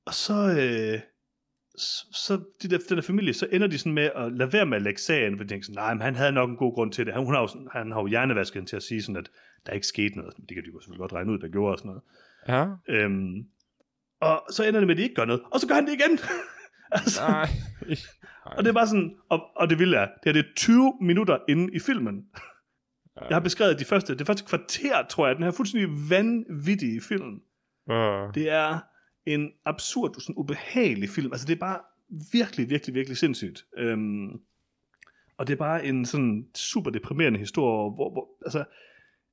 og 0.06 0.14
så, 0.14 0.34
øh, 0.34 1.00
så, 1.78 2.06
så 2.12 2.44
de 2.62 2.68
der, 2.70 2.78
den 2.88 2.96
der 2.96 3.02
familie, 3.02 3.32
så 3.34 3.48
ender 3.52 3.66
de 3.66 3.78
sådan 3.78 3.92
med 3.92 4.10
at 4.16 4.32
lade 4.32 4.52
være 4.52 4.66
med 4.66 4.76
at 4.76 4.82
lægge 4.82 5.00
sagen, 5.00 5.36
for 5.36 5.44
de 5.44 5.50
tænker 5.50 5.64
sådan, 5.64 5.74
nej, 5.74 5.94
men 5.94 6.00
han 6.02 6.14
havde 6.14 6.32
nok 6.32 6.50
en 6.50 6.56
god 6.56 6.74
grund 6.74 6.92
til 6.92 7.06
det. 7.06 7.14
Han, 7.14 7.24
hun 7.24 7.34
har 7.34 7.40
jo, 7.40 7.46
sådan- 7.46 7.68
han 7.72 7.92
har 7.92 8.00
jo 8.00 8.06
hjernevasket 8.06 8.54
hende 8.54 8.70
til 8.70 8.76
at 8.76 8.82
sige 8.82 9.02
sådan, 9.02 9.16
at 9.16 9.30
der 9.66 9.72
ikke 9.72 9.86
skete 9.86 10.16
noget. 10.18 10.34
Det 10.36 10.54
kan 10.54 10.64
de 10.64 10.70
jo 10.74 10.80
selvfølgelig 10.80 11.00
godt 11.00 11.12
regne 11.12 11.32
ud, 11.32 11.38
der 11.38 11.48
gjorde 11.48 11.72
og 11.74 11.78
sådan 11.78 11.88
noget. 11.88 12.02
Ja. 12.48 12.94
Øhm, 12.94 13.44
og 14.20 14.42
så 14.52 14.64
ender 14.64 14.80
det 14.80 14.86
med, 14.86 14.94
at 14.94 14.98
de 14.98 15.02
ikke 15.02 15.14
gør 15.14 15.24
noget. 15.24 15.42
Og 15.52 15.60
så 15.60 15.68
gør 15.68 15.74
han 15.74 15.86
det 15.86 15.92
igen. 15.92 16.18
altså, 16.98 17.20
Nej. 17.22 17.48
Og 18.44 18.64
det 18.64 18.68
er 18.68 18.74
bare 18.74 18.86
sådan, 18.86 19.16
og, 19.28 19.40
og 19.56 19.70
det 19.70 19.78
vilde 19.78 19.96
er, 19.96 20.08
det 20.22 20.28
er 20.28 20.32
det 20.32 20.44
er 20.44 20.54
20 20.56 20.92
minutter 21.00 21.38
inde 21.48 21.74
i 21.74 21.78
filmen. 21.78 22.26
Jeg 23.16 23.36
har 23.36 23.40
beskrevet 23.40 23.78
de 23.78 23.84
første, 23.84 24.18
det 24.18 24.26
første 24.26 24.44
kvarter, 24.44 25.06
tror 25.10 25.26
jeg, 25.26 25.36
den 25.36 25.44
her 25.44 25.50
fuldstændig 25.50 26.10
vanvittige 26.10 27.00
film. 27.00 27.42
Uh, 27.90 28.34
Det 28.34 28.50
er 28.50 28.78
en 29.26 29.50
absurd, 29.64 30.14
sådan 30.20 30.34
ubehagelig 30.36 31.08
film. 31.08 31.32
Altså, 31.32 31.46
det 31.46 31.54
er 31.54 31.58
bare 31.58 31.78
virkelig, 32.32 32.70
virkelig, 32.70 32.94
virkelig 32.94 33.16
sindssygt. 33.16 33.64
Øhm, 33.76 34.30
og 35.38 35.46
det 35.46 35.52
er 35.52 35.56
bare 35.56 35.86
en 35.86 36.04
sådan 36.04 36.46
super 36.54 36.90
deprimerende 36.90 37.38
historie, 37.38 37.94
hvor, 37.94 38.12
hvor 38.12 38.28
altså, 38.46 38.64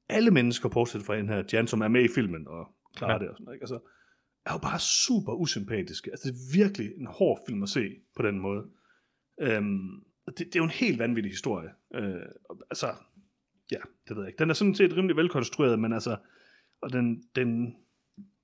alle 0.10 0.32
mennesker, 0.32 0.70
bortset 0.70 1.04
fra 1.04 1.16
en 1.16 1.30
her 1.30 1.44
Jan, 1.54 1.68
som 1.68 1.82
er 1.82 1.88
med 1.88 2.04
i 2.04 2.14
filmen 2.16 2.48
og 2.48 2.68
klarer 2.96 3.14
ja. 3.14 3.20
det 3.20 3.30
og 3.30 3.36
sådan 3.36 3.44
noget, 3.46 3.56
ikke? 3.56 3.64
Altså, 3.64 3.80
er 4.46 4.54
jo 4.54 4.58
bare 4.58 4.80
super 4.80 5.34
usympatiske. 5.34 6.12
Altså, 6.12 6.28
det 6.28 6.36
er 6.36 6.58
virkelig 6.64 6.92
en 6.98 7.08
hård 7.08 7.40
film 7.48 7.64
at 7.64 7.70
se 7.70 7.90
på 8.16 8.22
den 8.22 8.40
måde. 8.40 8.64
Øhm, 9.42 10.04
det, 10.28 10.38
det 10.38 10.56
er 10.56 10.60
jo 10.60 10.64
en 10.64 10.70
helt 10.70 11.00
vanvittig 11.00 11.32
historie. 11.32 11.70
Øh, 11.96 12.26
altså, 12.70 12.88
ja, 13.72 13.78
det 14.08 14.16
ved 14.16 14.24
jeg 14.24 14.28
ikke. 14.28 14.40
Den 14.40 14.50
er 14.50 14.54
sådan 14.54 14.76
set 14.76 14.98
rimelig 14.98 15.16
velkonstrueret, 15.16 15.80
men 15.80 15.94
altså, 15.94 16.18
og 16.82 16.94
den, 16.94 17.24
den, 17.36 17.76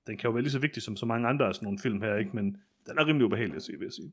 den 0.06 0.16
kan 0.16 0.28
jo 0.28 0.30
være 0.30 0.42
lige 0.42 0.52
så 0.52 0.58
vigtig 0.58 0.82
som 0.82 0.96
så 0.96 1.06
mange 1.06 1.28
andre 1.28 1.46
af 1.46 1.54
sådan 1.54 1.66
nogle 1.66 1.78
film 1.78 2.02
her, 2.02 2.16
ikke? 2.16 2.30
Men 2.34 2.56
den 2.86 2.98
er 2.98 3.06
rimelig 3.06 3.26
ubehagelig 3.26 3.56
at 3.56 3.62
se, 3.62 3.72
vil 3.72 3.84
jeg 3.84 3.92
sige. 3.92 4.12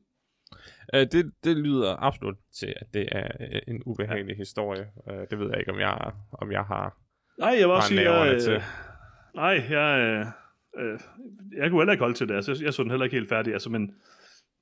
uh, 0.94 1.00
det, 1.12 1.32
det 1.44 1.56
lyder 1.56 1.96
absolut 1.98 2.36
til, 2.52 2.74
at 2.76 2.94
det 2.94 3.08
er 3.12 3.28
øh, 3.40 3.60
en 3.68 3.82
ubehagelig 3.86 4.32
ja. 4.32 4.36
historie. 4.36 4.86
Uh, 5.10 5.18
det 5.30 5.38
ved 5.38 5.48
jeg 5.50 5.58
ikke, 5.58 5.72
om 5.72 5.80
jeg, 5.80 6.12
om 6.32 6.52
jeg 6.52 6.64
har... 6.64 6.98
Nej, 7.38 7.48
jeg 7.48 7.68
vil 7.68 7.74
også 7.74 7.88
sige, 7.88 8.12
jeg, 8.12 8.42
til. 8.42 8.62
nej, 9.34 9.66
jeg, 9.70 10.26
øh, 10.78 10.98
jeg 11.56 11.70
kunne 11.70 11.80
heller 11.80 11.92
ikke 11.92 12.04
holde 12.04 12.14
til 12.14 12.28
det. 12.28 12.34
Altså, 12.34 12.52
jeg, 12.52 12.62
jeg 12.62 12.74
så 12.74 12.82
den 12.82 12.90
heller 12.90 13.04
ikke 13.04 13.16
helt 13.16 13.28
færdig. 13.28 13.52
Altså, 13.52 13.70
men 13.70 13.94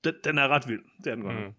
den, 0.04 0.14
den 0.24 0.38
er 0.38 0.48
ret 0.48 0.68
vild. 0.68 0.82
Det 1.04 1.10
er 1.10 1.14
den 1.14 1.24
godt. 1.24 1.46
Mm. 1.46 1.52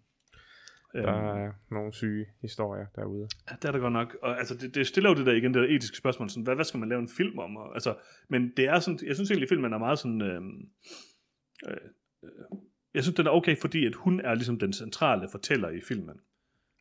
Øhm, 0.96 1.06
Der 1.06 1.12
er 1.12 1.52
nogle 1.72 1.93
syge 1.93 2.26
historier 2.41 2.86
derude. 2.96 3.28
Ja, 3.50 3.56
det 3.56 3.68
er 3.68 3.72
der 3.72 3.80
godt 3.80 3.93
nok. 3.93 4.18
Og 4.22 4.38
altså, 4.38 4.56
det, 4.56 4.76
det 4.76 4.88
stiller 4.88 5.10
jo 5.10 5.16
det 5.16 5.26
der 5.26 5.34
igen, 5.34 5.54
det 5.54 5.70
der 5.70 5.76
etiske 5.76 5.98
spørgsmål, 5.98 6.30
sådan, 6.30 6.43
hvad, 6.43 6.56
hvad 6.56 6.66
skal 6.66 6.80
man 6.80 6.89
lave 6.89 7.02
en 7.02 7.10
film 7.18 7.39
om? 7.39 7.58
Og, 7.58 7.74
altså, 7.74 7.96
men 8.30 8.54
det 8.58 8.66
er 8.66 8.80
sådan, 8.80 9.00
jeg 9.08 9.16
synes 9.16 9.32
egentlig, 9.32 9.50
filmen 9.50 9.74
er 9.74 9.78
meget 9.78 10.00
sådan, 10.00 10.22
øh, 10.22 10.41
øh, 11.68 11.78
øh, 12.24 12.30
jeg 12.93 13.04
synes, 13.04 13.16
den 13.16 13.28
er 13.28 13.32
okay, 13.32 13.58
fordi 13.62 13.86
at 13.86 13.96
hun 13.96 14.20
er 14.20 14.34
ligesom 14.34 14.60
den 14.60 14.74
centrale 14.74 15.28
fortæller 15.32 15.70
i 15.70 15.82
filmen. 15.82 16.20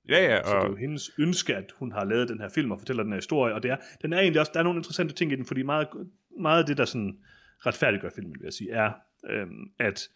Ja, 0.09 0.25
ja, 0.25 0.43
Så 0.45 0.51
det 0.51 0.57
er 0.57 0.67
jo 0.67 0.73
og 0.73 0.79
hendes 0.79 1.11
ønske, 1.19 1.57
at 1.57 1.73
hun 1.79 1.93
har 1.93 2.05
lavet 2.05 2.29
den 2.29 2.41
her 2.41 2.49
film 2.49 2.71
og 2.71 2.79
fortæller 2.79 3.03
den 3.03 3.13
her 3.13 3.19
historie, 3.19 3.55
og 3.55 3.63
det 3.63 3.71
er, 3.71 3.77
den 4.03 4.13
er 4.13 4.19
egentlig 4.19 4.41
også, 4.41 4.53
der 4.55 4.61
er 4.61 4.65
nogle 4.65 4.79
interessante 4.79 5.15
ting 5.15 5.33
i 5.33 5.37
den, 5.37 5.45
fordi 5.45 5.63
meget, 5.63 5.89
meget 6.41 6.61
af 6.61 6.67
det, 6.67 6.79
der 6.79 6.85
sådan 6.85 7.19
retfærdiggør 7.67 8.11
filmen, 8.15 8.35
vil 8.41 8.45
jeg 8.45 8.53
sige, 8.53 8.71
er, 8.71 8.93
øhm, 9.31 9.71
at, 9.79 10.09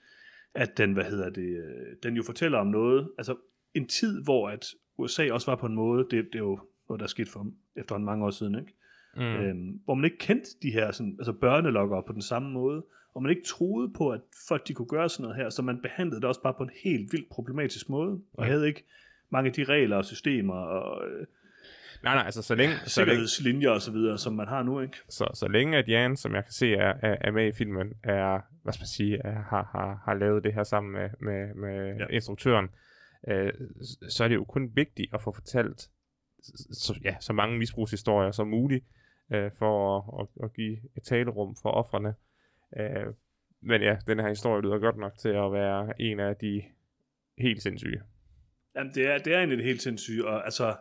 at 0.55 0.78
den, 0.78 0.92
hvad 0.92 1.05
hedder 1.05 1.30
det, 1.30 1.49
øh, 1.49 1.96
den 2.03 2.16
jo 2.16 2.22
fortæller 2.22 2.59
om 2.59 2.66
noget, 2.66 3.11
altså 3.18 3.36
en 3.74 3.88
tid, 3.88 4.22
hvor 4.24 4.48
at 4.48 4.66
USA 4.98 5.32
også 5.32 5.50
var 5.50 5.56
på 5.56 5.66
en 5.66 5.74
måde, 5.74 6.06
det, 6.10 6.24
det 6.32 6.34
er 6.34 6.38
jo 6.38 6.60
noget, 6.88 7.00
der 7.00 7.04
er 7.04 7.08
sket 7.08 7.28
for 7.28 7.46
efterhånden 7.76 8.06
mange 8.06 8.24
år 8.24 8.30
siden, 8.30 8.58
ikke? 8.58 8.72
mm. 9.16 9.22
Øhm, 9.22 9.80
hvor 9.84 9.94
man 9.94 10.04
ikke 10.04 10.18
kendte 10.18 10.50
de 10.62 10.70
her 10.70 10.92
sådan, 10.92 11.16
altså 11.18 11.32
børnelokkere 11.32 12.02
på 12.06 12.12
den 12.12 12.22
samme 12.22 12.50
måde, 12.50 12.84
og 13.14 13.22
man 13.22 13.30
ikke 13.30 13.44
troede 13.46 13.92
på, 13.92 14.10
at 14.10 14.20
folk 14.48 14.68
de 14.68 14.74
kunne 14.74 14.88
gøre 14.88 15.08
sådan 15.08 15.22
noget 15.22 15.36
her, 15.36 15.50
så 15.50 15.62
man 15.62 15.82
behandlede 15.82 16.20
det 16.20 16.28
også 16.28 16.42
bare 16.42 16.54
på 16.54 16.62
en 16.62 16.70
helt 16.84 17.12
vildt 17.12 17.28
problematisk 17.30 17.88
måde, 17.88 18.20
og 18.32 18.44
Ja. 18.44 18.50
havde 18.50 18.66
ikke 18.66 18.84
mange 19.30 19.48
af 19.48 19.54
de 19.54 19.64
regler 19.64 19.96
og 19.96 20.04
systemer 20.04 20.54
og 20.54 21.08
øh, 21.08 21.26
nej, 22.02 22.14
nej, 22.14 22.24
altså 22.24 22.42
så 22.42 22.54
længe, 22.54 22.74
så 22.74 23.00
længe, 23.00 23.10
sikkerhedslinjer 23.10 23.70
og 23.70 23.82
så 23.82 23.92
videre, 23.92 24.18
som 24.18 24.32
man 24.32 24.48
har 24.48 24.62
nu, 24.62 24.80
ikke? 24.80 24.96
så, 25.08 25.28
så 25.34 25.48
længe 25.48 25.78
at 25.78 25.88
Jan, 25.88 26.16
som 26.16 26.34
jeg 26.34 26.44
kan 26.44 26.52
se 26.52 26.72
er, 26.74 26.94
er, 27.02 27.16
er 27.20 27.30
med 27.30 27.46
i 27.48 27.52
filmen, 27.52 27.92
er, 28.04 28.40
hvad 28.62 28.72
skal 28.72 28.82
man 28.82 28.86
sige, 28.88 29.18
er, 29.24 29.42
har, 29.42 29.68
har, 29.72 30.02
har 30.04 30.14
lavet 30.14 30.44
det 30.44 30.54
her 30.54 30.62
sammen 30.64 30.92
med, 30.92 31.08
med, 31.20 31.54
med 31.54 31.96
ja. 31.98 32.06
instruktøren, 32.10 32.68
øh, 33.28 33.52
så 34.08 34.24
er 34.24 34.28
det 34.28 34.34
jo 34.34 34.44
kun 34.44 34.76
vigtigt 34.76 35.14
at 35.14 35.22
få 35.22 35.32
fortalt 35.32 35.90
så, 36.72 37.00
ja, 37.04 37.16
så 37.20 37.32
mange 37.32 37.58
misbrugshistorier 37.58 38.30
som 38.30 38.48
muligt, 38.48 38.84
øh, 39.32 39.50
for 39.58 39.98
at, 39.98 40.26
at, 40.26 40.44
at 40.44 40.52
give 40.52 40.78
et 40.96 41.02
talerum 41.02 41.56
for 41.62 41.70
offrene. 41.70 42.14
Øh, 42.78 43.06
men 43.60 43.82
ja, 43.82 43.96
den 44.06 44.18
her 44.20 44.28
historie 44.28 44.62
lyder 44.62 44.78
godt 44.78 44.96
nok 44.96 45.18
til 45.18 45.28
at 45.28 45.52
være 45.52 46.00
en 46.00 46.20
af 46.20 46.36
de 46.36 46.62
helt 47.38 47.62
sindssyge. 47.62 48.02
Jamen, 48.76 48.94
det 48.94 49.06
er, 49.06 49.18
det 49.18 49.34
er 49.34 49.38
egentlig 49.38 49.64
helt 49.64 49.82
sindssyge, 49.82 50.26
og 50.26 50.44
altså, 50.44 50.76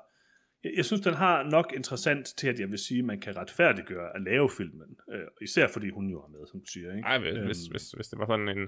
jeg, 0.63 0.71
jeg 0.77 0.85
synes, 0.85 1.01
den 1.01 1.13
har 1.13 1.43
nok 1.43 1.73
interessant 1.75 2.25
til, 2.25 2.47
at 2.47 2.59
jeg 2.59 2.71
vil 2.71 2.79
sige, 2.79 2.99
at 2.99 3.05
man 3.05 3.19
kan 3.19 3.37
retfærdiggøre 3.37 4.15
at 4.15 4.21
lave 4.21 4.49
filmen, 4.57 4.97
øh, 5.11 5.27
især 5.41 5.67
fordi 5.67 5.89
hun 5.89 6.09
jo 6.09 6.21
er 6.21 6.27
med, 6.27 6.47
som 6.51 6.59
du 6.59 6.65
siger, 6.65 6.95
ikke? 6.95 7.07
Ej, 7.07 7.17
hvis, 7.19 7.33
Øhm, 7.33 7.45
hvis, 7.45 7.67
hvis, 7.67 7.91
hvis 7.91 8.07
det 8.07 8.19
var 8.19 8.25
sådan 8.25 8.49
en 8.49 8.67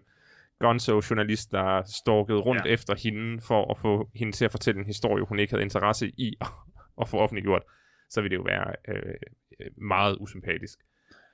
gonzo-journalist, 0.60 1.51
der 1.51 1.84
stalkede 2.01 2.38
rundt 2.39 2.66
Ja. 2.66 2.72
efter 2.74 2.95
hende, 3.03 3.41
for 3.41 3.72
at 3.72 3.78
få 3.78 4.10
hende 4.16 4.32
til 4.34 4.45
at 4.45 4.51
fortælle 4.51 4.80
en 4.80 4.86
historie, 4.86 5.26
hun 5.26 5.39
ikke 5.39 5.53
havde 5.53 5.64
interesse 5.64 6.07
i 6.18 6.38
at 7.01 7.10
få 7.10 7.18
offentliggjort, 7.18 7.62
så 8.10 8.22
ville 8.22 8.30
det 8.38 8.38
jo 8.38 8.45
være 8.47 8.74
øh, 8.89 9.14
øh, 9.60 9.68
meget 9.82 10.18
usympatisk. 10.20 10.80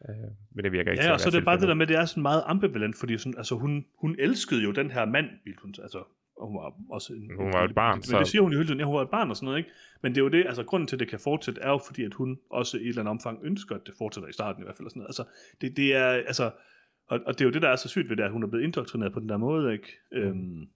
Øh, 0.10 0.16
men 0.56 0.64
det 0.64 0.72
virker 0.72 0.92
ikke 0.92 1.04
Ja, 1.04 1.12
og 1.14 1.20
så 1.20 1.30
er 1.30 1.32
det 1.32 1.46
bare 1.46 1.60
det 1.60 1.68
der 1.68 1.74
med, 1.74 1.82
at 1.86 1.90
det 1.90 1.98
er 1.98 2.06
sådan 2.06 2.24
meget 2.24 2.44
ambivalent, 2.46 2.96
fordi 3.00 3.18
sådan, 3.18 3.38
altså, 3.38 3.56
hun, 3.56 3.86
hun 4.02 4.16
elskede 4.20 4.64
jo 4.64 4.72
den 4.72 4.92
her 4.92 5.06
mand, 5.06 5.26
hun, 5.62 5.74
altså, 5.82 6.04
og 6.42 6.48
hun 6.48 6.58
var 6.58 6.74
også 6.92 7.14
en, 7.14 7.32
Hun 7.38 7.54
var 7.54 7.64
et 7.64 7.76
barn, 7.76 7.96
men, 7.98 8.04
så- 8.04 8.20
det 8.20 8.28
siger 8.28 8.42
hun 8.42 8.52
jo 8.52 8.58
hele 8.58 8.68
tiden, 8.68 8.80
ja, 8.80 8.86
hun 8.86 8.96
var 8.96 9.02
et 9.02 9.10
barn 9.10 9.30
og 9.30 9.36
sådan 9.36 9.46
noget, 9.46 9.58
ikke? 9.58 9.70
Men 10.02 10.12
det 10.12 10.18
er 10.18 10.24
jo 10.24 10.30
det, 10.30 10.46
altså 10.46 10.64
grunden 10.64 10.88
til, 10.88 10.96
at 10.96 11.00
det 11.00 11.08
kan 11.10 11.20
fortsætte, 11.20 11.62
er 11.62 11.70
jo 11.70 11.78
fordi, 11.88 12.04
at 12.04 12.14
hun 12.14 12.38
også 12.50 12.78
i 12.78 12.82
et 12.82 12.88
eller 12.88 13.02
andet 13.02 13.12
omfang 13.12 13.40
ønsker, 13.44 13.76
at 13.76 13.82
det 13.86 13.94
fortsætter 13.98 14.30
i 14.30 14.34
starten 14.34 14.64
i 14.64 14.66
hvert 14.66 14.76
fald, 14.78 14.86
og 14.86 14.92
sådan 14.92 15.00
noget. 15.00 15.10
Altså, 15.10 15.24
det, 15.62 15.78
det 15.78 15.96
er, 15.96 16.08
altså, 16.08 16.52
og, 17.08 17.20
og 17.26 17.34
det 17.34 17.42
er 17.42 17.46
jo 17.46 17.52
det, 17.52 17.62
der 17.62 17.70
er 17.70 17.76
så 17.76 17.88
sygt 17.88 18.10
ved 18.10 18.18
det, 18.18 18.24
at 18.24 18.32
hun 18.32 18.44
er 18.44 18.48
blevet 18.48 18.64
indoktrineret 18.64 19.14
på 19.14 19.20
den 19.20 19.30
der 19.30 19.38
måde, 19.38 19.74
ikke? 19.74 19.98
Øhm, 20.12 20.68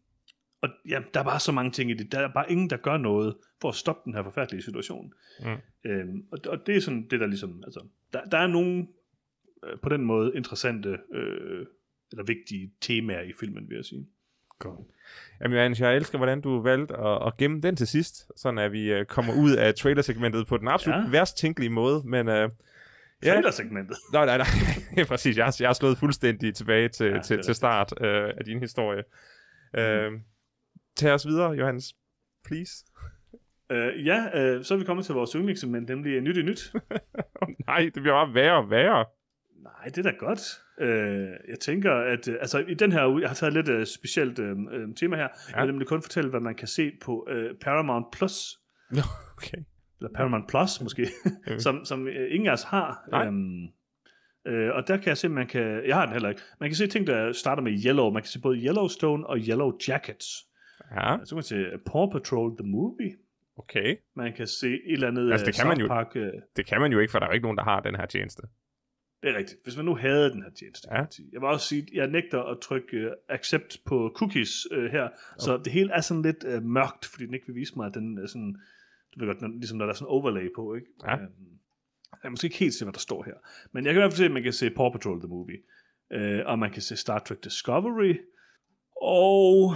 og 0.61 0.69
ja, 0.89 1.01
der 1.13 1.19
er 1.19 1.23
bare 1.23 1.39
så 1.39 1.51
mange 1.51 1.71
ting 1.71 1.91
i 1.91 1.93
det. 1.93 2.11
Der 2.11 2.19
er 2.19 2.27
bare 2.33 2.51
ingen, 2.51 2.69
der 2.69 2.77
gør 2.77 2.97
noget 2.97 3.35
for 3.61 3.69
at 3.69 3.75
stoppe 3.75 4.01
den 4.05 4.13
her 4.13 4.23
forfærdelige 4.23 4.61
situation. 4.61 5.13
Mm. 5.43 5.89
Øhm, 5.91 6.23
og, 6.31 6.39
og 6.47 6.67
det 6.67 6.75
er 6.75 6.81
sådan 6.81 7.07
det, 7.11 7.19
der 7.19 7.27
ligesom, 7.27 7.63
altså, 7.63 7.79
der, 8.13 8.25
der 8.25 8.37
er 8.37 8.47
nogle 8.47 8.87
øh, 9.63 9.79
på 9.79 9.89
den 9.89 10.01
måde 10.01 10.31
interessante 10.35 10.97
øh, 11.13 11.65
eller 12.11 12.23
vigtige 12.23 12.71
temaer 12.81 13.21
i 13.21 13.33
filmen, 13.39 13.69
vil 13.69 13.75
jeg 13.75 13.85
sige. 13.85 14.07
Godt. 14.59 14.79
Jamen, 15.41 15.55
Johannes, 15.55 15.81
jeg 15.81 15.95
elsker, 15.95 16.17
hvordan 16.17 16.41
du 16.41 16.61
valgte 16.61 16.97
at, 16.97 17.27
at 17.27 17.37
gemme 17.37 17.61
den 17.61 17.75
til 17.75 17.87
sidst, 17.87 18.31
sådan 18.35 18.57
at 18.57 18.71
vi 18.71 18.99
uh, 18.99 19.05
kommer 19.05 19.33
ud 19.33 19.51
af 19.51 19.75
trailersegmentet 19.75 20.47
på 20.47 20.57
den 20.57 20.67
absolut 20.67 21.03
Ja. 21.03 21.09
værst 21.09 21.37
tænkelige 21.37 21.69
måde, 21.69 22.01
men... 22.05 22.27
Uh, 23.21 23.27
ja, 23.27 23.33
Trailer-segmentet. 23.33 23.97
nej, 24.13 24.25
nej, 24.25 24.37
nej, 24.37 25.05
præcis, 25.11 25.37
jeg 25.37 25.45
har, 25.45 25.55
jeg 25.59 25.69
har 25.69 25.73
slået 25.73 25.97
fuldstændig 25.97 26.55
tilbage 26.55 26.89
til, 26.89 27.07
Ja, 27.07 27.21
til, 27.21 27.41
til 27.41 27.55
start 27.55 27.93
uh, 28.01 28.07
af 28.07 28.45
din 28.45 28.59
historie. 28.59 29.03
Uh, 29.77 30.19
tag 30.97 31.13
os 31.13 31.27
videre, 31.27 31.51
Johannes, 31.51 31.93
please. 32.45 32.85
Øh, 33.71 34.05
ja, 34.05 34.39
øh, 34.39 34.63
så 34.63 34.73
er 34.73 34.77
vi 34.77 34.83
kommet 34.83 35.05
til 35.05 35.15
vores 35.15 35.31
yndlingssegment, 35.31 35.89
nemlig 35.89 36.21
Nyt 36.21 36.37
i 36.37 36.41
Nyt. 36.41 36.73
nej, 37.67 37.79
det 37.79 37.93
bliver 37.93 38.25
bare 38.25 38.33
værre 38.33 38.57
og 38.57 38.69
værre. 38.69 39.05
Nej, 39.63 39.85
det 39.85 39.97
er 39.97 40.11
da 40.11 40.17
godt. 40.19 40.41
Øh, 40.79 41.29
jeg 41.49 41.59
tænker, 41.61 41.93
at 41.93 42.27
øh, 42.27 42.35
altså, 42.41 42.57
i 42.57 42.73
den 42.73 42.91
her 42.91 43.07
uge, 43.07 43.21
jeg 43.21 43.29
har 43.29 43.35
taget 43.35 43.53
lidt 43.53 43.69
øh, 43.69 43.85
specielt 43.85 44.39
øh, 44.39 44.55
øh, 44.71 44.87
tema 44.95 45.15
her, 45.15 45.27
ja. 45.49 45.57
jeg 45.57 45.61
vil 45.61 45.71
nemlig 45.71 45.87
kun 45.87 46.01
fortælle, 46.01 46.29
hvad 46.29 46.39
man 46.39 46.55
kan 46.55 46.67
se 46.67 46.91
på 47.01 47.27
øh, 47.29 47.55
Paramount 47.61 48.05
Plus, 48.11 48.59
okay. 49.37 49.57
Eller 49.99 50.09
Paramount 50.15 50.47
Plus 50.49 50.81
måske, 50.81 51.07
som, 51.65 51.85
som 51.85 52.07
øh, 52.07 52.35
ingen 52.35 52.47
af 52.49 52.53
os 52.53 52.63
har. 52.63 53.07
Nej. 53.11 53.25
Øhm, 53.27 53.63
øh, 54.47 54.75
og 54.75 54.87
der 54.87 54.97
kan 54.97 55.07
jeg 55.07 55.17
se, 55.17 55.29
man 55.29 55.47
kan, 55.47 55.85
jeg 55.87 55.95
har 55.95 56.05
den 56.05 56.13
heller 56.13 56.29
ikke, 56.29 56.41
man 56.59 56.69
kan 56.69 56.75
se 56.75 56.87
ting, 56.87 57.07
der 57.07 57.31
starter 57.31 57.61
med 57.63 57.71
Yellow, 57.85 58.11
man 58.11 58.21
kan 58.21 58.27
se 58.29 58.41
både 58.41 58.57
Yellowstone 58.57 59.27
og 59.27 59.37
Yellow 59.37 59.71
Jackets. 59.87 60.27
Ja, 60.95 61.17
Så 61.23 61.29
kan 61.29 61.35
man 61.35 61.43
se 61.43 61.55
øh, 61.55 61.79
Paw 61.85 62.09
Patrol 62.11 62.57
The 62.57 62.67
Movie, 62.67 63.15
okay. 63.57 63.95
man 64.15 64.33
kan 64.33 64.47
se 64.47 64.67
et 64.67 64.81
eller 64.93 65.07
andet 65.07 65.31
Altså, 65.31 65.45
det 65.45 65.51
øh, 65.51 65.59
kan 65.59 65.67
man 65.67 65.79
jo- 65.79 65.87
Park, 65.87 66.11
øh, 66.15 66.31
Det 66.55 66.65
kan 66.65 66.81
man 66.81 66.91
jo 66.91 66.99
ikke, 66.99 67.11
for 67.11 67.19
der 67.19 67.25
er 67.25 67.29
jo 67.29 67.33
ikke 67.33 67.43
nogen, 67.43 67.57
der 67.57 67.63
har 67.63 67.79
den 67.79 67.95
her 67.95 68.05
tjeneste. 68.05 68.41
Det 69.23 69.29
er 69.29 69.37
rigtigt. 69.37 69.59
Hvis 69.63 69.75
man 69.77 69.85
nu 69.85 69.95
havde 69.95 70.29
den 70.31 70.43
her 70.43 70.49
tjeneste, 70.59 70.87
ja. 70.91 70.97
Jeg 71.33 71.41
vil 71.41 71.43
også 71.43 71.67
sige, 71.67 71.81
at 71.81 71.89
jeg 71.93 72.07
nægter 72.07 72.43
at 72.43 72.57
trykke 72.61 73.05
uh, 73.07 73.11
accept 73.29 73.77
på 73.85 74.11
cookies 74.15 74.71
uh, 74.77 74.83
her, 74.83 75.03
okay. 75.03 75.15
så 75.39 75.57
det 75.57 75.71
hele 75.73 75.91
er 75.93 76.01
sådan 76.01 76.21
lidt 76.23 76.43
uh, 76.43 76.63
mørkt, 76.63 77.05
fordi 77.05 77.25
den 77.25 77.33
ikke 77.33 77.47
vil 77.47 77.55
vise 77.55 77.73
mig, 77.77 77.87
at 77.87 77.93
den 77.93 78.17
er 78.17 78.27
sådan, 78.27 78.55
du 79.15 79.19
ved 79.19 79.27
godt, 79.27 79.41
når, 79.41 79.47
ligesom 79.47 79.77
når 79.77 79.85
der 79.85 79.93
er 79.93 79.95
sådan 79.95 80.07
overlay 80.07 80.49
på, 80.55 80.75
ikke? 80.75 80.87
Ja. 81.05 81.13
Um, 81.13 81.19
jeg 82.11 82.19
kan 82.21 82.31
måske 82.31 82.45
ikke 82.45 82.57
helt 82.57 82.73
se, 82.73 82.85
hvad 82.85 82.93
der 82.93 82.99
står 82.99 83.23
her. 83.23 83.33
Men 83.71 83.85
jeg 83.85 83.93
kan 83.93 83.99
i 83.99 84.01
hvert 84.01 84.11
fald 84.11 84.17
se, 84.17 84.25
at 84.25 84.31
man 84.31 84.43
kan 84.43 84.53
se 84.53 84.69
Paw 84.69 84.89
Patrol 84.91 85.19
The 85.19 85.27
Movie, 85.27 85.57
uh, 86.15 86.51
og 86.51 86.59
man 86.59 86.71
kan 86.71 86.81
se 86.81 86.95
Star 86.95 87.19
Trek 87.19 87.43
Discovery, 87.43 88.15
og 89.01 89.73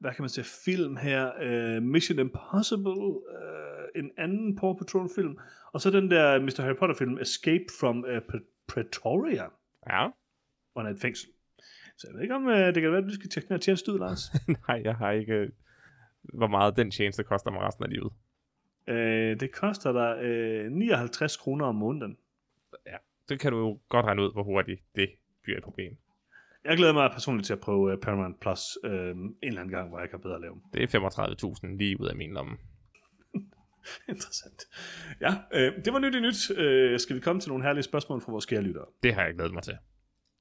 hvad 0.00 0.10
kan 0.14 0.22
man 0.22 0.28
se 0.28 0.44
film 0.64 0.96
her? 0.96 1.30
Uh, 1.76 1.82
Mission 1.82 2.18
Impossible, 2.18 3.02
uh, 3.36 3.86
en 3.94 4.10
anden 4.18 4.56
Paw 4.56 4.72
Patrol 4.74 5.10
film, 5.14 5.38
og 5.72 5.80
så 5.80 5.90
den 5.90 6.10
der 6.10 6.40
Mr. 6.40 6.62
Harry 6.62 6.76
Potter 6.76 6.96
film, 6.96 7.18
Escape 7.18 7.64
from 7.80 7.98
uh, 7.98 8.16
Pre- 8.16 8.64
Pretoria, 8.68 9.44
Ja, 9.90 10.08
hvor 10.72 10.82
han 10.82 10.90
er 10.90 10.94
et 10.94 11.00
fængsel. 11.00 11.28
Så 11.98 12.06
jeg 12.08 12.14
ved 12.14 12.22
ikke 12.22 12.34
om, 12.34 12.46
uh, 12.46 12.52
det 12.52 12.74
kan 12.82 12.90
være, 12.90 12.98
at 12.98 13.04
du 13.10 13.14
skal 13.14 13.30
tjekke 13.30 13.48
den 13.48 13.54
her 13.54 13.60
tjeneste 13.60 13.92
ud, 13.92 13.98
Lars. 13.98 14.20
nej, 14.68 14.80
jeg 14.84 14.94
har 14.94 15.10
ikke... 15.10 15.32
øh, 15.32 15.48
Hvor 16.22 16.46
meget 16.46 16.76
den 16.76 16.90
tjeneste 16.90 17.24
koster 17.24 17.50
mig 17.50 17.60
resten 17.60 17.84
af 17.84 17.90
livet. 17.90 18.12
Uh, 18.88 19.40
det 19.40 19.52
koster 19.52 19.92
dig 19.92 20.66
uh, 20.66 20.72
59 20.72 21.36
kroner 21.36 21.66
om 21.66 21.74
måneden. 21.74 22.16
Det 23.28 23.40
kan 23.40 23.52
du 23.52 23.58
jo 23.58 23.78
godt 23.88 24.06
regne 24.06 24.22
ud, 24.22 24.32
hvor 24.32 24.42
hurtigt 24.42 24.80
det 24.96 25.10
bliver 25.42 25.58
et 25.58 25.64
problem. 25.64 25.96
Jeg 26.64 26.76
glæder 26.76 26.92
mig 26.92 27.10
personligt 27.10 27.46
til 27.46 27.52
at 27.52 27.60
prøve 27.60 27.92
uh, 27.92 28.00
Paramount 28.00 28.40
Plus 28.40 28.78
uh, 28.84 28.90
en 28.90 29.36
eller 29.42 29.60
anden 29.60 29.74
gang, 29.74 29.88
hvor 29.88 30.00
jeg 30.00 30.10
kan 30.10 30.20
bedre 30.20 30.40
lave 30.40 30.52
dem. 30.52 30.62
Det 30.74 30.94
er 30.94 31.00
35.000 31.66 31.76
lige 31.76 32.00
ud 32.00 32.06
af 32.06 32.16
min 32.16 32.32
lomme. 32.32 32.56
Interessant. 34.08 34.62
Ja, 35.20 35.30
uh, 35.30 35.84
det 35.84 35.92
var 35.92 35.98
nyt 35.98 36.14
i 36.14 36.20
nyt. 36.20 36.50
Uh, 36.50 36.98
skal 36.98 37.16
vi 37.16 37.20
komme 37.20 37.40
til 37.40 37.48
nogle 37.48 37.64
herlige 37.64 37.82
spørgsmål 37.82 38.20
fra 38.20 38.32
vores 38.32 38.46
kære 38.46 38.62
lyttere? 38.62 38.86
Det 39.02 39.14
har 39.14 39.24
jeg 39.24 39.34
glædet 39.34 39.52
mig 39.52 39.62
til. 39.62 39.76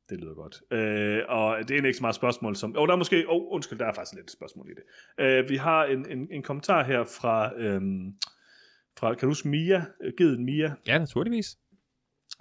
Det 0.09 0.19
lyder 0.19 0.33
godt. 0.33 0.61
Øh, 0.71 1.23
og 1.27 1.57
det 1.67 1.71
er 1.71 1.85
ikke 1.85 1.93
så 1.93 2.03
meget 2.03 2.15
spørgsmål 2.15 2.55
som... 2.55 2.75
Oh, 2.77 2.87
der 2.87 2.93
er 2.93 2.97
måske... 2.97 3.25
Oh, 3.27 3.53
undskyld, 3.53 3.79
der 3.79 3.85
er 3.85 3.93
faktisk 3.93 4.15
lidt 4.15 4.31
spørgsmål 4.31 4.69
i 4.69 4.73
det. 4.73 4.83
Øh, 5.25 5.49
vi 5.49 5.55
har 5.55 5.85
en, 5.85 6.11
en, 6.11 6.27
en 6.31 6.43
kommentar 6.43 6.83
her 6.83 7.03
fra... 7.03 7.51
Øhm, 7.57 8.13
fra 8.99 9.13
kan 9.13 9.21
du 9.21 9.27
huske 9.27 9.47
Mia? 9.47 9.85
Øh, 10.03 10.13
Geden 10.17 10.45
Mia. 10.45 10.73
Ja, 10.87 10.97
naturligvis. 10.97 11.57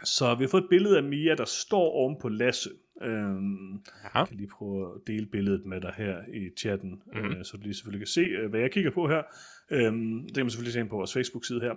Så 0.05 0.35
vi 0.35 0.45
har 0.45 0.49
fået 0.49 0.63
et 0.63 0.69
billede 0.71 0.97
af 0.97 1.03
Mia, 1.03 1.35
der 1.35 1.45
står 1.45 1.91
oven 1.91 2.17
på 2.21 2.29
Lasse. 2.29 2.71
Øhm, 3.03 3.73
jeg 4.15 4.29
kan 4.29 4.37
lige 4.37 4.49
prøve 4.59 4.95
at 4.95 5.01
dele 5.07 5.27
billedet 5.27 5.67
med 5.67 5.81
dig 5.81 5.95
her 5.97 6.19
i 6.35 6.51
chatten, 6.59 6.91
Mhm. 6.91 7.23
mm-hmm. 7.23 7.39
øh, 7.39 7.45
så 7.45 7.57
du 7.57 7.63
lige 7.63 7.75
selvfølgelig 7.75 8.01
kan 8.01 8.07
se, 8.07 8.21
øh, 8.21 8.51
hvad 8.51 8.61
jeg 8.61 8.71
kigger 8.71 8.91
på 8.91 9.09
her. 9.09 9.23
Øhm, 9.71 10.23
det 10.27 10.35
kan 10.35 10.45
man 10.45 10.51
selvfølgelig 10.51 10.73
se 10.73 10.81
ind 10.81 10.89
på 10.89 10.97
vores 10.97 11.13
Facebook-side 11.13 11.61
her. 11.61 11.75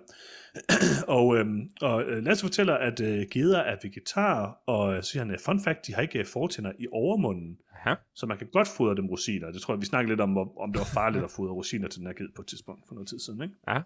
og 1.17 1.37
øhm, 1.37 1.69
og 1.81 2.03
øh, 2.03 2.23
Lasse 2.23 2.43
fortæller, 2.45 2.73
at 2.73 2.99
øh, 3.01 3.25
geder 3.31 3.59
er 3.59 3.77
vegetar, 3.83 4.61
og 4.65 4.95
øh, 4.95 5.03
siger 5.03 5.25
han, 5.25 5.37
fun 5.45 5.59
fact, 5.63 5.87
de 5.87 5.93
har 5.93 6.01
ikke 6.01 6.25
fortænder 6.25 6.71
i 6.79 6.85
overmunden, 6.91 7.57
Ja. 7.85 7.95
så 8.15 8.25
man 8.25 8.37
kan 8.37 8.47
godt 8.51 8.67
fodre 8.77 8.95
dem 8.95 9.05
rosiner. 9.07 9.51
Det 9.51 9.61
tror 9.61 9.73
jeg, 9.73 9.81
vi 9.81 9.85
snakkede 9.85 10.11
lidt 10.11 10.21
om, 10.21 10.37
om 10.37 10.71
det 10.73 10.79
var 10.79 10.89
farligt 10.93 11.23
at 11.23 11.31
fodre 11.31 11.53
rosiner 11.53 11.87
til 11.87 11.99
den 11.99 12.07
her 12.07 12.13
ged 12.13 12.29
på 12.35 12.41
et 12.41 12.47
tidspunkt 12.47 12.81
for 12.87 12.95
noget 12.95 13.07
tid 13.09 13.19
siden. 13.19 13.41
Ikke? 13.41 13.55
Ja. 13.67 13.81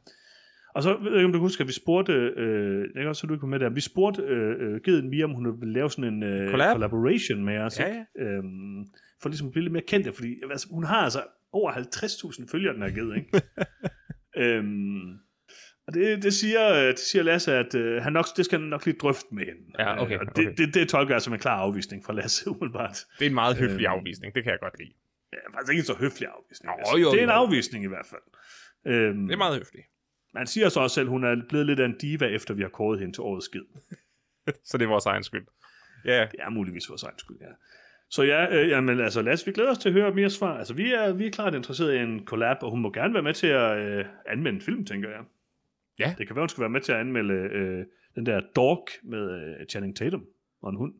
Og 0.76 0.84
så 0.84 0.98
ved 0.98 1.12
jeg 1.12 1.16
ikke, 1.20 1.26
om 1.26 1.32
du 1.32 1.38
kan 1.40 1.46
huske, 1.46 1.62
at 1.62 1.68
vi 1.68 1.74
spurgte, 1.74 2.14
øh, 2.14 2.80
jeg 2.96 3.02
kan 3.02 3.08
også, 3.08 3.28
du 3.28 3.34
ikke 3.34 3.48
med 3.48 3.60
der, 3.60 3.70
vi 3.70 3.82
spurgte 3.82 4.22
øh, 4.22 4.56
øh, 4.74 4.82
Geden 4.84 5.10
Mia, 5.10 5.24
om 5.24 5.32
hun 5.34 5.60
ville 5.62 5.74
lave 5.74 5.90
sådan 5.92 6.14
en 6.14 6.24
øh, 6.24 6.50
Collab? 6.52 6.72
collaboration 6.72 7.44
med 7.46 7.58
os, 7.58 7.80
Ja, 7.80 7.86
ikke? 7.88 8.06
Øhm, 8.20 8.86
for 9.22 9.30
ligesom 9.30 9.48
at 9.48 9.52
blive 9.52 9.64
lidt 9.64 9.74
mere 9.74 9.84
kendt, 9.88 10.16
fordi 10.16 10.36
altså, 10.52 10.68
hun 10.72 10.84
har 10.84 10.98
altså 11.04 11.24
over 11.52 11.72
50.000 11.72 12.46
følgere, 12.52 12.74
den 12.74 12.82
her 12.82 12.90
Ged, 12.90 13.16
ikke? 13.16 13.42
øhm, 14.58 15.10
og 15.88 15.94
det, 15.94 16.24
det, 16.24 16.34
siger, 16.34 16.74
øh, 16.74 16.88
det 16.88 17.00
siger 17.00 17.24
Lasse, 17.24 17.54
at 17.54 17.76
øh, 17.76 18.02
han 18.04 18.14
nok, 18.14 18.26
det 18.38 18.46
skal 18.46 18.60
han 18.60 18.70
nok 18.70 18.86
lige 18.86 18.98
drøfte 19.02 19.26
med 19.32 19.46
hende. 19.46 19.62
Ja, 19.80 20.02
okay, 20.02 20.14
Øh, 20.16 20.20
og 20.22 20.36
det, 20.36 20.48
okay. 20.48 20.56
det, 20.58 20.74
det 20.74 20.90
tolker 20.90 21.14
jeg 21.16 21.22
som 21.22 21.34
en 21.34 21.40
klar 21.40 21.58
afvisning 21.58 22.06
fra 22.06 22.14
Lasse, 22.14 22.50
umiddelbart. 22.52 22.98
Det 23.20 23.26
er 23.26 23.30
en 23.30 23.34
meget 23.36 23.58
høflig 23.58 23.86
Øhm. 23.86 23.94
afvisning, 24.00 24.36
det 24.36 24.44
kan 24.44 24.52
jeg 24.52 24.60
godt 24.62 24.80
lide. 24.80 24.94
Ja, 25.34 25.38
faktisk 25.58 25.72
ikke 25.72 25.80
en 25.80 25.86
så 25.86 25.94
høflig 25.94 26.28
afvisning. 26.38 26.68
Nå, 26.72 26.74
altså. 26.80 26.98
jo, 26.98 27.12
det 27.12 27.20
er 27.20 27.24
en 27.24 27.30
jo. 27.30 27.36
afvisning 27.36 27.84
i 27.84 27.88
hvert 27.88 28.06
fald. 28.14 28.22
Øhm, 28.94 29.28
Det 29.28 29.34
er 29.34 29.38
meget 29.38 29.58
høfligt. 29.58 29.86
Man 30.34 30.48
siger 30.48 30.70
så 30.70 30.80
også 30.80 30.94
selv, 30.94 31.08
at 31.08 31.10
hun 31.10 31.24
er 31.24 31.42
blevet 31.50 31.66
lidt 31.66 31.80
af 31.80 31.86
en 31.86 31.98
diva, 31.98 32.26
efter 32.26 32.54
vi 32.54 32.62
har 32.62 32.70
kåret 32.70 33.00
hende 33.00 33.14
til 33.14 33.22
årets 33.22 33.46
skid. 33.46 33.64
Så 34.70 34.78
det 34.78 34.86
er 34.86 34.90
vores 34.90 35.06
egen 35.06 35.24
skyld. 35.24 35.46
Ja, 36.06 36.28
Det 36.32 36.40
er 36.40 36.50
muligvis 36.50 36.90
vores 36.90 37.04
egen 37.04 37.20
skyld, 37.20 37.38
ja. 37.42 37.48
Så 38.10 38.24
ja, 38.24 38.56
øh, 38.56 38.70
jamen, 38.70 39.00
altså 39.00 39.22
lad 39.22 39.34
os, 39.34 39.48
vi 39.48 39.52
glæder 39.52 39.72
os 39.72 39.78
til 39.78 39.90
at 39.90 39.94
høre 39.94 40.14
mere 40.14 40.30
svar. 40.30 40.58
Altså, 40.58 40.74
vi 40.74 40.94
er, 40.94 41.14
vi 41.14 41.28
er 41.28 41.32
klart 41.32 41.56
interesseret 41.56 41.94
i 41.96 41.98
en 41.98 42.26
collab, 42.26 42.58
og 42.62 42.72
hun 42.72 42.82
må 42.82 42.92
gerne 42.92 43.14
være 43.14 43.24
med 43.24 43.34
til 43.34 43.48
at 43.48 43.78
øh, 43.78 44.06
anmelde 44.26 44.56
en 44.56 44.62
film, 44.62 44.86
tænker 44.86 45.10
jeg. 45.10 45.24
Ja. 46.00 46.16
Det 46.18 46.28
kan 46.28 46.36
være, 46.36 46.44
hun 46.44 46.50
skal 46.50 46.62
være 46.62 46.70
med 46.70 46.82
til 46.82 46.92
at 46.92 47.00
anmelde 47.00 47.34
øh, 47.34 47.86
den 48.16 48.26
der 48.26 48.42
Dog 48.56 48.88
med 49.04 49.58
øh, 49.60 49.66
Channing 49.68 49.98
Tatum 49.98 50.26
og 50.62 50.70
en 50.70 50.76
hund. 50.78 50.94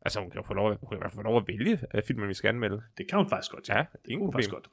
altså 0.00 0.20
hun 0.20 0.30
kan 0.30 0.40
jo 0.40 0.46
få 0.46 0.54
lov, 0.54 0.76
hun 0.82 1.00
kan 1.00 1.10
få 1.10 1.22
lov 1.22 1.36
at 1.36 1.44
vælge 1.48 1.80
uh, 1.94 2.00
filmen, 2.06 2.28
vi 2.28 2.34
skal 2.34 2.48
anmelde. 2.48 2.82
Det 2.98 3.08
kan 3.08 3.18
hun 3.18 3.28
faktisk 3.28 3.52
godt, 3.52 3.68
ja. 3.68 3.76
Ja, 3.76 3.82
det 3.92 3.98
ingen 4.04 4.20
kan 4.20 4.26
hun 4.26 4.32
faktisk 4.32 4.50
problem. 4.50 4.62
godt. 4.62 4.70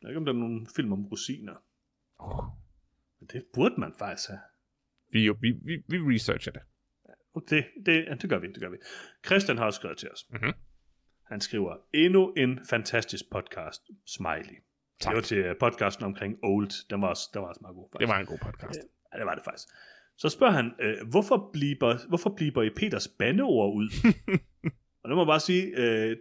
Jeg 0.00 0.06
ved 0.06 0.10
ikke, 0.10 0.18
om 0.18 0.24
der 0.24 0.32
er 0.32 0.36
nogen 0.36 0.66
film 0.76 0.92
om 0.92 1.06
rosiner. 1.06 1.54
Oh. 2.18 2.44
Men 3.22 3.28
det 3.32 3.44
burde 3.54 3.74
man 3.80 3.92
faktisk 3.98 4.28
have. 4.28 4.40
Vi, 5.12 5.24
jo- 5.26 5.36
vi, 5.40 5.52
vi, 5.64 5.82
vi 5.88 6.14
researcher 6.14 6.52
det. 6.52 6.62
Det, 7.50 7.64
det, 7.86 8.04
ja, 8.08 8.14
det 8.14 8.30
gør 8.30 8.38
vi, 8.38 8.46
det 8.46 8.60
gør 8.60 8.68
vi. 8.68 8.76
Christian 9.26 9.58
har 9.58 9.64
også 9.64 9.76
skrevet 9.76 9.98
til 9.98 10.10
os. 10.10 10.26
Mhm. 10.30 10.52
Han 11.26 11.40
skriver, 11.40 11.76
endnu 11.94 12.32
en 12.36 12.60
fantastisk 12.70 13.24
podcast, 13.30 13.82
Smiley. 14.06 14.56
Tak. 15.00 15.10
Det 15.10 15.16
var 15.16 15.20
til 15.22 15.38
øh, 15.38 15.56
podcasten 15.60 16.04
omkring 16.04 16.38
Old. 16.42 16.88
Den 16.90 17.02
var 17.02 17.08
også, 17.08 17.30
den 17.34 17.42
var 17.42 17.48
også 17.48 17.58
meget 17.62 17.74
god. 17.74 17.88
Faktisk. 17.92 18.00
Det 18.00 18.08
var 18.08 18.18
en 18.20 18.26
god 18.26 18.38
podcast. 18.38 18.80
Ja, 19.12 19.18
det 19.18 19.26
var 19.26 19.34
det 19.34 19.44
faktisk. 19.44 19.68
Så 20.16 20.28
spørger 20.28 20.52
han, 20.52 20.72
øh, 20.80 20.96
hvorfor, 21.10 21.50
bliver, 21.52 22.08
hvorfor 22.08 22.30
bliver 22.36 22.62
I 22.62 22.70
Peters 22.70 23.08
bandeord 23.08 23.74
ud? 23.76 23.88
og 25.02 25.08
det 25.08 25.14
må 25.16 25.22
jeg 25.22 25.26
bare 25.26 25.40
sige, 25.40 25.64
øh, 25.76 26.16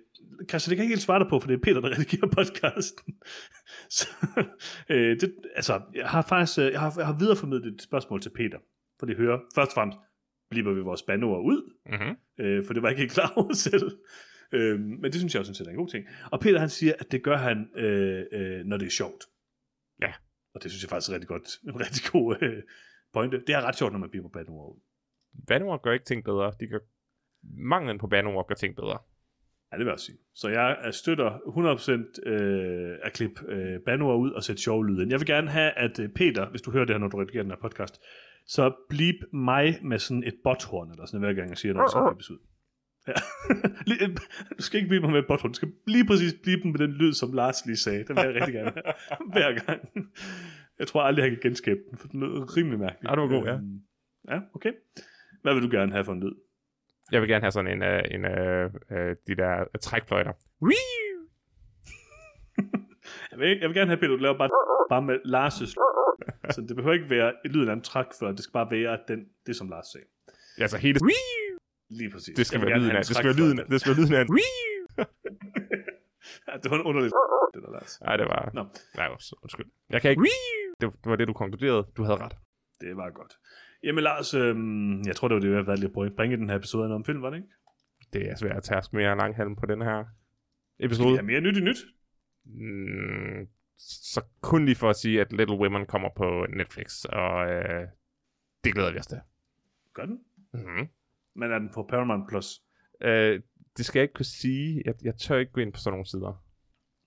Christian, 0.52 0.70
det 0.70 0.78
kan 0.78 0.84
jeg 0.84 0.86
ikke 0.86 0.96
helt 0.96 1.06
svare 1.10 1.20
dig 1.20 1.30
på, 1.30 1.40
for 1.40 1.48
det 1.48 1.56
er 1.56 1.64
Peter, 1.64 1.82
der 1.82 1.90
redigerer 1.96 2.28
podcasten. 2.38 3.14
Så, 3.98 4.08
øh, 4.90 5.20
det, 5.22 5.36
altså, 5.56 5.82
jeg 5.96 6.10
har 6.10 6.22
faktisk 6.22 6.60
øh, 6.60 6.72
jeg 6.72 6.80
har, 6.80 6.94
jeg 6.98 7.06
har 7.06 7.18
videreformidlet 7.18 7.74
et 7.74 7.82
spørgsmål 7.82 8.22
til 8.22 8.30
Peter, 8.30 8.60
for 9.00 9.06
de 9.06 9.16
hører, 9.16 9.40
først 9.56 9.72
og 9.72 9.74
fremmest, 9.74 9.98
bliver 10.50 10.74
vi 10.74 10.82
vores 10.82 11.04
bandeord 11.04 11.44
ud? 11.46 11.74
Mm-hmm. 11.86 12.46
øh, 12.46 12.66
for 12.66 12.74
det 12.74 12.82
var 12.82 12.90
jeg 12.90 12.94
ikke 12.94 13.02
helt 13.02 13.14
klar 13.14 13.34
over 13.36 13.54
selv. 13.70 13.98
Øh, 14.52 14.80
men 14.80 15.04
det 15.04 15.16
synes 15.16 15.34
jeg 15.34 15.40
også 15.40 15.64
er 15.64 15.70
en 15.70 15.76
god 15.76 15.88
ting. 15.88 16.06
Og 16.32 16.40
Peter 16.40 16.60
han 16.60 16.70
siger, 16.70 16.94
at 17.00 17.12
det 17.12 17.24
gør 17.24 17.38
han, 17.38 17.70
øh, 17.76 18.26
øh, 18.32 18.66
når 18.66 18.78
det 18.78 18.86
er 18.86 18.92
sjovt. 18.92 19.24
Ja. 20.02 20.14
Og 20.54 20.64
det 20.64 20.72
synes 20.72 20.84
jeg 20.84 20.90
faktisk 20.90 21.10
er 21.10 21.14
rigtig 21.14 21.28
godt, 21.28 21.48
en 21.68 21.80
rigtig 21.80 22.12
god 22.12 22.36
øh, 22.42 22.64
pointe. 23.14 23.44
Det 23.48 23.56
er 23.56 23.62
ret 23.62 23.78
sjovt, 23.78 23.92
når 23.92 24.00
man 24.00 24.10
bliver 24.10 24.24
på 24.24 24.30
bandeord 24.30 24.76
ud. 24.76 24.82
Bandeord 25.48 25.82
gør 25.82 25.92
ikke 25.92 26.06
ting 26.06 26.24
bedre. 26.24 26.54
De 26.60 26.68
gør... 26.68 26.80
Manglen 27.44 27.98
på 27.98 28.08
bandeord 28.08 28.48
gør 28.48 28.56
ting 28.56 28.76
bedre. 28.76 28.98
Ja, 29.72 29.78
det 29.78 29.80
vil 29.80 29.86
jeg 29.86 29.94
også 29.94 30.06
sige. 30.06 30.18
Så 30.36 30.48
jeg 30.50 30.78
støtter 30.92 31.30
100% 32.26 32.30
øh, 32.30 32.98
at 33.04 33.14
klippe 33.14 33.42
øh, 33.48 33.80
bandeord 33.86 34.20
ud 34.20 34.32
og 34.32 34.44
sætte 34.44 34.62
lyde 34.88 35.02
ind. 35.02 35.12
Jeg 35.12 35.20
vil 35.20 35.28
gerne 35.28 35.50
have, 35.50 35.72
at 35.72 36.00
øh, 36.00 36.10
Peter, 36.10 36.50
hvis 36.50 36.62
du 36.62 36.72
hører 36.72 36.86
det 36.86 36.94
her, 36.94 37.00
når 37.00 37.08
du 37.08 37.18
redigerer 37.18 37.44
den 37.44 37.52
her 37.52 37.58
podcast, 37.62 38.02
så 38.48 38.74
blip 38.90 39.16
mig 39.34 39.80
med 39.82 40.00
sådan 40.00 40.24
et 40.24 40.36
botthorn, 40.44 40.92
eller 40.92 41.06
sådan 41.06 41.20
hver 41.20 41.34
gang 41.34 41.50
jeg 41.50 41.58
siger 41.58 41.74
noget, 41.74 41.92
så 41.92 42.08
blippes 42.10 42.32
ud. 42.32 42.38
Ja. 43.08 43.14
Øh, 44.02 44.10
du 44.58 44.64
skal 44.64 44.78
ikke 44.78 44.88
blive 44.88 45.02
mig 45.02 45.12
med 45.12 45.20
et 45.20 45.28
botthorn, 45.28 45.52
du 45.52 45.56
skal 45.56 45.72
lige 45.88 46.06
præcis 46.06 46.34
blive 46.44 46.60
med 46.64 46.80
den 46.80 46.92
lyd, 46.92 47.14
som 47.14 47.34
Lars 47.34 47.66
lige 47.66 47.78
sagde. 47.78 48.04
Den 48.08 48.16
vil 48.16 48.24
jeg 48.24 48.36
rigtig 48.36 48.54
gerne 48.54 48.72
have. 48.72 48.94
Hver 49.34 49.66
gang. 49.66 49.82
Jeg 50.80 50.88
tror 50.88 51.02
aldrig, 51.02 51.24
jeg 51.24 51.32
kan 51.32 51.40
genskabe 51.42 51.80
den, 51.90 51.98
for 51.98 52.08
den 52.08 52.20
lød 52.20 52.58
rimelig 52.58 52.80
mærkelig. 52.80 53.10
Ja, 53.10 53.16
det 53.16 53.22
var 53.22 53.28
god, 53.28 53.46
ja. 53.46 53.54
Øhm, 53.54 53.82
Ja, 54.30 54.40
okay. 54.56 54.74
Hvad 55.42 55.54
vil 55.54 55.64
du 55.64 55.70
gerne 55.72 55.92
have 55.92 56.06
for 56.06 56.14
en 56.14 56.20
lyd? 56.20 56.36
Jeg 57.12 57.22
vil 57.22 57.30
gerne 57.30 57.44
have 57.44 57.52
sådan 57.52 57.72
en, 57.72 57.82
uh, 57.82 58.00
en 58.16 58.26
uh, 58.26 58.66
uh, 58.98 59.12
de 59.28 59.36
der 59.36 59.66
trækfløjter. 59.82 60.34
Jeg 63.32 63.40
vil, 63.40 63.58
jeg 63.62 63.70
vil 63.70 63.76
gerne 63.78 63.90
have, 63.92 63.98
Peter, 63.98 64.10
du 64.10 64.16
laver 64.16 64.38
bare, 64.38 64.50
bare 64.90 65.02
med 65.02 65.18
Lars' 65.34 65.76
Så 66.50 66.62
det 66.68 66.76
behøver 66.76 66.94
ikke 66.94 67.10
være 67.10 67.34
et 67.46 67.52
lyden 67.52 67.70
af 67.70 67.74
en 67.74 67.82
træk 67.82 68.06
før, 68.20 68.28
det 68.28 68.40
skal 68.44 68.54
bare 68.54 68.72
være 68.72 69.00
den, 69.08 69.20
det, 69.46 69.56
som 69.56 69.70
Lars 69.70 69.88
sagde. 69.92 70.08
Altså 70.58 70.78
hele... 70.78 71.00
Lige 71.90 72.12
præcis. 72.12 72.36
Det 72.36 72.46
skal 72.48 72.62
være 72.62 72.80
lyden 72.80 72.92
af, 72.92 73.04
det 73.04 73.16
skal 73.16 73.26
være 73.26 73.40
lyden, 73.42 73.58
før. 73.58 73.66
det 73.66 73.82
skal 73.82 73.90
være 73.92 74.02
lyden 74.02 74.16
af 74.16 74.22
en... 74.22 74.28
Ja, 76.48 76.58
det 76.64 76.72
var 76.72 76.78
en 76.78 76.86
underlig 76.90 77.12
det 77.54 77.64
der, 77.64 77.72
Lars. 77.72 78.02
Nej, 78.02 78.18
det 78.18 78.26
var... 78.26 78.52
Nå, 78.54 78.64
Nej, 78.96 79.08
undskyld. 79.44 79.66
Jeg 79.90 80.02
kan 80.02 80.12
ikke... 80.12 80.24
Det 80.82 80.92
var 81.06 81.16
det, 81.16 81.28
du 81.28 81.34
konkluderede. 81.34 81.84
Du 81.98 82.04
havde 82.04 82.18
ret. 82.18 82.36
det 82.82 82.98
var 82.98 83.10
godt. 83.10 83.34
Jamen 83.84 84.04
Lars, 84.04 84.34
øhm, 84.34 85.02
jeg 85.02 85.16
tror, 85.16 85.28
det 85.28 85.36
var 85.36 85.42
det, 85.42 85.52
jeg 85.52 85.68
valgte 85.68 85.86
at 85.86 86.16
bringe 86.16 86.38
den 86.38 86.50
her 86.50 86.56
episode 86.56 86.84
noget 86.84 86.96
om 86.96 87.06
film, 87.06 87.22
var 87.22 87.30
det 87.30 87.38
ikke? 87.38 87.50
Det 88.14 88.30
er 88.30 88.36
svært 88.36 88.58
at 88.58 88.64
tærske 88.64 88.96
mere 88.96 89.18
langhalm 89.18 89.56
på 89.56 89.66
den 89.66 89.82
her 89.82 90.06
episode. 90.80 91.16
have 91.16 91.24
mere 91.24 91.42
nyt 91.42 91.58
i 91.58 91.62
nyt? 91.62 91.78
Mm, 92.46 93.48
så 93.78 94.22
kun 94.42 94.66
lige 94.66 94.76
for 94.76 94.90
at 94.90 94.96
sige, 94.96 95.22
at 95.22 95.34
Little 95.34 95.58
Women 95.58 95.86
kommer 95.86 96.10
på 96.16 96.46
Netflix, 96.50 97.04
og 97.06 97.50
øh, 97.50 97.88
det 98.64 98.74
glæder 98.74 98.92
vi 98.92 99.00
os 99.00 99.08
til. 99.08 99.20
Gør 99.94 100.06
den? 100.06 100.20
Mm-hmm. 100.54 100.88
Men 101.34 101.52
er 101.52 101.60
den 101.60 101.70
på 101.74 101.84
Paramount 101.84 102.30
Plus? 102.30 102.62
Øh, 103.02 103.42
det 103.78 103.86
skal 103.86 104.00
jeg 104.00 104.04
ikke 104.04 104.14
kunne 104.14 104.26
sige. 104.26 104.82
Jeg, 104.86 104.96
jeg 105.04 105.16
tør 105.16 105.38
ikke 105.38 105.52
gå 105.52 105.62
ind 105.62 105.74
på 105.74 105.80
sådan 105.80 105.94
nogle 105.94 106.06
sider. 106.06 106.44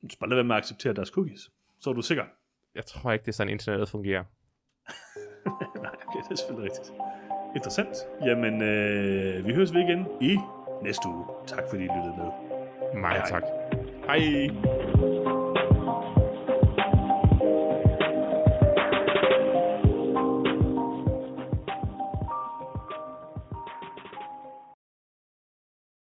Du 0.02 0.09
skal 0.09 0.18
bare 0.18 0.28
lade 0.30 0.36
være 0.36 0.44
med 0.44 0.56
at 0.56 0.62
acceptere 0.62 0.92
deres 0.92 1.09
cookies. 1.09 1.51
Så 1.80 1.90
er 1.90 1.94
du 1.94 2.02
sikker. 2.02 2.24
Jeg 2.74 2.86
tror 2.86 3.12
ikke, 3.12 3.22
det 3.22 3.28
er 3.28 3.32
sådan, 3.32 3.52
internettet 3.52 3.88
fungerer. 3.88 4.24
Nej, 5.82 5.90
okay, 6.09 6.18
det 6.24 6.32
er 6.32 6.36
selvfølgelig 6.36 6.70
rigtigt. 6.70 6.93
Interessant. 7.56 7.97
Jamen, 8.24 8.62
øh, 8.62 9.47
vi 9.47 9.55
høres 9.55 9.74
ved 9.74 9.81
igen 9.81 10.06
i 10.20 10.39
næste 10.82 11.09
uge. 11.09 11.24
Tak 11.47 11.64
fordi 11.70 11.82
I 11.82 11.89
lyttede 11.97 12.14
med. 12.16 12.26
Mange 12.94 13.09
Hej, 13.09 13.18
hej. 13.18 13.26
tak. 13.28 13.43
Hej. 14.06 14.51